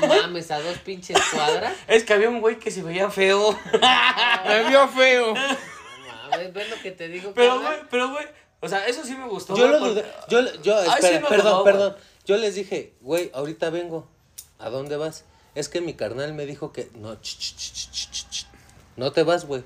No 0.00 0.06
mames, 0.08 0.50
a 0.50 0.60
dos 0.60 0.78
pinches 0.78 1.18
cuadras. 1.32 1.74
Es 1.86 2.04
que 2.04 2.14
había 2.14 2.30
un 2.30 2.40
güey 2.40 2.58
que 2.58 2.70
se 2.70 2.82
veía 2.82 3.10
feo. 3.10 3.54
Me 4.46 4.64
vio 4.70 4.88
feo. 4.88 5.34
No 5.34 6.30
mames, 6.30 6.52
¿ves 6.54 6.70
lo 6.70 6.76
que 6.80 6.92
te 6.92 7.08
digo? 7.08 7.32
Pero, 7.34 7.60
güey, 7.60 7.78
pero, 7.90 8.10
güey, 8.10 8.24
o 8.60 8.68
sea, 8.68 8.86
eso 8.86 9.04
sí 9.04 9.14
me 9.14 9.28
gustó. 9.28 9.54
Yo 9.54 9.68
lo 9.68 9.78
dudé. 9.80 10.04
Yo, 10.28 10.40
yo, 10.62 10.78
Ay, 10.78 10.88
espera, 10.94 11.18
sí 11.18 11.22
me 11.22 11.28
perdón, 11.28 11.62
perdón. 11.64 11.96
Yo 12.24 12.36
les 12.38 12.54
dije, 12.54 12.94
güey, 13.02 13.30
ahorita 13.34 13.68
vengo. 13.68 14.08
¿A 14.58 14.70
dónde 14.70 14.96
vas? 14.96 15.24
Es 15.56 15.70
que 15.70 15.80
mi 15.80 15.94
carnal 15.94 16.34
me 16.34 16.44
dijo 16.44 16.70
que. 16.70 16.90
No, 16.94 17.14
ch, 17.14 17.38
ch, 17.38 17.56
ch, 17.56 17.72
ch, 17.72 17.90
ch, 17.90 18.10
ch, 18.10 18.30
ch. 18.30 18.46
No 18.96 19.10
te 19.10 19.22
vas, 19.22 19.46
güey. 19.46 19.64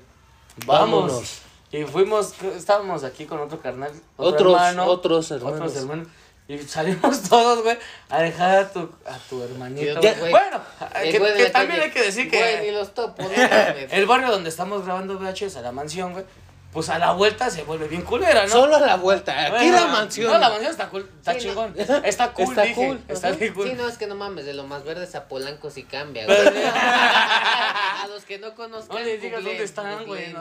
Vamos. 0.65 1.01
Vámonos. 1.01 1.41
Y 1.71 1.83
fuimos, 1.83 2.33
estábamos 2.55 3.03
aquí 3.03 3.25
con 3.25 3.39
otro 3.39 3.61
carnal. 3.61 3.91
Otro 4.17 4.51
Otros, 4.51 4.53
hermano, 4.53 4.85
otros 4.85 5.31
hermanos. 5.31 5.59
Otros 5.59 5.75
hermanos. 5.75 6.07
Y 6.47 6.57
salimos 6.59 7.21
todos, 7.29 7.61
güey, 7.63 7.77
a 8.09 8.21
dejar 8.21 8.57
a 8.57 8.71
tu, 8.71 8.89
a 9.05 9.17
tu 9.29 9.43
hermanito. 9.43 10.01
Ya, 10.01 10.13
güey. 10.13 10.19
güey. 10.19 10.31
Bueno, 10.31 10.61
que, 11.01 11.19
güey 11.19 11.37
que 11.37 11.49
también 11.49 11.79
calle, 11.79 11.83
hay 11.83 11.91
que 11.91 12.03
decir 12.03 12.29
Güey, 12.29 12.59
ni 12.59 12.65
que 12.67 12.71
los 12.71 12.93
topo, 12.93 13.23
no 13.23 13.29
el 13.29 14.05
barrio 14.05 14.31
donde 14.31 14.49
estamos 14.49 14.83
grabando 14.85 15.17
VHS 15.17 15.57
a 15.57 15.61
la 15.61 15.71
mansión, 15.71 16.13
güey, 16.13 16.25
pues 16.71 16.87
a 16.89 16.97
la 16.97 17.11
vuelta 17.11 17.49
se 17.49 17.63
vuelve 17.63 17.87
bien 17.89 18.01
culera, 18.03 18.43
¿no? 18.43 18.49
Solo 18.49 18.77
a 18.77 18.79
la 18.79 18.95
vuelta. 18.95 19.37
Aquí 19.47 19.51
Bueno, 19.51 19.75
la 19.75 19.87
mansión. 19.87 20.31
No, 20.31 20.39
la 20.39 20.49
mansión 20.49 20.71
está 20.71 20.89
cool, 20.89 21.09
está 21.17 21.31
Sí, 21.33 21.37
no. 21.39 21.43
chingón. 21.43 21.73
Está 22.05 22.31
cool, 22.33 22.43
Está 22.49 22.61
dije. 22.61 22.75
cool, 22.87 23.01
Está 23.09 23.31
bien 23.31 23.53
cool. 23.53 23.67
Sí, 23.67 23.73
no, 23.75 23.87
es 23.89 23.97
que 23.97 24.07
no 24.07 24.15
mames, 24.15 24.45
de 24.45 24.53
lo 24.53 24.63
más 24.63 24.83
verdes 24.85 25.13
a 25.15 25.27
Polanco 25.27 25.69
sí 25.69 25.83
cambia, 25.83 26.25
güey. 26.25 26.37
a 26.73 28.07
los 28.09 28.23
que 28.23 28.39
no 28.39 28.55
conozcan. 28.55 28.97
No 28.97 29.03
les 29.03 29.21
digas 29.21 29.43
dónde 29.43 29.63
están, 29.63 30.05
güey. 30.05 30.33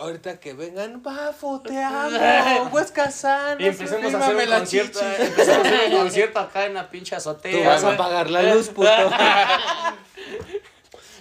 Ahorita 0.00 0.40
que 0.40 0.54
vengan, 0.54 1.02
Bafo, 1.02 1.60
te 1.60 1.82
amo. 1.82 2.70
Huesca 2.72 3.10
San. 3.10 3.60
Y 3.60 3.66
empecemos 3.66 4.14
a 4.14 4.18
hacer 4.18 4.36
un 4.36 4.48
la 4.50 4.58
concierto, 4.58 4.98
chichi. 4.98 5.22
empezamos 5.22 5.66
a 5.66 5.68
hacer 5.70 5.90
un 5.90 5.98
concierto 5.98 6.38
acá 6.38 6.64
en 6.66 6.74
la 6.74 6.88
pinche 6.90 7.16
azotea. 7.16 7.52
Tú 7.52 7.64
vas 7.68 7.84
a 7.84 7.92
apagar 7.92 8.30
la 8.30 8.42
luz, 8.54 8.68
puto. 8.70 8.88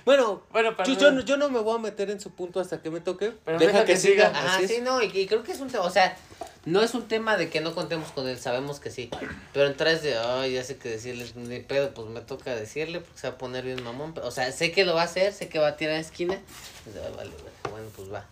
Bueno, 0.10 0.42
Bueno, 0.52 0.74
yo, 0.86 0.94
yo, 1.00 1.12
no- 1.12 1.22
yo 1.22 1.38
no 1.38 1.50
me 1.50 1.60
voy 1.60 1.76
a 1.76 1.78
meter 1.78 2.10
en 2.10 2.20
su 2.20 2.32
punto 2.32 2.60
hasta 2.60 2.82
que 2.82 2.90
me 2.90 3.00
toque. 3.00 3.32
Pero 3.46 3.60
deja, 3.60 3.72
deja 3.74 3.86
que, 3.86 3.94
que 3.94 4.00
siga. 4.00 4.58
es. 4.60 4.68
sí, 4.72 4.82
no, 4.82 5.04
y, 5.04 5.06
y 5.06 5.28
creo 5.28 5.44
que 5.44 5.52
es 5.52 5.60
un 5.60 5.70
tema, 5.70 5.84
o 5.84 5.90
sea, 5.92 6.18
no 6.66 6.82
es 6.82 6.96
un 6.96 7.08
tema 7.08 7.38
de 7.38 7.50
que 7.52 7.62
no 7.62 7.76
contemos 7.76 8.12
con 8.12 8.28
él, 8.28 8.40
sabemos 8.40 8.80
que 8.80 8.90
sí, 8.90 9.12
pero 9.54 9.68
entras 9.68 10.02
de, 10.02 10.18
ay, 10.18 10.54
ya 10.54 10.64
sé 10.64 10.78
que 10.78 10.90
decirle, 10.90 11.26
ni 11.36 11.60
pedo, 11.60 11.94
pues 11.94 12.08
me 12.08 12.22
toca 12.22 12.56
decirle, 12.56 13.02
porque 13.02 13.20
se 13.20 13.28
va 13.30 13.36
a 13.36 13.38
poner 13.38 13.64
bien 13.64 13.84
mamón, 13.84 14.14
o 14.24 14.32
sea, 14.32 14.52
sé 14.52 14.72
que 14.72 14.84
lo 14.84 14.96
va 14.96 15.02
a 15.04 15.06
hacer, 15.06 15.32
sé 15.32 15.48
que 15.48 15.60
va 15.60 15.68
a 15.70 15.78
tirar 15.78 15.94
a 15.96 16.00
esquina, 16.00 16.40
pues, 16.84 16.96
ah, 16.98 17.10
vale, 17.16 17.30
vale, 17.30 17.72
bueno, 17.72 17.88
pues 17.96 18.12
va. 18.12 18.26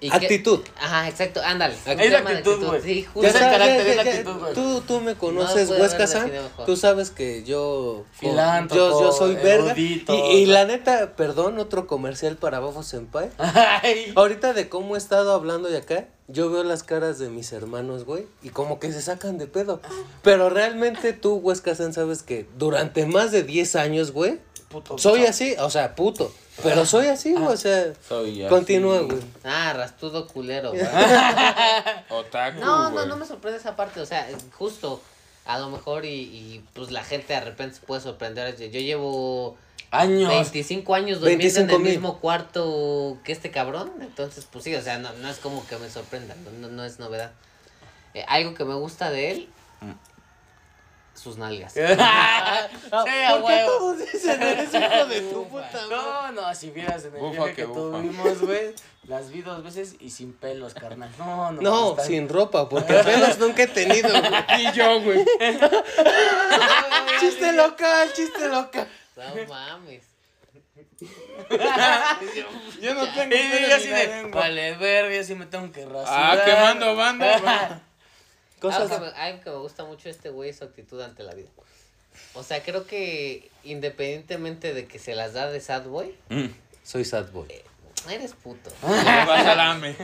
¿Y 0.00 0.10
qué- 0.10 0.16
Actitud. 0.16 0.60
Ajá, 0.78 1.08
exacto, 1.08 1.40
ándale. 1.42 1.74
Es 1.86 2.10
la 2.12 2.18
actitud, 2.18 2.64
güey. 2.66 2.82
Sí, 2.82 3.02
justo. 3.04 3.26
es 3.28 3.34
el 3.34 3.40
sabes, 3.40 3.58
carácter, 3.58 3.86
es 3.86 3.98
actitud, 3.98 4.38
güey. 4.40 4.54
tú, 4.54 4.80
tú 4.82 5.00
me 5.00 5.14
conoces, 5.14 5.68
puede 5.68 5.80
Huesca 5.80 6.06
San. 6.06 6.30
Tú 6.66 6.76
sabes 6.76 7.10
que 7.10 7.42
yo. 7.44 8.04
Filántropo, 8.12 8.74
yo, 8.76 9.00
yo 9.00 9.12
soy 9.12 9.34
verga. 9.36 9.70
erudito. 9.72 10.14
Y, 10.14 10.36
y 10.38 10.46
la 10.46 10.64
neta, 10.64 11.16
perdón, 11.16 11.58
otro 11.58 11.86
comercial 11.86 12.36
para 12.36 12.60
Bafo 12.60 12.82
Senpai. 12.82 13.30
Ay. 13.38 14.12
Ahorita 14.16 14.52
de 14.52 14.68
cómo 14.68 14.94
he 14.94 14.98
estado 14.98 15.32
hablando 15.32 15.68
de 15.68 15.78
acá, 15.78 16.08
yo 16.28 16.50
veo 16.50 16.64
las 16.64 16.82
caras 16.82 17.18
de 17.18 17.28
mis 17.30 17.52
hermanos, 17.52 18.04
güey, 18.04 18.26
y 18.42 18.48
como 18.50 18.78
que 18.80 18.92
se 18.92 19.00
sacan 19.00 19.38
de 19.38 19.46
pedo. 19.46 19.80
Pero 20.22 20.50
realmente 20.50 21.12
tú, 21.12 21.36
Huesca 21.36 21.74
San, 21.74 21.92
sabes 21.92 22.22
que 22.22 22.46
durante 22.58 23.06
más 23.06 23.30
de 23.32 23.44
10 23.44 23.76
años, 23.76 24.10
güey, 24.12 24.40
Puto. 24.68 24.98
soy 24.98 25.24
así, 25.26 25.54
o 25.58 25.70
sea, 25.70 25.94
puto. 25.94 26.32
Pero 26.62 26.86
soy 26.86 27.06
así, 27.08 27.32
güey, 27.34 27.44
o 27.46 27.56
sea, 27.56 27.92
Soy 28.08 28.42
así. 28.42 28.48
continúa, 28.48 29.00
güey. 29.00 29.18
Ah, 29.44 29.72
rastudo 29.74 30.26
culero, 30.26 30.70
güey. 30.70 30.82
Otaku, 32.10 32.60
No, 32.60 32.90
no, 32.90 33.06
no 33.06 33.16
me 33.16 33.26
sorprende 33.26 33.58
esa 33.58 33.76
parte, 33.76 34.00
o 34.00 34.06
sea, 34.06 34.26
justo, 34.56 35.00
a 35.44 35.58
lo 35.58 35.68
mejor 35.68 36.04
y, 36.04 36.08
y 36.08 36.64
pues 36.74 36.90
la 36.90 37.04
gente 37.04 37.34
de 37.34 37.40
repente 37.40 37.76
se 37.76 37.82
puede 37.86 38.00
sorprender. 38.00 38.56
Yo 38.56 38.80
llevo 38.80 39.56
Años. 39.90 40.28
25 40.30 40.94
años 40.94 41.20
durmiendo 41.20 41.44
en 41.44 41.52
25 41.66 41.76
el 41.76 41.82
mil. 41.82 41.92
mismo 41.92 42.18
cuarto 42.20 43.18
que 43.22 43.32
este 43.32 43.50
cabrón, 43.50 43.92
entonces 44.00 44.46
pues 44.50 44.64
sí, 44.64 44.74
o 44.74 44.82
sea, 44.82 44.98
no, 44.98 45.12
no 45.12 45.28
es 45.28 45.36
como 45.38 45.64
que 45.66 45.76
me 45.76 45.88
sorprenda, 45.88 46.34
no, 46.44 46.50
no, 46.52 46.68
no 46.68 46.84
es 46.84 46.98
novedad. 46.98 47.30
Eh, 48.14 48.24
algo 48.28 48.54
que 48.54 48.64
me 48.64 48.74
gusta 48.74 49.10
de 49.10 49.30
él, 49.30 49.48
sus 51.16 51.36
nalgas. 51.38 51.72
sí, 51.74 51.80
¿Por 52.90 53.46
qué 53.46 53.62
todos 53.66 53.98
dicen 53.98 54.42
eres 54.42 54.72
hijo 54.74 55.06
de 55.06 55.20
tu 55.22 55.44
puta 55.48 55.70
madre? 55.72 55.88
No, 55.90 56.32
no, 56.32 56.54
si 56.54 56.70
vieras 56.70 57.04
en 57.06 57.14
el 57.14 57.20
Bufa 57.20 57.32
viaje 57.32 57.54
que 57.54 57.62
que 57.62 57.68
tuvimos, 57.72 58.40
güey, 58.42 58.74
las 59.08 59.30
vi 59.30 59.42
dos 59.42 59.62
veces 59.64 59.96
y 60.00 60.10
sin 60.10 60.32
pelos, 60.32 60.74
carnal. 60.74 61.10
No, 61.18 61.52
no. 61.52 61.62
No, 61.62 61.90
están- 61.92 62.06
sin 62.06 62.28
ropa, 62.28 62.68
porque 62.68 62.92
pelos 62.94 63.38
nunca 63.40 63.62
he 63.64 63.66
tenido, 63.68 64.08
güey. 64.10 64.64
Y 64.66 64.72
yo, 64.72 65.00
güey. 65.00 65.24
Chiste 67.20 67.52
local, 67.52 68.12
chiste 68.12 68.48
local. 68.48 68.88
No 69.16 69.22
mames. 69.48 70.02
Yo 72.80 72.94
no 72.94 73.06
tengo 73.12 73.34
Y 73.34 73.38
yo 73.38 73.50
pelos 73.50 73.72
así 73.74 73.88
de, 73.88 74.30
vale, 74.32 74.74
verga, 74.76 75.14
yo 75.16 75.24
sí 75.24 75.34
me 75.34 75.46
tengo 75.46 75.70
que 75.72 75.84
rasurar. 75.84 76.38
Ah, 76.38 76.42
quemando 76.44 76.96
banda. 76.96 77.82
Algo 78.70 78.88
que, 78.88 79.00
me, 79.00 79.06
algo 79.08 79.42
que 79.42 79.50
me 79.50 79.56
gusta 79.56 79.84
mucho 79.84 80.04
de 80.04 80.10
este 80.10 80.30
güey 80.30 80.50
es 80.50 80.56
su 80.58 80.64
actitud 80.64 81.00
ante 81.00 81.22
la 81.22 81.34
vida. 81.34 81.48
O 82.34 82.42
sea, 82.42 82.62
creo 82.62 82.86
que 82.86 83.50
independientemente 83.64 84.72
de 84.74 84.86
que 84.86 84.98
se 84.98 85.14
las 85.14 85.32
da 85.34 85.50
de 85.50 85.60
sad 85.60 85.84
boy, 85.84 86.14
Mm. 86.28 86.46
Soy 86.82 87.04
sad 87.04 87.30
boy. 87.32 87.48
eres 88.10 88.32
puto. 88.34 88.70
Vas 88.82 89.58
hambre. 89.58 89.96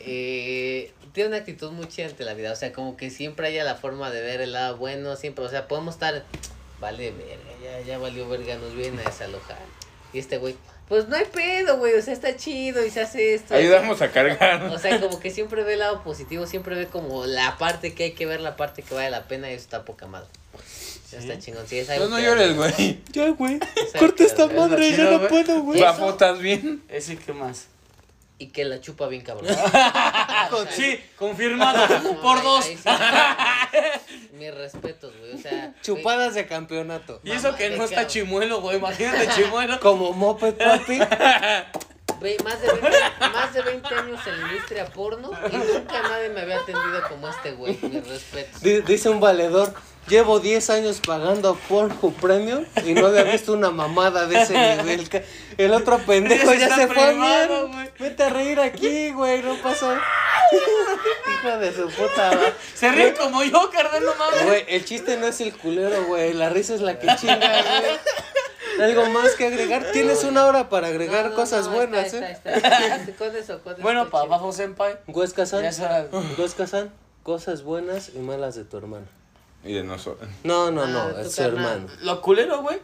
Eh, 0.00 0.92
tiene 1.12 1.28
una 1.28 1.38
actitud 1.38 1.70
muy 1.72 1.86
chida 1.88 2.06
ante 2.06 2.24
la 2.24 2.34
vida. 2.34 2.52
O 2.52 2.56
sea, 2.56 2.72
como 2.72 2.96
que 2.96 3.10
siempre 3.10 3.46
haya 3.48 3.64
la 3.64 3.74
forma 3.76 4.10
de 4.10 4.20
ver 4.20 4.40
el 4.40 4.52
lado 4.52 4.76
bueno. 4.76 5.16
Siempre, 5.16 5.44
o 5.44 5.48
sea, 5.48 5.68
podemos 5.68 5.94
estar. 5.94 6.24
Vale, 6.80 7.10
verga, 7.12 7.34
ya, 7.62 7.80
ya 7.82 7.98
valió 7.98 8.28
verga, 8.28 8.56
nos 8.56 8.74
vienen 8.74 8.98
a 9.00 9.02
desalojar. 9.10 9.58
Y 10.12 10.18
este 10.18 10.38
güey, 10.38 10.56
pues 10.90 11.08
no 11.08 11.14
hay 11.16 11.24
pedo, 11.24 11.78
güey. 11.78 11.94
O 11.94 12.02
sea, 12.02 12.12
está 12.12 12.36
chido 12.36 12.84
y 12.84 12.90
se 12.90 13.00
hace 13.00 13.32
esto. 13.34 13.54
Ayudamos 13.54 14.02
a 14.02 14.10
cargar. 14.10 14.64
O 14.64 14.78
sea, 14.78 15.00
como 15.00 15.18
que 15.20 15.30
siempre 15.30 15.62
ve 15.62 15.72
el 15.74 15.78
lado 15.78 16.02
positivo, 16.02 16.46
siempre 16.46 16.74
ve 16.74 16.86
como 16.88 17.24
la 17.24 17.56
parte 17.58 17.94
que 17.94 18.02
hay 18.04 18.12
que 18.12 18.26
ver, 18.26 18.40
la 18.40 18.56
parte 18.56 18.82
que 18.82 18.92
vale 18.94 19.08
la 19.08 19.22
pena 19.28 19.48
y 19.50 19.54
eso 19.54 19.62
está 19.62 19.84
poca 19.84 20.06
madre. 20.06 20.28
Ya 21.12 21.18
está 21.18 21.38
chingón. 21.38 21.66
Sí, 21.66 21.78
es 21.78 21.88
algo 21.90 22.06
no 22.08 22.16
que- 22.16 22.22
llores, 22.24 22.54
güey. 22.56 23.00
Ya, 23.12 23.28
güey. 23.30 23.58
Corta 23.98 24.24
esta 24.24 24.44
es 24.44 24.52
madre, 24.52 24.90
ya 24.90 24.96
chido, 24.96 25.10
no 25.12 25.18
güey. 25.18 25.28
puedo, 25.30 25.60
güey. 25.62 25.78
Guapo, 25.80 26.10
¿estás 26.10 26.38
bien? 26.40 26.82
Ese, 26.88 27.16
¿qué 27.16 27.32
más? 27.32 27.66
Y 28.38 28.48
que 28.48 28.64
la 28.64 28.80
chupa 28.80 29.06
bien 29.08 29.22
cabrón. 29.22 29.54
Sí, 30.70 30.98
confirmado. 31.16 31.86
No, 32.00 32.20
por 32.22 32.38
ahí- 32.38 32.42
dos. 32.42 32.64
ahí 32.64 32.76
sí. 32.76 32.82
Mis 34.40 34.54
respetos, 34.54 35.12
güey. 35.18 35.34
O 35.34 35.38
sea. 35.38 35.74
Chupadas 35.82 36.34
de 36.34 36.46
campeonato. 36.46 37.20
Y 37.22 37.30
eso 37.32 37.54
que 37.54 37.68
no 37.76 37.84
está 37.84 38.06
chimuelo, 38.06 38.60
güey. 38.62 38.76
Imagínate 38.78 39.28
chimuelo. 39.34 39.78
Como 39.80 40.12
moped, 40.14 40.54
papi. 40.54 40.98
Ve, 42.20 42.36
más, 42.44 42.60
de 42.60 42.68
20, 42.70 42.90
más 43.32 43.54
de 43.54 43.62
20 43.62 43.94
años 43.94 44.20
en 44.26 44.40
la 44.42 44.48
industria 44.52 44.84
porno 44.86 45.30
y 45.50 45.56
nunca 45.56 46.02
nadie 46.02 46.28
me 46.30 46.40
había 46.42 46.58
atendido 46.58 47.02
como 47.08 47.28
este 47.28 47.52
güey. 47.52 47.78
Mis 47.82 48.06
respetos. 48.06 48.60
Di- 48.62 48.80
Dice 48.82 49.08
un 49.08 49.20
valedor, 49.20 49.72
llevo 50.08 50.40
10 50.40 50.70
años 50.70 51.00
pagando 51.04 51.56
Pornhub 51.68 52.14
Premium 52.14 52.64
y 52.84 52.94
no 52.94 53.06
había 53.06 53.24
visto 53.24 53.52
una 53.52 53.70
mamada 53.70 54.26
de 54.26 54.42
ese 54.42 54.52
nivel. 54.52 55.08
El 55.56 55.72
otro 55.72 55.98
pendejo 55.98 56.52
ya 56.54 56.74
se 56.74 56.88
fue 56.88 57.14
güey. 57.14 57.90
Vete 57.98 58.22
a 58.24 58.28
reír 58.30 58.60
aquí, 58.60 59.10
güey, 59.10 59.42
no 59.42 59.56
pasó. 59.56 59.92
Hijo 61.32 61.58
de 61.58 61.72
su 61.72 61.88
puta 61.88 62.30
madre. 62.30 62.54
Se 62.74 62.90
ríe 62.90 63.14
como 63.14 63.42
yo, 63.44 63.70
carnal, 63.70 64.04
no 64.04 64.14
mames. 64.14 64.44
Güey, 64.44 64.64
el 64.68 64.84
chiste 64.84 65.16
no 65.16 65.26
es 65.26 65.40
el 65.40 65.56
culero, 65.56 66.04
güey. 66.06 66.32
La 66.32 66.48
risa 66.48 66.74
es 66.74 66.80
la 66.80 66.98
que 66.98 67.06
chinga, 67.16 67.36
güey. 67.38 67.98
Algo 68.80 69.06
más 69.10 69.32
que 69.32 69.46
agregar. 69.46 69.92
Tienes 69.92 70.24
una 70.24 70.46
hora 70.46 70.68
para 70.68 70.88
agregar 70.88 71.24
No, 71.24 71.30
no, 71.30 71.36
cosas 71.36 71.66
no, 71.66 71.72
buenas, 71.72 72.12
está, 72.12 72.30
¿eh? 72.30 72.32
está, 72.32 72.96
está, 72.96 73.38
eso. 73.38 73.60
Bueno, 73.80 74.08
para 74.08 74.24
abajo, 74.24 74.52
senpai. 74.52 74.98
Huesca 75.06 75.44
San. 75.44 75.62
Ya 75.62 75.68
es 75.68 75.80
hora. 75.80 76.06
Huesca 76.38 76.66
San. 76.66 76.90
Cosas 77.22 77.62
buenas 77.62 78.10
y 78.14 78.18
malas 78.18 78.54
de 78.54 78.64
tu 78.64 78.78
hermano. 78.78 79.19
Y 79.64 79.74
de 79.74 79.84
nosotros. 79.84 80.28
No, 80.44 80.70
no, 80.70 80.86
no, 80.86 81.00
Ah, 81.00 81.12
tu 81.14 81.20
es 81.20 81.32
su 81.32 81.42
carnal. 81.42 81.64
hermano. 81.82 81.88
Lo 82.02 82.20
culero, 82.22 82.62
güey. 82.62 82.78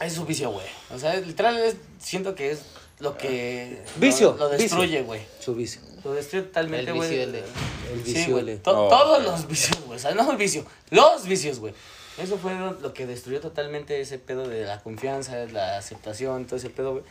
Es 0.00 0.14
su 0.14 0.24
vicio, 0.24 0.50
güey. 0.50 0.66
O 0.90 0.98
sea, 0.98 1.14
literal, 1.20 1.58
es- 1.58 1.76
siento 2.00 2.34
que 2.34 2.50
es 2.52 2.62
lo 2.98 3.16
que. 3.18 3.82
Vicio, 3.96 4.36
Lo, 4.38 4.48
vicio. 4.50 4.62
destruye, 4.64 5.02
güey. 5.02 5.20
Su 5.40 5.54
vicio. 5.54 5.80
Lo 6.04 6.14
destruye 6.14 6.46
totalmente, 6.46 6.90
El 6.90 6.96
güey. 6.96 7.08
vicio, 7.10 7.22
el 7.24 8.04
Sí, 8.04 8.12
vicio. 8.14 8.40
güey. 8.40 8.58
To- 8.58 8.86
Oh. 8.86 8.88
Todos 8.88 9.22
los 9.22 9.46
vicios, 9.46 9.78
güey. 9.84 9.96
O 9.96 10.00
sea, 10.00 10.12
no 10.14 10.30
el 10.30 10.36
vicio. 10.36 10.64
Los 10.90 11.26
vicios, 11.26 11.58
güey. 11.60 11.74
Eso 12.18 12.36
fue 12.38 12.54
lo 12.54 12.72
lo 12.72 12.92
que 12.94 13.06
destruyó 13.06 13.40
totalmente 13.40 14.00
ese 14.00 14.18
pedo 14.18 14.46
de 14.48 14.64
la 14.64 14.80
confianza, 14.82 15.36
la 15.46 15.76
aceptación, 15.78 16.46
todo 16.46 16.56
ese 16.56 16.70
pedo, 16.70 16.92
güey. 16.92 17.04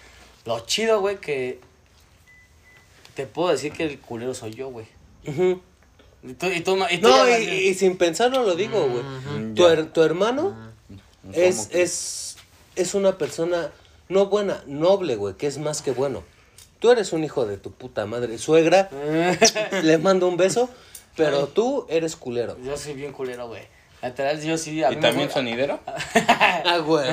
Lo 0.45 0.59
chido, 0.65 0.99
güey, 0.99 1.17
que 1.19 1.59
te 3.15 3.25
puedo 3.27 3.49
decir 3.49 3.71
que 3.73 3.83
el 3.83 3.99
culero 3.99 4.33
soy 4.33 4.53
yo, 4.53 4.69
güey. 4.69 4.85
Ujú. 5.27 5.61
Y 6.23 6.33
tú, 6.33 6.45
y 6.47 6.61
tú, 6.61 6.77
y 6.89 6.97
tú 6.99 7.07
No, 7.09 7.27
y, 7.39 7.73
sin 7.73 7.97
pensarlo 7.97 8.43
lo 8.43 8.55
digo, 8.55 8.79
güey. 8.87 9.03
Mm, 9.03 9.55
Tu, 9.55 9.63
her- 9.67 9.91
tu 9.91 10.03
hermano 10.03 10.55
es, 11.33 11.69
es, 11.71 12.37
es 12.75 12.93
una 12.93 13.17
persona 13.17 13.71
no 14.09 14.27
buena, 14.27 14.61
noble, 14.67 15.15
güey, 15.15 15.35
que 15.35 15.47
es 15.47 15.57
más 15.57 15.81
que 15.81 15.91
bueno. 15.91 16.23
Tú 16.79 16.91
eres 16.91 17.13
un 17.13 17.23
hijo 17.23 17.45
de 17.45 17.57
tu 17.57 17.71
puta 17.71 18.05
madre. 18.05 18.37
Suegra, 18.37 18.89
le 19.83 19.97
mando 19.97 20.27
un 20.27 20.37
beso, 20.37 20.69
pero 21.15 21.47
tú 21.47 21.85
eres 21.89 22.15
culero. 22.15 22.57
Yo 22.63 22.75
soy 22.77 22.93
bien 22.93 23.13
culero, 23.13 23.47
güey. 23.47 23.63
Literal, 24.03 24.41
yo 24.41 24.57
sí. 24.57 24.83
A 24.83 24.91
¿Y 24.91 24.95
también 24.97 25.29
sonidero? 25.29 25.79
Ah, 26.65 26.79
güey. 26.83 27.07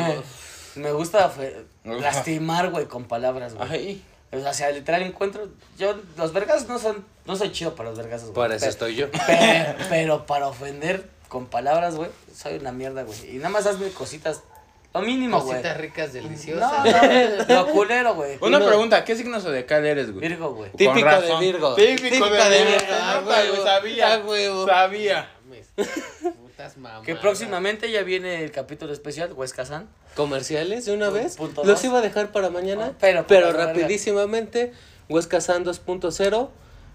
Me 0.75 0.93
gusta 0.93 1.29
fe- 1.29 1.65
lastimar, 1.85 2.71
güey, 2.71 2.87
con 2.87 3.05
palabras, 3.05 3.55
güey. 3.55 4.01
O 4.31 4.53
sea, 4.53 4.71
literal 4.71 5.03
encuentro. 5.03 5.49
Yo, 5.79 5.95
los 6.17 6.33
vergas 6.33 6.69
no 6.69 6.79
son. 6.79 7.05
No 7.25 7.37
soy 7.37 7.51
chido 7.53 7.75
para 7.75 7.89
los 7.91 7.99
vergazos, 7.99 8.31
güey. 8.31 8.35
Para 8.35 8.55
eso 8.57 8.63
Pero- 8.65 8.71
estoy 8.73 8.95
yo. 8.97 9.07
Pero, 9.27 9.75
pero 9.89 10.27
para 10.27 10.49
ofender 10.49 11.09
con 11.29 11.47
palabras, 11.47 11.95
güey, 11.97 12.11
soy 12.35 12.57
una 12.59 12.73
mierda, 12.73 13.03
güey. 13.05 13.37
Y 13.37 13.39
nada 13.39 13.51
más 13.51 13.67
hazme 13.67 13.89
cositas. 13.91 14.43
Lo 14.95 15.03
mínimo, 15.03 15.39
güey. 15.41 15.51
Cositas 15.59 15.77
ricas, 15.77 16.09
No, 16.09 16.13
deliciosas. 16.15 17.49
no, 17.49 17.55
lo 17.55 17.67
culero, 17.69 18.15
güey. 18.15 18.39
Una 18.41 18.59
no. 18.59 18.67
pregunta, 18.67 19.05
¿qué 19.05 19.15
signo 19.17 19.39
zodiacal 19.41 19.85
eres, 19.85 20.11
güey? 20.13 20.27
Virgo, 20.29 20.55
güey. 20.55 20.71
Típico 20.73 20.93
Con 20.93 20.97
de 21.05 21.11
razón. 21.11 21.41
Virgo. 21.41 21.75
Típico, 21.75 22.03
Típico 22.09 22.31
de, 22.31 22.51
de 22.51 22.65
Virgo. 22.65 22.71
Virgo. 22.81 22.95
Ah, 22.99 23.21
nota, 23.21 23.35
güey, 23.37 23.51
huevo. 23.51 23.65
Sabía. 23.65 24.15
Ah, 24.15 24.23
huevo. 24.27 24.67
Sabía. 24.67 25.31
Que 27.05 27.15
próximamente 27.15 27.91
ya 27.91 28.03
viene 28.03 28.43
el 28.43 28.51
capítulo 28.51 28.93
especial, 28.93 29.33
Huesca 29.33 29.65
San. 29.65 29.89
¿Comerciales 30.17 30.87
de 30.87 30.93
una 30.93 31.09
vez? 31.11 31.37
punto 31.37 31.63
Los 31.65 31.77
dos. 31.77 31.85
iba 31.85 31.99
a 31.99 32.03
dejar 32.03 32.33
para 32.33 32.51
mañana, 32.51 32.87
Ah, 32.93 32.97
pero- 33.01 33.27
pero, 33.27 33.49
pero, 33.53 33.59
rapidísimamente, 33.67 34.73
Huesca 35.09 35.41
San 35.41 35.65
2.0, 35.65 36.51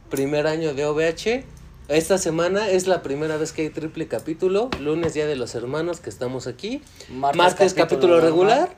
primer 0.10 0.48
año 0.48 0.74
de 0.74 0.86
OVH. 0.86 1.46
Esta 1.88 2.18
semana 2.18 2.70
es 2.70 2.88
la 2.88 3.02
primera 3.02 3.38
vez 3.38 3.52
que 3.54 3.64
hay 3.64 3.70
triple 3.70 4.08
capítulo, 4.08 4.70
lunes 4.80 5.14
Día 5.14 5.26
de 5.28 5.36
los 5.36 5.56
Hermanos 5.56 6.00
que 6.00 6.10
estamos 6.10 6.48
aquí, 6.48 6.82
Martes 7.10 7.38
martes, 7.38 7.74
capítulo 7.74 8.16
capítulo, 8.16 8.22
regular, 8.22 8.76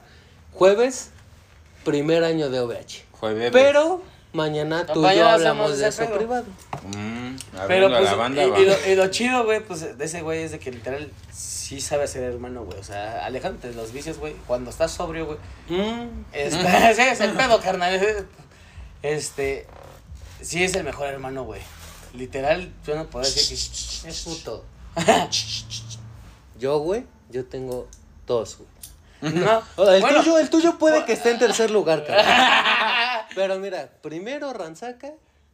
jueves 0.54 1.12
primer 1.84 2.24
año 2.24 2.50
de 2.50 2.60
OVH. 2.60 3.04
Jueves. 3.12 3.52
Pero 3.52 4.02
mañana 4.36 4.86
tú 4.86 5.08
y 5.10 5.16
yo 5.16 5.28
hablamos 5.28 5.78
de 5.78 5.88
eso 5.88 6.06
privado. 6.12 6.46
Mm, 6.84 7.36
Pero 7.68 7.90
pues, 7.90 8.04
la 8.04 8.14
banda, 8.16 8.44
y, 8.44 8.50
va. 8.50 8.60
y 8.60 8.66
lo, 8.66 8.88
y 8.88 8.96
lo 8.96 9.08
chido, 9.08 9.44
güey, 9.46 9.62
pues 9.62 9.98
de 9.98 10.06
ese 10.06 10.22
güey 10.22 10.44
es 10.44 10.52
de 10.52 10.60
que 10.60 10.72
literal 10.72 11.10
sí 11.32 11.82
sabe 11.82 12.08
ser 12.08 12.24
hermano, 12.24 12.64
güey. 12.64 12.78
O 12.80 12.84
sea, 12.84 13.26
alejándote 13.26 13.70
de 13.70 13.74
los 13.76 13.92
vicios, 13.92 14.18
güey. 14.20 14.36
Cuando 14.46 14.70
estás 14.70 14.92
sobrio, 14.92 15.26
güey. 15.26 15.38
Mm, 15.70 16.26
Este, 16.34 16.62
ese 16.92 17.10
es 17.10 17.22
el 17.22 17.32
pedo, 17.32 17.60
carnal. 17.60 18.28
Este, 19.02 19.66
sí 20.42 20.64
es 20.64 20.76
el 20.76 20.84
mejor 20.84 21.08
hermano, 21.08 21.44
güey. 21.44 21.62
Literal, 22.14 22.72
yo 22.86 22.96
no 22.96 23.08
puedo 23.08 23.26
decir 23.26 23.58
que... 24.04 24.10
Es 24.10 24.22
puto. 24.24 24.64
Yo, 26.58 26.78
güey, 26.80 27.04
yo 27.30 27.44
tengo 27.46 27.88
dos, 28.26 28.58
güey. 28.58 29.34
No, 29.34 29.62
El, 29.92 30.02
bueno, 30.02 30.20
tuyo, 30.24 30.38
el 30.40 30.50
tuyo 30.50 30.78
puede 30.78 31.04
que 31.04 31.14
esté 31.14 31.32
en 31.32 31.40
tercer 31.40 31.70
lugar, 31.72 32.06
cabrón. 32.06 32.26
Pero 33.36 33.60
mira, 33.60 33.90
primero 34.02 34.52
Ranzaca, 34.54 35.14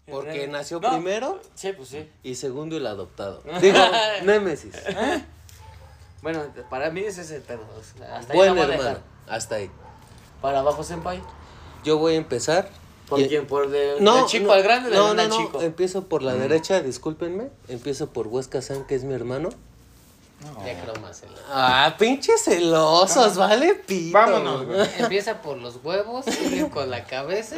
porque 0.09 0.47
nació 0.47 0.79
No. 0.79 0.89
primero, 0.91 1.41
Sí, 1.55 1.73
pues 1.73 1.89
sí. 1.89 2.09
y 2.23 2.35
segundo 2.35 2.77
el 2.77 2.85
adoptado. 2.87 3.41
Digo, 3.61 3.79
Némesis. 4.23 4.73
Bueno, 6.21 6.43
para 6.69 6.91
mí 6.91 7.01
ese 7.01 7.21
es 7.21 7.31
el 7.31 7.41
pedo. 7.41 7.61
hasta 8.13 8.31
ahí 8.33 8.37
Buen 8.37 8.55
a 8.57 8.61
hermano. 8.61 8.99
Hasta 9.27 9.55
ahí. 9.55 9.71
Para 10.39 10.59
abajo, 10.59 10.83
senpai. 10.83 11.19
Yo 11.83 11.97
voy 11.97 12.13
a 12.13 12.17
empezar. 12.17 12.69
¿Por 13.09 13.19
y- 13.21 13.27
quién? 13.27 13.47
¿Por 13.47 13.69
del, 13.71 14.03
No, 14.03 14.17
del 14.17 14.25
chico 14.27 14.45
no, 14.45 14.53
al 14.53 14.61
grande 14.61 14.89
o 14.89 14.91
del 14.91 14.99
no, 14.99 15.13
no, 15.15 15.27
no, 15.27 15.35
chico? 15.37 15.61
Empiezo 15.63 16.05
por 16.07 16.21
la 16.21 16.35
derecha, 16.35 16.81
discúlpenme. 16.81 17.49
Empiezo 17.69 18.11
por 18.11 18.27
Huesca 18.27 18.61
San, 18.61 18.85
que 18.85 18.93
es 18.93 19.03
mi 19.03 19.15
hermano. 19.15 19.49
Ya 20.65 20.81
cromas. 20.83 21.21
Ah, 21.49 21.95
pinches 21.99 22.43
celosos, 22.43 23.37
¿vale? 23.37 23.75
Pito. 23.75 24.13
Vámonos, 24.17 24.65
güey. 24.65 24.87
Empieza 24.99 25.41
por 25.41 25.57
los 25.57 25.77
huevos, 25.83 26.25
sigue 26.25 26.67
con 26.69 26.89
la 26.89 27.03
cabeza. 27.05 27.57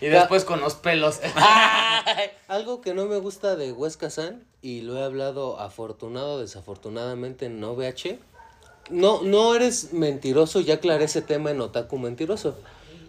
Y 0.00 0.06
después 0.06 0.44
con 0.44 0.60
los 0.60 0.74
pelos. 0.74 1.20
Algo 2.48 2.80
que 2.80 2.94
no 2.94 3.06
me 3.06 3.18
gusta 3.18 3.56
de 3.56 3.72
Huesca 3.72 4.10
San, 4.10 4.44
y 4.62 4.82
lo 4.82 4.98
he 4.98 5.02
hablado 5.04 5.58
afortunado, 5.60 6.40
desafortunadamente 6.40 7.46
en 7.46 7.62
OVH, 7.62 8.18
no, 8.90 9.22
no 9.22 9.54
eres 9.54 9.92
mentiroso, 9.92 10.60
ya 10.60 10.74
aclaré 10.74 11.04
ese 11.04 11.22
tema 11.22 11.50
en 11.50 11.60
Otaku 11.60 11.98
Mentiroso. 11.98 12.56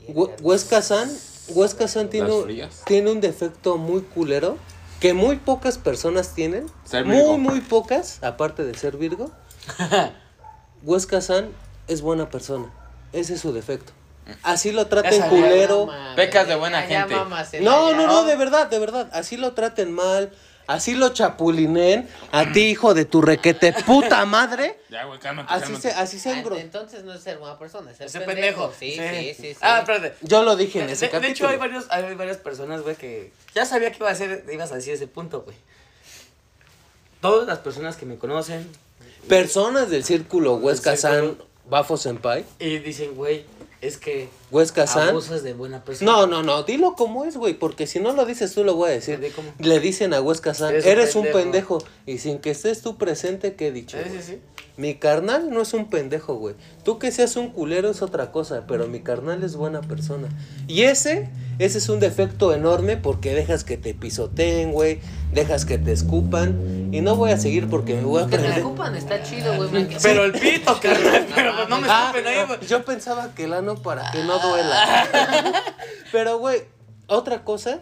Hue- 0.07 0.31
Huesca 0.41 0.81
San, 0.81 1.09
Huesca 1.49 1.87
San 1.87 2.09
tiene, 2.09 2.31
un- 2.31 2.69
tiene 2.85 3.11
un 3.11 3.21
defecto 3.21 3.77
muy 3.77 4.01
culero, 4.01 4.57
que 5.01 5.13
muy 5.13 5.37
pocas 5.37 5.77
personas 5.77 6.33
tienen, 6.35 6.67
Ser 6.85 7.03
Virgo. 7.03 7.37
muy, 7.37 7.37
muy 7.39 7.61
pocas, 7.61 8.23
aparte 8.23 8.63
de 8.63 8.77
ser 8.77 8.95
Virgo. 8.97 9.31
Huesca 10.83 11.19
San 11.21 11.49
es 11.87 12.01
buena 12.01 12.29
persona, 12.29 12.67
ese 13.11 13.33
es 13.33 13.41
su 13.41 13.51
defecto. 13.51 13.91
Así 14.43 14.71
lo 14.71 14.87
traten 14.87 15.21
culero. 15.23 15.89
Pecas 16.15 16.47
de 16.47 16.55
buena 16.55 16.83
gente. 16.83 17.15
No, 17.61 17.93
no, 17.93 18.07
no, 18.07 18.23
de 18.23 18.35
verdad, 18.37 18.69
de 18.69 18.79
verdad. 18.79 19.09
Así 19.11 19.35
lo 19.35 19.53
traten 19.53 19.91
mal, 19.91 20.31
así 20.73 20.95
lo 20.95 21.09
chapulinen. 21.09 22.07
A 22.31 22.51
ti, 22.51 22.69
hijo 22.69 22.93
de 22.93 23.05
tu 23.05 23.21
requete 23.21 23.73
puta 23.85 24.25
madre. 24.25 24.77
Ya, 24.89 25.05
güey, 25.05 25.19
cálmate, 25.19 25.53
Así 25.53 25.63
cálmate. 25.63 25.81
se, 25.91 25.95
así 25.95 26.19
se 26.19 26.33
engro- 26.33 26.57
Entonces 26.57 27.03
no 27.03 27.13
es 27.13 27.21
ser 27.21 27.37
buena 27.37 27.57
persona, 27.57 27.91
es 27.91 27.97
ser 27.97 28.07
Ese 28.07 28.19
pendejo. 28.21 28.69
pendejo. 28.71 28.73
Sí, 28.79 28.91
sí, 28.93 29.33
sí, 29.41 29.53
sí. 29.53 29.57
Ah, 29.61 29.79
espérate. 29.79 30.13
Yo 30.21 30.43
lo 30.43 30.55
dije 30.55 30.79
en 30.81 30.87
De, 30.87 30.93
ese 30.93 31.05
de 31.05 31.11
capítulo. 31.11 31.31
hecho, 31.33 31.47
hay, 31.49 31.57
varios, 31.57 31.85
hay 31.89 32.13
varias 32.15 32.37
personas, 32.37 32.81
güey, 32.81 32.95
que 32.95 33.31
ya 33.55 33.65
sabía 33.65 33.91
que 33.91 33.97
iba 33.97 34.09
a 34.09 34.15
ser, 34.15 34.45
ibas 34.51 34.71
a 34.71 34.75
decir 34.75 34.93
ese 34.93 35.07
punto, 35.07 35.41
güey. 35.41 35.55
Todas 37.21 37.47
las 37.47 37.59
personas 37.59 37.95
que 37.97 38.05
me 38.05 38.17
conocen, 38.17 38.67
Personas 39.27 39.91
del 39.91 40.03
círculo 40.03 40.55
Huesca 40.55 40.97
San. 40.97 41.37
Bafo 41.69 41.95
Senpai, 41.95 42.43
Y 42.59 42.79
dicen, 42.79 43.13
güey, 43.15 43.45
es 43.79 43.97
que 43.97 44.27
Huesca 44.51 44.85
San. 44.85 45.09
abusas 45.09 45.43
de 45.43 45.53
buena 45.53 45.83
persona. 45.83 46.11
No, 46.11 46.27
no, 46.27 46.43
no, 46.43 46.63
dilo 46.63 46.95
como 46.95 47.23
es, 47.25 47.37
güey, 47.37 47.53
porque 47.53 47.87
si 47.87 47.99
no 47.99 48.11
lo 48.13 48.25
dices 48.25 48.53
tú 48.53 48.63
lo 48.63 48.75
voy 48.75 48.89
a 48.89 48.93
decir. 48.93 49.19
Di 49.19 49.29
cómo. 49.29 49.49
Le 49.59 49.79
dicen 49.79 50.13
a 50.13 50.21
Huesca 50.21 50.53
San, 50.53 50.71
Eres 50.71 50.85
eres, 50.85 51.15
un 51.15 51.25
un 51.27 51.31
pendejo". 51.33 51.77
pendejo. 51.79 51.91
Y 52.05 52.17
sin 52.17 52.39
que 52.39 52.51
estés 52.51 52.81
tú 52.81 52.97
presente, 52.97 53.55
¿qué 53.55 53.67
he 53.67 53.71
dicho? 53.71 53.97
Sí, 54.03 54.09
sí, 54.11 54.21
sí. 54.21 54.41
Mi 54.77 54.95
carnal 54.95 55.49
no 55.51 55.61
es 55.61 55.73
un 55.73 55.89
pendejo, 55.89 56.35
güey. 56.35 56.55
Tú 56.83 56.97
que 56.97 57.11
seas 57.11 57.35
un 57.35 57.49
culero 57.51 57.89
es 57.91 58.01
otra 58.01 58.31
cosa, 58.31 58.63
pero 58.67 58.87
mi 58.87 59.01
carnal 59.01 59.43
es 59.43 59.55
buena 59.55 59.81
persona. 59.81 60.27
Y 60.67 60.83
ese, 60.83 61.29
ese 61.59 61.77
es 61.77 61.89
un 61.89 61.99
defecto 61.99 62.53
enorme 62.53 62.97
porque 62.97 63.35
dejas 63.35 63.63
que 63.63 63.77
te 63.77 63.93
pisoteen, 63.93 64.71
güey. 64.71 64.99
Dejas 65.33 65.65
que 65.65 65.77
te 65.77 65.91
escupan. 65.91 66.89
Y 66.93 67.01
no 67.01 67.15
voy 67.15 67.31
a 67.31 67.37
seguir 67.37 67.69
porque 67.69 67.93
me 67.95 68.01
voy 68.03 68.23
a 68.23 68.27
Que 68.27 68.37
te 68.37 68.47
escupan, 68.47 68.95
está 68.95 69.21
chido, 69.23 69.55
güey. 69.55 69.69
me- 69.71 69.87
Pero 70.01 70.25
el 70.25 70.31
pito, 70.33 70.77
carnal. 70.81 71.27
Pero 71.35 71.67
no 71.69 71.79
me 71.79 71.87
Ah, 71.89 72.11
escupen 72.13 72.27
ahí, 72.27 72.45
güey. 72.47 72.59
yo 72.67 72.83
pensaba 72.83 73.33
que 73.35 73.43
el 73.45 73.53
ano 73.53 73.75
para 73.75 74.09
que 74.11 74.23
no 74.23 74.39
duela. 74.41 75.55
Pero, 76.11 76.37
güey, 76.39 76.63
otra 77.07 77.43
cosa, 77.43 77.81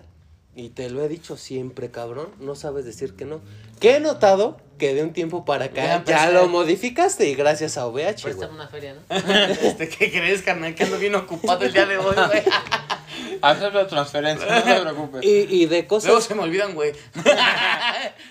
y 0.55 0.69
te 0.69 0.89
lo 0.89 1.03
he 1.03 1.07
dicho 1.07 1.37
siempre, 1.37 1.91
cabrón, 1.91 2.29
no 2.39 2.55
sabes 2.55 2.85
decir 2.85 3.15
que 3.15 3.25
no. 3.25 3.41
Que 3.79 3.95
he 3.95 3.99
notado 3.99 4.57
que 4.77 4.93
de 4.93 5.03
un 5.03 5.13
tiempo 5.13 5.45
para 5.45 5.65
acá 5.65 5.83
ya, 5.83 5.95
empecé. 5.95 6.31
lo 6.33 6.47
modificaste 6.47 7.29
y 7.29 7.35
gracias 7.35 7.77
a 7.77 7.85
OVH, 7.85 8.23
güey. 8.23 8.49
Una 8.49 8.67
feria, 8.67 8.95
¿no? 8.95 9.15
Este, 9.61 9.87
¿Qué 9.89 10.11
crees, 10.11 10.41
carnal? 10.41 10.73
Que 10.73 10.83
ando 10.85 10.97
bien 10.97 11.15
ocupado 11.15 11.63
el 11.63 11.71
día 11.71 11.85
de 11.85 11.97
hoy, 11.97 12.15
güey. 12.15 12.43
Hacer 13.41 13.73
la 13.73 13.87
transferencia, 13.87 14.47
no 14.47 14.63
te 14.63 14.81
preocupes. 14.81 15.23
Y, 15.23 15.61
y 15.61 15.65
de 15.65 15.83
Luego 15.83 15.87
cosas 15.87 16.23
se 16.23 16.35
me 16.35 16.41
olvidan, 16.41 16.73
güey. 16.73 16.93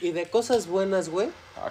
y 0.01 0.11
de 0.11 0.27
cosas 0.27 0.67
buenas, 0.67 1.09
güey. 1.09 1.29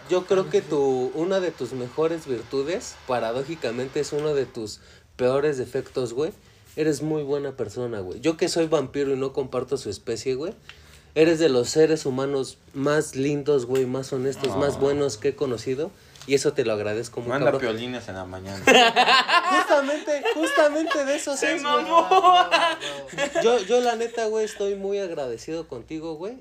Yo 0.10 0.26
creo 0.26 0.50
que 0.50 0.62
tu 0.62 1.12
una 1.14 1.40
de 1.40 1.52
tus 1.52 1.74
mejores 1.74 2.26
virtudes, 2.26 2.96
paradójicamente, 3.08 4.00
es 4.00 4.12
uno 4.12 4.34
de 4.34 4.46
tus 4.46 4.80
peores 5.16 5.58
defectos, 5.58 6.14
güey. 6.14 6.32
Eres 6.78 7.02
muy 7.02 7.24
buena 7.24 7.52
persona, 7.58 8.00
güey. 8.00 8.22
Yo 8.22 8.38
que 8.38 8.48
soy 8.48 8.68
vampiro 8.68 9.12
y 9.14 9.18
no 9.18 9.34
comparto 9.34 9.76
su 9.78 9.90
especie, 9.90 10.36
güey. 10.36 10.54
Eres 11.16 11.40
de 11.40 11.50
los 11.50 11.70
seres 11.70 12.06
humanos 12.06 12.60
más 12.74 13.16
lindos, 13.16 13.66
güey, 13.66 13.86
más 13.86 14.14
honestos, 14.14 14.56
más 14.56 14.76
Ah. 14.76 14.80
buenos 14.80 15.18
que 15.18 15.30
he 15.30 15.36
conocido. 15.36 15.92
Y 16.28 16.36
eso 16.36 16.54
te 16.54 16.64
lo 16.66 16.74
agradezco 16.74 17.22
muy 17.22 17.30
Manda 17.30 17.52
cabrón. 17.52 17.62
piolines 17.72 18.08
en 18.10 18.16
la 18.16 18.26
mañana. 18.26 18.64
Justamente, 19.58 20.24
justamente 20.34 21.06
de 21.06 21.16
eso 21.16 21.36
Se 21.38 21.56
es, 21.56 21.64
güey. 21.64 21.74
mamó. 21.84 22.08
Yo, 23.42 23.60
yo 23.64 23.80
la 23.82 23.96
neta, 23.96 24.26
güey, 24.28 24.46
estoy 24.46 24.76
muy 24.76 25.00
agradecido 25.00 25.68
contigo, 25.68 26.16
güey. 26.16 26.38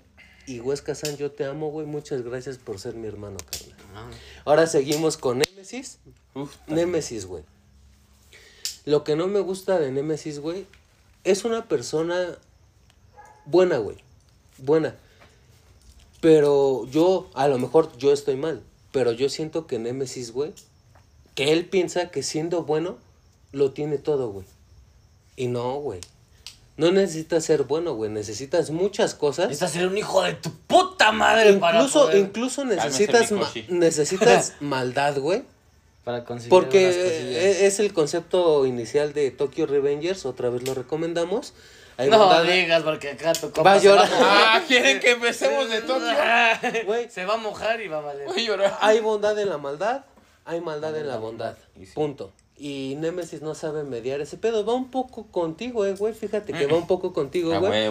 Y 0.47 0.61
Huesca 0.61 0.95
San, 0.95 1.17
yo 1.17 1.31
te 1.31 1.45
amo, 1.45 1.71
güey. 1.71 1.87
Muchas 1.87 2.23
gracias 2.23 2.59
por 2.59 2.79
ser 2.79 2.95
mi 2.95 3.07
hermano, 3.09 3.37
carnal. 3.51 4.11
Ahora 4.45 4.67
seguimos 4.67 5.17
con 5.17 5.39
Némesis. 5.39 5.99
Uf, 6.35 6.55
Némesis, 6.67 7.27
güey. 7.27 7.45
Lo 8.87 9.05
que 9.05 9.15
no 9.17 9.27
me 9.27 9.41
gusta 9.41 9.79
de 9.79 9.91
Némesis, 9.93 10.39
güey, 10.41 10.65
es 11.25 11.45
una 11.45 11.67
persona 11.67 12.39
buena, 13.45 13.77
güey. 13.79 13.99
Buena. 14.59 14.95
Pero 16.21 16.87
yo, 16.91 17.29
a 17.35 17.49
lo 17.49 17.59
mejor 17.59 17.95
yo 17.99 18.13
estoy 18.13 18.37
mal. 18.37 18.63
Pero 18.93 19.13
yo 19.13 19.29
siento 19.29 19.67
que 19.67 19.79
Némesis, 19.79 20.33
güey, 20.33 20.53
que 21.35 21.53
él 21.53 21.67
piensa 21.67 22.11
que 22.11 22.23
siendo 22.23 22.63
bueno, 22.63 22.97
lo 23.53 23.73
tiene 23.73 23.99
todo, 23.99 24.31
güey. 24.31 24.47
Y 25.37 25.49
no, 25.49 25.75
güey. 25.81 26.01
No 26.79 26.91
necesitas 26.93 27.45
ser 27.45 27.65
bueno, 27.65 27.95
güey. 27.95 28.11
Necesitas 28.11 28.71
muchas 28.71 29.15
cosas. 29.15 29.49
Necesitas 29.49 29.73
ser 29.73 29.87
un 29.87 29.99
hijo 29.99 30.23
de 30.23 30.35
tu 30.35 30.51
puta 30.51 31.13
madre 31.13 31.55
para 31.55 31.79
Incluso, 31.79 32.05
poder- 32.07 32.19
incluso 32.19 32.65
necesitas, 32.65 33.33
ma- 33.33 33.51
necesitas 33.69 34.55
maldad, 34.61 35.19
güey. 35.19 35.43
Para 36.07 36.25
conseguir 36.25 36.51
Porque 36.51 36.87
e- 36.89 37.67
es 37.67 37.81
el 37.81 37.93
concepto 37.93 38.65
inicial 38.65 39.13
de 39.13 39.33
Tokyo 39.33 39.67
Revengers, 39.67 40.25
otra 40.25 40.51
vez 40.51 40.63
lo 40.63 40.73
recomendamos. 40.73 41.53
Hay 41.97 42.09
No 42.09 42.19
bondad- 42.21 42.45
digas, 42.45 42.85
porque 42.85 43.09
acá 43.11 43.33
tu 43.33 43.49
Va 43.49 43.53
compa 43.53 43.73
a 43.73 43.81
se 43.81 43.87
llorar. 43.89 44.09
Ah, 44.13 44.63
¿quieren 44.69 45.01
que 45.01 45.11
empecemos 45.11 45.69
de 45.69 45.81
Tokio? 45.83 46.07
Se 47.11 47.25
va 47.25 47.35
a 47.35 47.39
mojar 47.39 47.81
y 47.81 47.89
va 47.89 47.99
a 47.99 48.03
valer. 48.03 48.29
Voy 48.29 48.41
a 48.45 48.47
llorar. 48.47 48.79
hay 48.81 49.01
bondad 49.01 49.37
en 49.41 49.49
la 49.49 49.59
maldad, 49.59 50.05
hay 50.45 50.61
maldad 50.61 50.97
en 50.97 51.09
la 51.09 51.17
bondad. 51.17 51.57
Y 51.75 51.87
sí. 51.87 51.93
Punto. 51.95 52.31
Y 52.57 52.95
Nemesis 53.01 53.43
no 53.43 53.57
sabe 53.57 53.83
mediar 53.83 54.21
ese 54.21 54.37
pedo. 54.37 54.65
Va 54.65 54.75
un 54.75 54.93
poco 54.93 55.27
contigo, 55.27 55.85
eh, 55.87 55.95
güey. 55.95 56.15
Fíjate 56.15 56.53
que 56.53 56.67
va 56.67 56.77
un 56.77 56.87
poco 56.87 57.13
contigo, 57.13 57.53
A 57.53 57.59
güey. 57.59 57.91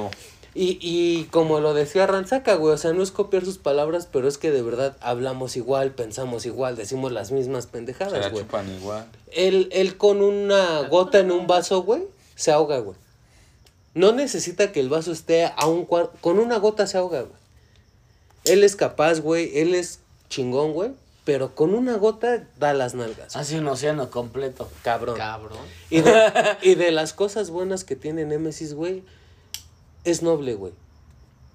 Y, 0.57 0.77
y 0.81 1.25
como 1.25 1.59
lo 1.59 1.73
decía 1.73 2.07
Ranzaca, 2.07 2.55
güey, 2.55 2.73
o 2.73 2.77
sea, 2.77 2.93
no 2.93 3.03
es 3.03 3.11
copiar 3.11 3.43
sus 3.43 3.57
palabras, 3.57 4.07
pero 4.09 4.27
es 4.29 4.37
que 4.37 4.51
de 4.51 4.61
verdad 4.61 4.95
hablamos 5.01 5.57
igual, 5.57 5.91
pensamos 5.91 6.45
igual, 6.45 6.77
decimos 6.77 7.11
las 7.11 7.31
mismas 7.33 7.65
Se 7.65 7.71
pendejadas, 7.71 8.13
la 8.13 8.29
güey. 8.29 8.43
chupan 8.43 8.69
igual. 8.73 9.05
Él, 9.33 9.67
él 9.73 9.97
con 9.97 10.21
una 10.21 10.87
gota 10.87 11.19
en 11.19 11.31
un 11.31 11.45
vaso, 11.45 11.83
güey, 11.83 12.03
se 12.35 12.51
ahoga, 12.53 12.79
güey. 12.79 12.95
No 13.95 14.11
necesita 14.13 14.71
que 14.71 14.79
el 14.79 14.89
vaso 14.89 15.11
esté 15.11 15.45
a 15.45 15.67
un 15.67 15.85
cuarto. 15.85 16.17
Con 16.21 16.39
una 16.39 16.57
gota 16.57 16.85
se 16.87 16.97
ahoga, 16.97 17.21
güey. 17.21 17.33
Él 18.43 18.63
es 18.63 18.75
capaz, 18.75 19.21
güey. 19.21 19.57
Él 19.57 19.73
es 19.73 19.99
chingón, 20.29 20.73
güey. 20.73 20.91
Pero 21.23 21.55
con 21.55 21.73
una 21.73 21.95
gota 21.95 22.45
da 22.59 22.73
las 22.73 22.93
nalgas. 22.93 23.35
Hace 23.35 23.57
un 23.57 23.67
océano 23.67 24.09
completo. 24.11 24.69
Cabrón. 24.83 25.17
Cabrón. 25.17 25.57
Y 25.89 26.01
de, 26.01 26.13
y 26.61 26.75
de 26.75 26.91
las 26.91 27.13
cosas 27.13 27.49
buenas 27.49 27.85
que 27.85 27.95
tiene 27.95 28.25
Nemesis, 28.25 28.73
güey, 28.73 29.03
es 30.05 30.21
noble, 30.23 30.53
güey. 30.55 30.73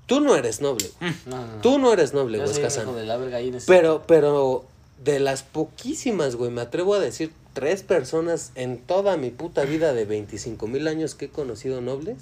Tú 0.06 0.20
no 0.20 0.34
eres 0.36 0.60
noble. 0.60 0.90
güey. 1.00 1.12
No, 1.26 1.36
no, 1.36 1.46
no. 1.56 1.62
Tú 1.62 1.78
no 1.78 1.92
eres 1.92 2.12
noble, 2.14 2.38
Yo 2.38 2.44
güey, 2.44 2.54
soy 2.54 2.62
un 2.62 2.68
Escazán. 2.68 2.88
hijo 2.88 2.98
de 2.98 3.06
la 3.06 3.16
verga 3.16 3.40
y 3.40 3.50
necesito- 3.50 3.66
Pero, 3.72 4.02
pero 4.06 4.64
de 5.02 5.20
las 5.20 5.42
poquísimas, 5.42 6.36
güey, 6.36 6.50
me 6.50 6.60
atrevo 6.60 6.94
a 6.94 6.98
decir, 7.00 7.32
tres 7.54 7.82
personas 7.82 8.52
en 8.54 8.78
toda 8.78 9.16
mi 9.16 9.30
puta 9.30 9.64
vida 9.64 9.92
de 9.92 10.04
25 10.04 10.66
mil 10.66 10.86
años 10.88 11.14
que 11.14 11.26
he 11.26 11.28
conocido 11.30 11.80
nobles, 11.80 12.16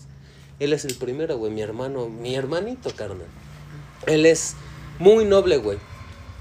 él 0.61 0.73
es 0.73 0.85
el 0.85 0.95
primero, 0.97 1.39
güey, 1.39 1.53
mi 1.53 1.61
hermano, 1.63 2.09
mi 2.09 2.35
hermanito, 2.35 2.91
carnal. 2.95 3.27
Él 4.07 4.27
es 4.27 4.55
muy 4.99 5.25
noble, 5.25 5.57
güey. 5.59 5.79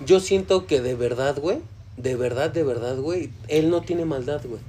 Yo 0.06 0.20
siento 0.20 0.68
que 0.68 0.82
de 0.82 0.96
verdad, 0.96 1.38
güey, 1.40 1.60
de 1.98 2.16
verdad, 2.16 2.50
de 2.52 2.64
verdad, 2.64 2.98
güey, 2.98 3.32
él 3.48 3.70
no 3.70 3.82
tiene 3.82 4.06
maldad, 4.06 4.42
güey. 4.46 4.62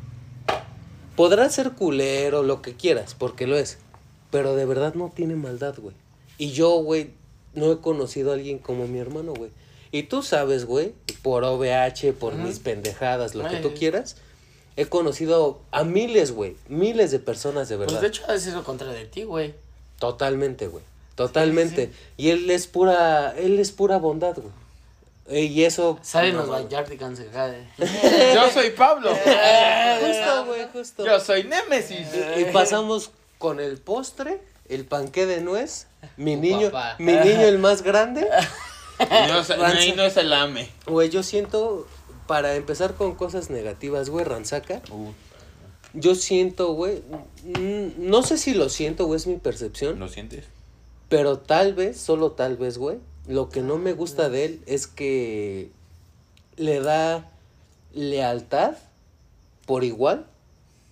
Podrá 1.16 1.50
ser 1.50 1.72
culero, 1.72 2.42
lo 2.42 2.62
que 2.62 2.74
quieras, 2.74 3.14
porque 3.18 3.46
lo 3.46 3.56
es. 3.58 3.78
Pero 4.30 4.54
de 4.54 4.64
verdad 4.64 4.94
no 4.94 5.10
tiene 5.14 5.34
maldad, 5.36 5.74
güey. 5.78 5.94
Y 6.36 6.52
yo, 6.52 6.70
güey, 6.76 7.10
no 7.54 7.72
he 7.72 7.78
conocido 7.78 8.30
a 8.30 8.34
alguien 8.34 8.58
como 8.58 8.86
mi 8.86 8.98
hermano, 8.98 9.32
güey. 9.34 9.50
Y 9.90 10.04
tú 10.04 10.22
sabes, 10.22 10.66
güey, 10.66 10.92
por 11.22 11.44
OVH, 11.44 12.12
por 12.12 12.34
mis 12.34 12.58
pendejadas, 12.58 13.34
lo 13.34 13.48
que 13.48 13.56
tú 13.56 13.72
quieras, 13.74 14.16
he 14.76 14.86
conocido 14.86 15.60
a 15.70 15.82
miles, 15.82 16.32
güey, 16.32 16.56
miles 16.68 17.10
de 17.10 17.18
personas 17.18 17.68
de 17.68 17.76
verdad. 17.76 17.94
Pues 17.94 18.02
de 18.02 18.08
hecho, 18.08 18.32
es 18.32 18.46
lo 18.52 18.64
contrario 18.64 18.94
de 18.94 19.06
ti, 19.06 19.22
güey. 19.24 19.54
Totalmente, 19.98 20.68
güey. 20.68 20.84
Totalmente. 21.14 21.90
Y 22.16 22.30
él 22.30 22.48
es 22.50 22.66
pura, 22.66 23.34
él 23.36 23.58
es 23.58 23.72
pura 23.72 23.98
bondad, 23.98 24.36
güey. 24.36 24.52
Eh, 25.30 25.44
Y 25.44 25.64
eso. 25.64 25.98
Salen 26.02 26.34
no, 26.34 26.40
los. 26.40 26.50
Vallardigans 26.50 27.20
acá. 27.28 27.54
Yo 28.34 28.50
soy 28.50 28.70
Pablo. 28.70 29.10
Justo, 30.00 30.46
güey, 30.46 30.66
justo. 30.72 31.04
Yo 31.04 31.20
soy 31.20 31.44
Némesis. 31.44 32.06
Y 32.38 32.44
pasamos 32.46 33.10
con 33.38 33.60
el 33.60 33.78
postre, 33.78 34.40
el 34.68 34.84
panqué 34.84 35.26
de 35.26 35.40
nuez, 35.40 35.86
mi 36.16 36.34
Tu 36.36 36.42
niño, 36.42 36.70
papá. 36.70 36.96
mi 36.98 37.12
niño 37.12 37.40
el 37.42 37.58
más 37.58 37.82
grande. 37.82 38.28
No, 39.00 39.42
no, 39.56 39.94
no 39.96 40.02
es 40.02 40.16
el 40.16 40.32
AME. 40.32 40.68
Güey, 40.86 41.08
yo 41.10 41.22
siento, 41.22 41.86
para 42.26 42.54
empezar 42.56 42.94
con 42.94 43.14
cosas 43.14 43.48
negativas, 43.50 44.10
güey, 44.10 44.24
Ranzaca, 44.24 44.82
Uh, 44.90 45.12
yo 45.94 46.14
siento, 46.14 46.72
güey, 46.74 47.02
mm, 47.44 47.92
no 48.10 48.22
sé 48.22 48.36
si 48.38 48.54
lo 48.54 48.68
siento 48.68 49.06
o 49.06 49.14
es 49.14 49.26
mi 49.26 49.36
percepción, 49.36 49.98
¿Lo 49.98 50.08
sientes? 50.08 50.44
pero 51.08 51.38
tal 51.38 51.72
vez, 51.74 51.98
solo 51.98 52.32
tal 52.32 52.56
vez, 52.58 52.76
güey, 52.76 52.98
lo 53.26 53.48
que 53.48 53.62
no 53.62 53.78
me 53.78 53.92
gusta 53.94 54.28
de 54.28 54.44
él 54.44 54.62
es 54.66 54.86
que 54.86 55.70
le 56.56 56.80
da 56.80 57.30
lealtad 57.94 58.74
por 59.66 59.84
igual 59.84 60.26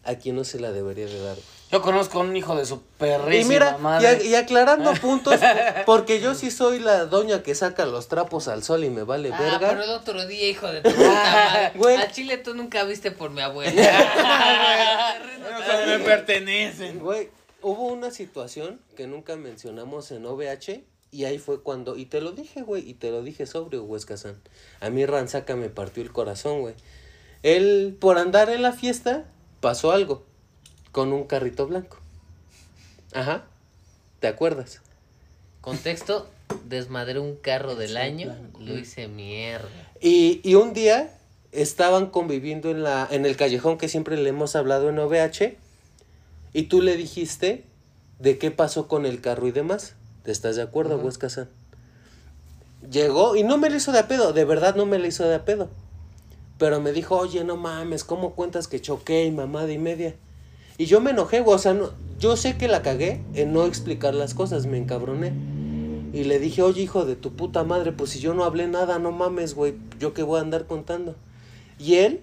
a 0.05 0.15
quien 0.17 0.37
no 0.37 0.45
se 0.45 0.61
la 0.61 0.71
debería 0.73 1.07
de 1.07 1.21
dar. 1.21 1.37
Yo 1.73 1.83
conozco 1.83 2.21
a 2.21 2.23
un 2.23 2.37
hijo 2.37 2.55
de 2.55 2.65
su 2.65 2.81
perrísima 2.97 3.41
Y 3.41 3.45
mira, 3.45 3.77
y, 3.77 3.83
madre. 3.83 4.07
a- 4.09 4.23
y 4.23 4.35
aclarando 4.37 4.93
puntos, 5.01 5.35
porque 5.85 6.21
yo 6.21 6.35
sí 6.37 6.51
soy 6.53 6.79
la 6.79 7.07
doña 7.07 7.43
que 7.43 7.57
saca 7.57 7.87
los 7.87 8.07
trapos 8.07 8.47
al 8.47 8.63
sol 8.63 8.85
y 8.85 8.91
me 8.91 9.03
vale 9.03 9.31
Ah, 9.33 9.39
verga. 9.39 9.69
pero 9.71 9.83
el 9.83 9.91
otro 9.91 10.27
día, 10.27 10.49
hijo 10.49 10.69
de 10.69 10.81
tu 10.83 10.91
puta 10.91 11.03
madre. 11.09 11.73
Güey. 11.79 11.97
A 11.97 12.11
Chile 12.13 12.37
tú 12.39 12.55
nunca 12.55 12.85
viste 12.85 13.11
por 13.11 13.31
mi 13.31 13.41
abuela. 13.41 13.73
Esos 15.67 15.87
me 15.89 15.99
pertenecen. 16.05 16.99
Güey, 17.01 17.31
hubo 17.63 17.89
una 17.89 18.11
situación 18.11 18.81
que 18.97 19.07
nunca 19.07 19.37
mencionamos 19.37 20.11
en 20.13 20.25
OVH 20.25 20.85
y 21.11 21.25
ahí 21.25 21.39
fue 21.39 21.63
cuando, 21.63 21.97
y 21.97 22.07
te 22.07 22.21
lo 22.21 22.33
dije, 22.33 22.63
güey, 22.63 22.89
y 22.89 22.95
te 22.95 23.11
lo 23.11 23.23
dije 23.23 23.47
sobrio, 23.47 23.83
Huescazán. 23.85 24.41
A 24.81 24.91
mí 24.91 25.05
Ranzaca 25.07 25.57
me 25.57 25.69
partió 25.69 26.03
el 26.03 26.13
corazón, 26.13 26.61
güey. 26.61 26.75
Él, 27.43 27.97
por 28.01 28.19
andar 28.19 28.51
en 28.51 28.63
la 28.63 28.73
fiesta, 28.73 29.25
pasó 29.61 29.93
algo 29.93 30.25
con 30.97 31.13
un 31.13 31.25
carrito 31.25 31.67
blanco. 31.67 31.99
Ajá, 33.13 33.45
¿te 34.19 34.29
acuerdas? 34.29 34.81
Contexto, 35.61 36.27
desmadré 36.65 37.19
un 37.19 37.37
carro 37.37 37.75
del 37.75 37.99
año, 37.99 38.35
lo 38.59 38.79
hice 38.79 39.07
mierda. 39.07 39.69
Y, 40.01 40.41
y 40.43 40.55
un 40.55 40.73
día 40.73 41.13
estaban 41.53 42.07
conviviendo 42.07 42.71
en, 42.71 42.83
la, 42.83 43.07
en 43.11 43.27
el 43.27 43.37
callejón 43.37 43.77
que 43.77 43.89
siempre 43.89 44.17
le 44.17 44.31
hemos 44.31 44.57
hablado 44.57 44.89
en 44.89 44.99
OVH 44.99 45.59
y 46.55 46.63
tú 46.63 46.81
le 46.81 46.97
dijiste 46.97 47.65
de 48.19 48.39
qué 48.39 48.51
pasó 48.51 48.89
con 48.89 49.05
el 49.05 49.21
carro 49.21 49.49
y 49.49 49.53
demás. 49.53 49.97
¿Te 50.23 50.33
estás 50.33 50.57
de 50.57 50.63
acuerdo, 50.63 50.97
Ujú. 50.97 51.09
Huesca 51.09 51.29
San? 51.29 51.51
Llegó 52.91 53.37
y 53.37 53.43
no 53.43 53.59
me 53.59 53.69
lo 53.69 53.77
hizo 53.77 53.93
de 53.93 53.99
a 53.99 54.09
pedo, 54.09 54.33
de 54.33 54.47
verdad 54.47 54.77
no 54.77 54.87
me 54.87 54.99
lo 54.99 55.07
hizo 55.07 55.29
de 55.29 55.35
a 55.35 55.45
pedo. 55.45 55.69
Pero 56.57 56.81
me 56.81 56.93
dijo, 56.93 57.19
oye, 57.19 57.45
no 57.45 57.59
mames, 57.59 58.03
¿cómo 58.03 58.35
cuentas 58.35 58.67
que 58.67 58.81
choqué 58.81 59.27
y 59.27 59.31
mamada 59.31 59.71
y 59.71 59.77
media? 59.77 60.15
Y 60.79 60.87
yo 60.87 61.01
me 61.01 61.11
enojé, 61.11 61.41
güey, 61.41 61.57
o 61.57 61.59
sea, 61.59 61.75
no, 61.75 61.91
yo 62.19 62.37
sé 62.37 62.57
que 62.57 62.69
la 62.69 62.83
cagué 62.83 63.23
en 63.35 63.53
no 63.53 63.65
explicar 63.65 64.15
las 64.15 64.35
cosas, 64.35 64.67
me 64.67 64.79
encabroné. 64.79 65.33
Y 66.13 66.25
le 66.25 66.39
dije, 66.39 66.63
oye, 66.63 66.83
hijo 66.83 67.05
de 67.05 67.17
tu 67.17 67.35
puta 67.35 67.65
madre, 67.65 67.93
pues 67.93 68.11
si 68.11 68.21
yo 68.21 68.35
no 68.35 68.45
hablé 68.45 68.69
nada, 68.69 68.99
no 68.99 69.13
mames, 69.13 69.55
güey, 69.55 69.75
yo 69.99 70.15
qué 70.15 70.23
voy 70.23 70.39
a 70.39 70.43
andar 70.43 70.67
contando. 70.67 71.15
Y 71.79 71.97
él, 71.97 72.21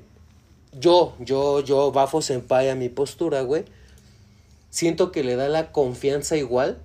yo, 0.80 1.13
yo, 1.19 1.59
yo, 1.59 1.91
Bafo 1.91 2.21
Senpai 2.21 2.69
a 2.69 2.75
mi 2.75 2.89
postura, 2.89 3.41
güey, 3.41 3.65
siento 4.69 5.11
que 5.11 5.23
le 5.23 5.35
da 5.35 5.47
la 5.49 5.71
confianza 5.71 6.38
igual 6.38 6.80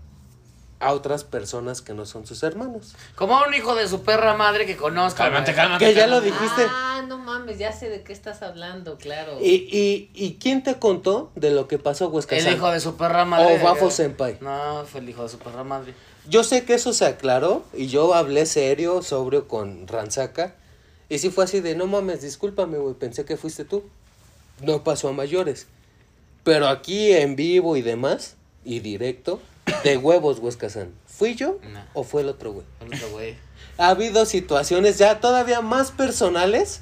a 0.81 0.93
otras 0.93 1.25
personas 1.25 1.83
que 1.83 1.93
no 1.95 2.07
son 2.07 2.27
sus 2.27 2.43
hermanos. 2.43 2.95
Como 3.17 3.37
a 3.37 3.47
un 3.49 3.55
hijo 3.55 3.75
de 3.75 3.89
su 3.89 4.03
perra 4.03 4.35
madre 4.35 4.65
que 4.67 4.77
conozca. 4.77 5.25
Cálmate, 5.25 5.55
cálmate. 5.55 5.85
Que 5.85 5.95
ya 5.95 6.07
lo 6.07 6.21
cálmate. 6.21 6.41
dijiste. 6.43 6.67
Ah, 6.71 7.05
no 7.09 7.19
mames, 7.19 7.59
ya 7.59 7.73
sé 7.73 7.89
de 7.89 8.03
qué 8.03 8.13
estás 8.13 8.43
hablando, 8.43 8.97
claro. 8.97 9.39
¿Y, 9.41 9.55
y, 9.71 10.11
y 10.15 10.35
quién 10.35 10.63
te 10.63 10.79
contó 10.79 11.33
de 11.35 11.51
lo 11.51 11.67
que 11.69 11.79
pasó, 11.79 12.09
Huesca 12.09 12.37
El 12.37 12.43
San? 12.45 12.55
hijo 12.55 12.71
de 12.71 12.81
su 12.81 12.97
perra 12.97 13.25
madre. 13.25 13.59
O 13.61 13.65
Bafo 13.65 13.91
Senpai. 13.91 14.39
No, 14.41 14.85
fue 14.85 15.01
el 15.01 15.09
hijo 15.09 15.25
de 15.25 15.29
su 15.29 15.39
perra 15.39 15.65
madre. 15.65 15.95
Yo 16.29 16.45
sé 16.45 16.65
que 16.65 16.75
eso 16.75 16.93
se 16.93 17.07
aclaró 17.07 17.65
y 17.75 17.87
yo 17.89 18.15
hablé 18.15 18.47
serio, 18.47 19.03
sobrio 19.03 19.49
con 19.49 19.89
Ranzaca. 19.89 20.55
Y 21.09 21.19
sí 21.19 21.31
fue 21.31 21.45
así 21.45 21.61
de, 21.61 21.75
no 21.75 21.87
mames, 21.87 22.21
discúlpame, 22.21 22.77
güey, 22.79 22.95
pensé 22.95 23.25
que 23.25 23.37
fuiste 23.39 23.65
tú. 23.65 23.83
No 24.61 24.85
pasó 24.85 25.09
a 25.09 25.13
mayores. 25.13 25.67
Pero 26.45 26.69
aquí 26.69 27.13
en 27.13 27.35
vivo 27.35 27.77
y 27.77 27.83
demás, 27.83 28.37
y 28.65 28.81
directo, 28.81 29.41
de 29.85 29.97
huevos, 29.97 30.39
Huesca 30.39 30.69
San. 30.71 30.93
¿Fui 31.07 31.35
yo 31.35 31.59
No. 31.73 31.81
o 31.95 32.05
fue 32.05 32.23
el 32.23 32.29
otro 32.29 32.53
güey? 32.53 32.67
El 32.81 32.95
otro 32.95 33.11
güey. 33.11 33.37
Ha 33.77 33.91
habido 33.91 34.25
situaciones 34.27 34.99
ya 34.99 35.21
todavía 35.21 35.61
más 35.61 35.91
personales, 35.91 36.81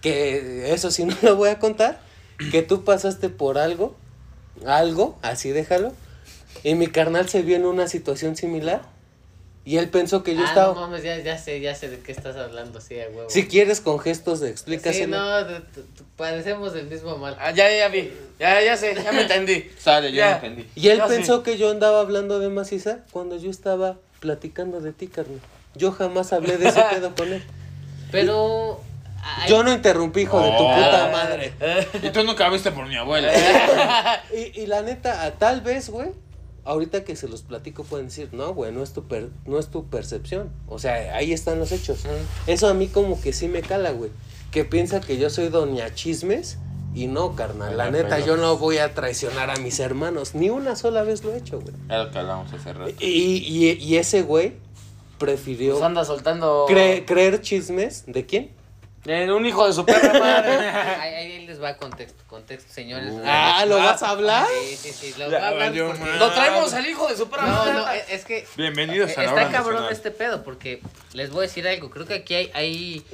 que 0.00 0.72
eso 0.72 0.90
sí 0.90 1.04
no 1.04 1.16
lo 1.22 1.36
voy 1.36 1.48
a 1.50 1.58
contar, 1.58 2.00
que 2.50 2.62
tú 2.62 2.84
pasaste 2.84 3.28
por 3.28 3.58
algo, 3.58 3.96
algo, 4.66 5.18
así 5.22 5.50
déjalo, 5.50 5.92
y 6.64 6.74
mi 6.74 6.86
carnal 6.88 7.28
se 7.28 7.42
vio 7.42 7.56
en 7.56 7.66
una 7.66 7.88
situación 7.88 8.36
similar, 8.36 8.82
y 9.68 9.76
él 9.76 9.90
pensó 9.90 10.22
que 10.22 10.34
yo 10.34 10.40
ah, 10.42 10.48
estaba... 10.48 10.72
no 10.74 10.80
mames, 10.80 11.02
ya, 11.02 11.18
ya 11.18 11.36
sé, 11.36 11.60
ya 11.60 11.74
sé 11.74 11.90
de 11.90 11.98
qué 12.00 12.12
estás 12.12 12.36
hablando, 12.36 12.80
sí, 12.80 12.98
a 13.00 13.06
huevo. 13.08 13.28
Si 13.28 13.46
quieres 13.46 13.80
con 13.82 13.98
gestos 13.98 14.40
de 14.40 14.46
Sí, 14.48 14.52
explícaselo. 14.52 15.16
no, 15.16 15.44
de- 15.44 15.54
de- 15.54 15.60
de- 15.60 15.84
parecemos 16.16 16.72
del 16.72 16.86
mismo 16.86 17.18
mal. 17.18 17.36
Ah, 17.38 17.50
ya, 17.50 17.70
ya 17.70 17.88
vi. 17.88 18.10
Ya, 18.38 18.62
ya 18.62 18.76
sé, 18.78 18.94
ya 18.94 19.12
me 19.12 19.22
entendí. 19.22 19.70
Sale, 19.78 20.10
Ya. 20.12 20.30
no 20.30 20.34
entendí. 20.36 20.66
Y 20.74 20.88
él 20.88 20.98
Ya 20.98 21.06
pensó 21.06 21.42
que 21.42 21.58
yo 21.58 21.70
andaba 21.70 22.00
hablando 22.00 22.38
de 22.38 22.48
maciza 22.48 23.00
cuando 23.10 23.36
yo 23.36 23.50
estaba 23.50 23.96
platicando 24.20 24.80
de 24.80 24.92
ti, 24.92 25.06
carnal. 25.08 25.40
Yo 25.74 25.92
jamás 25.92 26.32
hablé 26.32 26.56
de 26.56 26.68
ese 26.70 26.82
pedo 26.90 27.14
con 27.14 27.30
él. 27.32 27.42
Pero. 28.10 28.80
ay, 29.22 29.50
Yo 29.50 29.62
no 29.62 29.72
interrumpí, 29.72 30.22
hijo 30.22 30.40
de 30.40 30.50
tu 30.52 30.56
puta 30.56 31.10
madre. 31.12 31.52
Y 32.02 32.10
tú 32.10 32.24
nunca 32.24 32.48
viste 32.48 32.72
por 32.72 32.86
mi 32.86 32.96
abuela. 32.96 33.30
Y, 34.34 34.62
y 34.62 34.66
la 34.66 34.80
neta, 34.82 35.30
tal 35.38 35.60
vez, 35.60 35.90
güey, 35.90 36.08
ahorita 36.68 37.02
que 37.04 37.16
se 37.16 37.28
los 37.28 37.42
platico 37.42 37.82
pueden 37.84 38.06
decir, 38.06 38.28
no, 38.32 38.54
güey, 38.54 38.70
no 38.72 38.82
es 38.82 38.92
tu 38.92 39.04
per- 39.08 39.30
no 39.46 39.58
es 39.58 39.68
tu 39.68 39.86
percepción. 39.86 40.50
O 40.68 40.78
sea, 40.78 41.16
ahí 41.16 41.32
están 41.32 41.58
los 41.58 41.72
hechos. 41.72 42.00
Eso 42.46 42.68
a 42.68 42.74
mí 42.74 42.88
como 42.88 43.20
que 43.20 43.32
sí 43.32 43.48
me 43.48 43.62
cala, 43.62 43.90
güey. 43.90 44.10
Que 44.50 44.64
piensa 44.64 45.00
que 45.00 45.18
yo 45.18 45.30
soy 45.30 45.48
doña 45.48 45.94
chismes 45.94 46.58
y 46.94 47.06
no, 47.06 47.34
carnal. 47.36 47.76
La 47.76 47.90
neta, 47.90 48.18
yo 48.20 48.36
no 48.36 48.56
voy 48.56 48.78
a 48.78 48.94
traicionar 48.94 49.50
a 49.50 49.56
mis 49.56 49.78
hermanos. 49.80 50.34
Ni 50.34 50.50
una 50.50 50.76
sola 50.76 51.02
vez 51.02 51.24
lo 51.24 51.34
he 51.34 51.38
hecho, 51.38 51.60
güey. 51.60 51.74
Lo 51.88 52.10
que 52.10 52.18
hablábamos 52.18 52.52
hace 52.52 52.72
rato. 52.72 52.92
Y, 53.00 53.06
y, 53.06 53.70
y 53.72 53.96
ese 53.96 54.22
güey 54.22 54.54
prefirió 55.18 55.72
Pues 55.72 55.84
anda 55.84 56.04
soltando. 56.04 56.66
cre- 56.68 57.04
creer 57.04 57.40
chismes. 57.40 58.04
¿De 58.06 58.24
quién? 58.26 58.50
Eh, 59.06 59.30
un 59.32 59.46
hijo 59.46 59.66
de 59.66 59.72
su 59.72 59.86
perra 59.86 60.18
madre. 60.18 60.52
Ahí, 61.00 61.14
ahí 61.14 61.46
les 61.46 61.62
va 61.62 61.76
contexto, 61.76 62.22
contexto, 62.26 62.72
señores. 62.72 63.10
Uh. 63.12 63.22
Ah, 63.24 63.64
¿lo 63.66 63.76
vas 63.78 64.02
a 64.02 64.10
hablar? 64.10 64.46
Sí, 64.62 64.76
sí, 64.76 64.92
sí, 64.92 65.14
lo 65.18 65.30
Ya 65.30 65.44
a 65.44 65.48
hablar 65.48 65.68
valió 65.70 65.86
porque- 65.86 66.00
madre. 66.02 66.18
Lo 66.18 66.32
traemos 66.32 66.72
al 66.74 66.86
hijo 66.86 67.06
de 67.08 67.16
su 67.16 67.28
perra 67.30 67.46
No, 67.46 67.52
madre. 67.56 67.72
no, 67.74 67.90
es- 67.90 68.10
es 68.10 68.24
que 68.24 68.46
Bienvenidos 68.56 69.16
a 69.16 69.22
la 69.22 69.28
está 69.28 69.42
cabrón 69.50 69.74
nacional. 69.74 69.92
este 69.92 70.10
pedo 70.10 70.42
porque 70.42 70.82
les 71.14 71.30
voy 71.30 71.38
a 71.38 71.42
decir 71.48 71.66
algo. 71.68 71.90
Creo 71.90 72.06
que 72.06 72.14
aquí 72.14 72.34
hay, 72.34 72.50
hay 72.54 73.04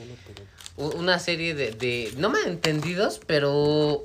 u- 0.77 0.89
una 0.97 1.19
serie 1.19 1.55
de, 1.55 1.70
de 1.73 2.12
no 2.16 2.31
malentendidos, 2.31 3.20
pero 3.27 4.05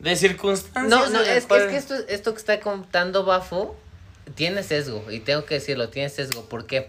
De 0.00 0.16
circunstancias. 0.16 0.90
no, 0.90 1.08
no, 1.08 1.20
en 1.20 1.26
las 1.26 1.28
es, 1.28 1.36
es 1.38 1.46
cuales- 1.46 1.68
que 1.70 1.76
esto, 1.76 1.94
esto 2.08 2.32
que 2.34 2.38
está 2.38 2.60
contando 2.60 3.24
Bafo 3.24 3.74
tiene 4.34 4.62
sesgo 4.64 5.04
y 5.10 5.20
tengo 5.20 5.44
que 5.46 5.54
decirlo, 5.54 5.88
tiene 5.88 6.08
sesgo 6.10 6.46
porque 6.48 6.86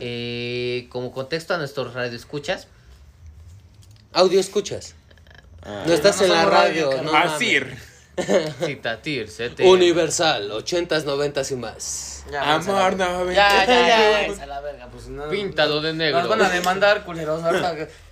eh, 0.00 0.86
como 0.90 1.12
contexto 1.12 1.54
a 1.54 1.58
nuestros 1.58 1.94
radioescuchas, 1.94 2.68
Audio 4.12 4.40
escuchas. 4.40 4.94
Ah. 5.64 5.84
No 5.86 5.92
estás 5.92 6.18
no 6.18 6.24
en 6.26 6.32
la 6.32 6.44
radio, 6.44 6.90
radio. 6.90 7.02
no 7.02 7.14
Asir. 7.16 7.78
Citatir, 8.64 9.26
CT, 9.28 9.60
Universal, 9.64 10.50
80s, 10.50 11.04
90s 11.04 11.50
y 11.52 11.56
más. 11.56 12.24
Ya, 12.30 12.54
Amor, 12.54 12.94
no, 12.96 13.32
Ya, 13.32 13.64
ya, 13.64 13.88
ya, 13.88 14.26
Ya. 14.36 14.42
a 14.42 14.46
la 14.46 14.60
verga. 14.60 14.86
Pues 14.92 15.06
no. 15.08 15.28
Píntalo 15.30 15.80
de 15.80 15.94
negro. 15.94 16.20
Nos 16.20 16.28
van 16.28 16.42
a 16.42 16.50
demandar, 16.50 17.04
culeros. 17.04 17.40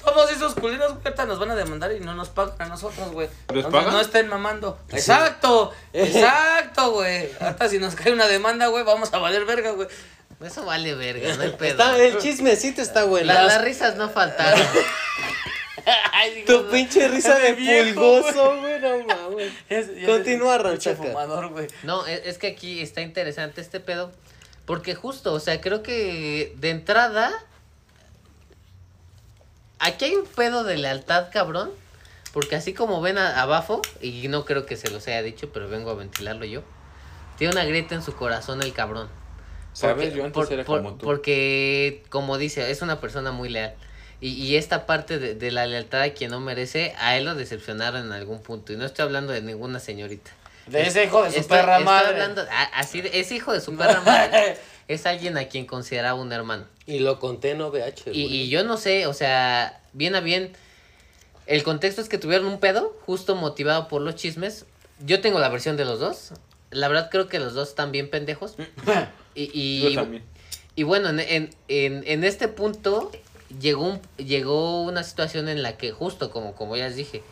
Todos 0.02 0.30
esos 0.30 0.54
culeros, 0.54 0.92
güey, 0.94 1.02
ahorita 1.04 1.26
nos 1.26 1.38
van 1.38 1.50
a 1.50 1.54
demandar 1.54 1.92
y 1.92 2.00
no 2.00 2.14
nos 2.14 2.30
pagan 2.30 2.54
a 2.60 2.66
nosotros, 2.66 3.12
güey. 3.12 3.28
¿Los 3.48 3.56
Entonces, 3.64 3.70
pagan? 3.72 3.92
No 3.92 4.00
estén 4.00 4.28
mamando. 4.28 4.78
Exacto, 4.90 5.72
exacto, 5.92 6.92
güey. 6.92 7.28
Ahorita 7.38 7.68
si 7.68 7.78
nos 7.78 7.94
cae 7.94 8.12
una 8.12 8.26
demanda, 8.26 8.68
güey, 8.68 8.84
vamos 8.84 9.12
a 9.12 9.18
valer 9.18 9.44
verga, 9.44 9.72
güey. 9.72 9.86
Eso 10.42 10.64
vale 10.64 10.94
verga, 10.94 11.36
no 11.36 11.42
hay 11.42 11.50
pedo. 11.50 11.72
Está, 11.72 11.98
el 11.98 12.16
chismecito 12.18 12.80
está 12.80 13.04
bueno. 13.04 13.26
La- 13.34 13.42
las 13.42 13.60
risas 13.60 13.96
no 13.96 14.08
faltaron. 14.08 14.66
Ay, 16.12 16.44
Tu 16.46 16.62
de- 16.64 16.70
pinche 16.70 17.08
risa 17.08 17.38
de 17.38 17.54
pulgoso, 17.54 18.58
güey, 18.60 18.80
no 18.80 19.06
mames. 19.06 19.52
Continúa, 20.06 20.58
Ranchaca. 20.58 21.02
No, 21.82 22.06
es, 22.06 22.22
es 22.26 22.38
que 22.38 22.48
aquí 22.48 22.80
está 22.80 23.00
interesante 23.02 23.60
este 23.60 23.80
pedo. 23.80 24.12
Porque 24.66 24.94
justo, 24.94 25.32
o 25.32 25.40
sea, 25.40 25.60
creo 25.60 25.82
que 25.82 26.54
de 26.58 26.70
entrada. 26.70 27.32
Aquí 29.78 30.04
hay 30.06 30.14
un 30.14 30.26
pedo 30.26 30.64
de 30.64 30.76
lealtad, 30.76 31.28
cabrón. 31.32 31.70
Porque 32.32 32.54
así 32.54 32.74
como 32.74 33.00
ven 33.00 33.18
a, 33.18 33.42
a 33.42 33.46
Bafo, 33.46 33.82
y 34.00 34.28
no 34.28 34.44
creo 34.44 34.64
que 34.64 34.76
se 34.76 34.88
los 34.90 35.06
haya 35.08 35.22
dicho, 35.22 35.50
pero 35.52 35.68
vengo 35.68 35.90
a 35.90 35.94
ventilarlo 35.94 36.44
yo. 36.44 36.62
Tiene 37.38 37.52
una 37.54 37.64
grieta 37.64 37.94
en 37.96 38.02
su 38.02 38.14
corazón 38.14 38.62
el 38.62 38.72
cabrón. 38.72 39.08
¿Sabes? 39.72 40.06
Porque- 40.06 40.16
Yo 40.18 40.24
antes 40.24 40.34
por- 40.44 40.52
era 40.52 40.64
por- 40.64 40.78
como 40.82 40.94
tú. 40.96 41.04
Porque, 41.06 42.04
como 42.08 42.38
dice, 42.38 42.70
es 42.70 42.82
una 42.82 43.00
persona 43.00 43.32
muy 43.32 43.48
leal. 43.48 43.74
Y, 44.20 44.28
y 44.32 44.56
esta 44.56 44.84
parte 44.86 45.18
de, 45.18 45.34
de 45.34 45.50
la 45.50 45.66
lealtad 45.66 46.02
a 46.02 46.10
quien 46.12 46.30
no 46.30 46.40
merece, 46.40 46.94
a 46.98 47.16
él 47.16 47.24
lo 47.24 47.34
decepcionaron 47.34 48.06
en 48.06 48.12
algún 48.12 48.42
punto. 48.42 48.72
Y 48.72 48.76
no 48.76 48.84
estoy 48.84 49.04
hablando 49.04 49.32
de 49.32 49.40
ninguna 49.42 49.80
señorita. 49.80 50.30
De 50.66 50.82
ese 50.82 51.04
hijo 51.04 51.22
de 51.24 51.30
su 51.32 51.40
Estoy- 51.40 51.56
perra 51.58 51.72
estoy 51.78 51.84
madre. 51.86 52.08
hablando, 52.08 52.42
a- 52.42 52.64
así 52.78 53.00
de- 53.00 53.18
ese 53.18 53.34
hijo 53.36 53.52
de 53.52 53.60
su 53.60 53.74
perra 53.76 54.02
madre 54.02 54.58
es 54.88 55.06
alguien 55.06 55.36
a 55.38 55.44
quien 55.46 55.64
consideraba 55.66 56.20
un 56.20 56.32
hermano. 56.32 56.66
Y 56.86 56.98
lo 56.98 57.18
conté 57.18 57.52
en 57.52 57.62
OVH, 57.62 58.10
Y, 58.12 58.24
y 58.26 58.48
yo 58.50 58.62
no 58.62 58.76
sé, 58.76 59.06
o 59.06 59.14
sea, 59.14 59.80
bien 59.94 60.14
a 60.14 60.20
bien, 60.20 60.52
el 61.46 61.62
contexto 61.62 62.00
es 62.02 62.08
que 62.08 62.18
tuvieron 62.18 62.46
un 62.46 62.60
pedo, 62.60 62.96
justo 63.06 63.34
motivado 63.36 63.88
por 63.88 64.02
los 64.02 64.14
chismes. 64.16 64.66
Yo 65.04 65.20
tengo 65.20 65.38
la 65.38 65.48
versión 65.48 65.76
de 65.76 65.84
los 65.86 65.98
dos. 65.98 66.32
La 66.70 66.86
verdad 66.88 67.08
creo 67.10 67.26
que 67.26 67.38
los 67.40 67.54
dos 67.54 67.70
están 67.70 67.90
bien 67.90 68.10
pendejos. 68.10 68.54
Y, 69.34 69.48
y, 69.54 69.82
Yo 69.94 69.94
también. 70.02 70.24
y 70.74 70.82
bueno, 70.82 71.08
en, 71.08 71.20
en, 71.20 71.50
en, 71.68 72.02
en 72.04 72.24
este 72.24 72.48
punto 72.48 73.12
llegó, 73.58 73.84
un, 73.84 74.00
llegó 74.16 74.82
una 74.82 75.02
situación 75.02 75.48
en 75.48 75.62
la 75.62 75.76
que 75.76 75.90
justo 75.92 76.30
como, 76.30 76.54
como 76.54 76.76
ya 76.76 76.86
les 76.86 76.96
dije, 76.96 77.22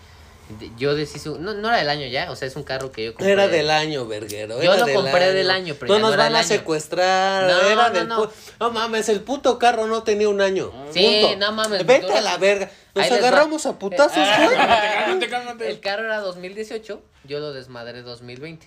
yo 0.78 0.94
deshice, 0.94 1.28
no, 1.28 1.52
no 1.52 1.68
era 1.68 1.76
del 1.76 1.90
año 1.90 2.06
ya, 2.06 2.30
o 2.30 2.36
sea, 2.36 2.48
es 2.48 2.56
un 2.56 2.62
carro 2.62 2.90
que 2.90 3.04
yo 3.04 3.12
compré. 3.14 3.32
Era 3.32 3.48
del 3.48 3.68
año, 3.70 4.06
verguero. 4.06 4.62
Yo 4.62 4.72
era 4.72 4.80
lo 4.80 4.86
del 4.86 4.94
compré 4.96 5.32
del 5.34 5.50
año, 5.50 5.74
pero 5.78 5.88
no 5.92 5.94
ya 5.98 6.00
no 6.00 6.06
nos 6.06 6.14
era 6.14 6.22
van 6.24 6.34
a 6.36 6.38
del 6.38 6.46
año. 6.46 6.58
secuestrar. 6.58 7.50
No, 7.50 7.68
era 7.68 7.88
no, 7.90 7.94
del 7.94 8.08
no. 8.08 8.30
no 8.58 8.70
mames, 8.70 9.10
el 9.10 9.20
puto 9.20 9.58
carro 9.58 9.86
no 9.86 10.02
tenía 10.04 10.28
un 10.30 10.40
año. 10.40 10.72
Sí, 10.90 11.18
Punto. 11.22 11.36
no 11.38 11.52
mames, 11.52 11.84
Vete 11.84 12.12
a 12.14 12.22
la 12.22 12.38
verga. 12.38 12.70
Nos 12.94 13.04
Ahí 13.04 13.12
agarramos 13.12 13.66
a 13.66 13.78
putazos, 13.78 14.16
Eh, 14.16 14.44
güey. 14.44 14.56
Cálmate, 14.56 15.28
cálmate. 15.28 15.68
El 15.70 15.80
carro 15.80 16.04
era 16.04 16.20
2018, 16.20 17.02
yo 17.24 17.40
lo 17.40 17.52
desmadré 17.52 18.00
2020. 18.00 18.66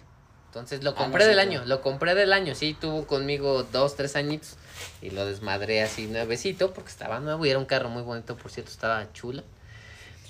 Entonces 0.49 0.83
lo 0.83 0.91
Ah, 0.91 0.95
compré 0.95 1.23
no, 1.23 1.29
del 1.29 1.39
sí, 1.39 1.41
año, 1.47 1.63
lo 1.65 1.81
compré 1.81 2.13
del 2.13 2.31
año, 2.33 2.53
sí, 2.53 2.75
tuvo 2.79 3.07
conmigo 3.07 3.63
dos, 3.71 3.95
tres 3.95 4.15
añitos 4.15 4.57
y 5.01 5.09
lo 5.11 5.25
desmadré 5.25 5.81
así 5.81 6.07
nuevecito 6.07 6.73
porque 6.73 6.89
estaba 6.89 7.19
nuevo 7.19 7.45
y 7.45 7.49
era 7.49 7.59
un 7.59 7.65
carro 7.65 7.89
muy 7.89 8.03
bonito, 8.03 8.35
por 8.35 8.51
cierto, 8.51 8.71
estaba 8.71 9.11
chulo. 9.13 9.43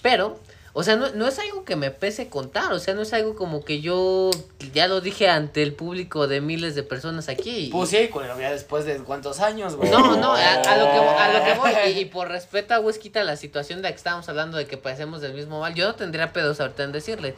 Pero, 0.02 0.40
O 0.74 0.84
sea, 0.84 0.96
no, 0.96 1.10
no 1.12 1.28
es 1.28 1.38
algo 1.38 1.66
que 1.66 1.76
me 1.76 1.92
pese 1.92 2.30
contar, 2.30 2.72
o 2.72 2.80
sea, 2.80 2.94
no 2.94 3.02
es 3.02 3.12
algo 3.12 3.36
como 3.36 3.66
que 3.66 3.82
yo 3.82 4.32
ya 4.74 4.88
lo 4.88 5.02
dije 5.02 5.28
ante 5.28 5.64
el 5.64 5.74
público 5.74 6.30
de 6.30 6.40
miles 6.40 6.76
de 6.76 6.84
personas 6.84 7.28
aquí. 7.28 7.68
Pues 7.74 7.90
sí, 7.90 8.10
ya 8.40 8.52
después 8.52 8.86
de 8.86 8.96
cuántos 9.00 9.42
años, 9.42 9.76
güey. 9.76 9.92
No, 9.92 10.16
no, 10.16 10.34
a, 10.34 10.54
a 10.54 10.78
lo 10.78 10.86
que, 10.86 10.98
a 10.98 11.34
lo 11.34 11.44
que 11.44 11.54
voy, 11.60 11.72
y, 11.94 12.00
y 12.00 12.06
por 12.14 12.30
respeto 12.30 12.74
a 12.74 12.80
Whisquita 12.80 13.22
la 13.26 13.36
situación 13.36 13.82
de 13.82 13.90
que 13.90 13.96
estábamos 13.96 14.30
hablando 14.30 14.58
de 14.58 14.66
que 14.66 14.78
parecemos 14.78 15.20
del 15.20 15.34
mismo 15.34 15.60
mal, 15.60 15.74
yo 15.76 15.86
no 15.88 15.96
tendría 15.96 16.32
pedos 16.32 16.62
ahorita 16.62 16.84
en 16.84 16.94
decirle. 16.94 17.36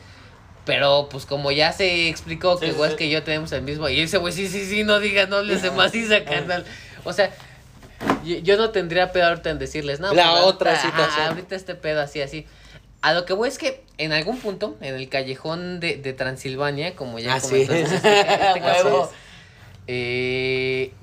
Pero 0.66 1.10
pues 1.10 1.26
como 1.26 1.52
ya 1.52 1.74
se 1.74 2.08
explicó 2.10 2.54
Sí, 2.60 2.68
que 2.68 2.72
sí, 2.72 2.78
güey 2.78 2.90
sí. 2.92 2.94
es 2.94 2.98
que 3.00 3.10
yo 3.10 3.24
tenemos 3.24 3.52
el 3.52 3.64
mismo, 3.64 3.90
y 3.90 4.00
ese 4.00 4.20
güey 4.20 4.32
sí, 4.32 4.48
sí, 4.48 4.64
sí, 4.64 4.84
no 4.84 5.00
digas, 5.00 5.28
no 5.28 5.42
les 5.42 5.64
de 5.64 5.72
maciza, 5.72 6.24
carnal. 6.24 6.66
O 7.04 7.14
sea, 7.14 7.32
yo, 8.26 8.38
yo 8.38 8.58
no 8.58 8.72
tendría 8.72 9.12
pedo 9.12 9.28
ahorita 9.28 9.50
en 9.50 9.60
decirles, 9.60 10.00
no. 10.00 10.14
La 10.14 10.32
pues, 10.32 10.44
otra 10.44 10.72
ahorita, 10.72 10.88
ajá, 10.88 10.98
situación. 10.98 11.28
ahorita 11.28 11.56
este 11.56 11.76
pedo 11.76 12.02
así, 12.02 12.22
así. 12.22 12.46
A 13.02 13.14
lo 13.14 13.26
que 13.26 13.34
voy 13.34 13.50
es 13.50 13.58
que 13.58 13.84
en 13.98 14.14
algún 14.14 14.40
punto, 14.40 14.78
en 14.82 14.96
el 14.96 15.10
callejón 15.10 15.80
de, 15.80 15.98
de 15.98 16.14
Transilvania, 16.14 16.96
como 16.96 17.20
ya 17.20 17.40
sí. 17.40 17.66
comentó 17.66 17.74
este, 17.74 17.96
este 18.22 18.60
caso, 18.62 19.12
eh, 19.88 20.94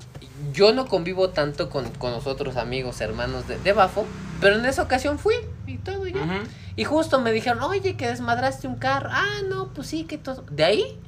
yo 0.53 0.73
no 0.73 0.87
convivo 0.87 1.31
tanto 1.31 1.69
con, 1.69 1.91
con 1.91 2.13
los 2.13 2.27
otros 2.27 2.57
amigos, 2.57 3.01
hermanos 3.01 3.47
de, 3.47 3.59
de 3.59 3.73
Bafo, 3.73 4.07
pero 4.41 4.57
en 4.57 4.65
esa 4.65 4.83
ocasión 4.83 5.19
fui 5.19 5.35
y 5.67 5.77
todo 5.77 6.07
ya. 6.07 6.45
Y 6.77 6.85
justo 6.85 7.21
me 7.21 7.33
dijeron, 7.33 7.63
oye, 7.63 7.97
que 7.97 8.09
desmadraste 8.09 8.67
un 8.67 8.77
carro. 8.77 9.11
Ah, 9.13 9.41
no, 9.49 9.73
pues 9.75 9.89
sí, 9.89 10.05
que 10.05 10.17
todo. 10.17 10.45
De 10.51 10.65
ahí 10.65 10.99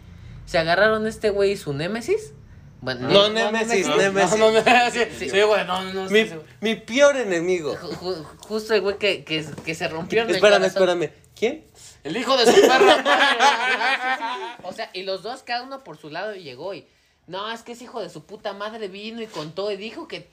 se 0.44 0.59
agarraron 0.59 1.06
este 1.06 1.31
güey 1.31 1.52
y 1.52 1.56
su 1.56 1.73
némesis. 1.73 2.35
Bueno, 2.83 3.09
No, 3.09 3.29
ne- 3.29 3.45
Némesis, 3.53 3.87
No, 3.87 3.95
no, 3.97 4.13
no, 4.13 4.91
sí, 4.91 5.41
güey, 5.41 5.65
no, 5.67 5.83
no. 5.93 6.11
Mi, 6.11 6.29
mi 6.61 6.75
peor 6.75 7.17
enemigo. 7.17 7.77
ju- 7.77 7.97
ju- 7.97 8.25
justo 8.41 8.75
el 8.75 8.81
güey 8.81 8.99
que, 8.99 9.23
que, 9.25 9.47
que 9.65 9.75
se 9.77 9.87
rompió 9.87 10.23
en 10.23 10.29
el 10.31 10.35
Espérame, 10.35 10.69
corazón. 10.69 11.01
espérame. 11.03 11.13
¿Quién? 11.39 11.65
El 12.03 12.17
hijo 12.17 12.37
de 12.37 12.45
su 12.53 12.61
perra. 12.61 13.05
O 14.65 14.73
sea, 14.73 14.91
y 14.93 15.05
los 15.05 15.23
dos, 15.23 15.43
cada 15.45 15.63
uno 15.63 15.85
por 15.85 15.97
su 15.97 16.11
lado, 16.11 16.35
llegó 16.35 16.75
y. 16.75 16.85
No, 17.29 17.53
es 17.53 17.63
que 17.63 17.73
ese 17.73 17.85
hijo 17.85 18.01
de 18.03 18.11
su 18.11 18.25
puta 18.25 18.53
madre 18.53 18.89
vino 18.89 19.23
y 19.23 19.27
contó 19.27 19.71
y 19.71 19.77
dijo 19.77 20.09
que 20.09 20.29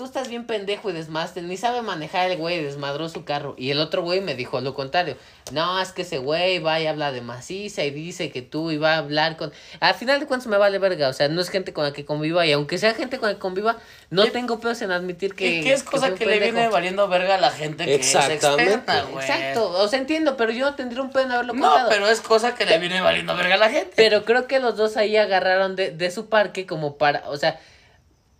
tú 0.00 0.06
estás 0.06 0.28
bien 0.30 0.46
pendejo 0.46 0.88
y 0.88 0.94
desmaste. 0.94 1.42
Ni 1.42 1.58
sabe 1.58 1.82
manejar 1.82 2.30
el 2.30 2.38
güey, 2.38 2.64
desmadró 2.64 3.10
su 3.10 3.22
carro. 3.26 3.54
Y 3.58 3.70
el 3.70 3.80
otro 3.80 4.00
güey 4.00 4.22
me 4.22 4.34
dijo 4.34 4.58
lo 4.62 4.72
contrario. 4.72 5.14
No, 5.52 5.78
es 5.78 5.92
que 5.92 6.02
ese 6.02 6.16
güey 6.16 6.58
va 6.58 6.80
y 6.80 6.86
habla 6.86 7.12
de 7.12 7.20
maciza 7.20 7.84
y 7.84 7.90
dice 7.90 8.30
que 8.30 8.40
tú 8.40 8.70
iba 8.70 8.94
a 8.94 8.96
hablar 8.96 9.36
con. 9.36 9.52
Al 9.78 9.92
final 9.94 10.18
de 10.18 10.24
cuentas 10.24 10.46
me 10.46 10.56
vale 10.56 10.78
verga. 10.78 11.08
O 11.08 11.12
sea, 11.12 11.28
no 11.28 11.42
es 11.42 11.50
gente 11.50 11.74
con 11.74 11.84
la 11.84 11.92
que 11.92 12.06
conviva. 12.06 12.46
Y 12.46 12.52
aunque 12.52 12.78
sea 12.78 12.94
gente 12.94 13.18
con 13.18 13.28
la 13.28 13.34
que 13.34 13.40
conviva, 13.40 13.76
no 14.08 14.22
¿Qué- 14.24 14.30
tengo 14.30 14.58
peos 14.58 14.80
en 14.80 14.90
admitir 14.90 15.34
que. 15.34 15.46
¿Y 15.58 15.62
qué 15.64 15.74
es 15.74 15.82
cosa 15.82 16.14
que 16.14 16.24
le 16.24 16.32
pendejo. 16.38 16.54
viene 16.54 16.68
valiendo 16.70 17.06
verga 17.06 17.34
a 17.34 17.38
la 17.38 17.50
gente 17.50 17.84
que 17.84 17.96
es 17.96 18.14
Exactamente. 18.14 18.72
experta, 18.72 19.02
güey? 19.02 19.22
Exacto, 19.22 19.68
o 19.68 19.86
sea, 19.86 19.98
entiendo, 19.98 20.38
pero 20.38 20.50
yo 20.50 20.64
no 20.64 20.76
tendría 20.76 21.02
un 21.02 21.10
pedo 21.10 21.24
en 21.24 21.32
haberlo 21.32 21.52
No, 21.52 21.68
contado. 21.68 21.90
pero 21.90 22.08
es 22.08 22.22
cosa 22.22 22.54
que 22.54 22.64
le 22.64 22.78
viene 22.78 23.02
valiendo 23.02 23.36
verga 23.36 23.56
a 23.56 23.58
la 23.58 23.68
gente. 23.68 23.92
Pero 23.96 24.24
creo 24.24 24.46
que 24.46 24.60
los 24.60 24.78
dos 24.78 24.96
ahí 24.96 25.18
agarraron 25.18 25.76
de, 25.76 25.90
de 25.90 26.10
su 26.10 26.30
parque 26.30 26.64
como 26.64 26.96
para, 26.96 27.28
o 27.28 27.36
sea, 27.36 27.60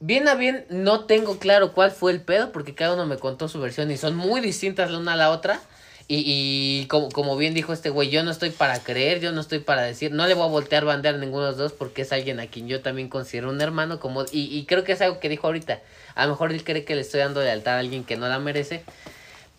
bien 0.01 0.27
a 0.29 0.35
bien 0.35 0.67
no 0.71 1.05
tengo 1.05 1.39
claro 1.39 1.73
cuál 1.73 1.91
fue 1.93 2.11
el 2.13 2.21
pedo 2.21 2.51
porque 2.53 2.75
cada 2.75 2.95
uno 2.95 3.07
me 3.07 3.19
contó 3.19 3.49
su 3.49 3.61
versión 3.61 3.91
y 3.91 3.97
son 3.97 4.17
muy 4.17 4.41
distintas 4.41 4.91
la 4.91 4.99
una 4.99 5.13
a 5.13 5.17
la 5.17 5.31
otra. 5.31 5.61
Y, 6.09 6.25
y 6.27 6.87
como, 6.89 7.09
como 7.11 7.37
bien 7.37 7.55
dijo 7.55 7.73
este 7.73 7.89
güey, 7.89 8.11
yo 8.11 8.25
no 8.25 8.33
estoy 8.33 8.51
para 8.51 8.81
creer, 8.81 9.21
yo 9.21 9.31
no 9.31 9.41
estoy 9.41 9.61
para 9.61 9.83
decir, 9.83 10.11
no 10.11 10.27
le 10.27 10.35
voy 10.35 10.43
a 10.45 10.49
voltear 10.49 10.85
bandear 10.85 11.15
a 11.15 11.19
ninguno 11.19 11.45
de 11.45 11.51
los 11.51 11.59
dos 11.59 11.73
porque 11.73 12.03
es 12.03 12.11
alguien 12.13 12.41
a 12.41 12.49
quien 12.49 12.67
yo 12.67 12.81
también 12.83 13.09
considero 13.09 13.49
un 13.49 13.61
hermano, 13.61 14.01
como 14.01 14.25
y, 14.33 14.41
y 14.59 14.65
creo 14.67 14.83
que 14.83 14.91
es 14.91 15.01
algo 15.03 15.21
que 15.21 15.29
dijo 15.29 15.47
ahorita. 15.47 15.79
A 16.17 16.25
lo 16.25 16.33
mejor 16.33 16.51
él 16.51 16.65
cree 16.65 16.85
que 16.85 16.97
le 16.97 17.03
estoy 17.03 17.21
dando 17.21 17.41
lealtad 17.41 17.77
a 17.77 17.79
alguien 17.79 18.03
que 18.03 18.17
no 18.17 18.27
la 18.27 18.41
merece, 18.41 18.83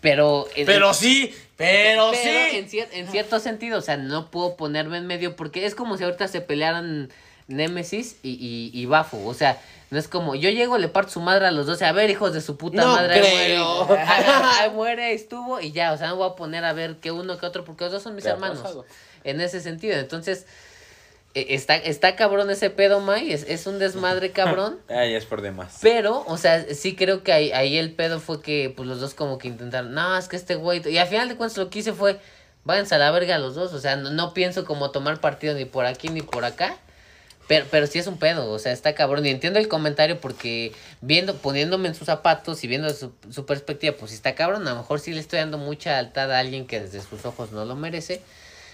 pero... 0.01 0.45
en- 0.57 0.65
Pero 0.65 0.93
sí, 0.93 1.33
pero, 1.55 2.11
pero 2.11 2.21
sí. 2.21 2.57
En, 2.57 2.69
cier- 2.69 2.89
en 2.91 3.07
cierto 3.09 3.39
sentido, 3.39 3.77
o 3.77 3.81
sea, 3.81 3.95
no 3.95 4.29
puedo 4.29 4.57
ponerme 4.57 4.97
en 4.97 5.07
medio 5.07 5.37
porque 5.37 5.65
es 5.65 5.73
como 5.73 5.95
si 5.97 6.03
ahorita 6.03 6.27
se 6.27 6.41
pelearan 6.41 7.09
Némesis 7.51 8.17
y, 8.23 8.31
y, 8.31 8.71
y 8.73 8.85
Bafo. 8.85 9.25
O 9.25 9.33
sea, 9.33 9.59
no 9.89 9.99
es 9.99 10.07
como 10.07 10.35
yo 10.35 10.49
llego, 10.49 10.77
le 10.77 10.87
parto 10.87 11.11
su 11.11 11.19
madre 11.21 11.45
a 11.47 11.51
los 11.51 11.65
dos. 11.67 11.81
A 11.81 11.91
ver, 11.91 12.09
hijos 12.09 12.33
de 12.33 12.41
su 12.41 12.57
puta 12.57 12.81
No 12.81 12.93
madre. 12.93 13.13
ahí 13.15 13.21
creo. 13.21 13.85
muere. 13.85 14.03
Ahí- 14.07 14.69
muere, 14.71 15.05
ahí 15.05 15.15
estuvo 15.15 15.59
y 15.59 15.71
ya. 15.71 15.91
O 15.93 15.97
sea, 15.97 16.07
no 16.09 16.15
voy 16.17 16.29
a 16.29 16.35
poner 16.35 16.63
a 16.65 16.73
ver 16.73 16.95
que 16.97 17.11
uno 17.11 17.37
que 17.37 17.45
otro 17.45 17.63
porque 17.65 17.83
los 17.85 17.93
dos 17.93 18.03
son 18.03 18.15
mis 18.15 18.23
¿Te 18.23 18.29
ha 18.29 18.33
hermanos. 18.33 18.59
pasado? 18.59 18.85
En 19.23 19.41
ese 19.41 19.59
sentido. 19.59 19.97
Entonces, 19.99 20.45
eh, 21.33 21.47
está, 21.49 21.75
está 21.75 22.15
cabrón 22.15 22.49
ese 22.49 22.69
pedo, 22.69 22.99
May. 22.99 23.31
Es, 23.31 23.43
es 23.47 23.67
un 23.67 23.79
desmadre 23.79 24.31
cabrón. 24.33 24.79
Ah, 24.89 25.05
ya 25.05 25.17
es 25.17 25.25
por 25.25 25.41
demás. 25.41 25.77
Pero, 25.81 26.23
o 26.27 26.37
sea, 26.37 26.65
sí 26.73 26.95
creo 26.95 27.23
que 27.23 27.31
ahí, 27.33 27.51
ahí 27.51 27.77
el 27.77 27.93
pedo 27.93 28.19
fue 28.19 28.41
que 28.41 28.73
pues 28.75 28.87
los 28.87 28.99
dos 28.99 29.13
como 29.13 29.37
que 29.37 29.47
intentaron, 29.47 29.93
no, 29.93 30.17
es 30.17 30.27
que 30.27 30.35
este 30.35 30.55
güey, 30.55 30.81
y 30.89 30.97
al 30.97 31.07
final 31.07 31.29
de 31.29 31.35
cuentas 31.35 31.57
lo 31.57 31.69
que 31.69 31.79
hice 31.79 31.93
fue, 31.93 32.19
váyanse 32.63 32.95
a 32.95 32.97
la 32.97 33.11
verga 33.11 33.37
los 33.39 33.55
dos, 33.55 33.73
o 33.73 33.79
sea, 33.79 33.95
no, 33.95 34.09
no 34.09 34.33
pienso 34.33 34.65
como 34.65 34.91
tomar 34.91 35.19
partido 35.21 35.53
ni 35.53 35.65
por 35.65 35.85
aquí 35.85 36.09
ni 36.09 36.21
por 36.21 36.43
acá, 36.45 36.75
pero, 37.51 37.65
pero 37.69 37.85
sí 37.85 37.99
es 37.99 38.07
un 38.07 38.17
pedo, 38.17 38.49
o 38.49 38.59
sea, 38.59 38.71
está 38.71 38.95
cabrón, 38.95 39.25
y 39.25 39.29
entiendo 39.29 39.59
el 39.59 39.67
comentario 39.67 40.21
porque 40.21 40.71
viendo, 41.01 41.35
poniéndome 41.35 41.89
en 41.89 41.95
sus 41.95 42.05
zapatos 42.05 42.63
y 42.63 42.67
viendo 42.67 42.89
su, 42.91 43.11
su 43.29 43.45
perspectiva, 43.45 43.93
pues 43.99 44.11
sí 44.11 44.15
está 44.15 44.35
cabrón, 44.35 44.65
a 44.69 44.71
lo 44.71 44.77
mejor 44.77 45.01
sí 45.01 45.11
le 45.11 45.19
estoy 45.19 45.39
dando 45.39 45.57
mucha 45.57 45.97
altada 45.99 46.37
a 46.37 46.39
alguien 46.39 46.65
que 46.65 46.79
desde 46.79 47.01
sus 47.01 47.25
ojos 47.25 47.51
no 47.51 47.65
lo 47.65 47.75
merece, 47.75 48.21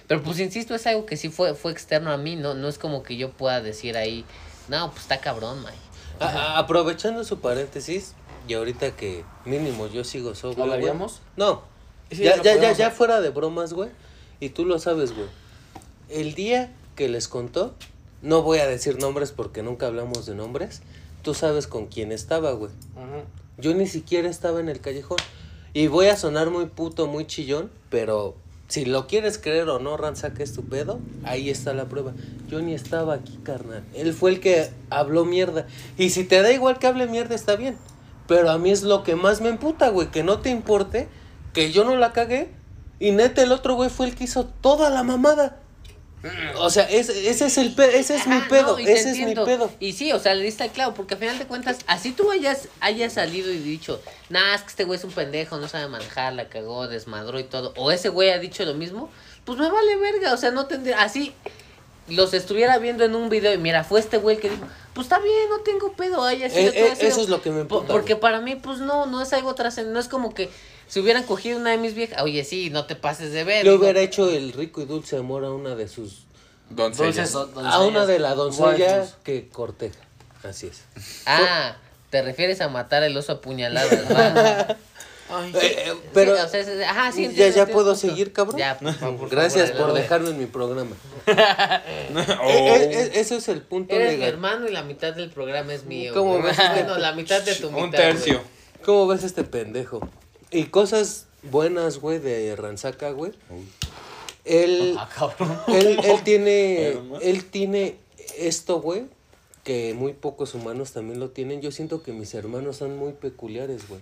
pero 0.06 0.22
pues 0.22 0.40
insisto, 0.40 0.76
es 0.76 0.86
algo 0.86 1.08
que 1.08 1.18
sí 1.18 1.30
fue, 1.30 1.56
fue 1.56 1.72
externo 1.72 2.12
a 2.12 2.18
mí, 2.18 2.36
no, 2.36 2.54
no 2.54 2.68
es 2.68 2.78
como 2.78 3.02
que 3.02 3.18
yo 3.18 3.32
pueda 3.32 3.62
decir 3.62 3.98
ahí, 3.98 4.26
no, 4.68 4.92
pues 4.92 5.02
está 5.02 5.18
cabrón, 5.18 5.64
May. 5.64 5.74
A- 6.20 6.60
aprovechando 6.60 7.24
su 7.24 7.40
paréntesis, 7.40 8.14
y 8.48 8.54
ahorita 8.54 8.92
que 8.92 9.26
mínimo 9.46 9.88
yo 9.88 10.04
sigo 10.04 10.36
sobrio. 10.36 10.66
¿Lo 10.66 10.72
güey. 10.72 10.82
haríamos? 10.84 11.22
No. 11.36 11.64
Sí, 12.12 12.24
ya, 12.24 12.40
ya, 12.44 12.56
ya, 12.56 12.74
ya 12.74 12.92
fuera 12.92 13.22
de 13.22 13.30
bromas, 13.30 13.74
güey. 13.74 13.90
Y 14.40 14.50
tú 14.50 14.66
lo 14.66 14.78
sabes, 14.78 15.14
güey. 15.14 15.28
El 16.10 16.36
día 16.36 16.72
que 16.96 17.10
les 17.10 17.28
contó, 17.28 17.76
no 18.22 18.42
voy 18.42 18.60
a 18.60 18.68
decir 18.68 19.00
nombres 19.00 19.32
porque 19.32 19.64
nunca 19.64 19.88
hablamos 19.88 20.26
de 20.26 20.36
nombres. 20.36 20.82
Tú 21.22 21.34
sabes 21.34 21.68
con 21.68 21.88
quién 21.88 22.12
estaba, 22.12 22.52
güey. 22.52 22.72
Yo 23.58 23.74
ni 23.74 23.88
siquiera 23.88 24.30
estaba 24.30 24.60
en 24.60 24.70
el 24.70 24.80
callejón. 24.80 25.18
Y 25.74 25.88
voy 25.88 26.08
a 26.08 26.18
sonar 26.18 26.50
muy 26.50 26.66
puto, 26.68 27.08
muy 27.08 27.28
chillón, 27.28 27.70
pero 27.90 28.36
si 28.68 28.86
lo 28.86 29.08
quieres 29.08 29.38
creer 29.38 29.70
o 29.70 29.80
no, 29.80 29.96
Ransaca 29.96 30.44
es 30.44 30.54
tu 30.54 30.64
pedo, 30.64 31.00
ahí 31.24 31.50
está 31.50 31.74
la 31.74 31.86
prueba. 31.86 32.14
Yo 32.50 32.62
ni 32.62 32.74
estaba 32.74 33.14
aquí, 33.14 33.40
carnal. 33.44 33.84
Él 33.94 34.14
fue 34.14 34.32
el 34.32 34.40
que 34.40 34.70
habló 34.90 35.24
mierda. 35.24 35.68
Y 35.98 36.10
si 36.10 36.24
te 36.24 36.42
da 36.42 36.52
igual 36.52 36.80
que 36.80 36.88
hable 36.88 37.08
mierda, 37.08 37.36
está 37.36 37.56
bien. 37.56 37.78
Pero 38.28 38.50
a 38.50 38.58
mí 38.58 38.72
es 38.72 38.84
lo 38.84 39.04
que 39.04 39.16
más 39.16 39.40
me 39.40 39.50
emputa, 39.50 39.90
güey, 39.90 40.12
que 40.12 40.24
no 40.24 40.40
te 40.40 40.50
importe, 40.50 41.08
que 41.54 41.72
yo 41.72 41.86
no 41.86 41.96
la 41.96 42.12
cagué. 42.12 42.50
Y 43.00 43.12
neta, 43.12 43.42
el 43.42 43.52
otro 43.52 43.76
güey 43.76 43.90
fue 43.90 44.08
el 44.08 44.16
que 44.16 44.26
hizo 44.26 44.46
toda 44.46 44.90
la 44.90 45.04
mamada. 45.04 45.62
O 46.58 46.70
sea, 46.70 46.84
ese, 46.90 47.30
ese 47.30 47.46
es 47.46 47.58
el 47.58 47.74
pedo, 47.74 47.90
ese 47.92 48.16
es 48.16 48.26
mi 48.28 48.36
Ajá, 48.38 48.48
pedo, 48.50 48.72
no, 48.74 48.78
ese 48.80 49.12
es 49.12 49.18
mi 49.20 49.36
pedo. 49.36 49.70
Y 49.80 49.94
sí, 49.94 50.12
o 50.12 50.20
sea, 50.20 50.34
le 50.34 50.44
diste 50.44 50.68
clavo, 50.70 50.94
porque 50.96 51.14
al 51.14 51.20
final 51.20 51.38
de 51.38 51.46
cuentas, 51.46 51.78
así 51.86 52.12
tú 52.12 52.32
hayas, 52.32 52.68
hayas 52.80 53.14
salido 53.14 53.52
y 53.52 53.60
dicho, 53.60 54.02
nah, 54.30 54.56
es 54.56 54.62
que 54.64 54.70
este 54.70 54.84
güey 54.84 54.98
es 54.98 55.06
un 55.06 55.12
pendejo, 55.12 55.58
no 55.58 55.68
sabe 55.68 55.88
manejar, 55.88 56.34
la 56.34 56.50
cagó, 56.50 56.88
desmadró 56.88 57.40
y 57.40 57.44
todo, 57.44 57.72
o 57.78 57.92
ese 57.92 58.10
güey 58.10 58.32
ha 58.32 58.40
dicho 58.40 58.66
lo 58.66 58.74
mismo, 58.74 59.10
pues 59.46 59.60
me 59.60 59.70
vale 59.70 59.96
verga, 59.98 60.34
o 60.34 60.38
sea, 60.38 60.50
no 60.52 60.66
tendría, 60.66 61.02
así 61.02 61.34
los 62.10 62.34
estuviera 62.34 62.78
viendo 62.80 63.04
en 63.04 63.16
un 63.16 63.30
video 63.30 63.54
y 63.54 63.58
mira, 63.58 63.84
fue 63.84 64.00
este 64.00 64.18
güey 64.18 64.38
el 64.38 64.42
que 64.42 64.50
dijo, 64.50 64.66
pues 64.94 65.06
está 65.06 65.20
bien, 65.20 65.50
no 65.50 65.60
tengo 65.60 65.94
pedo, 65.94 66.24
haya 66.24 66.50
sido, 66.50 66.72
Eh, 66.72 66.74
todo 66.74 66.86
eh, 66.88 66.92
ha 66.92 66.96
sido". 66.96 67.08
eso 67.10 67.22
es 67.22 67.30
lo 67.30 67.42
que 67.42 67.52
me 67.52 67.64
Po- 67.66 67.78
emputa. 67.80 67.94
Porque 67.94 68.16
para 68.16 68.42
mí, 68.42 68.56
pues 68.56 68.80
no, 68.80 69.06
no 69.06 69.22
es 69.22 69.32
algo 69.34 69.54
trascendente, 69.56 69.94
no 69.94 70.00
es 70.00 70.08
como 70.08 70.34
que 70.34 70.50
si 70.88 71.00
hubieran 71.00 71.24
cogido 71.24 71.58
una 71.60 71.72
de 71.72 71.78
mis 71.78 71.94
viejas, 71.94 72.22
oye, 72.22 72.44
sí, 72.44 72.70
no 72.70 72.86
te 72.86 72.96
pases 72.96 73.32
de 73.34 73.44
ver. 73.44 73.64
Le 73.66 73.72
digo, 73.72 73.84
hubiera 73.84 74.00
hecho 74.02 74.30
el 74.30 74.54
rico 74.54 74.82
y 74.82 74.86
dulce 74.86 75.18
amor 75.18 75.44
a 75.46 75.52
una 75.52 75.76
de 75.76 75.88
sus 75.88 76.24
Doncellas. 76.70 77.32
Dulces, 77.32 77.54
don- 77.54 77.66
A 77.66 77.82
una 77.82 78.06
de 78.06 78.20
la 78.20 78.36
doncellas, 78.36 79.16
que 79.24 79.48
corteja. 79.48 80.00
Así 80.44 80.68
es. 80.68 80.84
Ah, 81.26 81.78
te 82.10 82.22
refieres 82.22 82.62
a 82.62 82.70
matar 82.70 83.04
el 83.04 83.16
oso 83.18 83.34
apuñalado, 83.34 83.90
¿verdad? 83.90 84.78
Ay, 85.30 85.52
Eh, 85.56 85.60
eh, 85.88 85.94
pero 86.14 86.38
Sí, 86.38 86.42
o 86.42 86.48
sea, 86.50 86.60
es- 86.62 86.88
ajá, 86.88 87.12
sí, 87.12 87.30
ya, 87.36 87.50
ya 87.50 87.66
puedo 87.66 87.88
punto. 87.94 87.96
seguir, 88.00 88.32
cabrón. 88.32 88.58
Ya, 88.58 88.78
por 88.80 88.94
favor, 88.94 89.20
por 89.20 89.30
Gracias 89.30 89.72
favor, 89.72 89.88
por 89.88 89.98
dejarme 89.98 90.30
en 90.30 90.40
mi 90.40 90.46
programa. 90.46 90.96
Oh. 92.42 92.50
Eh, 92.50 92.84
eh, 92.84 92.90
eh, 92.94 93.12
ese 93.16 93.36
es 93.38 93.48
el 93.50 93.62
punto 93.62 93.94
Eres 93.94 94.12
mi 94.12 94.18
legal. 94.20 94.30
hermano 94.34 94.68
y 94.68 94.72
la 94.72 94.84
mitad 94.84 95.14
del 95.14 95.30
programa 95.30 95.74
es 95.74 95.84
mío. 95.86 96.14
¿Cómo 96.14 96.42
ves? 96.42 96.56
Bueno, 96.74 96.98
la 96.98 97.12
mitad 97.14 97.42
de 97.42 97.56
tu 97.56 97.70
mitad. 97.70 97.84
Un 97.84 97.92
tercio. 97.92 98.34
güey. 98.36 98.84
¿Cómo 98.86 99.08
ves 99.08 99.24
este 99.24 99.44
pendejo? 99.44 100.00
Y 100.52 100.66
cosas 100.66 101.26
buenas, 101.44 102.00
güey, 102.00 102.20
de 102.20 102.56
Ransaca, 102.56 103.12
güey. 103.12 103.34
Él, 104.46 104.96
Ah, 105.00 105.10
cabrón. 105.14 105.60
él, 105.68 106.00
él 106.04 106.22
tiene, 106.24 106.98
él 107.22 107.46
tiene 107.46 107.96
esto, 108.38 108.82
güey, 108.82 109.06
que 109.64 109.94
muy 109.94 110.14
pocos 110.14 110.54
humanos 110.54 110.94
también 110.94 111.20
lo 111.20 111.30
tienen. 111.30 111.62
Yo 111.62 111.72
siento 111.72 112.04
que 112.04 112.14
mis 112.14 112.34
hermanos 112.34 112.78
son 112.78 112.98
muy 112.98 113.14
peculiares, 113.14 113.88
güey. 113.88 114.02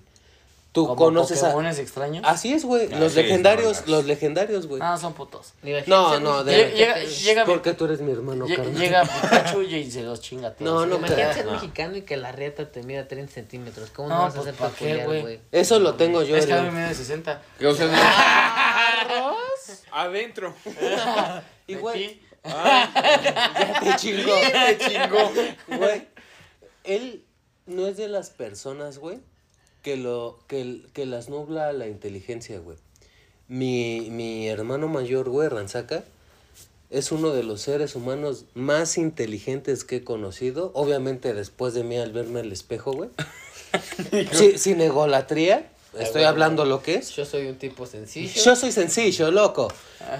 Tú 0.76 0.84
¿Como 0.88 0.96
conoces 0.98 1.42
a... 1.42 1.46
Pokémones 1.48 1.80
extraños? 1.80 2.24
Así 2.28 2.52
es, 2.54 2.66
güey. 2.66 2.90
Ah, 2.94 3.00
Los 3.00 3.14
sí, 3.14 3.22
legendarios, 3.22 3.80
no, 3.80 3.86
no. 3.88 3.92
los 3.96 4.06
legendarios, 4.06 4.68
güey. 4.68 4.82
Ah, 4.84 4.98
son 4.98 5.14
putos. 5.14 5.54
No, 5.88 6.20
no, 6.20 6.44
de- 6.44 6.72
Llega, 6.72 7.00
llega, 7.00 7.46
Porque 7.46 7.74
tú 7.74 7.86
eres 7.86 8.02
mi 8.02 8.12
hermano, 8.12 8.46
lle- 8.46 8.58
carnal. 8.58 8.76
llega 8.78 9.04
Pikachu 9.22 9.62
y 9.62 9.90
se 9.90 10.04
los 10.04 10.20
chinga 10.20 10.50
a 10.50 10.54
todos. 10.54 10.70
No, 10.70 10.86
no, 10.86 10.98
Imagínate 10.98 11.34
ser 11.34 11.46
No. 11.46 11.54
mexicano 11.54 11.96
y 11.96 12.02
que 12.02 12.18
la 12.18 12.34
rieta 12.34 12.70
te 12.70 12.84
mida 12.84 13.08
30 13.08 13.32
centímetros. 13.34 13.90
¿Cómo 13.92 14.10
no, 14.10 14.16
No, 14.16 14.22
vas 14.24 14.36
a 14.36 14.42
pues, 14.42 14.54
¿pa' 14.56 14.72
qué, 14.78 14.96
peculiar, 14.96 15.22
güey? 15.24 15.40
Eso 15.54 15.80
lo 15.80 15.94
tengo 15.96 16.22
yo. 16.24 16.36
Es 16.36 16.46
que 16.46 16.54
a 16.54 16.62
mí 16.62 16.70
me 16.72 16.82
de 16.90 16.94
60. 16.94 17.42
Que 17.58 17.68
ustedes- 17.68 17.98
Adentro. 19.92 20.54
Y 21.68 21.76
güey, 21.76 22.22
ya 22.44 23.80
te 23.82 23.96
chingó. 23.96 24.36
Me 24.54 24.78
chingó. 24.78 25.32
Güey, 25.78 26.08
él 26.84 27.26
no 27.66 27.88
es 27.88 27.98
de 27.98 28.08
las 28.08 28.30
personas, 28.30 29.00
güey, 29.00 29.18
que 29.86 29.98
lo 29.98 30.40
que, 30.48 30.82
que 30.94 31.06
las 31.06 31.30
nubla 31.30 31.72
la 31.72 31.88
inteligencia, 31.88 32.58
güey. 32.58 32.76
Mi, 33.48 34.08
mi 34.10 34.48
hermano 34.48 34.88
mayor, 34.88 35.30
güey, 35.30 35.48
Ranzaca, 35.48 36.04
es 36.90 37.12
uno 37.12 37.30
de 37.30 37.44
los 37.44 37.62
seres 37.62 37.96
humanos 37.96 38.46
más 38.56 38.98
inteligentes 38.98 39.84
que 39.84 39.98
he 39.98 40.04
conocido. 40.04 40.72
Obviamente 40.74 41.36
después 41.36 41.76
de 41.76 41.84
mí 41.84 41.98
al 41.98 42.12
verme 42.14 42.40
al 42.40 42.52
espejo, 42.52 42.94
güey. 42.94 43.12
Sí, 44.32 44.58
sin 44.58 44.82
egolatría. 44.82 45.70
Estoy 45.94 46.22
güey, 46.22 46.26
hablando 46.26 46.66
lo 46.66 46.82
que 46.82 46.96
es. 46.96 47.12
Yo 47.12 47.26
soy 47.26 47.46
un 47.46 47.58
tipo 47.58 47.86
sencillo. 47.86 48.42
Yo 48.42 48.56
soy 48.56 48.72
sencillo, 48.72 49.30
loco. 49.30 49.68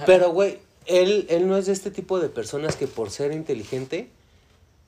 Pero, 0.04 0.30
güey, 0.30 0.58
él, 0.84 1.26
él 1.28 1.48
no 1.48 1.56
es 1.56 1.66
de 1.66 1.72
este 1.72 1.90
tipo 1.90 2.20
de 2.20 2.28
personas 2.28 2.76
que 2.76 2.86
por 2.86 3.10
ser 3.10 3.32
inteligente 3.32 4.10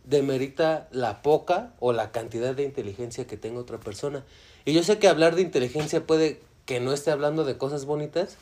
demerita 0.04 0.86
la 0.92 1.22
poca 1.22 1.72
o 1.80 1.92
la 1.92 2.12
cantidad 2.12 2.54
de 2.54 2.62
inteligencia 2.62 3.26
que 3.26 3.36
tenga 3.36 3.58
otra 3.58 3.80
persona. 3.80 4.24
Y 4.68 4.74
yo 4.74 4.82
sé 4.82 4.98
que 4.98 5.08
hablar 5.08 5.34
de 5.34 5.40
inteligencia 5.40 6.06
puede 6.06 6.40
que 6.66 6.78
no 6.78 6.92
esté 6.92 7.10
hablando 7.10 7.44
de 7.44 7.56
cosas 7.56 7.86
bonitas, 7.86 8.36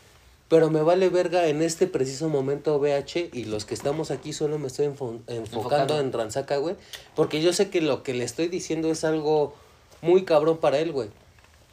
pero 0.49 0.71
me 0.71 0.83
vale 0.83 1.09
verga 1.09 1.47
en 1.47 1.63
este 1.63 1.87
preciso 1.87 2.29
momento 2.29 2.81
BH 2.81 3.31
y 3.33 3.45
los 3.45 3.65
que 3.65 3.75
estamos 3.75 4.11
aquí 4.11 4.33
solo 4.33 4.59
me 4.59 4.67
estoy 4.67 4.87
enfo- 4.87 5.21
enfocando 5.29 5.57
Enfocando. 5.59 6.01
en 6.01 6.13
Ranzaca, 6.13 6.57
güey, 6.57 6.75
porque 7.15 7.41
yo 7.43 7.53
sé 7.53 7.71
que 7.71 7.81
lo 7.81 8.03
que 8.03 8.13
le 8.13 8.25
estoy 8.25 8.49
diciendo 8.49 8.91
es 8.91 9.05
algo 9.05 9.55
muy 10.03 10.25
cabrón 10.25 10.59
para 10.59 10.81
él, 10.81 10.91
güey. 10.91 11.11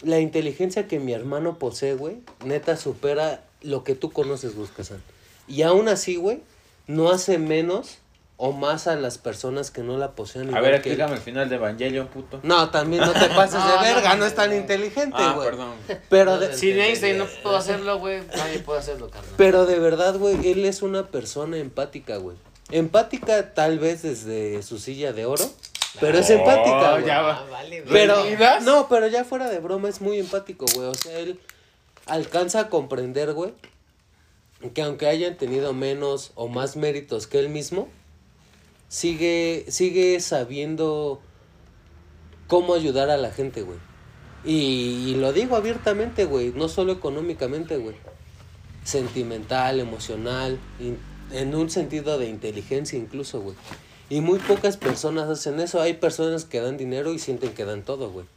La 0.03 0.19
inteligencia 0.19 0.87
que 0.87 0.99
mi 0.99 1.13
hermano 1.13 1.57
posee, 1.57 1.95
güey, 1.95 2.17
neta 2.45 2.77
supera 2.77 3.43
lo 3.61 3.83
que 3.83 3.95
tú 3.95 4.11
conoces, 4.11 4.53
Buscasan. 4.55 5.01
Y 5.47 5.63
aún 5.63 5.87
así, 5.87 6.15
güey, 6.15 6.41
no 6.85 7.09
hace 7.09 7.39
menos 7.39 7.97
o 8.45 8.51
más 8.51 8.87
a 8.87 8.97
las 8.97 9.17
personas 9.17 9.71
que 9.71 9.83
no 9.83 9.97
la 9.97 10.11
poseen. 10.11 10.53
A 10.53 10.59
ver, 10.59 10.71
que 10.81 10.89
explícame 10.89 11.13
el 11.15 11.21
final 11.21 11.47
de 11.47 11.55
Evangelion, 11.55 12.07
puto. 12.07 12.41
No, 12.43 12.69
también 12.71 13.01
no 13.03 13.13
te 13.13 13.29
pases 13.29 13.55
No, 13.55 13.71
de 13.71 13.93
verga, 13.93 14.09
no, 14.15 14.17
no, 14.17 14.25
es 14.25 14.35
tan 14.35 14.49
no. 14.49 14.55
inteligente, 14.57 15.15
Ah, 15.17 15.31
güey. 15.33 15.47
perdón. 15.47 15.71
Pero 16.09 16.37
de, 16.39 16.57
Si 16.57 16.71
Einstein 16.71 17.19
no 17.19 17.25
puedo 17.41 17.55
hacerlo, 17.55 17.99
güey, 17.99 18.21
nadie 18.35 18.59
puede 18.59 18.79
hacerlo, 18.79 19.09
carnal. 19.09 19.31
pero 19.37 19.65
de 19.65 19.79
verdad, 19.79 20.17
güey, 20.17 20.51
él 20.51 20.65
es 20.65 20.81
una 20.81 21.07
persona 21.07 21.55
empática, 21.57 22.17
güey. 22.17 22.35
Empática 22.69 23.53
tal 23.53 23.79
vez 23.79 24.01
desde 24.01 24.61
su 24.63 24.77
silla 24.77 25.13
de 25.13 25.25
oro, 25.25 25.45
pero 26.01 26.17
es 26.17 26.29
Oh, 26.29 26.33
empática, 26.33 26.91
güey. 26.91 27.05
ya 27.05 27.19
Ah, 27.19 27.21
va. 27.21 27.45
vale, 27.49 27.81
güey. 27.81 27.93
Pero, 27.93 28.17
no, 28.63 28.87
pero 28.89 29.07
ya 29.07 29.23
fuera 29.23 29.47
de 29.49 29.59
broma 29.59 29.87
es 29.87 30.01
muy 30.01 30.19
empático, 30.19 30.65
güey. 30.75 30.87
O 30.89 30.93
sea, 30.95 31.17
él 31.17 31.39
alcanza 32.07 32.59
a 32.59 32.69
comprender, 32.69 33.31
güey, 33.31 33.53
que 34.73 34.81
aunque 34.81 35.07
hayan 35.07 35.37
tenido 35.37 35.71
menos 35.71 36.31
o 36.35 36.49
más 36.49 36.75
méritos 36.75 37.27
que 37.27 37.39
él 37.39 37.47
mismo, 37.49 37.87
sigue, 38.93 39.65
sigue 39.69 40.19
sabiendo 40.19 41.19
cómo 42.47 42.75
ayudar 42.75 43.09
a 43.09 43.17
la 43.17 43.31
gente, 43.31 43.63
güey. 43.63 43.79
Y, 44.45 45.09
y 45.09 45.15
lo 45.15 45.33
digo 45.33 45.55
abiertamente, 45.55 46.25
güey, 46.25 46.51
no 46.55 46.69
solo 46.69 46.91
económicamente, 46.91 47.77
güey. 47.77 47.95
Sentimental, 48.83 49.79
emocional, 49.79 50.59
in- 50.79 50.99
en 51.31 51.55
un 51.55 51.71
sentido 51.71 52.19
de 52.19 52.27
inteligencia 52.29 52.99
incluso, 52.99 53.41
güey. 53.41 53.55
Y 54.09 54.21
muy 54.21 54.37
pocas 54.39 54.77
personas 54.77 55.27
hacen 55.27 55.59
eso. 55.59 55.81
Hay 55.81 55.93
personas 55.93 56.45
que 56.45 56.59
dan 56.61 56.77
dinero 56.77 57.13
y 57.13 57.19
sienten 57.19 57.53
que 57.53 57.65
dan 57.65 57.81
todo, 57.83 58.11
güey. 58.11 58.27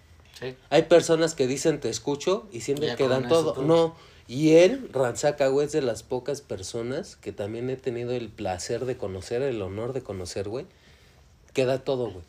Sí. 0.41 0.55
Hay 0.71 0.83
personas 0.85 1.35
que 1.35 1.47
dicen 1.47 1.81
te 1.81 1.91
escucho 1.91 2.47
y 2.53 2.61
sienten 2.61 2.89
Ya 2.91 2.97
que 2.97 3.09
dan 3.09 3.29
todo. 3.29 3.53
tú. 3.53 3.63
No. 3.63 3.95
Y 4.29 4.55
él, 4.55 4.91
Ranzaca, 4.93 5.49
güey, 5.49 5.67
es 5.67 5.73
de 5.73 5.83
las 5.83 6.03
pocas 6.03 6.41
personas 6.41 7.17
que 7.17 7.33
también 7.33 7.71
he 7.71 7.77
tenido 7.77 8.13
el 8.13 8.29
placer 8.29 8.85
de 8.85 8.97
conocer, 8.97 9.43
el 9.43 9.63
honor 9.63 9.93
de 9.93 10.03
conocer, 10.03 10.49
güey, 10.49 10.67
que 11.53 11.65
da 11.65 11.79
todo, 11.79 12.11
güey. 12.11 12.25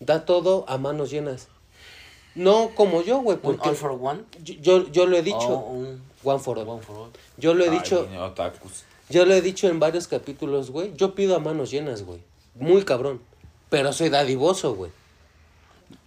Da 0.00 0.24
todo 0.24 0.64
a 0.68 0.78
manos 0.78 1.10
llenas. 1.10 1.48
No 2.34 2.70
como 2.74 3.02
yo, 3.02 3.18
güey, 3.18 3.38
¿Un 3.42 3.58
all 3.60 3.74
for 3.74 3.98
one? 4.00 4.22
yo, 4.42 4.54
yo, 4.54 4.92
yo 4.92 5.06
lo 5.06 5.16
he 5.16 5.22
dicho. 5.22 5.48
O 5.48 5.70
un 5.72 6.02
One 6.24 6.40
for 6.40 6.58
all. 6.58 6.68
one 6.68 6.82
for 6.82 6.96
all. 6.96 7.10
Yo 7.36 7.54
lo 7.54 7.64
he 7.64 7.70
Ay, 7.70 7.78
dicho. 7.78 8.08
Yo 9.08 9.24
lo 9.24 9.34
he 9.34 9.40
dicho 9.40 9.68
en 9.68 9.80
varios 9.80 10.08
capítulos, 10.08 10.70
güey. 10.70 10.92
Yo 10.96 11.14
pido 11.14 11.36
a 11.36 11.38
manos 11.38 11.70
llenas, 11.70 12.02
güey. 12.02 12.20
Muy 12.54 12.84
cabrón. 12.84 13.20
Pero 13.70 13.92
soy 13.92 14.08
dadivoso, 14.08 14.74
güey. 14.74 14.90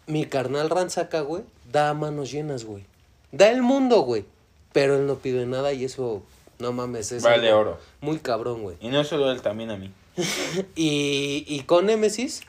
Mi 0.07 0.25
carnal 0.25 0.69
Ranzaca, 0.69 1.21
güey, 1.21 1.43
da 1.71 1.89
a 1.89 1.93
manos 1.93 2.31
llenas, 2.31 2.65
güey. 2.65 2.85
Da 3.31 3.49
el 3.49 3.61
mundo, 3.61 4.01
güey. 4.01 4.25
Pero 4.73 4.95
él 4.98 5.06
no 5.07 5.15
pide 5.15 5.45
nada 5.45 5.73
y 5.73 5.84
eso, 5.85 6.23
no 6.60 6.72
mames, 6.72 7.11
es 7.11 7.23
Vale 7.23 7.52
oro. 7.53 7.77
muy 8.02 8.19
cabrón, 8.19 8.61
güey. 8.64 8.77
Y 8.80 8.88
no 8.89 9.03
solo 9.03 9.31
él, 9.31 9.41
también 9.41 9.69
a 9.72 9.77
mí. 9.77 9.91
Y, 10.76 11.45
y 11.48 11.61
con 11.64 11.85
Nemesis, 11.88 12.41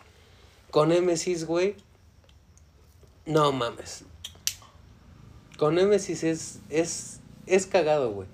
con 0.70 0.88
Nemesis, 0.90 1.46
güey, 1.46 1.76
no 3.26 3.52
mames. 3.52 4.04
Con 5.58 5.74
Nemesis 5.76 6.24
es, 6.24 6.58
es, 6.70 7.20
es 7.46 7.66
cagado, 7.66 8.10
güey. 8.12 8.28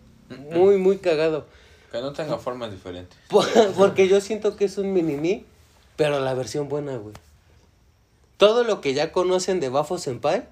Muy, 0.51 0.77
muy 0.79 0.99
cagado. 0.99 1.47
Que 1.93 2.01
no 2.01 2.13
tenga 2.13 2.39
formas 2.39 2.71
diferentes. 2.71 3.19
Por- 3.29 3.47
Porque 3.75 4.09
yo 4.09 4.21
siento 4.21 4.57
que 4.57 4.65
es 4.67 4.79
un 4.79 4.93
mini 4.93 5.45
pero 5.97 6.21
la 6.21 6.33
versión 6.35 6.69
buena, 6.69 6.97
güey. 6.97 7.15
Todo 8.37 8.63
lo 8.63 8.81
que 8.81 8.95
ya 8.95 9.11
conocen 9.11 9.59
de 9.59 9.69
Bafo 9.69 9.99
Senpai, 9.99 10.47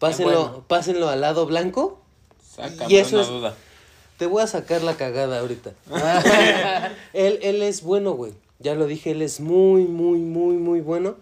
pásenlo, 0.00 0.48
bueno. 0.48 0.64
pásenlo 0.66 1.08
al 1.08 1.20
lado 1.20 1.46
blanco. 1.46 2.01
Sácame 2.54 2.92
Y 2.92 2.96
eso 2.98 3.16
una 3.16 3.22
es- 3.24 3.28
duda. 3.28 3.54
Te 4.18 4.26
voy 4.26 4.42
a 4.42 4.46
sacar 4.46 4.82
la 4.82 4.94
cagada 4.94 5.40
ahorita. 5.40 5.72
él, 7.12 7.38
él 7.42 7.62
es 7.62 7.82
bueno, 7.82 8.12
güey. 8.12 8.32
Ya 8.60 8.74
lo 8.74 8.86
dije, 8.86 9.10
él 9.12 9.22
es 9.22 9.40
muy, 9.40 9.84
muy, 9.84 10.18
muy, 10.18 10.56
muy 10.56 10.80
bueno. 10.80 11.16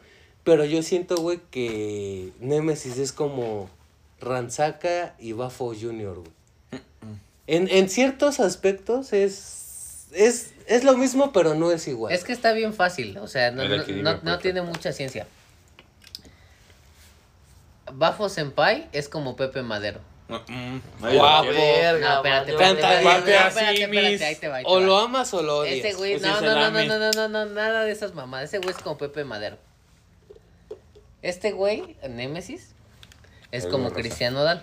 Pero 0.45 0.65
yo 0.65 0.83
siento, 0.83 1.17
güey, 1.17 1.41
que 1.51 2.33
Nemesis 2.41 2.99
es 2.99 3.13
como 3.13 3.71
Ranzaka 4.21 5.15
y 5.19 5.33
Bafo 5.33 5.73
Junior, 5.79 6.17
güey. 6.19 6.83
En, 7.47 7.69
en 7.69 7.89
ciertos 7.89 8.39
aspectos 8.41 9.13
es, 9.13 10.07
es, 10.13 10.53
es 10.67 10.85
lo 10.85 10.97
mismo, 10.97 11.33
pero 11.33 11.55
no 11.55 11.73
es 11.73 11.89
igual. 11.89 12.13
Es 12.13 12.25
que 12.25 12.33
está 12.33 12.53
bien 12.53 12.75
fácil, 12.75 13.17
o 13.19 13.27
sea, 13.29 13.51
no, 13.51 13.65
no, 13.67 13.77
no- 14.03 14.21
no 14.23 14.39
tiene 14.39 14.63
mucha 14.63 14.93
ciencia. 14.93 15.27
Bafo 17.93 18.29
Senpai 18.29 18.89
es 18.93 19.09
como 19.09 19.37
Pepe 19.37 19.63
Madero. 19.63 20.01
Mm, 20.49 20.79
Guapo. 21.17 21.49
Verga, 21.49 22.09
No, 22.09 22.17
espérate, 22.17 22.51
espérate, 22.53 22.81
espérate, 22.81 24.25
ahí 24.25 24.37
te 24.37 24.49
va, 24.49 24.61
O 24.65 24.81
lo 24.81 24.99
amas 24.99 25.33
o 25.35 25.43
lo 25.43 25.59
odias. 25.59 25.85
Ese 25.85 25.95
güey, 25.97 26.19
no, 26.21 26.41
no, 26.41 26.55
no, 26.55 26.71
no, 26.71 26.85
no, 26.85 26.99
no, 26.99 27.13
no, 27.13 27.29
no, 27.29 27.47
nada 27.47 27.85
de 27.85 27.93
esas 27.93 28.15
mamadas. 28.15 28.49
Ese 28.49 28.59
güey 28.59 28.71
es 28.71 28.83
como 28.83 28.97
Pepe 28.99 29.25
Madero. 29.25 29.59
Este 31.23 31.53
güey, 31.53 31.97
Némesis, 32.09 32.71
es 33.53 33.67
como. 33.67 33.91
Cristiano 33.93 34.43
Dal. 34.43 34.63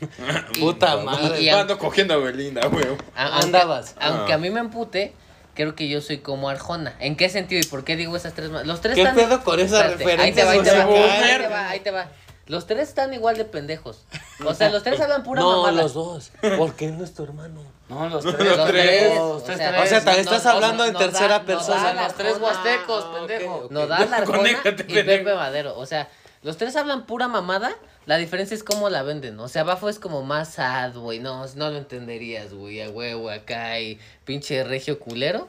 Y- 0.54 0.60
Puta 0.60 0.96
madre. 0.98 1.40
y- 1.40 1.48
Ando 1.48 1.78
cogiendo 1.78 2.14
a 2.14 2.16
Belinda, 2.18 2.66
güey. 2.66 2.84
Andabas. 3.14 3.94
Aunque 4.00 4.32
Ah. 4.32 4.34
a 4.34 4.38
mí 4.38 4.50
me 4.50 4.60
empute, 4.60 5.14
creo 5.54 5.74
que 5.74 5.88
yo 5.88 6.00
soy 6.02 6.18
como 6.18 6.50
Arjona. 6.50 6.94
¿En 7.00 7.16
qué 7.16 7.28
sentido 7.30 7.60
y 7.62 7.64
por 7.64 7.84
qué 7.84 7.96
digo 7.96 8.14
esas 8.16 8.34
tres? 8.34 8.50
Los 8.50 8.80
tres 8.82 8.94
¿Qué 8.96 9.02
están. 9.02 9.14
pedo 9.16 9.42
con 9.42 9.58
esas 9.58 9.92
Espérate, 9.92 10.22
Ahí 10.22 10.32
te 10.32 10.44
va, 10.44 10.50
ahí 10.50 10.58
te 10.58 10.64
referencias, 10.64 10.78
va, 10.78 10.84
güey? 10.84 11.02
ahí 11.02 11.38
te 11.40 11.48
va, 11.48 11.68
ahí 11.70 11.80
te 11.80 11.90
va. 11.92 12.08
Los 12.46 12.66
tres 12.66 12.88
están 12.88 13.12
igual 13.12 13.36
de 13.36 13.44
pendejos. 13.44 14.04
O 14.44 14.54
sea, 14.54 14.68
los 14.70 14.82
tres 14.82 15.00
hablan 15.00 15.22
pura 15.24 15.40
no, 15.40 15.62
mamada. 15.62 15.82
los 15.82 15.94
dos. 15.94 16.30
Porque 16.58 16.86
él 16.86 16.96
no 16.98 17.04
es 17.04 17.12
tu 17.14 17.24
hermano. 17.24 17.60
No, 17.88 18.08
los 18.08 18.22
tres. 18.24 18.34
Los 18.56 18.68
tres. 18.68 19.14
Los 19.16 19.44
tres, 19.44 19.56
O 19.56 19.58
sea, 19.58 19.72
tres. 19.72 19.82
O 19.82 19.86
sea, 20.00 20.14
no, 20.14 20.20
estás 20.20 20.44
no, 20.44 20.50
hablando 20.50 20.82
no, 20.82 20.86
en 20.88 20.92
no 20.94 20.98
tercera 20.98 21.28
da- 21.28 21.38
no 21.40 21.44
persona. 21.46 21.82
da 21.82 21.88
Son 21.94 22.02
los 22.04 22.14
tres 22.14 22.38
huastecos, 22.40 23.04
Ah, 23.06 23.14
pendejo. 23.16 23.54
ok. 23.56 23.70
Nodal, 23.70 24.14
Arjona 24.14 24.24
Conéctate, 24.38 24.82
y 24.88 24.94
pendejo. 24.94 25.24
Pepe 25.24 25.34
Madero. 25.34 25.78
O 25.78 25.86
sea, 25.86 26.08
los 26.42 26.56
tres 26.56 26.74
hablan 26.76 27.06
pura 27.06 27.28
mamada. 27.28 27.72
La 28.06 28.16
diferencia 28.18 28.54
es 28.54 28.62
cómo 28.62 28.88
la 28.90 29.02
venden. 29.02 29.38
O 29.40 29.48
sea, 29.48 29.64
Bafo 29.64 29.88
es 29.88 29.98
como 29.98 30.22
más 30.22 30.54
sad, 30.54 30.94
güey. 30.94 31.18
No, 31.18 31.44
no 31.56 31.70
lo 31.70 31.76
entenderías, 31.76 32.54
güey. 32.54 32.80
A 32.82 32.88
huevo 32.90 33.30
acá 33.30 33.80
y 33.80 33.98
pinche 34.24 34.62
regio 34.62 34.98
culero. 35.00 35.48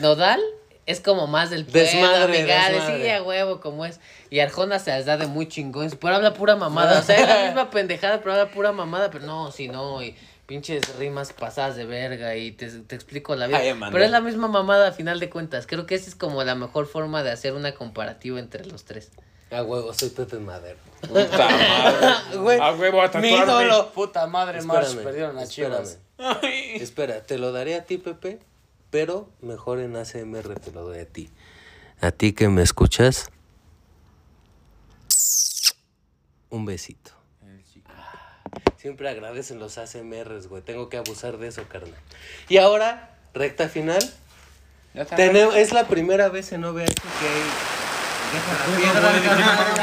Nodal 0.00 0.40
es 0.86 1.00
como 1.00 1.26
más 1.26 1.50
del 1.50 1.64
pedo, 1.66 1.84
Desmadre, 1.84 2.42
desmadre. 2.44 3.02
sí, 3.02 3.08
a 3.10 3.22
huevo, 3.22 3.60
como 3.60 3.84
es. 3.86 4.00
Y 4.30 4.40
Arjona 4.40 4.78
se 4.78 4.90
las 4.90 5.06
da 5.06 5.16
de 5.16 5.26
muy 5.26 5.46
chingón. 5.48 5.90
Pero 6.00 6.16
habla 6.16 6.34
pura 6.34 6.56
mamada. 6.56 7.00
O 7.00 7.02
sea, 7.02 7.16
es 7.20 7.28
la 7.28 7.44
misma 7.46 7.70
pendejada, 7.70 8.18
pero 8.18 8.32
habla 8.32 8.50
pura 8.50 8.72
mamada. 8.72 9.10
Pero 9.10 9.24
no, 9.26 9.52
si 9.52 9.68
no, 9.68 10.02
y 10.02 10.16
pinches 10.46 10.96
rimas 10.96 11.32
pasadas 11.32 11.76
de 11.76 11.84
verga. 11.86 12.34
Y 12.36 12.52
te, 12.52 12.68
te 12.68 12.94
explico 12.94 13.36
la 13.36 13.46
vida. 13.46 13.58
Ay, 13.58 13.74
pero 13.92 14.04
es 14.04 14.10
la 14.10 14.20
misma 14.20 14.48
mamada 14.48 14.88
a 14.88 14.92
final 14.92 15.20
de 15.20 15.30
cuentas. 15.30 15.66
Creo 15.66 15.86
que 15.86 15.94
esa 15.94 16.08
es 16.08 16.14
como 16.16 16.42
la 16.44 16.54
mejor 16.54 16.86
forma 16.86 17.22
de 17.22 17.30
hacer 17.30 17.52
una 17.54 17.72
comparativa 17.72 18.38
entre 18.38 18.64
los 18.66 18.84
tres. 18.84 19.10
A 19.52 19.62
huevo, 19.64 19.92
soy 19.92 20.10
Pepe 20.10 20.38
Madero. 20.38 20.78
Puta 21.00 21.48
madre. 21.48 22.38
Güey, 22.38 22.60
A 22.60 22.72
huevo 22.72 23.02
a 23.02 23.08
mi 23.18 23.30
ídolo. 23.30 23.90
Puta 23.92 24.26
madre, 24.28 24.62
Marsh, 24.62 24.86
Espérame, 24.86 25.04
perdieron 25.04 25.36
las 25.36 25.48
chivas. 25.50 25.98
Espera, 26.74 27.22
te 27.22 27.36
lo 27.38 27.50
daré 27.50 27.74
a 27.74 27.84
ti, 27.84 27.98
Pepe, 27.98 28.38
pero 28.90 29.30
mejor 29.40 29.80
en 29.80 29.96
ACMR 29.96 30.58
te 30.60 30.72
lo 30.72 30.82
doy 30.82 31.00
a 31.00 31.06
ti. 31.06 31.30
A 32.00 32.10
ti 32.10 32.32
que 32.32 32.48
me 32.48 32.62
escuchas, 32.62 33.30
un 36.48 36.64
besito. 36.64 37.12
Siempre 38.76 39.10
agradecen 39.10 39.58
los 39.58 39.76
ASMRs, 39.76 40.46
güey. 40.46 40.62
Tengo 40.62 40.88
que 40.88 40.96
abusar 40.96 41.36
de 41.36 41.48
eso, 41.48 41.68
carnal. 41.68 42.00
Y 42.48 42.56
ahora, 42.56 43.14
recta 43.34 43.68
final. 43.68 44.02
Tenemos, 45.16 45.54
es 45.54 45.72
la 45.72 45.86
primera 45.86 46.30
vez 46.30 46.50
en 46.52 46.64
OVH 46.64 46.86
que 46.86 47.28
hay. 47.28 47.42
Deja 48.32 49.00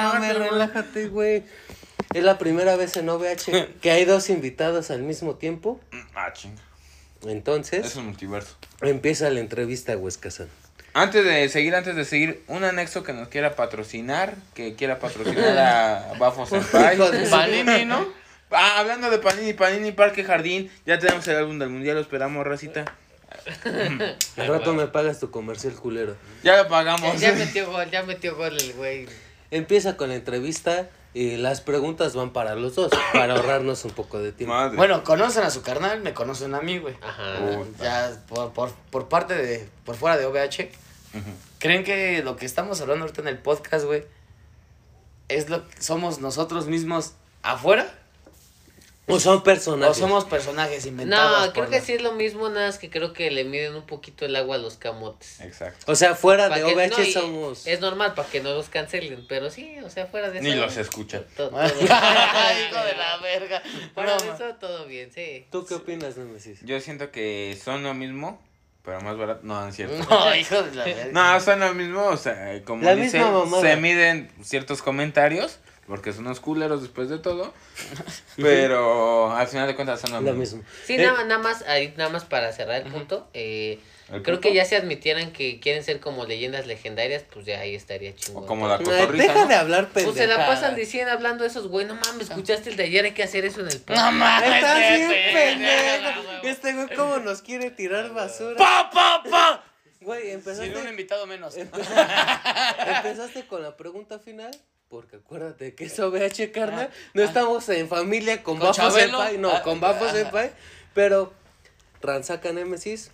la 0.09 0.33
relájate, 0.33 1.07
güey. 1.09 1.43
Es 2.13 2.23
la 2.23 2.39
primera 2.39 2.75
vez 2.75 2.97
en 2.97 3.07
OVH 3.09 3.75
que 3.81 3.91
hay 3.91 4.05
dos 4.05 4.31
invitados 4.31 4.89
al 4.89 5.03
mismo 5.03 5.35
tiempo. 5.35 5.79
Ah, 6.15 6.33
chinga. 6.33 6.61
Entonces, 7.25 7.85
Es 7.85 7.95
un 7.95 8.05
multiverso. 8.07 8.55
empieza 8.81 9.29
la 9.29 9.39
entrevista, 9.39 9.97
Huescazán. 9.97 10.47
Antes 10.93 11.23
de 11.25 11.47
seguir, 11.49 11.75
antes 11.75 11.95
de 11.95 12.05
seguir, 12.05 12.43
un 12.47 12.63
anexo 12.63 13.03
que 13.03 13.13
nos 13.13 13.27
quiera 13.27 13.55
patrocinar, 13.55 14.35
que 14.55 14.75
quiera 14.75 14.99
patrocinar 14.99 15.57
a 15.57 16.13
Bafo 16.19 16.45
Senpai. 16.45 16.97
Panini, 17.29 17.85
¿no? 17.85 18.07
Ah, 18.49 18.79
hablando 18.79 19.09
de 19.11 19.19
Panini, 19.19 19.53
Panini 19.53 19.91
Parque 19.91 20.23
Jardín, 20.23 20.71
ya 20.85 20.97
tenemos 20.97 21.27
el 21.27 21.35
álbum 21.35 21.59
del 21.59 21.69
mundial, 21.69 21.95
lo 21.95 22.01
esperamos, 22.01 22.45
racita. 22.47 22.85
Al 24.37 24.47
rato 24.47 24.73
me 24.73 24.87
pagas 24.87 25.19
tu 25.19 25.29
comercial 25.31 25.73
culero. 25.73 26.15
Ya 26.43 26.57
lo 26.63 26.67
pagamos. 26.67 27.19
Ya 27.19 27.33
metió 27.33 27.69
gol, 27.69 27.89
ya 27.91 28.03
metió 28.03 28.35
gol 28.35 28.57
el 28.57 28.73
güey. 28.73 29.07
Empieza 29.51 29.97
con 29.97 30.09
la 30.09 30.15
entrevista 30.15 30.89
y 31.13 31.37
las 31.37 31.61
preguntas 31.61 32.15
van 32.15 32.31
para 32.31 32.55
los 32.55 32.75
dos, 32.75 32.91
para 33.13 33.35
ahorrarnos 33.35 33.83
un 33.85 33.91
poco 33.91 34.19
de 34.19 34.31
tiempo. 34.31 34.53
Madre. 34.53 34.77
Bueno, 34.77 35.03
conocen 35.03 35.43
a 35.43 35.49
su 35.49 35.61
carnal, 35.61 36.01
me 36.01 36.13
conocen 36.13 36.53
a 36.53 36.61
mí, 36.61 36.77
güey. 36.77 36.95
Ajá. 37.01 37.39
Ya 37.81 38.23
por, 38.27 38.51
por, 38.53 38.71
por 38.91 39.07
parte 39.07 39.33
de, 39.35 39.67
por 39.85 39.95
fuera 39.95 40.17
de 40.17 40.25
OVH, 40.25 40.69
Ujú. 41.13 41.31
¿creen 41.59 41.83
que 41.83 42.21
lo 42.23 42.35
que 42.35 42.45
estamos 42.45 42.79
hablando 42.81 43.05
ahorita 43.05 43.21
en 43.21 43.27
el 43.29 43.37
podcast, 43.39 43.85
güey, 43.85 44.03
es 45.27 45.49
lo 45.49 45.67
que 45.67 45.81
somos 45.81 46.19
nosotros 46.19 46.67
mismos 46.67 47.13
afuera? 47.41 47.93
O 49.07 49.19
son 49.19 49.41
personajes. 49.43 49.97
¿O 49.97 49.99
somos 49.99 50.25
personajes 50.25 50.85
inventados? 50.85 51.47
No, 51.47 51.53
creo 51.53 51.63
por 51.65 51.71
que 51.71 51.79
la- 51.79 51.85
sí 51.85 51.93
es 51.93 52.01
lo 52.01 52.11
mismo, 52.13 52.49
nada 52.49 52.67
más 52.67 52.77
que 52.77 52.89
creo 52.89 53.13
que 53.13 53.31
le 53.31 53.43
miden 53.45 53.75
un 53.75 53.85
poquito 53.85 54.25
el 54.25 54.35
agua 54.35 54.55
a 54.55 54.59
los 54.59 54.75
camotes. 54.75 55.39
Exacto. 55.41 55.91
O 55.91 55.95
sea, 55.95 56.13
fuera 56.15 56.49
Pa' 56.49 56.55
de 56.59 56.65
que- 56.65 56.73
OVH 56.75 56.89
no, 57.15 57.21
somos. 57.21 57.67
Es 57.67 57.79
normal 57.79 58.13
para 58.13 58.27
que 58.29 58.41
no 58.41 58.53
los 58.53 58.69
cancelen, 58.69 59.25
pero 59.29 59.49
sí, 59.49 59.77
o 59.83 59.89
sea, 59.89 60.05
fuera 60.07 60.29
de 60.29 60.39
eso. 60.39 60.47
Ni 60.47 60.55
los 60.55 60.75
escucha. 60.77 61.21
to- 61.35 61.49
todo- 61.49 61.65
Hijo 61.65 62.83
de 62.85 62.95
la 62.95 63.17
verga. 63.21 63.61
Fuera 63.93 64.15
No, 64.17 64.21
de 64.23 64.29
eso, 64.31 64.55
todo 64.59 64.85
bien, 64.85 65.11
sí. 65.13 65.45
¿Tú 65.51 65.65
qué 65.65 65.75
opinas, 65.75 66.17
Nemesis? 66.17 66.59
Yo 66.63 66.79
siento 66.81 67.11
que 67.11 67.57
son 67.63 67.83
lo 67.83 67.93
mismo, 67.93 68.41
pero 68.83 68.99
más 69.01 69.17
barato. 69.17 69.41
No, 69.43 69.61
no 69.61 69.67
es 69.69 69.75
cierto. 69.75 69.95
No, 70.09 70.35
hijo 70.35 70.61
de 70.63 70.75
la 70.75 70.83
verga. 70.85 71.07
No, 71.33 71.39
son 71.39 71.59
lo 71.59 71.73
mismo, 71.73 72.03
o 72.05 72.17
sea, 72.17 72.61
como 72.65 72.83
La 72.83 72.95
dice, 72.95 73.17
misma 73.19 73.31
mamada. 73.31 73.61
se 73.61 73.75
miden 73.77 74.31
ciertos 74.43 74.81
comentarios, 74.81 75.59
porque 75.87 76.11
son 76.13 76.25
unos 76.25 76.39
culeros 76.39 76.81
después 76.81 77.09
de 77.09 77.17
todo, 77.19 77.53
pero 78.35 79.31
al 79.35 79.47
final 79.47 79.67
de 79.67 79.75
cuentas 79.75 80.01
son 80.01 80.11
lo 80.11 80.21
Lo 80.21 80.33
mismo. 80.33 80.57
mismo. 80.57 80.71
Sí, 80.85 80.95
Eh, 80.95 81.05
nada, 81.05 81.23
nada 81.23 81.41
más, 81.41 81.61
ahí 81.63 81.93
nada 81.97 82.09
más 82.09 82.25
para 82.25 82.51
cerrar 82.51 82.81
el 82.85 82.91
punto. 82.91 83.27
eh, 83.33 83.79
¿El 84.09 84.23
creo 84.23 84.35
punto? 84.37 84.47
que 84.47 84.53
ya 84.53 84.63
se 84.63 84.77
admitieran 84.77 85.33
que 85.33 85.59
quieren 85.59 85.83
ser 85.83 85.99
como 85.99 86.23
leyendas 86.25 86.65
legendarias, 86.65 87.23
pues 87.33 87.45
ya 87.45 87.59
ahí 87.59 87.75
estaría 87.75 88.15
chingón. 88.15 88.43
O 88.43 88.47
como 88.47 88.65
la 88.67 88.77
cotorriza, 88.77 89.23
deja 89.27 89.41
¿no? 89.41 89.47
de 89.47 89.55
hablar 89.55 89.89
Pues 89.91 90.05
se 90.05 90.11
la 90.11 90.35
pendejada. 90.35 90.47
pasan 90.47 90.75
diciendo, 90.75 91.11
hablando 91.11 91.43
de 91.43 91.49
esos, 91.49 91.67
güey, 91.67 91.85
no 91.85 91.95
mames, 91.95 92.29
escuchaste 92.29 92.69
el 92.69 92.77
de 92.77 92.83
ayer, 92.83 93.03
hay 93.03 93.11
que 93.11 93.23
hacer 93.23 93.43
eso 93.43 93.59
en 93.61 93.67
el 93.67 93.79
podcast. 93.81 94.05
No 94.05 94.11
mames, 94.13 94.53
Estás 94.55 94.77
qué 94.79 94.95
bien 94.97 95.11
pendejo. 95.33 96.21
Este 96.43 96.73
güey 96.73 96.87
cómo 96.95 97.17
nos 97.17 97.41
quiere 97.41 97.69
tirar 97.71 98.13
basura. 98.13 98.55
¡Pa, 98.57 98.89
pa, 98.93 99.23
pa! 99.29 99.63
Güey, 99.99 100.21
Sin 100.21 100.29
un 100.29 100.35
empezaste, 100.37 100.89
invitado 100.89 101.25
menos. 101.27 101.55
empezaste 101.57 103.45
con 103.47 103.61
la 103.61 103.75
pregunta 103.75 104.19
final. 104.19 104.51
Porque 104.89 105.17
acuérdate 105.17 105.75
que 105.75 105.85
es 105.85 105.99
OVH, 105.99 106.51
carnal. 106.53 106.89
No 107.13 107.21
estamos 107.23 107.67
en 107.69 107.89
familia 107.89 108.41
con, 108.43 108.57
¿Con 108.57 108.67
Bafo? 108.69 108.89
Senpai. 108.91 109.37
No, 109.37 109.51
Ah, 109.51 109.61
con 109.61 109.79
Bafo 109.81 110.05
ah. 110.05 110.11
Senpai. 110.13 110.51
Pero 110.93 111.33
Ransaca 112.01 112.53
Nemesis. 112.53 113.11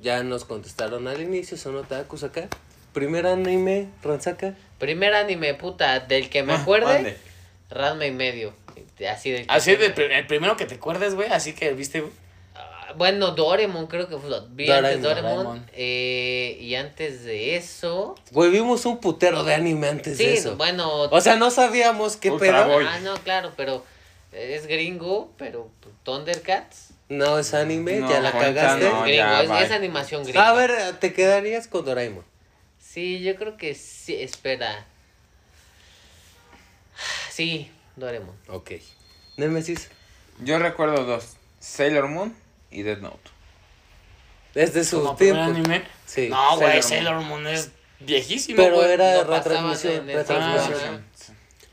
Ya 0.00 0.22
nos 0.22 0.44
contestaron 0.44 1.06
al 1.08 1.20
inicio, 1.20 1.56
son 1.56 1.76
otakus 1.76 2.22
acá. 2.24 2.48
Primer 2.92 3.26
anime, 3.26 3.88
Ransaca. 4.02 4.54
Primer 4.78 5.14
anime, 5.14 5.54
puta, 5.54 6.00
del 6.00 6.28
que 6.28 6.42
me 6.42 6.52
Ah, 6.52 6.60
acuerde. 6.60 7.16
Ranma 7.70 8.06
y 8.06 8.10
medio. 8.10 8.54
Así 9.10 9.30
de 9.30 9.44
Así 9.48 9.74
de 9.76 9.90
pri- 9.90 10.12
el 10.12 10.26
primero 10.26 10.56
que 10.56 10.64
te 10.66 10.76
acuerdes, 10.76 11.14
güey, 11.14 11.28
así 11.32 11.54
que 11.54 11.72
viste, 11.72 12.00
güey. 12.02 12.12
Bueno, 12.96 13.32
Doraemon 13.32 13.86
creo 13.86 14.08
que 14.08 14.16
fue. 14.18 14.30
Vi 14.50 14.70
antes 14.70 15.00
Doraemon, 15.02 15.02
Doraemon. 15.02 15.44
Doraemon. 15.44 15.70
eh, 15.74 16.58
y 16.60 16.74
antes 16.74 17.24
de 17.24 17.56
eso. 17.56 18.14
Güey, 18.30 18.50
vimos 18.50 18.84
un 18.86 18.98
putero 18.98 19.44
de 19.44 19.54
anime 19.54 19.88
antes 19.88 20.18
de 20.18 20.24
Sí, 20.24 20.30
eso. 20.38 20.56
bueno. 20.56 20.88
O 21.02 21.20
sea, 21.20 21.36
no 21.36 21.50
sabíamos 21.50 22.16
qué 22.16 22.30
Ultra 22.30 22.64
pedo. 22.64 22.74
Boy. 22.74 22.84
Ah, 22.88 23.00
no, 23.00 23.14
claro, 23.18 23.52
pero 23.56 23.84
es 24.32 24.66
gringo, 24.66 25.32
pero 25.38 25.68
Thundercats. 26.04 26.88
No 27.08 27.38
es 27.38 27.52
anime, 27.52 27.98
No, 28.00 28.08
ya 28.10 28.20
la 28.20 28.32
cagaste. 28.32 28.84
no. 28.88 29.02
gringo, 29.02 29.16
ya, 29.16 29.42
es, 29.42 29.66
es 29.66 29.70
animación 29.72 30.22
gringa. 30.24 30.48
A 30.48 30.52
ver, 30.54 30.98
te 30.98 31.12
quedarías 31.12 31.68
con 31.68 31.84
Doraemon. 31.84 32.24
Sí, 32.78 33.22
yo 33.22 33.36
creo 33.36 33.56
que 33.56 33.74
sí, 33.74 34.14
espera. 34.14 34.86
Sí, 37.30 37.70
Doraemon. 37.96 38.34
Ok. 38.48 38.72
Nemesis. 39.36 39.88
Yo 40.40 40.58
recuerdo 40.58 41.04
dos, 41.04 41.36
Sailor 41.60 42.08
Moon 42.08 42.34
y 42.72 42.82
Death 42.82 43.00
Note. 43.00 43.30
Es 44.54 44.74
de 44.74 44.84
su 44.84 44.98
Como 45.02 45.16
primer 45.16 45.44
tiempo. 45.52 45.60
anime. 45.70 45.84
Sí. 46.06 46.28
No, 46.28 46.56
güey, 46.58 46.82
Sailor 46.82 47.14
Moon. 47.22 47.44
Sailor 47.44 47.44
Moon 47.44 47.46
es 47.46 47.70
viejísimo, 48.00 48.56
Pero 48.62 48.84
era 48.84 49.26
pasaban 49.26 49.72
retransmisión. 49.72 50.10
Ah, 50.28 50.98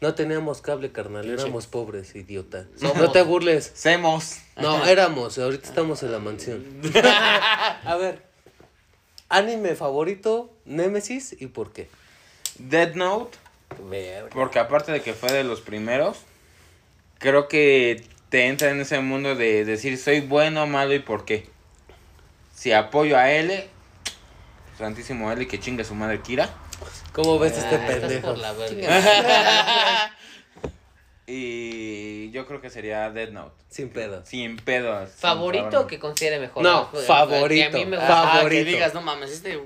No 0.02 0.14
teníamos 0.16 0.62
cable, 0.62 0.92
carnal. 0.92 1.24
Pinche. 1.26 1.42
Éramos 1.42 1.68
pobres, 1.68 2.16
idiota. 2.16 2.66
Somos. 2.80 2.96
No 2.98 3.12
te 3.12 3.22
burles. 3.22 3.70
Semos. 3.74 4.38
No, 4.56 4.86
éramos. 4.86 5.38
Ahorita 5.38 5.68
estamos 5.68 6.02
en 6.04 6.12
la 6.14 6.20
mansión. 6.20 6.64
A 6.96 7.96
ver. 8.00 8.24
Anime 9.28 9.76
favorito, 9.76 10.50
Nemesis, 10.66 11.36
¿y 11.40 11.48
por 11.48 11.72
qué? 11.72 11.88
Death 12.58 12.96
Note, 12.96 13.38
Verga. 13.90 14.30
porque 14.32 14.58
aparte 14.58 14.92
de 14.92 15.02
que 15.04 15.14
fue 15.14 15.32
de 15.32 15.44
los 15.44 15.62
primeros, 15.62 16.18
creo 17.20 17.48
que 17.48 18.04
te 18.30 18.48
entra 18.48 18.70
en 18.72 18.80
ese 18.82 19.00
mundo 19.00 19.36
de 19.36 19.66
decir 19.66 19.98
soy 19.98 20.22
bueno, 20.22 20.66
malo 20.68 20.94
y 20.94 21.00
por 21.00 21.26
qué. 21.26 21.48
Si 22.54 22.72
apoyo 22.72 23.18
a 23.18 23.32
L, 23.32 23.68
Santísimo 24.78 25.32
L, 25.32 25.48
que 25.48 25.60
chingue 25.60 25.84
su 25.84 25.96
madre 25.96 26.22
Kira. 26.22 26.50
¿Cómo 27.14 27.40
ves 27.40 27.54
Ah, 27.58 27.60
este 27.60 27.78
pendejo? 27.80 28.28
por 28.28 28.38
la 28.38 28.54
verga. 28.54 30.12
Y 31.32 32.32
yo 32.32 32.48
creo 32.48 32.60
que 32.60 32.72
sería 32.72 33.10
Death 33.12 33.30
Note. 33.30 33.54
Sin 33.70 33.90
pedos. 33.90 34.28
Sin 34.28 34.58
pedos. 34.58 35.10
sin 35.12 35.20
¿Favorito 35.20 35.66
cabrón. 35.66 35.88
que 35.88 36.00
considere 36.00 36.40
mejor? 36.40 36.64
No, 36.64 36.90
Que 36.92 36.98
favorito. 37.00 37.78
a 37.78 37.80
mí 37.80 37.86
me 37.86 37.98
gusta. 37.98 38.08
Favorito. 38.24 38.50
que 38.50 38.64
digas, 38.66 38.94
no 38.96 39.02
mames, 39.02 39.30
este 39.32 39.62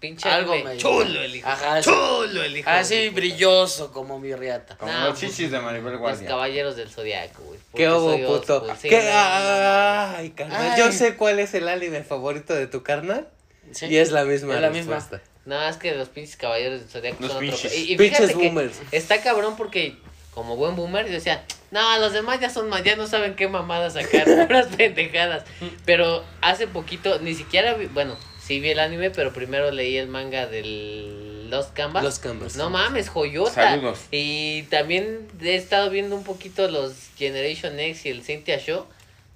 Pinche 0.00 0.28
algo 0.28 0.54
me- 0.62 0.76
Chulo 0.76 1.20
el 1.22 1.34
hijo. 1.36 1.48
Ajá, 1.48 1.80
Chulo 1.80 2.44
el 2.44 2.56
hijo. 2.56 2.70
así 2.70 3.08
puta. 3.08 3.16
brilloso 3.16 3.92
como 3.92 4.18
mi 4.20 4.32
riata. 4.34 4.76
Como 4.76 4.92
No, 4.92 5.08
los 5.08 5.18
chichis 5.18 5.50
de 5.50 5.58
Maribel 5.58 5.92
Los 5.92 6.00
Guardia. 6.00 6.28
caballeros 6.28 6.76
del 6.76 6.88
zodiaco, 6.88 7.42
güey. 7.42 7.58
¿Qué 7.74 7.88
hubo, 7.90 8.16
puto? 8.38 8.64
¿Qué? 8.80 8.96
Ay, 9.12 10.30
carnal. 10.30 10.72
Ay. 10.72 10.78
Yo 10.78 10.92
sé 10.92 11.16
cuál 11.16 11.38
es 11.40 11.52
el 11.54 11.68
anime 11.68 12.04
favorito 12.04 12.54
de 12.54 12.66
tu 12.66 12.82
carnal. 12.82 13.28
Sí. 13.72 13.86
Y 13.86 13.96
es 13.96 14.12
la 14.12 14.24
misma 14.24 14.54
Es 14.54 14.60
la 14.60 14.70
misma. 14.70 14.94
respuesta. 14.96 15.26
No, 15.44 15.62
es 15.68 15.76
que 15.78 15.94
los 15.94 16.08
pinches 16.08 16.36
caballeros 16.36 16.80
del 16.80 16.88
zodiaco 16.88 17.16
Los 17.20 17.32
son 17.32 17.38
otro 17.44 17.50
pinches. 17.56 17.72
pe- 17.72 17.78
Y, 17.78 17.92
y 17.92 17.96
Pinches 17.96 18.34
boomers. 18.34 18.80
está 18.92 19.20
cabrón 19.22 19.56
porque 19.56 19.96
como 20.32 20.56
buen 20.56 20.76
boomer 20.76 21.06
yo 21.06 21.12
decía, 21.12 21.44
no, 21.70 21.98
los 21.98 22.12
demás 22.12 22.38
ya 22.38 22.50
son 22.50 22.68
más, 22.68 22.84
ya 22.84 22.94
no 22.96 23.06
saben 23.08 23.34
qué 23.34 23.48
mamadas 23.48 23.94
sacar, 23.94 24.24
puras 24.46 24.68
pendejadas. 24.76 25.44
Pero 25.84 26.22
hace 26.40 26.66
poquito, 26.68 27.18
ni 27.20 27.34
siquiera 27.34 27.74
vi, 27.74 27.86
bueno, 27.86 28.16
sí 28.48 28.58
vi 28.60 28.70
el 28.70 28.80
anime, 28.80 29.10
pero 29.10 29.32
primero 29.32 29.70
leí 29.70 29.96
el 29.96 30.08
manga 30.08 30.46
del 30.46 31.48
Lost 31.50 31.72
Canvas. 31.74 32.02
Los 32.02 32.18
Canvas. 32.18 32.56
No 32.56 32.68
mames, 32.70 33.08
joyota. 33.08 33.52
Saludos. 33.52 34.00
Y 34.10 34.62
también 34.64 35.28
he 35.40 35.54
estado 35.54 35.88
viendo 35.90 36.16
un 36.16 36.24
poquito 36.24 36.68
los 36.68 36.92
Generation 37.16 37.78
X 37.78 38.06
y 38.06 38.08
el 38.08 38.22
Cynthia 38.24 38.58
Show. 38.58 38.86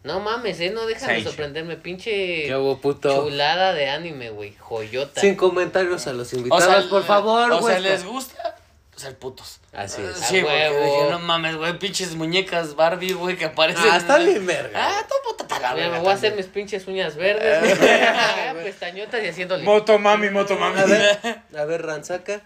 No 0.05 0.19
mames, 0.19 0.59
eh, 0.59 0.71
no 0.71 0.85
dejan 0.87 1.11
de 1.15 1.23
sorprenderme, 1.23 1.77
pinche 1.77 2.11
¿Qué 2.47 2.57
hubo, 2.57 2.81
puto? 2.81 3.15
chulada 3.25 3.73
de 3.73 3.89
anime, 3.89 4.31
güey, 4.31 4.53
joyota. 4.59 5.21
Sin 5.21 5.37
comentarios 5.37 6.09
a 6.09 6.13
los 6.13 6.33
O 6.33 6.37
invitados, 6.39 6.65
sea, 6.65 6.91
por 6.91 7.05
favor, 7.05 7.53
O 7.53 7.63
sea, 7.63 7.79
güey. 7.79 7.83
les 7.83 8.05
gusta 8.05 8.57
ser 9.03 9.19
putos. 9.19 9.61
Así 9.73 10.01
es. 10.03 10.17
Sí, 10.17 10.39
A 10.39 10.43
porque 10.43 10.57
huevo. 10.71 10.85
dije, 10.85 11.11
no 11.11 11.19
mames, 11.19 11.57
güey, 11.57 11.79
pinches 11.79 12.15
muñecas 12.15 12.75
Barbie, 12.75 13.13
güey, 13.13 13.37
que 13.37 13.45
aparecen. 13.47 13.85
Ah, 13.91 13.97
está 13.99 14.19
bien 14.19 14.47
verga. 14.47 14.71
Ah, 14.99 15.07
tú 15.09 15.15
puta 15.29 15.47
ta 15.47 15.59
la 15.61 15.75
verga 15.75 15.91
me 15.97 15.99
voy 16.01 16.11
a 16.11 16.15
hacer 16.15 16.35
mis 16.35 16.47
pinches 16.47 16.87
uñas 16.87 17.17
verdes, 17.17 17.79
güey, 17.79 17.91
acá, 18.03 18.55
pestañotas 18.63 19.23
y 19.25 19.29
haciéndole. 19.29 19.63
Motomami, 19.65 20.31
motomami. 20.31 20.81
A 20.81 20.85
ver, 20.87 21.19
a 21.59 21.65
ver, 21.65 21.83
Ransaca, 21.83 22.43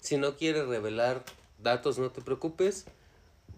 si 0.00 0.16
no 0.16 0.36
quieres 0.36 0.66
revelar 0.66 1.22
datos, 1.58 1.98
no 1.98 2.10
te 2.10 2.20
preocupes. 2.22 2.86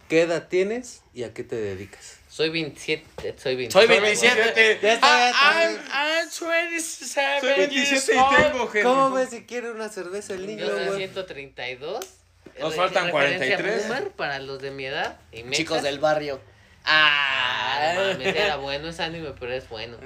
¿Qué 0.09 0.23
edad 0.23 0.49
tienes 0.49 1.01
y 1.15 1.23
a 1.23 1.33
qué 1.33 1.43
te 1.43 1.57
dedicas? 1.57 2.19
Soy 2.29 2.51
27, 2.51 3.35
soy 3.39 3.57
27. 3.57 3.73
Soy 3.73 3.87
27. 3.87 4.79
Ya 4.83 4.93
está, 4.95 5.29
Ah. 5.31 5.63
I'm, 5.65 5.77
I'm 5.91 6.29
27 6.29 7.41
Soy 7.41 7.49
27 7.57 7.75
years 7.75 8.09
y 8.11 8.43
tengo, 8.43 8.67
jefe. 8.69 8.83
¿Cómo 8.85 9.11
ves 9.13 9.31
si 9.31 9.45
quiere 9.45 9.71
una 9.71 9.89
cerveza 9.89 10.35
el 10.35 10.47
niño, 10.47 10.67
Yo 10.67 10.77
soy 10.77 10.85
güey? 10.87 10.99
132 10.99 12.05
Nos 12.61 12.75
faltan 12.75 13.07
referencia 13.07 13.57
43. 13.57 13.89
boomer 13.89 14.11
para 14.13 14.39
los 14.39 14.61
de 14.61 14.71
mi 14.71 14.85
edad. 14.87 15.19
Y. 15.33 15.49
Chicos 15.51 15.83
del 15.83 15.99
barrio. 15.99 16.41
Ah, 16.85 17.59
Ah, 17.75 17.95
mames, 18.13 18.35
era 18.37 18.57
bueno, 18.57 18.89
es 18.89 19.01
anime, 19.01 19.33
pero 19.39 19.53
es 19.53 19.69
bueno. 19.69 19.97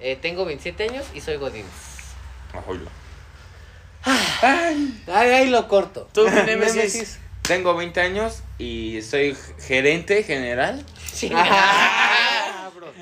Eh, 0.00 0.16
tengo 0.16 0.44
27 0.44 0.84
años 0.84 1.06
y 1.14 1.20
soy 1.20 1.36
Godín. 1.36 1.66
Ojo. 2.54 2.76
Ay, 4.04 5.00
ahí 5.06 5.48
lo 5.50 5.66
corto. 5.68 6.08
Tú, 6.12 6.28
mi 6.28 6.42
Némesis. 6.42 7.18
Tengo 7.42 7.74
20 7.76 8.00
años 8.00 8.42
y 8.58 9.02
soy 9.02 9.36
gerente 9.58 10.22
general. 10.22 10.84
Ah, 11.34 12.70
bro. 12.74 12.92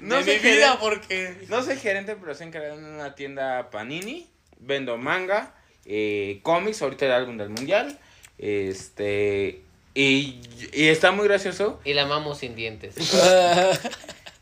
No 0.00 0.16
de 0.18 0.24
soy 0.24 0.34
mi 0.34 0.38
vida, 0.40 0.52
gerente- 0.76 0.78
porque. 0.80 1.46
No 1.48 1.62
soy 1.62 1.76
gerente, 1.76 2.16
pero 2.16 2.34
soy 2.34 2.48
encargado 2.48 2.74
en 2.78 2.84
una 2.84 3.14
tienda 3.14 3.70
Panini. 3.70 4.28
Vendo 4.58 4.96
manga, 4.96 5.54
eh, 5.84 6.40
cómics, 6.42 6.82
ahorita 6.82 7.06
el 7.06 7.12
álbum 7.12 7.36
del 7.36 7.48
mundial. 7.50 7.98
Este. 8.42 9.62
Y, 9.94 10.40
y 10.72 10.88
está 10.88 11.12
muy 11.12 11.28
gracioso 11.28 11.78
Y 11.84 11.92
la 11.92 12.06
mamo 12.06 12.34
sin 12.34 12.56
dientes. 12.56 12.96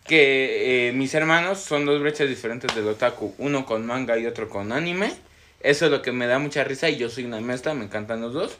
que 0.06 0.88
eh, 0.88 0.92
mis 0.92 1.12
hermanos 1.14 1.58
son 1.58 1.84
dos 1.84 2.00
brechas 2.00 2.28
diferentes 2.28 2.74
del 2.74 2.88
otaku. 2.88 3.34
Uno 3.38 3.66
con 3.66 3.86
manga 3.86 4.18
y 4.18 4.26
otro 4.26 4.48
con 4.48 4.72
anime. 4.72 5.12
Eso 5.60 5.84
es 5.84 5.90
lo 5.90 6.00
que 6.00 6.12
me 6.12 6.26
da 6.26 6.38
mucha 6.38 6.64
risa 6.64 6.88
y 6.88 6.96
yo 6.96 7.10
soy 7.10 7.24
una 7.24 7.40
mezcla, 7.40 7.74
me 7.74 7.84
encantan 7.84 8.22
los 8.22 8.32
dos. 8.32 8.56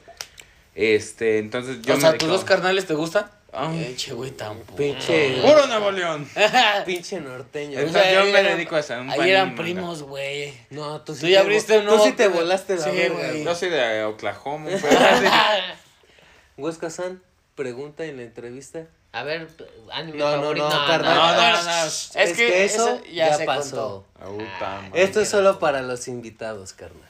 Este, 0.75 1.39
entonces 1.39 1.81
yo 1.83 1.95
o 1.95 1.97
me 1.97 2.03
sea, 2.03 2.19
¿tus 2.19 2.29
dos 2.29 2.45
carnales 2.45 2.87
te 2.87 2.95
gustan? 2.95 3.31
Ah. 3.53 3.73
Eche, 3.75 4.13
güey, 4.13 4.31
tampoco. 4.31 4.77
Pinche. 4.77 5.41
¡Puro 5.43 5.67
Nuevo 5.67 5.91
León! 5.91 6.29
Pinche 6.87 7.21
norteño. 7.21 7.81
O 7.85 7.89
sea, 7.89 8.13
yo 8.13 8.21
ahí 8.23 8.33
me 8.33 8.39
eran- 8.41 8.57
dedico 8.57 8.77
a 8.77 8.81
eso, 8.81 8.95
un 9.01 9.11
Ahí 9.11 9.31
eran 9.31 9.57
primos, 9.57 10.03
güey. 10.05 10.55
No, 10.71 11.01
tú 11.01 11.15
sí 11.15 11.23
Tú 11.23 11.27
ya 11.27 11.39
te 11.41 11.45
abriste 11.47 11.79
un 11.79 11.87
Tú 11.87 11.99
sí 12.05 12.13
te 12.13 12.29
volaste 12.29 12.77
la 12.77 12.85
Sí, 12.85 12.91
güey. 12.91 13.09
güey. 13.09 13.45
Yo 13.45 13.55
soy 13.57 13.71
de 13.71 14.05
Oklahoma. 14.05 14.71
Huesca 16.57 16.91
San, 16.91 17.23
pregunta 17.55 18.05
en 18.05 18.19
la 18.19 18.23
entrevista. 18.23 18.87
A 19.13 19.25
ver, 19.25 19.49
anime 19.93 20.19
No, 20.19 20.37
no, 20.37 20.43
favorito. 20.43 20.69
no, 20.71 20.87
carnal. 20.87 21.15
No, 21.17 21.35
no, 21.35 21.63
no. 21.65 21.87
Es, 21.87 22.11
Es 22.15 22.31
que, 22.37 22.47
que 22.47 22.65
eso 22.65 22.89
eso 22.95 23.05
ya 23.07 23.31
ya, 23.31 23.37
se 23.37 23.45
pasó. 23.45 24.07
Ah, 24.21 24.29
madre. 24.61 25.03
Esto 25.03 25.21
es 25.21 25.29
solo 25.29 25.59
para 25.59 25.83
los 25.83 26.07
invitados, 26.07 26.73
carnal. 26.73 27.09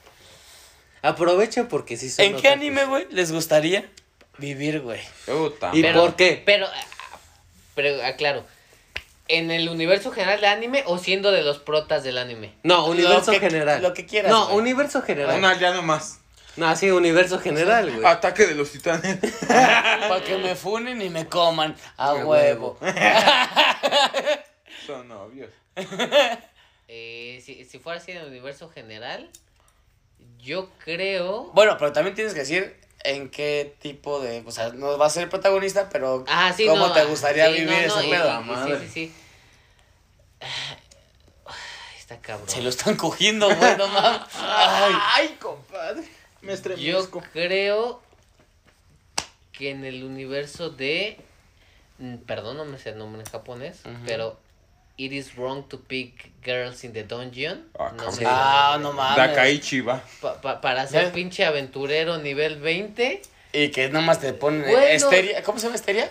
Aprovecha 1.03 1.67
porque 1.67 1.97
si 1.97 2.09
son 2.09 2.25
¿En 2.25 2.31
qué 2.33 2.37
otakus. 2.39 2.57
anime, 2.57 2.85
güey, 2.85 3.07
les 3.11 3.31
gustaría 3.31 3.87
vivir, 4.37 4.81
güey? 4.81 5.01
Puta 5.25 5.71
¿Y 5.73 5.83
por 5.83 6.15
qué? 6.15 6.41
Pero, 6.45 6.67
pero 7.75 8.03
aclaro. 8.05 8.45
¿En 9.27 9.49
el 9.51 9.69
universo 9.69 10.11
general 10.11 10.41
de 10.41 10.47
anime 10.47 10.83
o 10.87 10.97
siendo 10.97 11.31
de 11.31 11.41
los 11.43 11.59
protas 11.59 12.03
del 12.03 12.17
anime? 12.17 12.53
No, 12.63 12.85
universo 12.87 13.31
Lo 13.31 13.39
que- 13.39 13.49
general. 13.49 13.81
lo 13.81 13.93
que 13.93 14.05
quieras, 14.05 14.31
No, 14.31 14.47
güey. 14.47 14.57
universo 14.59 15.01
general. 15.01 15.37
Un 15.37 15.45
aldeano 15.45 15.81
más. 15.81 16.19
No, 16.57 16.75
sí, 16.75 16.91
universo 16.91 17.39
general, 17.39 17.89
güey. 17.91 18.05
Ataque 18.05 18.45
de 18.45 18.55
los 18.55 18.71
titanes. 18.71 19.19
Para 19.47 20.21
que 20.21 20.37
me 20.37 20.55
funen 20.55 21.01
y 21.01 21.09
me 21.09 21.27
coman 21.27 21.75
a 21.95 22.13
huevo. 22.15 22.77
Son 24.85 25.07
novios. 25.07 25.49
Eh, 26.87 27.41
si, 27.45 27.63
si 27.63 27.79
fuera 27.79 27.99
así 28.01 28.11
en 28.11 28.17
el 28.17 28.27
universo 28.27 28.69
general, 28.69 29.29
yo 30.39 30.69
creo... 30.83 31.51
Bueno, 31.53 31.77
pero 31.79 31.93
también 31.93 32.15
tienes 32.15 32.33
que 32.33 32.41
decir 32.41 32.75
en 33.03 33.29
qué 33.29 33.75
tipo 33.81 34.19
de. 34.19 34.43
O 34.45 34.51
sea, 34.51 34.69
no 34.69 34.97
va 34.97 35.05
a 35.07 35.09
ser 35.09 35.29
protagonista, 35.29 35.89
pero. 35.89 36.23
Ah, 36.27 36.53
sí, 36.55 36.65
¿Cómo 36.67 36.87
no, 36.87 36.93
te 36.93 37.03
gustaría 37.05 37.47
sí, 37.47 37.53
vivir 37.53 37.87
no, 37.87 37.95
no, 37.95 37.99
ese 38.01 38.09
pedo? 38.09 38.29
y- 38.39 38.43
y 38.43 38.45
madre. 38.45 38.79
Sí, 38.79 38.85
sí, 38.87 38.91
sí. 38.93 39.13
Ay, 41.45 41.55
Está 41.99 42.17
cabrón. 42.19 42.49
Se 42.49 42.61
lo 42.61 42.69
están 42.69 42.95
cogiendo, 42.95 43.47
güey, 43.53 43.77
no 43.77 43.87
mames. 43.87 44.21
Ay. 44.35 44.93
Ay, 45.13 45.37
compadre. 45.39 46.01
Me 46.41 46.47
Yo 46.49 46.53
estremezco. 46.53 47.21
creo 47.33 48.01
que 49.51 49.69
en 49.71 49.85
el 49.85 50.03
universo 50.03 50.69
de. 50.69 51.19
Perdón, 52.25 52.57
no 52.57 52.65
me 52.65 52.79
sé 52.79 52.89
el 52.89 52.97
nombre 52.97 53.21
en 53.21 53.29
japonés, 53.29 53.81
pero. 54.05 54.39
It 55.01 55.11
is 55.13 55.35
wrong 55.35 55.63
to 55.69 55.79
pick 55.79 56.29
girls 56.45 56.83
in 56.83 56.93
the 56.93 57.01
dungeon. 57.03 57.65
Ah, 57.79 57.91
no 57.97 58.11
sé. 58.11 58.23
Ah, 58.23 58.77
no 58.79 58.93
mames. 58.93 59.17
Dakaichi 59.17 59.81
va. 59.81 59.99
Pa- 60.21 60.39
pa- 60.39 60.61
para 60.61 60.85
ser 60.85 61.11
pinche 61.11 61.43
aventurero 61.43 62.19
nivel 62.19 62.59
20. 62.59 63.19
Y 63.51 63.69
que 63.69 63.89
nada 63.89 64.05
más 64.05 64.19
te 64.19 64.31
ponen 64.33 64.61
Bueno. 64.61 64.77
Esteria. 64.77 65.41
¿Cómo 65.41 65.57
se 65.57 65.65
llama 65.65 65.75
Esteria? 65.77 66.07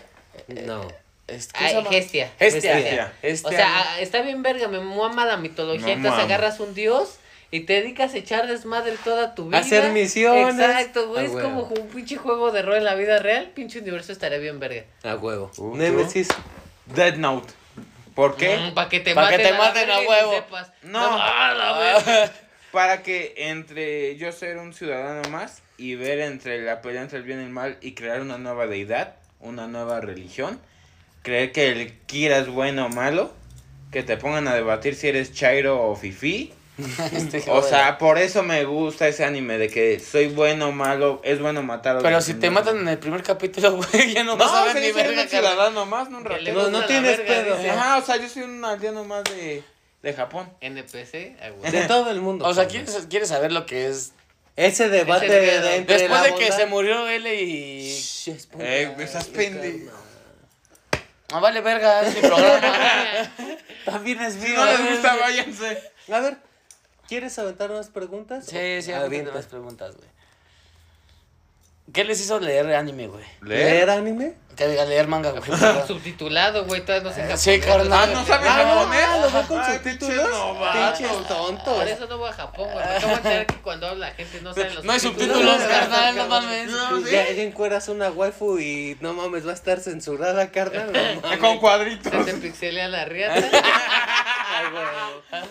No. 0.48 0.88
Est- 1.28 1.52
¿cómo 1.52 1.68
se 1.68 1.76
Ay? 1.76 1.84
Gestia. 1.88 2.30
Gestia. 2.36 2.74
Gestia. 2.74 3.12
Gestia. 3.22 3.48
O 3.48 3.52
sea, 3.52 4.00
está 4.00 4.22
bien 4.22 4.42
verga, 4.42 4.66
me 4.66 4.80
mama 4.80 5.24
la 5.24 5.36
mitología. 5.36 5.86
No 5.86 5.92
entonces 5.92 6.24
agarras 6.24 6.58
un 6.58 6.74
dios 6.74 7.18
y 7.52 7.60
te 7.60 7.74
dedicas 7.74 8.14
a 8.14 8.16
echar 8.16 8.48
desmadre 8.48 8.96
toda 9.04 9.36
tu 9.36 9.46
vida. 9.46 9.58
Hacer 9.58 9.92
misiones. 9.92 10.58
Exacto, 10.58 11.06
güey. 11.10 11.26
Es 11.26 11.30
huevo. 11.30 11.68
como 11.68 11.82
un 11.82 11.88
pinche 11.90 12.16
juego 12.16 12.50
de 12.50 12.62
rol 12.62 12.78
en 12.78 12.84
la 12.84 12.96
vida 12.96 13.20
real. 13.20 13.52
Pinche 13.54 13.78
universo 13.78 14.10
estaría 14.10 14.38
bien 14.38 14.58
verga. 14.58 14.82
A 15.04 15.14
huevo. 15.14 15.52
Uh, 15.58 15.76
Nemesis. 15.76 16.26
Dead 16.86 17.14
Note. 17.14 17.59
¿Por 18.14 18.36
qué? 18.36 18.72
para 18.74 18.88
que 18.88 19.00
te 19.00 19.14
Pa' 19.14 19.28
que 19.30 19.38
maten, 19.38 19.86
te 19.86 19.92
a 19.92 20.00
huevo. 20.00 20.32
sepas. 20.34 20.72
No. 20.82 21.00
ah. 21.02 22.30
Para 22.72 23.02
que 23.02 23.34
entre 23.36 24.16
yo 24.16 24.30
ser 24.30 24.58
un 24.58 24.72
ciudadano 24.72 25.28
más 25.28 25.60
y 25.76 25.96
ver 25.96 26.20
entre 26.20 26.62
la 26.62 26.82
pelea 26.82 27.02
entre 27.02 27.18
el 27.18 27.24
bien 27.24 27.40
y 27.40 27.44
el 27.44 27.50
mal 27.50 27.76
y 27.80 27.94
crear 27.94 28.20
una 28.20 28.38
nueva 28.38 28.68
deidad, 28.68 29.16
una 29.40 29.66
nueva 29.66 30.00
religión, 30.00 30.60
creer 31.22 31.50
que 31.50 31.68
el 31.68 31.98
Kira 32.06 32.38
es 32.38 32.48
bueno 32.48 32.86
o 32.86 32.88
malo, 32.88 33.34
que 33.90 34.04
te 34.04 34.16
pongan 34.16 34.46
a 34.46 34.54
debatir 34.54 34.94
si 34.94 35.08
eres 35.08 35.32
Chairo 35.32 35.82
o 35.82 35.96
Fifi. 35.96 36.52
Este, 37.12 37.44
O 37.50 37.62
sea, 37.62 37.98
por 37.98 38.18
eso 38.18 38.42
me 38.42 38.64
gusta 38.64 39.08
ese 39.08 39.24
anime 39.24 39.58
de 39.58 39.68
que 39.68 40.00
soy 40.00 40.28
bueno 40.28 40.68
o 40.68 40.72
malo, 40.72 41.20
es 41.24 41.40
bueno 41.40 41.62
matar 41.62 41.96
a 41.96 42.00
Pero 42.00 42.16
los 42.16 42.24
si 42.24 42.34
te 42.34 42.46
no. 42.46 42.52
matan 42.52 42.78
en 42.78 42.88
el 42.88 42.98
primer 42.98 43.22
capítulo, 43.22 43.72
güey, 43.92 44.14
ya 44.14 44.24
no, 44.24 44.36
No, 44.36 44.44
vas 44.44 44.52
a 44.52 44.64
ver 44.72 44.82
ni 44.82 44.92
verga, 44.92 45.26
ciudadano 45.26 45.86
más, 45.86 46.10
no 46.10 46.18
un 46.18 46.24
ratito. 46.24 46.52
No, 46.52 46.70
no 46.70 46.86
tienes 46.86 47.18
verga, 47.18 47.56
pedo. 47.56 47.70
Ajá, 47.72 47.98
o 47.98 48.02
sea, 48.02 48.16
yo 48.16 48.28
soy 48.28 48.42
un 48.42 48.64
aldeano 48.64 49.04
más 49.04 49.24
de, 49.24 49.62
de 50.02 50.12
Japón. 50.14 50.50
NPC, 50.60 51.36
ah, 51.42 51.50
güey. 51.50 51.70
De 51.72 51.82
todo 51.88 52.10
el 52.10 52.20
mundo. 52.20 52.46
O 52.46 52.54
sea. 52.54 52.66
¿quieres, 52.68 53.06
quieres 53.08 53.28
saber 53.28 53.52
lo 53.52 53.66
que 53.66 53.88
es. 53.88 54.12
Ese 54.56 54.88
debate 54.88 55.26
Ese 55.26 55.38
pedo. 55.38 55.62
de 55.62 55.76
entre 55.76 55.94
Después 55.98 56.20
la 56.20 56.26
de 56.26 56.34
que 56.34 56.44
bondad- 56.48 56.56
se 56.56 56.66
murió 56.66 57.08
L 57.08 57.34
y. 57.42 57.82
Shh, 57.90 58.28
es 58.28 58.48
Eh, 58.58 58.94
esas 58.98 59.28
pende- 59.32 59.86
carnal. 59.86 59.94
Ah, 61.32 61.38
vale, 61.38 61.60
verga, 61.60 62.02
es 62.02 62.14
mi 62.16 62.20
programa. 62.22 63.32
También 63.84 64.20
es 64.20 64.34
Si 64.34 64.40
mío. 64.40 64.56
no 64.56 64.64
les 64.66 64.90
gusta, 64.90 65.16
váyanse. 65.16 65.80
A 66.12 66.18
ver, 66.20 66.36
¿quieres 67.10 67.36
aventar 67.40 67.70
unas 67.72 67.88
preguntas? 67.88 68.46
sí, 68.46 68.80
sí, 68.82 68.92
avienta 68.92 69.34
las 69.34 69.46
preguntas, 69.46 69.96
güey. 69.96 70.08
¿Qué 71.92 72.04
les 72.04 72.20
hizo 72.20 72.38
leer 72.38 72.72
anime, 72.72 73.08
güey? 73.08 73.24
¿Leer 73.42 73.90
anime? 73.90 74.34
Que 74.56 74.68
diga 74.68 74.84
leer 74.84 75.08
manga, 75.08 75.32
güey. 75.32 75.42
Subtitulado, 75.88 76.64
güey, 76.64 76.82
todavía 76.84 77.08
no 77.08 77.12
sé 77.12 77.20
japonés. 77.22 77.40
Sí, 77.40 77.58
carnal. 77.58 77.92
Ah, 77.92 78.06
¿no 78.14 78.24
sabes 78.24 78.48
Ah, 78.48 78.52
japonés? 78.52 79.08
no, 79.08 79.20
lo 79.22 79.30
veo 79.32 79.46
con 79.48 79.58
Ah, 79.58 79.72
subtítulos. 79.74 80.28
pinches 80.72 81.26
tontos. 81.26 81.74
Por 81.74 81.88
eso 81.88 82.06
no 82.06 82.18
voy 82.18 82.30
a 82.30 82.32
Japón, 82.32 82.68
güey. 82.72 82.86
De 82.86 83.12
enterar 83.12 83.46
que 83.46 83.56
cuando 83.56 83.88
habla 83.88 84.08
la 84.10 84.14
gente 84.14 84.40
no 84.40 84.54
sabe 84.54 84.70
los 84.74 84.84
No 84.84 84.92
hay 84.92 85.00
subtítulos. 85.00 85.62
carnal, 85.64 86.14
no 86.16 86.28
mames. 86.28 86.70
No, 86.70 86.98
sí. 86.98 87.10
Ya, 87.10 87.26
encueras 87.28 87.88
una 87.88 88.08
waifu 88.12 88.60
y 88.60 88.96
no 89.00 89.12
mames, 89.12 89.44
va 89.44 89.50
a 89.50 89.54
estar 89.54 89.80
censurada, 89.80 90.52
carnal. 90.52 91.20
Con 91.40 91.58
cuadritos. 91.58 92.12
Se 92.24 92.32
te 92.32 92.38
pixelea 92.38 92.86
la 92.86 93.04
riata. 93.04 93.34
Ay, 94.54 94.66
güey. 94.70 95.50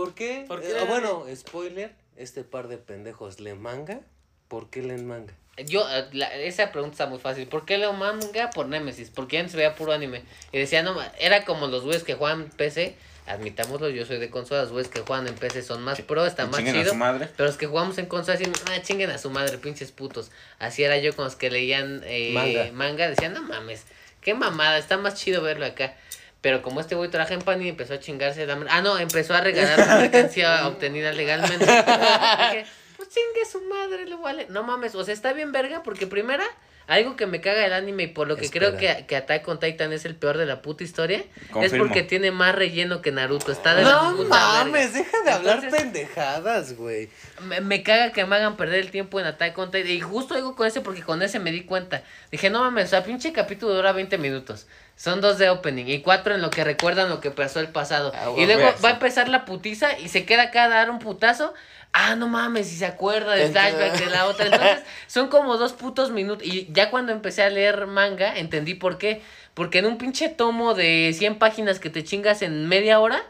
¿Por 0.00 0.14
qué? 0.14 0.44
¿Por 0.48 0.60
qué? 0.62 0.70
Eh, 0.70 0.84
bueno, 0.88 1.26
spoiler, 1.36 1.92
este 2.16 2.42
par 2.42 2.68
de 2.68 2.78
pendejos 2.78 3.38
leen 3.38 3.60
manga. 3.60 4.00
¿Por 4.48 4.70
qué 4.70 4.80
leen 4.82 5.06
manga? 5.06 5.34
Yo, 5.66 5.86
eh, 5.90 6.06
la- 6.12 6.34
esa 6.36 6.72
pregunta 6.72 6.94
está 6.94 7.06
muy 7.06 7.18
fácil. 7.18 7.46
¿Por 7.48 7.66
qué 7.66 7.76
leo 7.76 7.92
manga? 7.92 8.48
Por 8.48 8.66
Nemesis. 8.66 9.10
Porque 9.10 9.38
antes 9.38 9.54
veía 9.54 9.74
puro 9.74 9.92
anime. 9.92 10.22
Y 10.52 10.58
decía, 10.58 10.82
no, 10.82 10.96
era 11.18 11.44
como 11.44 11.66
los 11.66 11.84
güeyes 11.84 12.02
que 12.02 12.14
juegan 12.14 12.48
PC. 12.56 12.96
Admitámoslo, 13.26 13.90
yo 13.90 14.06
soy 14.06 14.16
de 14.18 14.30
consolas. 14.30 14.64
Los 14.64 14.72
güeyes 14.72 14.90
que 14.90 15.00
juegan 15.00 15.28
en 15.28 15.34
PC 15.34 15.62
son 15.62 15.82
más 15.82 16.00
pro, 16.00 16.24
está 16.24 16.46
más 16.46 16.56
Chinguen 16.56 16.76
a 16.76 16.78
chido. 16.80 16.92
su 16.92 16.96
madre. 16.98 17.28
Pero 17.36 17.46
los 17.48 17.58
que 17.58 17.66
jugamos 17.66 17.98
en 17.98 18.06
consolas 18.06 18.38
dicen, 18.40 18.54
ah, 18.70 18.80
chinguen 18.80 19.10
a 19.10 19.18
su 19.18 19.28
madre, 19.28 19.58
pinches 19.58 19.92
putos. 19.92 20.30
Así 20.58 20.82
era 20.82 20.96
yo 20.96 21.14
con 21.14 21.26
los 21.26 21.36
que 21.36 21.50
leían 21.50 22.00
eh, 22.06 22.30
Manga. 22.32 22.72
manga. 22.72 23.08
Decían, 23.10 23.34
no 23.34 23.42
mames, 23.42 23.84
qué 24.22 24.32
mamada, 24.32 24.78
está 24.78 24.96
más 24.96 25.14
chido 25.14 25.42
verlo 25.42 25.66
acá. 25.66 25.94
Pero 26.40 26.62
como 26.62 26.80
este 26.80 26.94
güey 26.94 27.10
trabaja 27.10 27.34
en 27.34 27.40
Panini, 27.42 27.68
empezó 27.70 27.94
a 27.94 28.00
chingarse 28.00 28.46
la... 28.46 28.58
Ah, 28.70 28.80
no, 28.80 28.98
empezó 28.98 29.34
a 29.34 29.40
regalar 29.42 30.00
mercancía 30.00 30.66
obtenida 30.68 31.12
legalmente. 31.12 31.64
Dije, 31.66 32.66
pues 32.96 33.08
chingue 33.10 33.44
su 33.50 33.60
madre, 33.62 34.06
le 34.06 34.16
vale. 34.16 34.46
No 34.48 34.62
mames, 34.62 34.94
o 34.94 35.04
sea, 35.04 35.12
está 35.12 35.32
bien 35.34 35.52
verga 35.52 35.82
porque 35.82 36.06
primera, 36.06 36.44
algo 36.86 37.14
que 37.14 37.26
me 37.26 37.40
caga 37.42 37.66
el 37.66 37.72
anime 37.74 38.04
y 38.04 38.06
por 38.08 38.26
lo 38.26 38.36
que 38.36 38.46
Espera. 38.46 38.68
creo 38.74 38.78
que, 38.78 39.06
que 39.06 39.16
Attack 39.16 39.46
on 39.48 39.60
Titan 39.60 39.92
es 39.92 40.06
el 40.06 40.14
peor 40.16 40.38
de 40.38 40.46
la 40.46 40.62
puta 40.62 40.82
historia, 40.82 41.18
es 41.18 41.50
Confirmo. 41.50 41.84
porque 41.84 42.02
tiene 42.04 42.30
más 42.30 42.54
relleno 42.54 43.02
que 43.02 43.12
Naruto. 43.12 43.52
Está 43.52 43.74
de 43.74 43.82
la 43.84 43.90
No 43.90 44.24
mames, 44.24 44.94
verga. 44.94 44.98
deja 44.98 45.22
de 45.22 45.30
hablar 45.30 45.54
Entonces- 45.56 45.80
pendejadas, 45.82 46.74
güey. 46.76 47.10
Me, 47.42 47.60
me 47.60 47.82
caga 47.82 48.12
que 48.12 48.24
me 48.24 48.36
hagan 48.36 48.56
perder 48.56 48.80
el 48.80 48.90
tiempo 48.90 49.20
en 49.20 49.26
Attack 49.26 49.56
on 49.58 49.70
Titan. 49.70 49.90
Y 49.90 50.00
justo 50.00 50.34
digo 50.34 50.56
con 50.56 50.66
ese 50.66 50.80
porque 50.80 51.02
con 51.02 51.22
ese 51.22 51.38
me 51.38 51.52
di 51.52 51.64
cuenta. 51.64 52.02
Dije, 52.30 52.48
no 52.50 52.60
mames, 52.60 52.86
o 52.86 52.88
sea, 52.88 53.04
pinche 53.04 53.30
capítulo 53.32 53.74
dura 53.74 53.92
20 53.92 54.16
minutos. 54.18 54.66
Son 55.00 55.22
dos 55.22 55.38
de 55.38 55.48
opening 55.48 55.86
y 55.86 56.02
cuatro 56.02 56.34
en 56.34 56.42
lo 56.42 56.50
que 56.50 56.62
recuerdan 56.62 57.08
lo 57.08 57.20
que 57.20 57.30
pasó 57.30 57.58
el 57.60 57.68
pasado. 57.68 58.12
Ah, 58.14 58.34
y 58.36 58.44
luego 58.44 58.70
va 58.84 58.90
a 58.90 58.92
empezar 58.92 59.30
la 59.30 59.46
putiza 59.46 59.98
y 59.98 60.10
se 60.10 60.26
queda 60.26 60.42
acá 60.42 60.64
a 60.64 60.68
dar 60.68 60.90
un 60.90 60.98
putazo. 60.98 61.54
Ah, 61.94 62.16
no 62.16 62.28
mames, 62.28 62.70
y 62.70 62.76
se 62.76 62.84
acuerda 62.84 63.32
del 63.32 63.50
flashback 63.50 63.98
de 63.98 64.10
la 64.10 64.26
otra. 64.26 64.44
Entonces, 64.44 64.80
son 65.06 65.28
como 65.28 65.56
dos 65.56 65.72
putos 65.72 66.10
minutos. 66.10 66.46
Y 66.46 66.68
ya 66.70 66.90
cuando 66.90 67.12
empecé 67.12 67.42
a 67.42 67.48
leer 67.48 67.86
manga, 67.86 68.36
entendí 68.36 68.74
por 68.74 68.98
qué. 68.98 69.22
Porque 69.54 69.78
en 69.78 69.86
un 69.86 69.96
pinche 69.96 70.28
tomo 70.28 70.74
de 70.74 71.14
100 71.16 71.38
páginas 71.38 71.80
que 71.80 71.88
te 71.88 72.04
chingas 72.04 72.42
en 72.42 72.68
media 72.68 73.00
hora, 73.00 73.22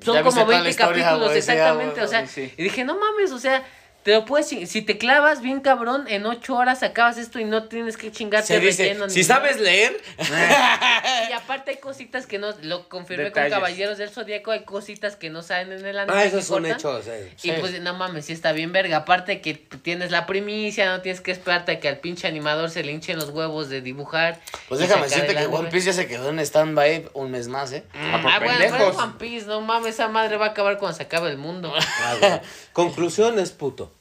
son 0.00 0.14
Ya 0.14 0.22
como 0.22 0.44
toda 0.44 0.46
la 0.46 0.62
20 0.62 0.70
historia, 0.70 1.04
capítulos, 1.04 1.34
exactamente. 1.34 2.00
o 2.00 2.06
sea, 2.06 2.28
sí. 2.28 2.54
y 2.56 2.62
dije, 2.62 2.84
no 2.84 2.96
mames, 2.96 3.32
o 3.32 3.40
sea, 3.40 3.64
te 4.02 4.12
lo 4.14 4.24
puedes 4.24 4.48
Si 4.48 4.82
te 4.82 4.96
clavas 4.98 5.42
bien 5.42 5.60
cabrón, 5.60 6.06
en 6.08 6.24
8 6.26 6.54
horas 6.54 6.82
acabas 6.82 7.18
esto 7.18 7.38
y 7.38 7.44
no 7.44 7.64
tienes 7.68 7.96
que 7.96 8.10
chingarte 8.10 8.46
Se 8.46 8.60
dice, 8.60 8.84
relleno 8.84 9.06
ni 9.06 9.12
si 9.12 9.20
nada". 9.22 9.34
sabes 9.36 9.60
leer, 9.60 10.00
Y 11.28 11.32
aparte 11.32 11.72
hay 11.72 11.76
cositas 11.78 12.26
que 12.26 12.38
no, 12.38 12.52
lo 12.62 12.88
confirmé 12.88 13.24
Detalles. 13.24 13.52
con 13.52 13.60
Caballeros 13.60 13.98
del 13.98 14.10
Zodíaco, 14.10 14.50
hay 14.50 14.64
cositas 14.64 15.16
que 15.16 15.30
no 15.30 15.42
salen 15.42 15.72
en 15.78 15.86
el 15.86 15.98
anime. 15.98 16.16
Ah, 16.18 16.24
eso 16.24 16.36
que 16.36 16.42
es 16.42 16.50
un 16.50 16.56
cortan. 16.62 16.72
hecho. 16.76 17.02
sí. 17.02 17.10
Y 17.48 17.52
Sí. 17.52 17.56
pues 17.60 17.80
no 17.80 17.94
mames, 17.94 18.24
sí 18.26 18.32
está 18.32 18.52
bien 18.52 18.72
verga. 18.72 18.98
Aparte 18.98 19.40
que 19.40 19.54
tienes 19.54 20.10
la 20.10 20.26
primicia, 20.26 20.86
no 20.90 21.00
tienes 21.02 21.20
que 21.20 21.30
esperarte 21.30 21.72
a 21.72 21.80
que 21.80 21.88
al 21.88 21.98
pinche 21.98 22.26
animador 22.26 22.70
se 22.70 22.82
le 22.82 22.92
hinchen 22.92 23.16
los 23.18 23.30
huevos 23.30 23.68
de 23.68 23.80
dibujar. 23.80 24.40
pues 24.68 24.80
déjame 24.80 25.04
decirte 25.04 25.32
que 25.32 25.38
anime. 25.38 25.56
One 25.56 25.68
Piece 25.70 25.86
ya 25.86 25.92
se 25.92 26.06
quedó 26.06 26.30
en 26.30 26.38
stand-by 26.40 27.10
un 27.14 27.30
mes 27.30 27.48
más, 27.48 27.72
¿eh? 27.72 27.84
Mm, 27.92 28.14
Ah, 28.14 28.22
por 28.22 28.30
ah, 28.32 28.38
bueno, 28.40 28.58
pero 28.70 28.88
One 28.98 29.12
Piece, 29.18 29.46
no 29.46 29.60
mames, 29.60 29.94
esa 29.94 30.08
madre 30.08 30.36
va 30.36 30.46
a 30.46 30.48
acabar 30.50 30.78
cuando 30.78 30.96
se 30.96 31.02
acabe 31.04 31.30
el 31.30 31.36
mundo. 31.38 31.72
Ah, 31.76 32.16
güey. 32.20 32.40
Conclusión 32.72 33.38
es 33.38 33.50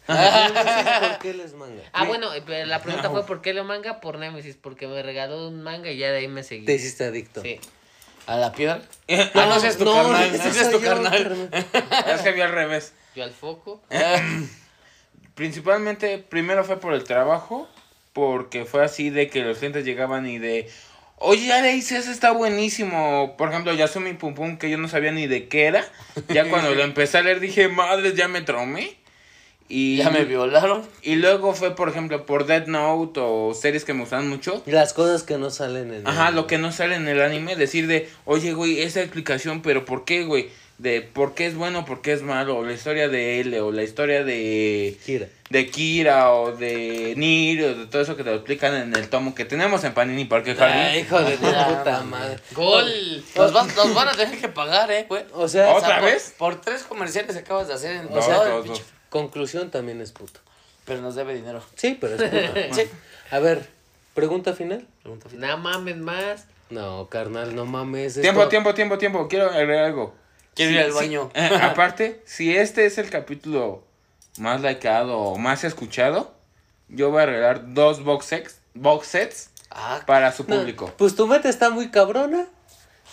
¿Por 0.06 1.20
qué 1.20 1.34
les 1.34 1.54
manga? 1.54 1.84
ah, 1.94 2.06
bueno, 2.06 2.30
pero 2.46 2.66
la 2.66 2.82
pregunta 2.82 3.10
fue 3.10 3.26
¿por 3.26 3.42
qué 3.42 3.54
leo 3.54 3.64
manga? 3.64 4.00
Por 4.02 4.18
Nemesis, 4.18 4.58
porque 4.60 4.88
me 4.88 5.02
regaló 5.04 5.48
un 5.48 5.62
manga 5.62 5.92
y 5.92 5.98
ya 5.98 6.12
de 6.12 6.20
ahí 6.20 6.28
me 6.28 6.44
seguí. 6.44 6.66
Te 6.66 6.76
hiciste 6.76 7.06
adicto. 7.06 7.42
Sí. 7.42 7.60
¿A 8.26 8.38
la 8.38 8.52
piedra? 8.52 8.82
ah, 9.34 9.46
no, 9.48 9.56
ese 9.56 9.70
es 9.70 9.78
tu 9.78 9.86
carnal. 9.86 10.24
ese 10.36 10.50
Ese 10.50 10.62
es 10.62 10.68
soy 10.68 10.74
tu 10.74 10.80
yo, 10.82 10.90
carnal. 10.90 11.50
Es 12.14 12.22
que 12.22 12.32
vi 12.32 12.42
al 12.42 12.52
revés. 12.52 12.94
Yo 13.16 13.24
al 13.24 13.32
foco. 13.32 13.82
Principalmente, 15.36 16.18
primero 16.18 16.64
fue 16.66 16.80
por 16.80 16.94
el 16.94 17.04
trabajo, 17.06 17.68
porque 18.14 18.66
fue 18.66 18.84
así 18.84 19.10
de 19.10 19.30
que 19.30 19.42
los 19.42 19.60
clientes 19.60 19.86
llegaban 19.86 20.28
y 20.28 20.38
de, 20.38 20.70
oye, 21.18 21.48
ya 21.48 21.62
leíste, 21.62 21.98
eso 21.98 22.12
está 22.12 22.32
buenísimo. 22.32 23.36
Por 23.38 23.50
ejemplo, 23.50 23.74
Yasumi 23.74 24.14
Pum 24.14 24.36
Pum, 24.36 24.58
que 24.58 24.70
yo 24.70 24.78
no 24.78 24.88
sabía 24.88 25.12
ni 25.12 25.28
de 25.28 25.48
qué 25.48 25.66
era. 25.66 25.86
Ya 26.28 26.50
cuando 26.50 26.76
lo 26.76 26.84
empecé 26.84 27.20
a 27.20 27.22
leer 27.22 27.40
dije, 27.40 27.68
madres, 27.70 28.16
ya 28.16 28.28
me 28.28 28.42
traumé. 28.42 28.98
Y, 29.72 29.98
Ya 29.98 30.10
me 30.10 30.26
violaron. 30.26 30.82
y 31.04 31.16
luego 31.16 31.54
fue, 31.54 31.76
por 31.76 31.90
ejemplo, 31.90 32.26
por 32.26 32.48
Dead 32.48 32.66
Note 32.66 33.20
o 33.24 33.54
series 33.54 33.86
que 33.86 33.94
me 33.94 34.02
gustan 34.02 34.28
mucho. 34.28 34.64
Las 34.66 34.94
cosas 34.94 35.22
que 35.24 35.38
no 35.38 35.52
salen 35.52 35.94
en 35.94 36.08
Ajá, 36.08 36.30
el- 36.30 36.36
lo 36.36 36.48
que 36.48 36.58
no 36.58 36.72
sale 36.72 36.96
en 36.96 37.08
el 37.08 37.22
anime, 37.22 37.56
decir 37.56 37.86
de, 37.88 38.10
oye, 38.26 38.54
güey, 38.54 38.82
esa 38.82 39.02
explicación, 39.02 39.62
pero 39.62 39.86
¿por 39.86 40.06
qué, 40.06 40.24
güey? 40.24 40.50
De 40.80 41.02
por 41.02 41.36
qué 41.36 41.46
es 41.46 41.56
bueno, 41.56 41.84
por 41.86 42.02
qué 42.02 42.14
es 42.14 42.22
malo, 42.24 42.58
o 42.58 42.64
la 42.66 42.72
historia 42.72 43.10
de 43.10 43.42
L, 43.42 43.60
o 43.62 43.72
la 43.72 43.84
historia 43.84 44.24
de 44.24 44.98
Kira. 45.06 45.28
de 45.50 45.68
Kira 45.70 46.32
o 46.34 46.54
de 46.56 47.14
Nir 47.18 47.64
o 47.66 47.76
de 47.76 47.86
todo 47.88 48.02
eso 48.02 48.16
que 48.16 48.24
te 48.24 48.30
lo 48.30 48.38
explican 48.38 48.74
en 48.74 48.96
el 48.96 49.10
tomo 49.10 49.36
que 49.36 49.44
tenemos 49.44 49.84
en 49.84 49.94
Panini 49.94 50.24
Parque 50.24 50.56
Jardín. 50.56 50.78
Ay, 50.82 51.00
hijo 51.02 51.20
de 51.20 51.36
puta 51.38 52.02
madre. 52.06 52.38
¡Gol! 52.54 53.24
Nos, 53.36 53.52
van- 53.54 53.68
nos 53.76 53.94
van 53.94 54.08
a 54.08 54.14
tener 54.14 54.40
que 54.40 54.48
pagar, 54.48 54.90
¿eh, 54.90 55.06
güey? 55.10 55.26
O 55.34 55.48
sea, 55.50 55.74
¿Otra 55.76 56.00
por- 56.00 56.10
vez? 56.10 56.34
Por, 56.38 56.62
tres 56.62 56.84
comerciales 56.84 57.34
que 57.36 57.40
acabas 57.42 57.68
de 57.68 57.74
hacer 57.74 57.98
en 57.98 58.08
O 58.18 58.22
sea, 58.22 58.36
todo 58.36 58.46
el 58.46 58.52
dos, 58.54 58.66
pinche- 58.66 58.80
dos. 58.84 58.99
Conclusión 59.10 59.72
también 59.72 60.02
es 60.02 60.12
puto. 60.12 60.40
Pero 60.86 61.02
nos 61.02 61.16
debe 61.16 61.36
dinero. 61.36 61.62
Sí, 61.76 61.98
pero 62.00 62.16
es 62.16 62.24
puto. 62.24 62.60
Sí. 62.76 62.84
A 63.32 63.40
ver, 63.40 63.68
pregunta 64.14 64.54
final. 64.54 64.88
Pregunta 65.04 65.30
final. 65.30 65.50
No 65.50 65.58
mames 65.58 65.98
más. 65.98 66.46
No, 66.70 67.08
carnal, 67.10 67.56
no 67.56 67.66
mames. 67.66 68.14
Tiempo, 68.22 68.42
esto- 68.42 68.50
tiempo, 68.50 68.74
tiempo, 68.74 68.98
tiempo. 68.98 69.28
Quiero 69.28 69.50
agregar 69.52 69.86
algo. 69.86 70.16
Quiero 70.56 70.72
Sí, 70.72 70.78
ir 70.78 70.84
al 70.84 70.92
baño. 70.92 71.32
Eh, 71.34 71.50
aparte, 71.62 72.22
si 72.26 72.56
este 72.56 72.86
es 72.86 72.98
el 72.98 73.10
capítulo 73.10 73.84
más 74.38 74.62
likeado 74.62 75.18
o 75.18 75.38
más 75.38 75.64
escuchado, 75.64 76.34
yo 76.88 77.10
voy 77.12 77.24
a 77.24 77.26
regalar 77.26 77.74
dos 77.74 78.04
box 78.04 78.26
sets, 78.26 78.62
box 78.74 79.08
sets 79.08 79.50
Ah, 79.72 80.02
para 80.08 80.32
su 80.32 80.44
No, 80.48 80.58
público. 80.58 80.92
Pues 80.98 81.16
tu 81.16 81.28
meta 81.28 81.48
está 81.50 81.70
muy 81.70 81.90
cabrona. 81.92 82.48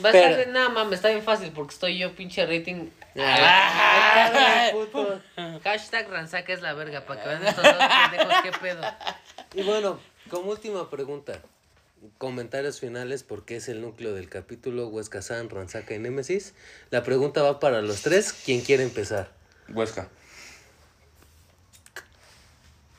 Va 0.04 0.08
a 0.10 0.12
Pero- 0.12 0.28
estar 0.28 0.46
de 0.46 0.52
nada 0.52 0.68
mames, 0.70 0.94
está 0.94 1.08
bien 1.08 1.22
fácil 1.22 1.50
porque 1.54 1.74
estoy 1.74 1.98
yo 1.98 2.14
pinche 2.14 2.44
rating. 2.46 2.88
Puto. 4.72 5.20
Hashtag 5.64 6.08
Ransaca 6.10 6.52
es 6.52 6.60
la 6.62 6.74
verga, 6.74 7.06
para 7.06 7.22
que 7.22 7.28
vean 7.28 7.46
estos 7.46 7.64
dos 7.64 7.74
pendejos 8.10 8.34
qué 8.42 8.52
pedo. 8.60 8.82
Y 9.54 9.62
bueno, 9.62 9.98
como 10.30 10.50
última 10.50 10.90
pregunta, 10.90 11.40
comentarios 12.18 12.80
finales 12.80 13.22
porque 13.22 13.56
es 13.56 13.68
el 13.68 13.80
núcleo 13.80 14.12
del 14.14 14.28
capítulo 14.28 14.88
Huesca 14.88 15.22
San, 15.22 15.48
Ransaca 15.50 15.94
y 15.94 15.98
Némesis. 15.98 16.54
La 16.90 17.02
pregunta 17.02 17.42
va 17.42 17.58
para 17.58 17.80
los 17.82 18.02
tres. 18.02 18.32
¿Quién 18.32 18.60
quiere 18.60 18.82
empezar? 18.82 19.30
Huesca. 19.68 20.08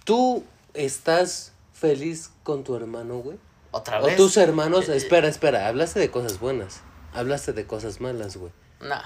¿Tú 0.03 0.43
estás 0.73 1.53
feliz 1.73 2.31
con 2.43 2.63
tu 2.63 2.75
hermano, 2.75 3.17
güey? 3.19 3.37
¿Otra 3.71 4.01
O 4.01 4.05
vez? 4.05 4.15
tus 4.15 4.37
hermanos, 4.37 4.87
espera, 4.89 5.27
espera, 5.27 5.67
hablaste 5.67 5.99
de 5.99 6.09
cosas 6.09 6.39
buenas, 6.39 6.81
hablaste 7.13 7.51
de 7.53 7.67
cosas 7.67 7.99
malas, 7.99 8.37
güey. 8.37 8.51
Nah. 8.79 9.03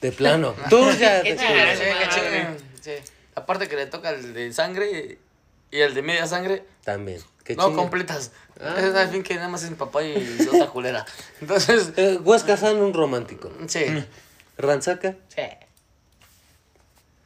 De 0.00 0.12
plano. 0.12 0.54
Tú 0.70 0.90
ya 0.92 1.22
Qué 1.22 1.34
te- 1.34 1.46
chingas, 1.46 1.78
Sí, 1.78 1.84
que 1.84 1.94
madre. 1.94 2.08
chinguen, 2.10 2.58
sí. 2.80 2.92
Aparte 3.34 3.68
que 3.68 3.76
le 3.76 3.86
toca 3.86 4.10
el 4.10 4.32
de 4.34 4.52
sangre 4.52 5.18
y 5.70 5.78
el 5.80 5.94
de 5.94 6.02
media 6.02 6.26
sangre, 6.26 6.64
También. 6.84 7.20
Qué 7.44 7.56
no 7.56 7.64
chinga. 7.66 7.76
completas. 7.76 8.32
Ah. 8.60 8.74
Es 8.78 8.94
al 8.94 9.08
fin 9.08 9.22
que 9.22 9.34
nada 9.36 9.48
más 9.48 9.62
es 9.62 9.70
mi 9.70 9.76
papá 9.76 10.02
y 10.02 10.38
su 10.38 10.54
otra 10.54 10.66
culera. 10.68 11.06
Entonces, 11.40 11.92
Eh, 11.96 12.18
Huesca 12.22 12.56
San, 12.56 12.76
un 12.76 12.92
romántico. 12.94 13.50
sí. 13.68 13.84
Ransaca. 14.56 15.14
Sí. 15.28 15.42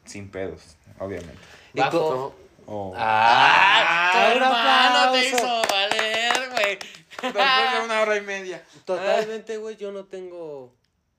Sin 0.05 0.29
pedos, 0.29 0.61
obviamente. 0.99 1.37
Y 1.73 1.79
Bajo. 1.79 2.35
Oh. 2.65 2.93
Ah, 2.95 4.09
tu 4.13 4.37
un 4.37 4.43
hermano 4.43 5.11
te 5.13 5.27
hizo 5.29 5.61
valer, 5.69 6.49
güey. 6.51 6.79
Después 7.21 7.33
de 7.73 7.85
una 7.85 8.01
hora 8.01 8.17
y 8.17 8.21
media. 8.21 8.63
Totalmente, 8.85 9.57
güey, 9.57 9.75
yo 9.77 9.91
no 9.91 10.05
tengo 10.05 10.71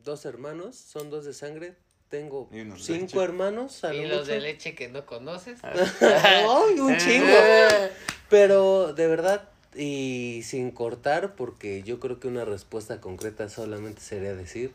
dos 0.05 0.25
hermanos, 0.25 0.77
son 0.77 1.11
dos 1.11 1.25
de 1.25 1.33
sangre. 1.35 1.75
Tengo 2.11 2.49
cinco 2.77 3.01
leche. 3.17 3.23
hermanos, 3.25 3.83
a 3.83 3.89
lo 3.93 3.95
Y 4.03 4.07
los 4.07 4.21
mucho. 4.21 4.31
de 4.33 4.41
leche 4.41 4.75
que 4.75 4.89
no 4.89 5.05
conoces. 5.07 5.59
Ay, 6.01 6.79
un 6.79 6.97
chingo. 6.97 7.27
Pero 8.29 8.93
de 8.93 9.07
verdad, 9.07 9.49
y 9.75 10.43
sin 10.45 10.71
cortar, 10.71 11.35
porque 11.35 11.83
yo 11.83 11.99
creo 12.01 12.21
que 12.21 12.29
una 12.29 12.45
respuesta 12.45 13.01
concreta 13.01 13.49
solamente 13.49 14.01
sería 14.01 14.35
decir, 14.35 14.73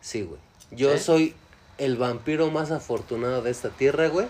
sí, 0.00 0.22
güey. 0.22 0.40
Yo 0.72 0.96
soy 0.98 1.34
el 1.78 1.96
vampiro 1.96 2.50
más 2.50 2.70
afortunado 2.70 3.42
de 3.42 3.50
esta 3.50 3.70
tierra, 3.70 4.08
güey, 4.08 4.26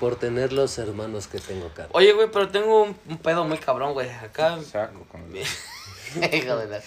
por 0.00 0.16
tener 0.18 0.52
los 0.52 0.78
hermanos 0.78 1.26
que 1.28 1.38
tengo 1.38 1.66
acá. 1.66 1.88
Oye, 1.92 2.12
güey, 2.12 2.28
pero 2.32 2.48
tengo 2.48 2.82
un, 2.82 2.96
un 3.08 3.18
pedo 3.18 3.44
muy 3.44 3.58
cabrón, 3.58 3.92
güey. 3.92 4.08
Acá, 4.10 4.60
Saco 4.62 5.04
con 5.04 5.22
los- 5.32 5.48
hijo 6.34 6.56
de 6.56 6.66
la... 6.68 6.80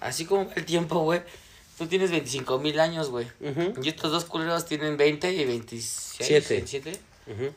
Así 0.00 0.24
como 0.26 0.50
el 0.56 0.64
tiempo, 0.64 1.00
güey. 1.00 1.22
Tú 1.82 1.88
tienes 1.88 2.12
25 2.12 2.60
mil 2.60 2.78
años, 2.78 3.10
güey. 3.10 3.26
Y 3.82 3.88
estos 3.88 4.12
dos 4.12 4.24
culeros 4.24 4.66
tienen 4.66 4.96
20 4.96 5.32
y 5.32 5.44
26. 5.44 6.26
Siete. 6.28 6.54
27. 6.54 7.00
ujú. 7.26 7.52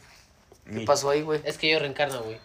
¿Qué 0.80 0.84
pasó 0.84 1.12
ahí, 1.12 1.22
güey? 1.22 1.42
Es 1.44 1.60
que 1.60 1.70
yo 1.70 1.78
reencarno, 1.78 2.24
güey. 2.24 2.40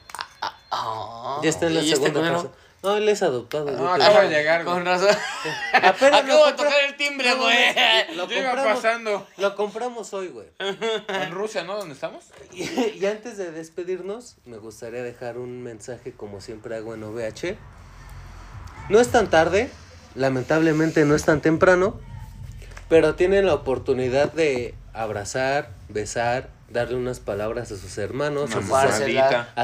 Ah, 0.70 1.40
Ya 1.42 1.48
está 1.48 1.68
en 1.68 1.74
la 1.76 1.80
¿y 1.80 1.84
este 1.90 1.96
segunda 1.96 2.20
culero? 2.20 2.42
fase. 2.42 2.54
No, 2.82 2.96
él 2.96 3.08
es 3.08 3.22
adoptado. 3.22 3.70
No, 3.70 3.94
acaba 3.94 4.24
de 4.24 4.28
llegar, 4.28 4.62
güey. 4.64 4.74
Con 4.74 4.84
razón. 4.84 5.08
Apenas 5.72 6.20
Acabo 6.22 6.46
de 6.48 6.52
tocar 6.52 6.84
el 6.86 6.96
timbre, 6.98 7.30
No, 7.30 7.36
güey. 7.38 7.56
Lo 8.14 8.24
iba 8.30 8.50
compramos, 8.50 8.74
pasando. 8.82 9.26
lo 9.38 9.56
compramos 9.56 10.12
hoy, 10.12 10.28
güey. 10.28 10.48
En 10.58 11.30
Rusia, 11.30 11.64
¿no? 11.64 11.78
¿Dónde 11.78 11.94
estamos? 11.94 12.24
Y, 12.52 12.64
y 12.98 13.06
antes 13.06 13.38
de 13.38 13.52
despedirnos, 13.52 14.36
me 14.44 14.58
gustaría 14.58 15.02
dejar 15.02 15.38
un 15.38 15.62
mensaje 15.62 16.12
como 16.12 16.42
siempre 16.42 16.76
hago 16.76 16.92
en 16.92 17.04
OVH. 17.04 17.56
No 18.90 19.00
es 19.00 19.08
tan 19.08 19.30
tarde, 19.30 19.70
lamentablemente 20.14 21.04
no 21.04 21.14
es 21.14 21.24
tan 21.24 21.40
temprano, 21.40 21.98
pero 22.88 23.14
tienen 23.14 23.46
la 23.46 23.54
oportunidad 23.54 24.32
de 24.32 24.74
abrazar, 24.92 25.70
besar, 25.88 26.48
darle 26.68 26.96
unas 26.96 27.20
palabras 27.20 27.70
a 27.72 27.76
sus 27.76 27.96
hermanos, 27.98 28.50
a 28.54 28.62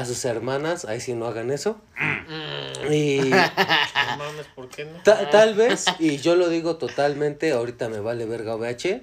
sus, 0.05 0.25
a 0.25 0.29
hermanas, 0.29 0.85
ahí 0.85 0.99
sí 1.01 1.13
no 1.13 1.27
hagan 1.27 1.51
eso. 1.51 1.79
Mm, 1.97 2.91
Y 2.93 3.19
no 3.31 4.17
mames, 4.17 4.47
¿por 4.55 4.69
qué 4.69 4.85
no? 4.85 5.01
ta- 5.03 5.29
tal 5.29 5.55
vez, 5.55 5.85
y 5.99 6.17
yo 6.17 6.35
lo 6.35 6.49
digo 6.49 6.77
totalmente, 6.77 7.51
ahorita 7.51 7.89
me 7.89 7.99
vale 7.99 8.25
verga 8.25 8.55
OVH, 8.55 9.01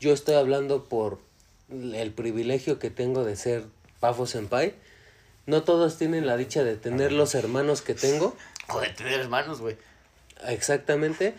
yo 0.00 0.12
estoy 0.12 0.34
hablando 0.34 0.84
por 0.84 1.18
el 1.70 2.12
privilegio 2.12 2.78
que 2.78 2.90
tengo 2.90 3.24
de 3.24 3.36
ser 3.36 3.64
Pafo 4.00 4.26
Senpai. 4.26 4.74
No 5.46 5.62
todos 5.62 5.96
tienen 5.98 6.26
la 6.26 6.36
dicha 6.36 6.62
de 6.64 6.76
tener 6.76 7.12
los 7.12 7.34
hermanos 7.34 7.82
que 7.82 7.94
tengo. 7.94 8.36
O 8.68 8.80
de 8.80 8.88
tener 8.88 9.20
hermanos, 9.20 9.60
güey. 9.60 9.76
Exactamente. 10.48 11.34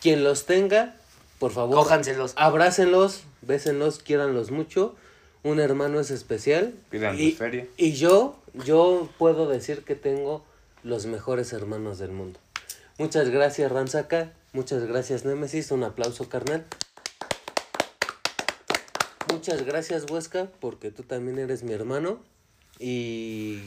Quien 0.00 0.24
los 0.24 0.46
tenga, 0.46 0.94
por 1.38 1.52
favor, 1.52 1.76
Cójanselos. 1.76 2.32
abrácenlos, 2.36 3.22
bésenlos, 3.42 3.98
quiéranlos 3.98 4.50
mucho. 4.50 4.94
Un 5.42 5.60
hermano 5.60 6.00
es 6.00 6.10
especial. 6.10 6.74
Y, 7.16 7.32
feria. 7.32 7.66
y 7.76 7.92
yo, 7.92 8.38
yo 8.64 9.08
puedo 9.18 9.48
decir 9.48 9.84
que 9.84 9.94
tengo 9.94 10.44
los 10.82 11.06
mejores 11.06 11.52
hermanos 11.52 11.98
del 11.98 12.10
mundo. 12.10 12.38
Muchas 12.98 13.30
gracias, 13.30 13.70
Ranzaka. 13.70 14.32
Muchas 14.52 14.84
gracias, 14.84 15.24
Némesis. 15.24 15.70
Un 15.70 15.84
aplauso, 15.84 16.28
carnal. 16.28 16.64
Muchas 19.32 19.62
gracias, 19.64 20.10
Huesca, 20.10 20.48
porque 20.60 20.90
tú 20.90 21.02
también 21.02 21.38
eres 21.38 21.62
mi 21.62 21.72
hermano. 21.72 22.20
Y 22.78 23.60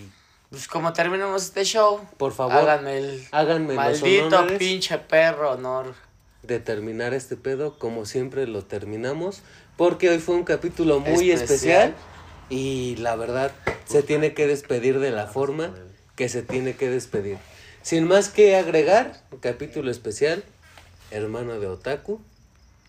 Pues 0.52 0.68
como 0.68 0.92
terminamos 0.92 1.44
este 1.44 1.64
show, 1.64 2.02
por 2.18 2.34
favor, 2.34 2.58
háganme 2.58 2.98
el 2.98 3.28
háganme 3.32 3.74
maldito 3.74 4.46
pinche 4.60 4.98
perro 4.98 5.52
honor. 5.52 5.96
de 6.44 6.60
terminar 6.60 7.14
este 7.14 7.38
pedo 7.38 7.80
como 7.80 8.06
siempre 8.06 8.46
lo 8.46 8.64
terminamos. 8.64 9.42
Porque 9.78 10.10
hoy 10.10 10.20
fue 10.20 10.36
un 10.36 10.44
capítulo 10.44 11.00
muy 11.00 11.32
especial. 11.32 11.92
Especial. 11.92 11.96
y 12.50 12.98
la 12.98 13.16
verdad 13.16 13.52
se 13.86 14.04
tiene 14.04 14.34
que 14.34 14.46
despedir 14.46 15.00
de 15.00 15.12
la 15.12 15.26
forma 15.28 15.74
que 16.18 16.28
se 16.28 16.42
tiene 16.44 16.76
que 16.76 16.90
despedir. 16.90 17.38
Sin 17.82 18.08
más 18.08 18.28
que 18.30 18.58
agregar, 18.58 19.22
un 19.32 19.40
capítulo 19.40 19.90
especial, 19.90 20.44
hermano 21.12 21.60
de 21.60 21.68
Otaku. 21.68 22.22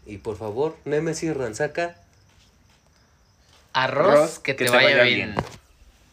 Y 0.05 0.19
por 0.19 0.37
favor, 0.37 0.77
Nemesis 0.85 1.35
Ranzaka, 1.35 1.95
Arroz, 3.73 4.09
Arroz, 4.09 4.39
que 4.41 4.53
te, 4.53 4.69
vaya, 4.69 5.05
bien. 5.05 5.37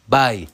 bye. 0.06 0.48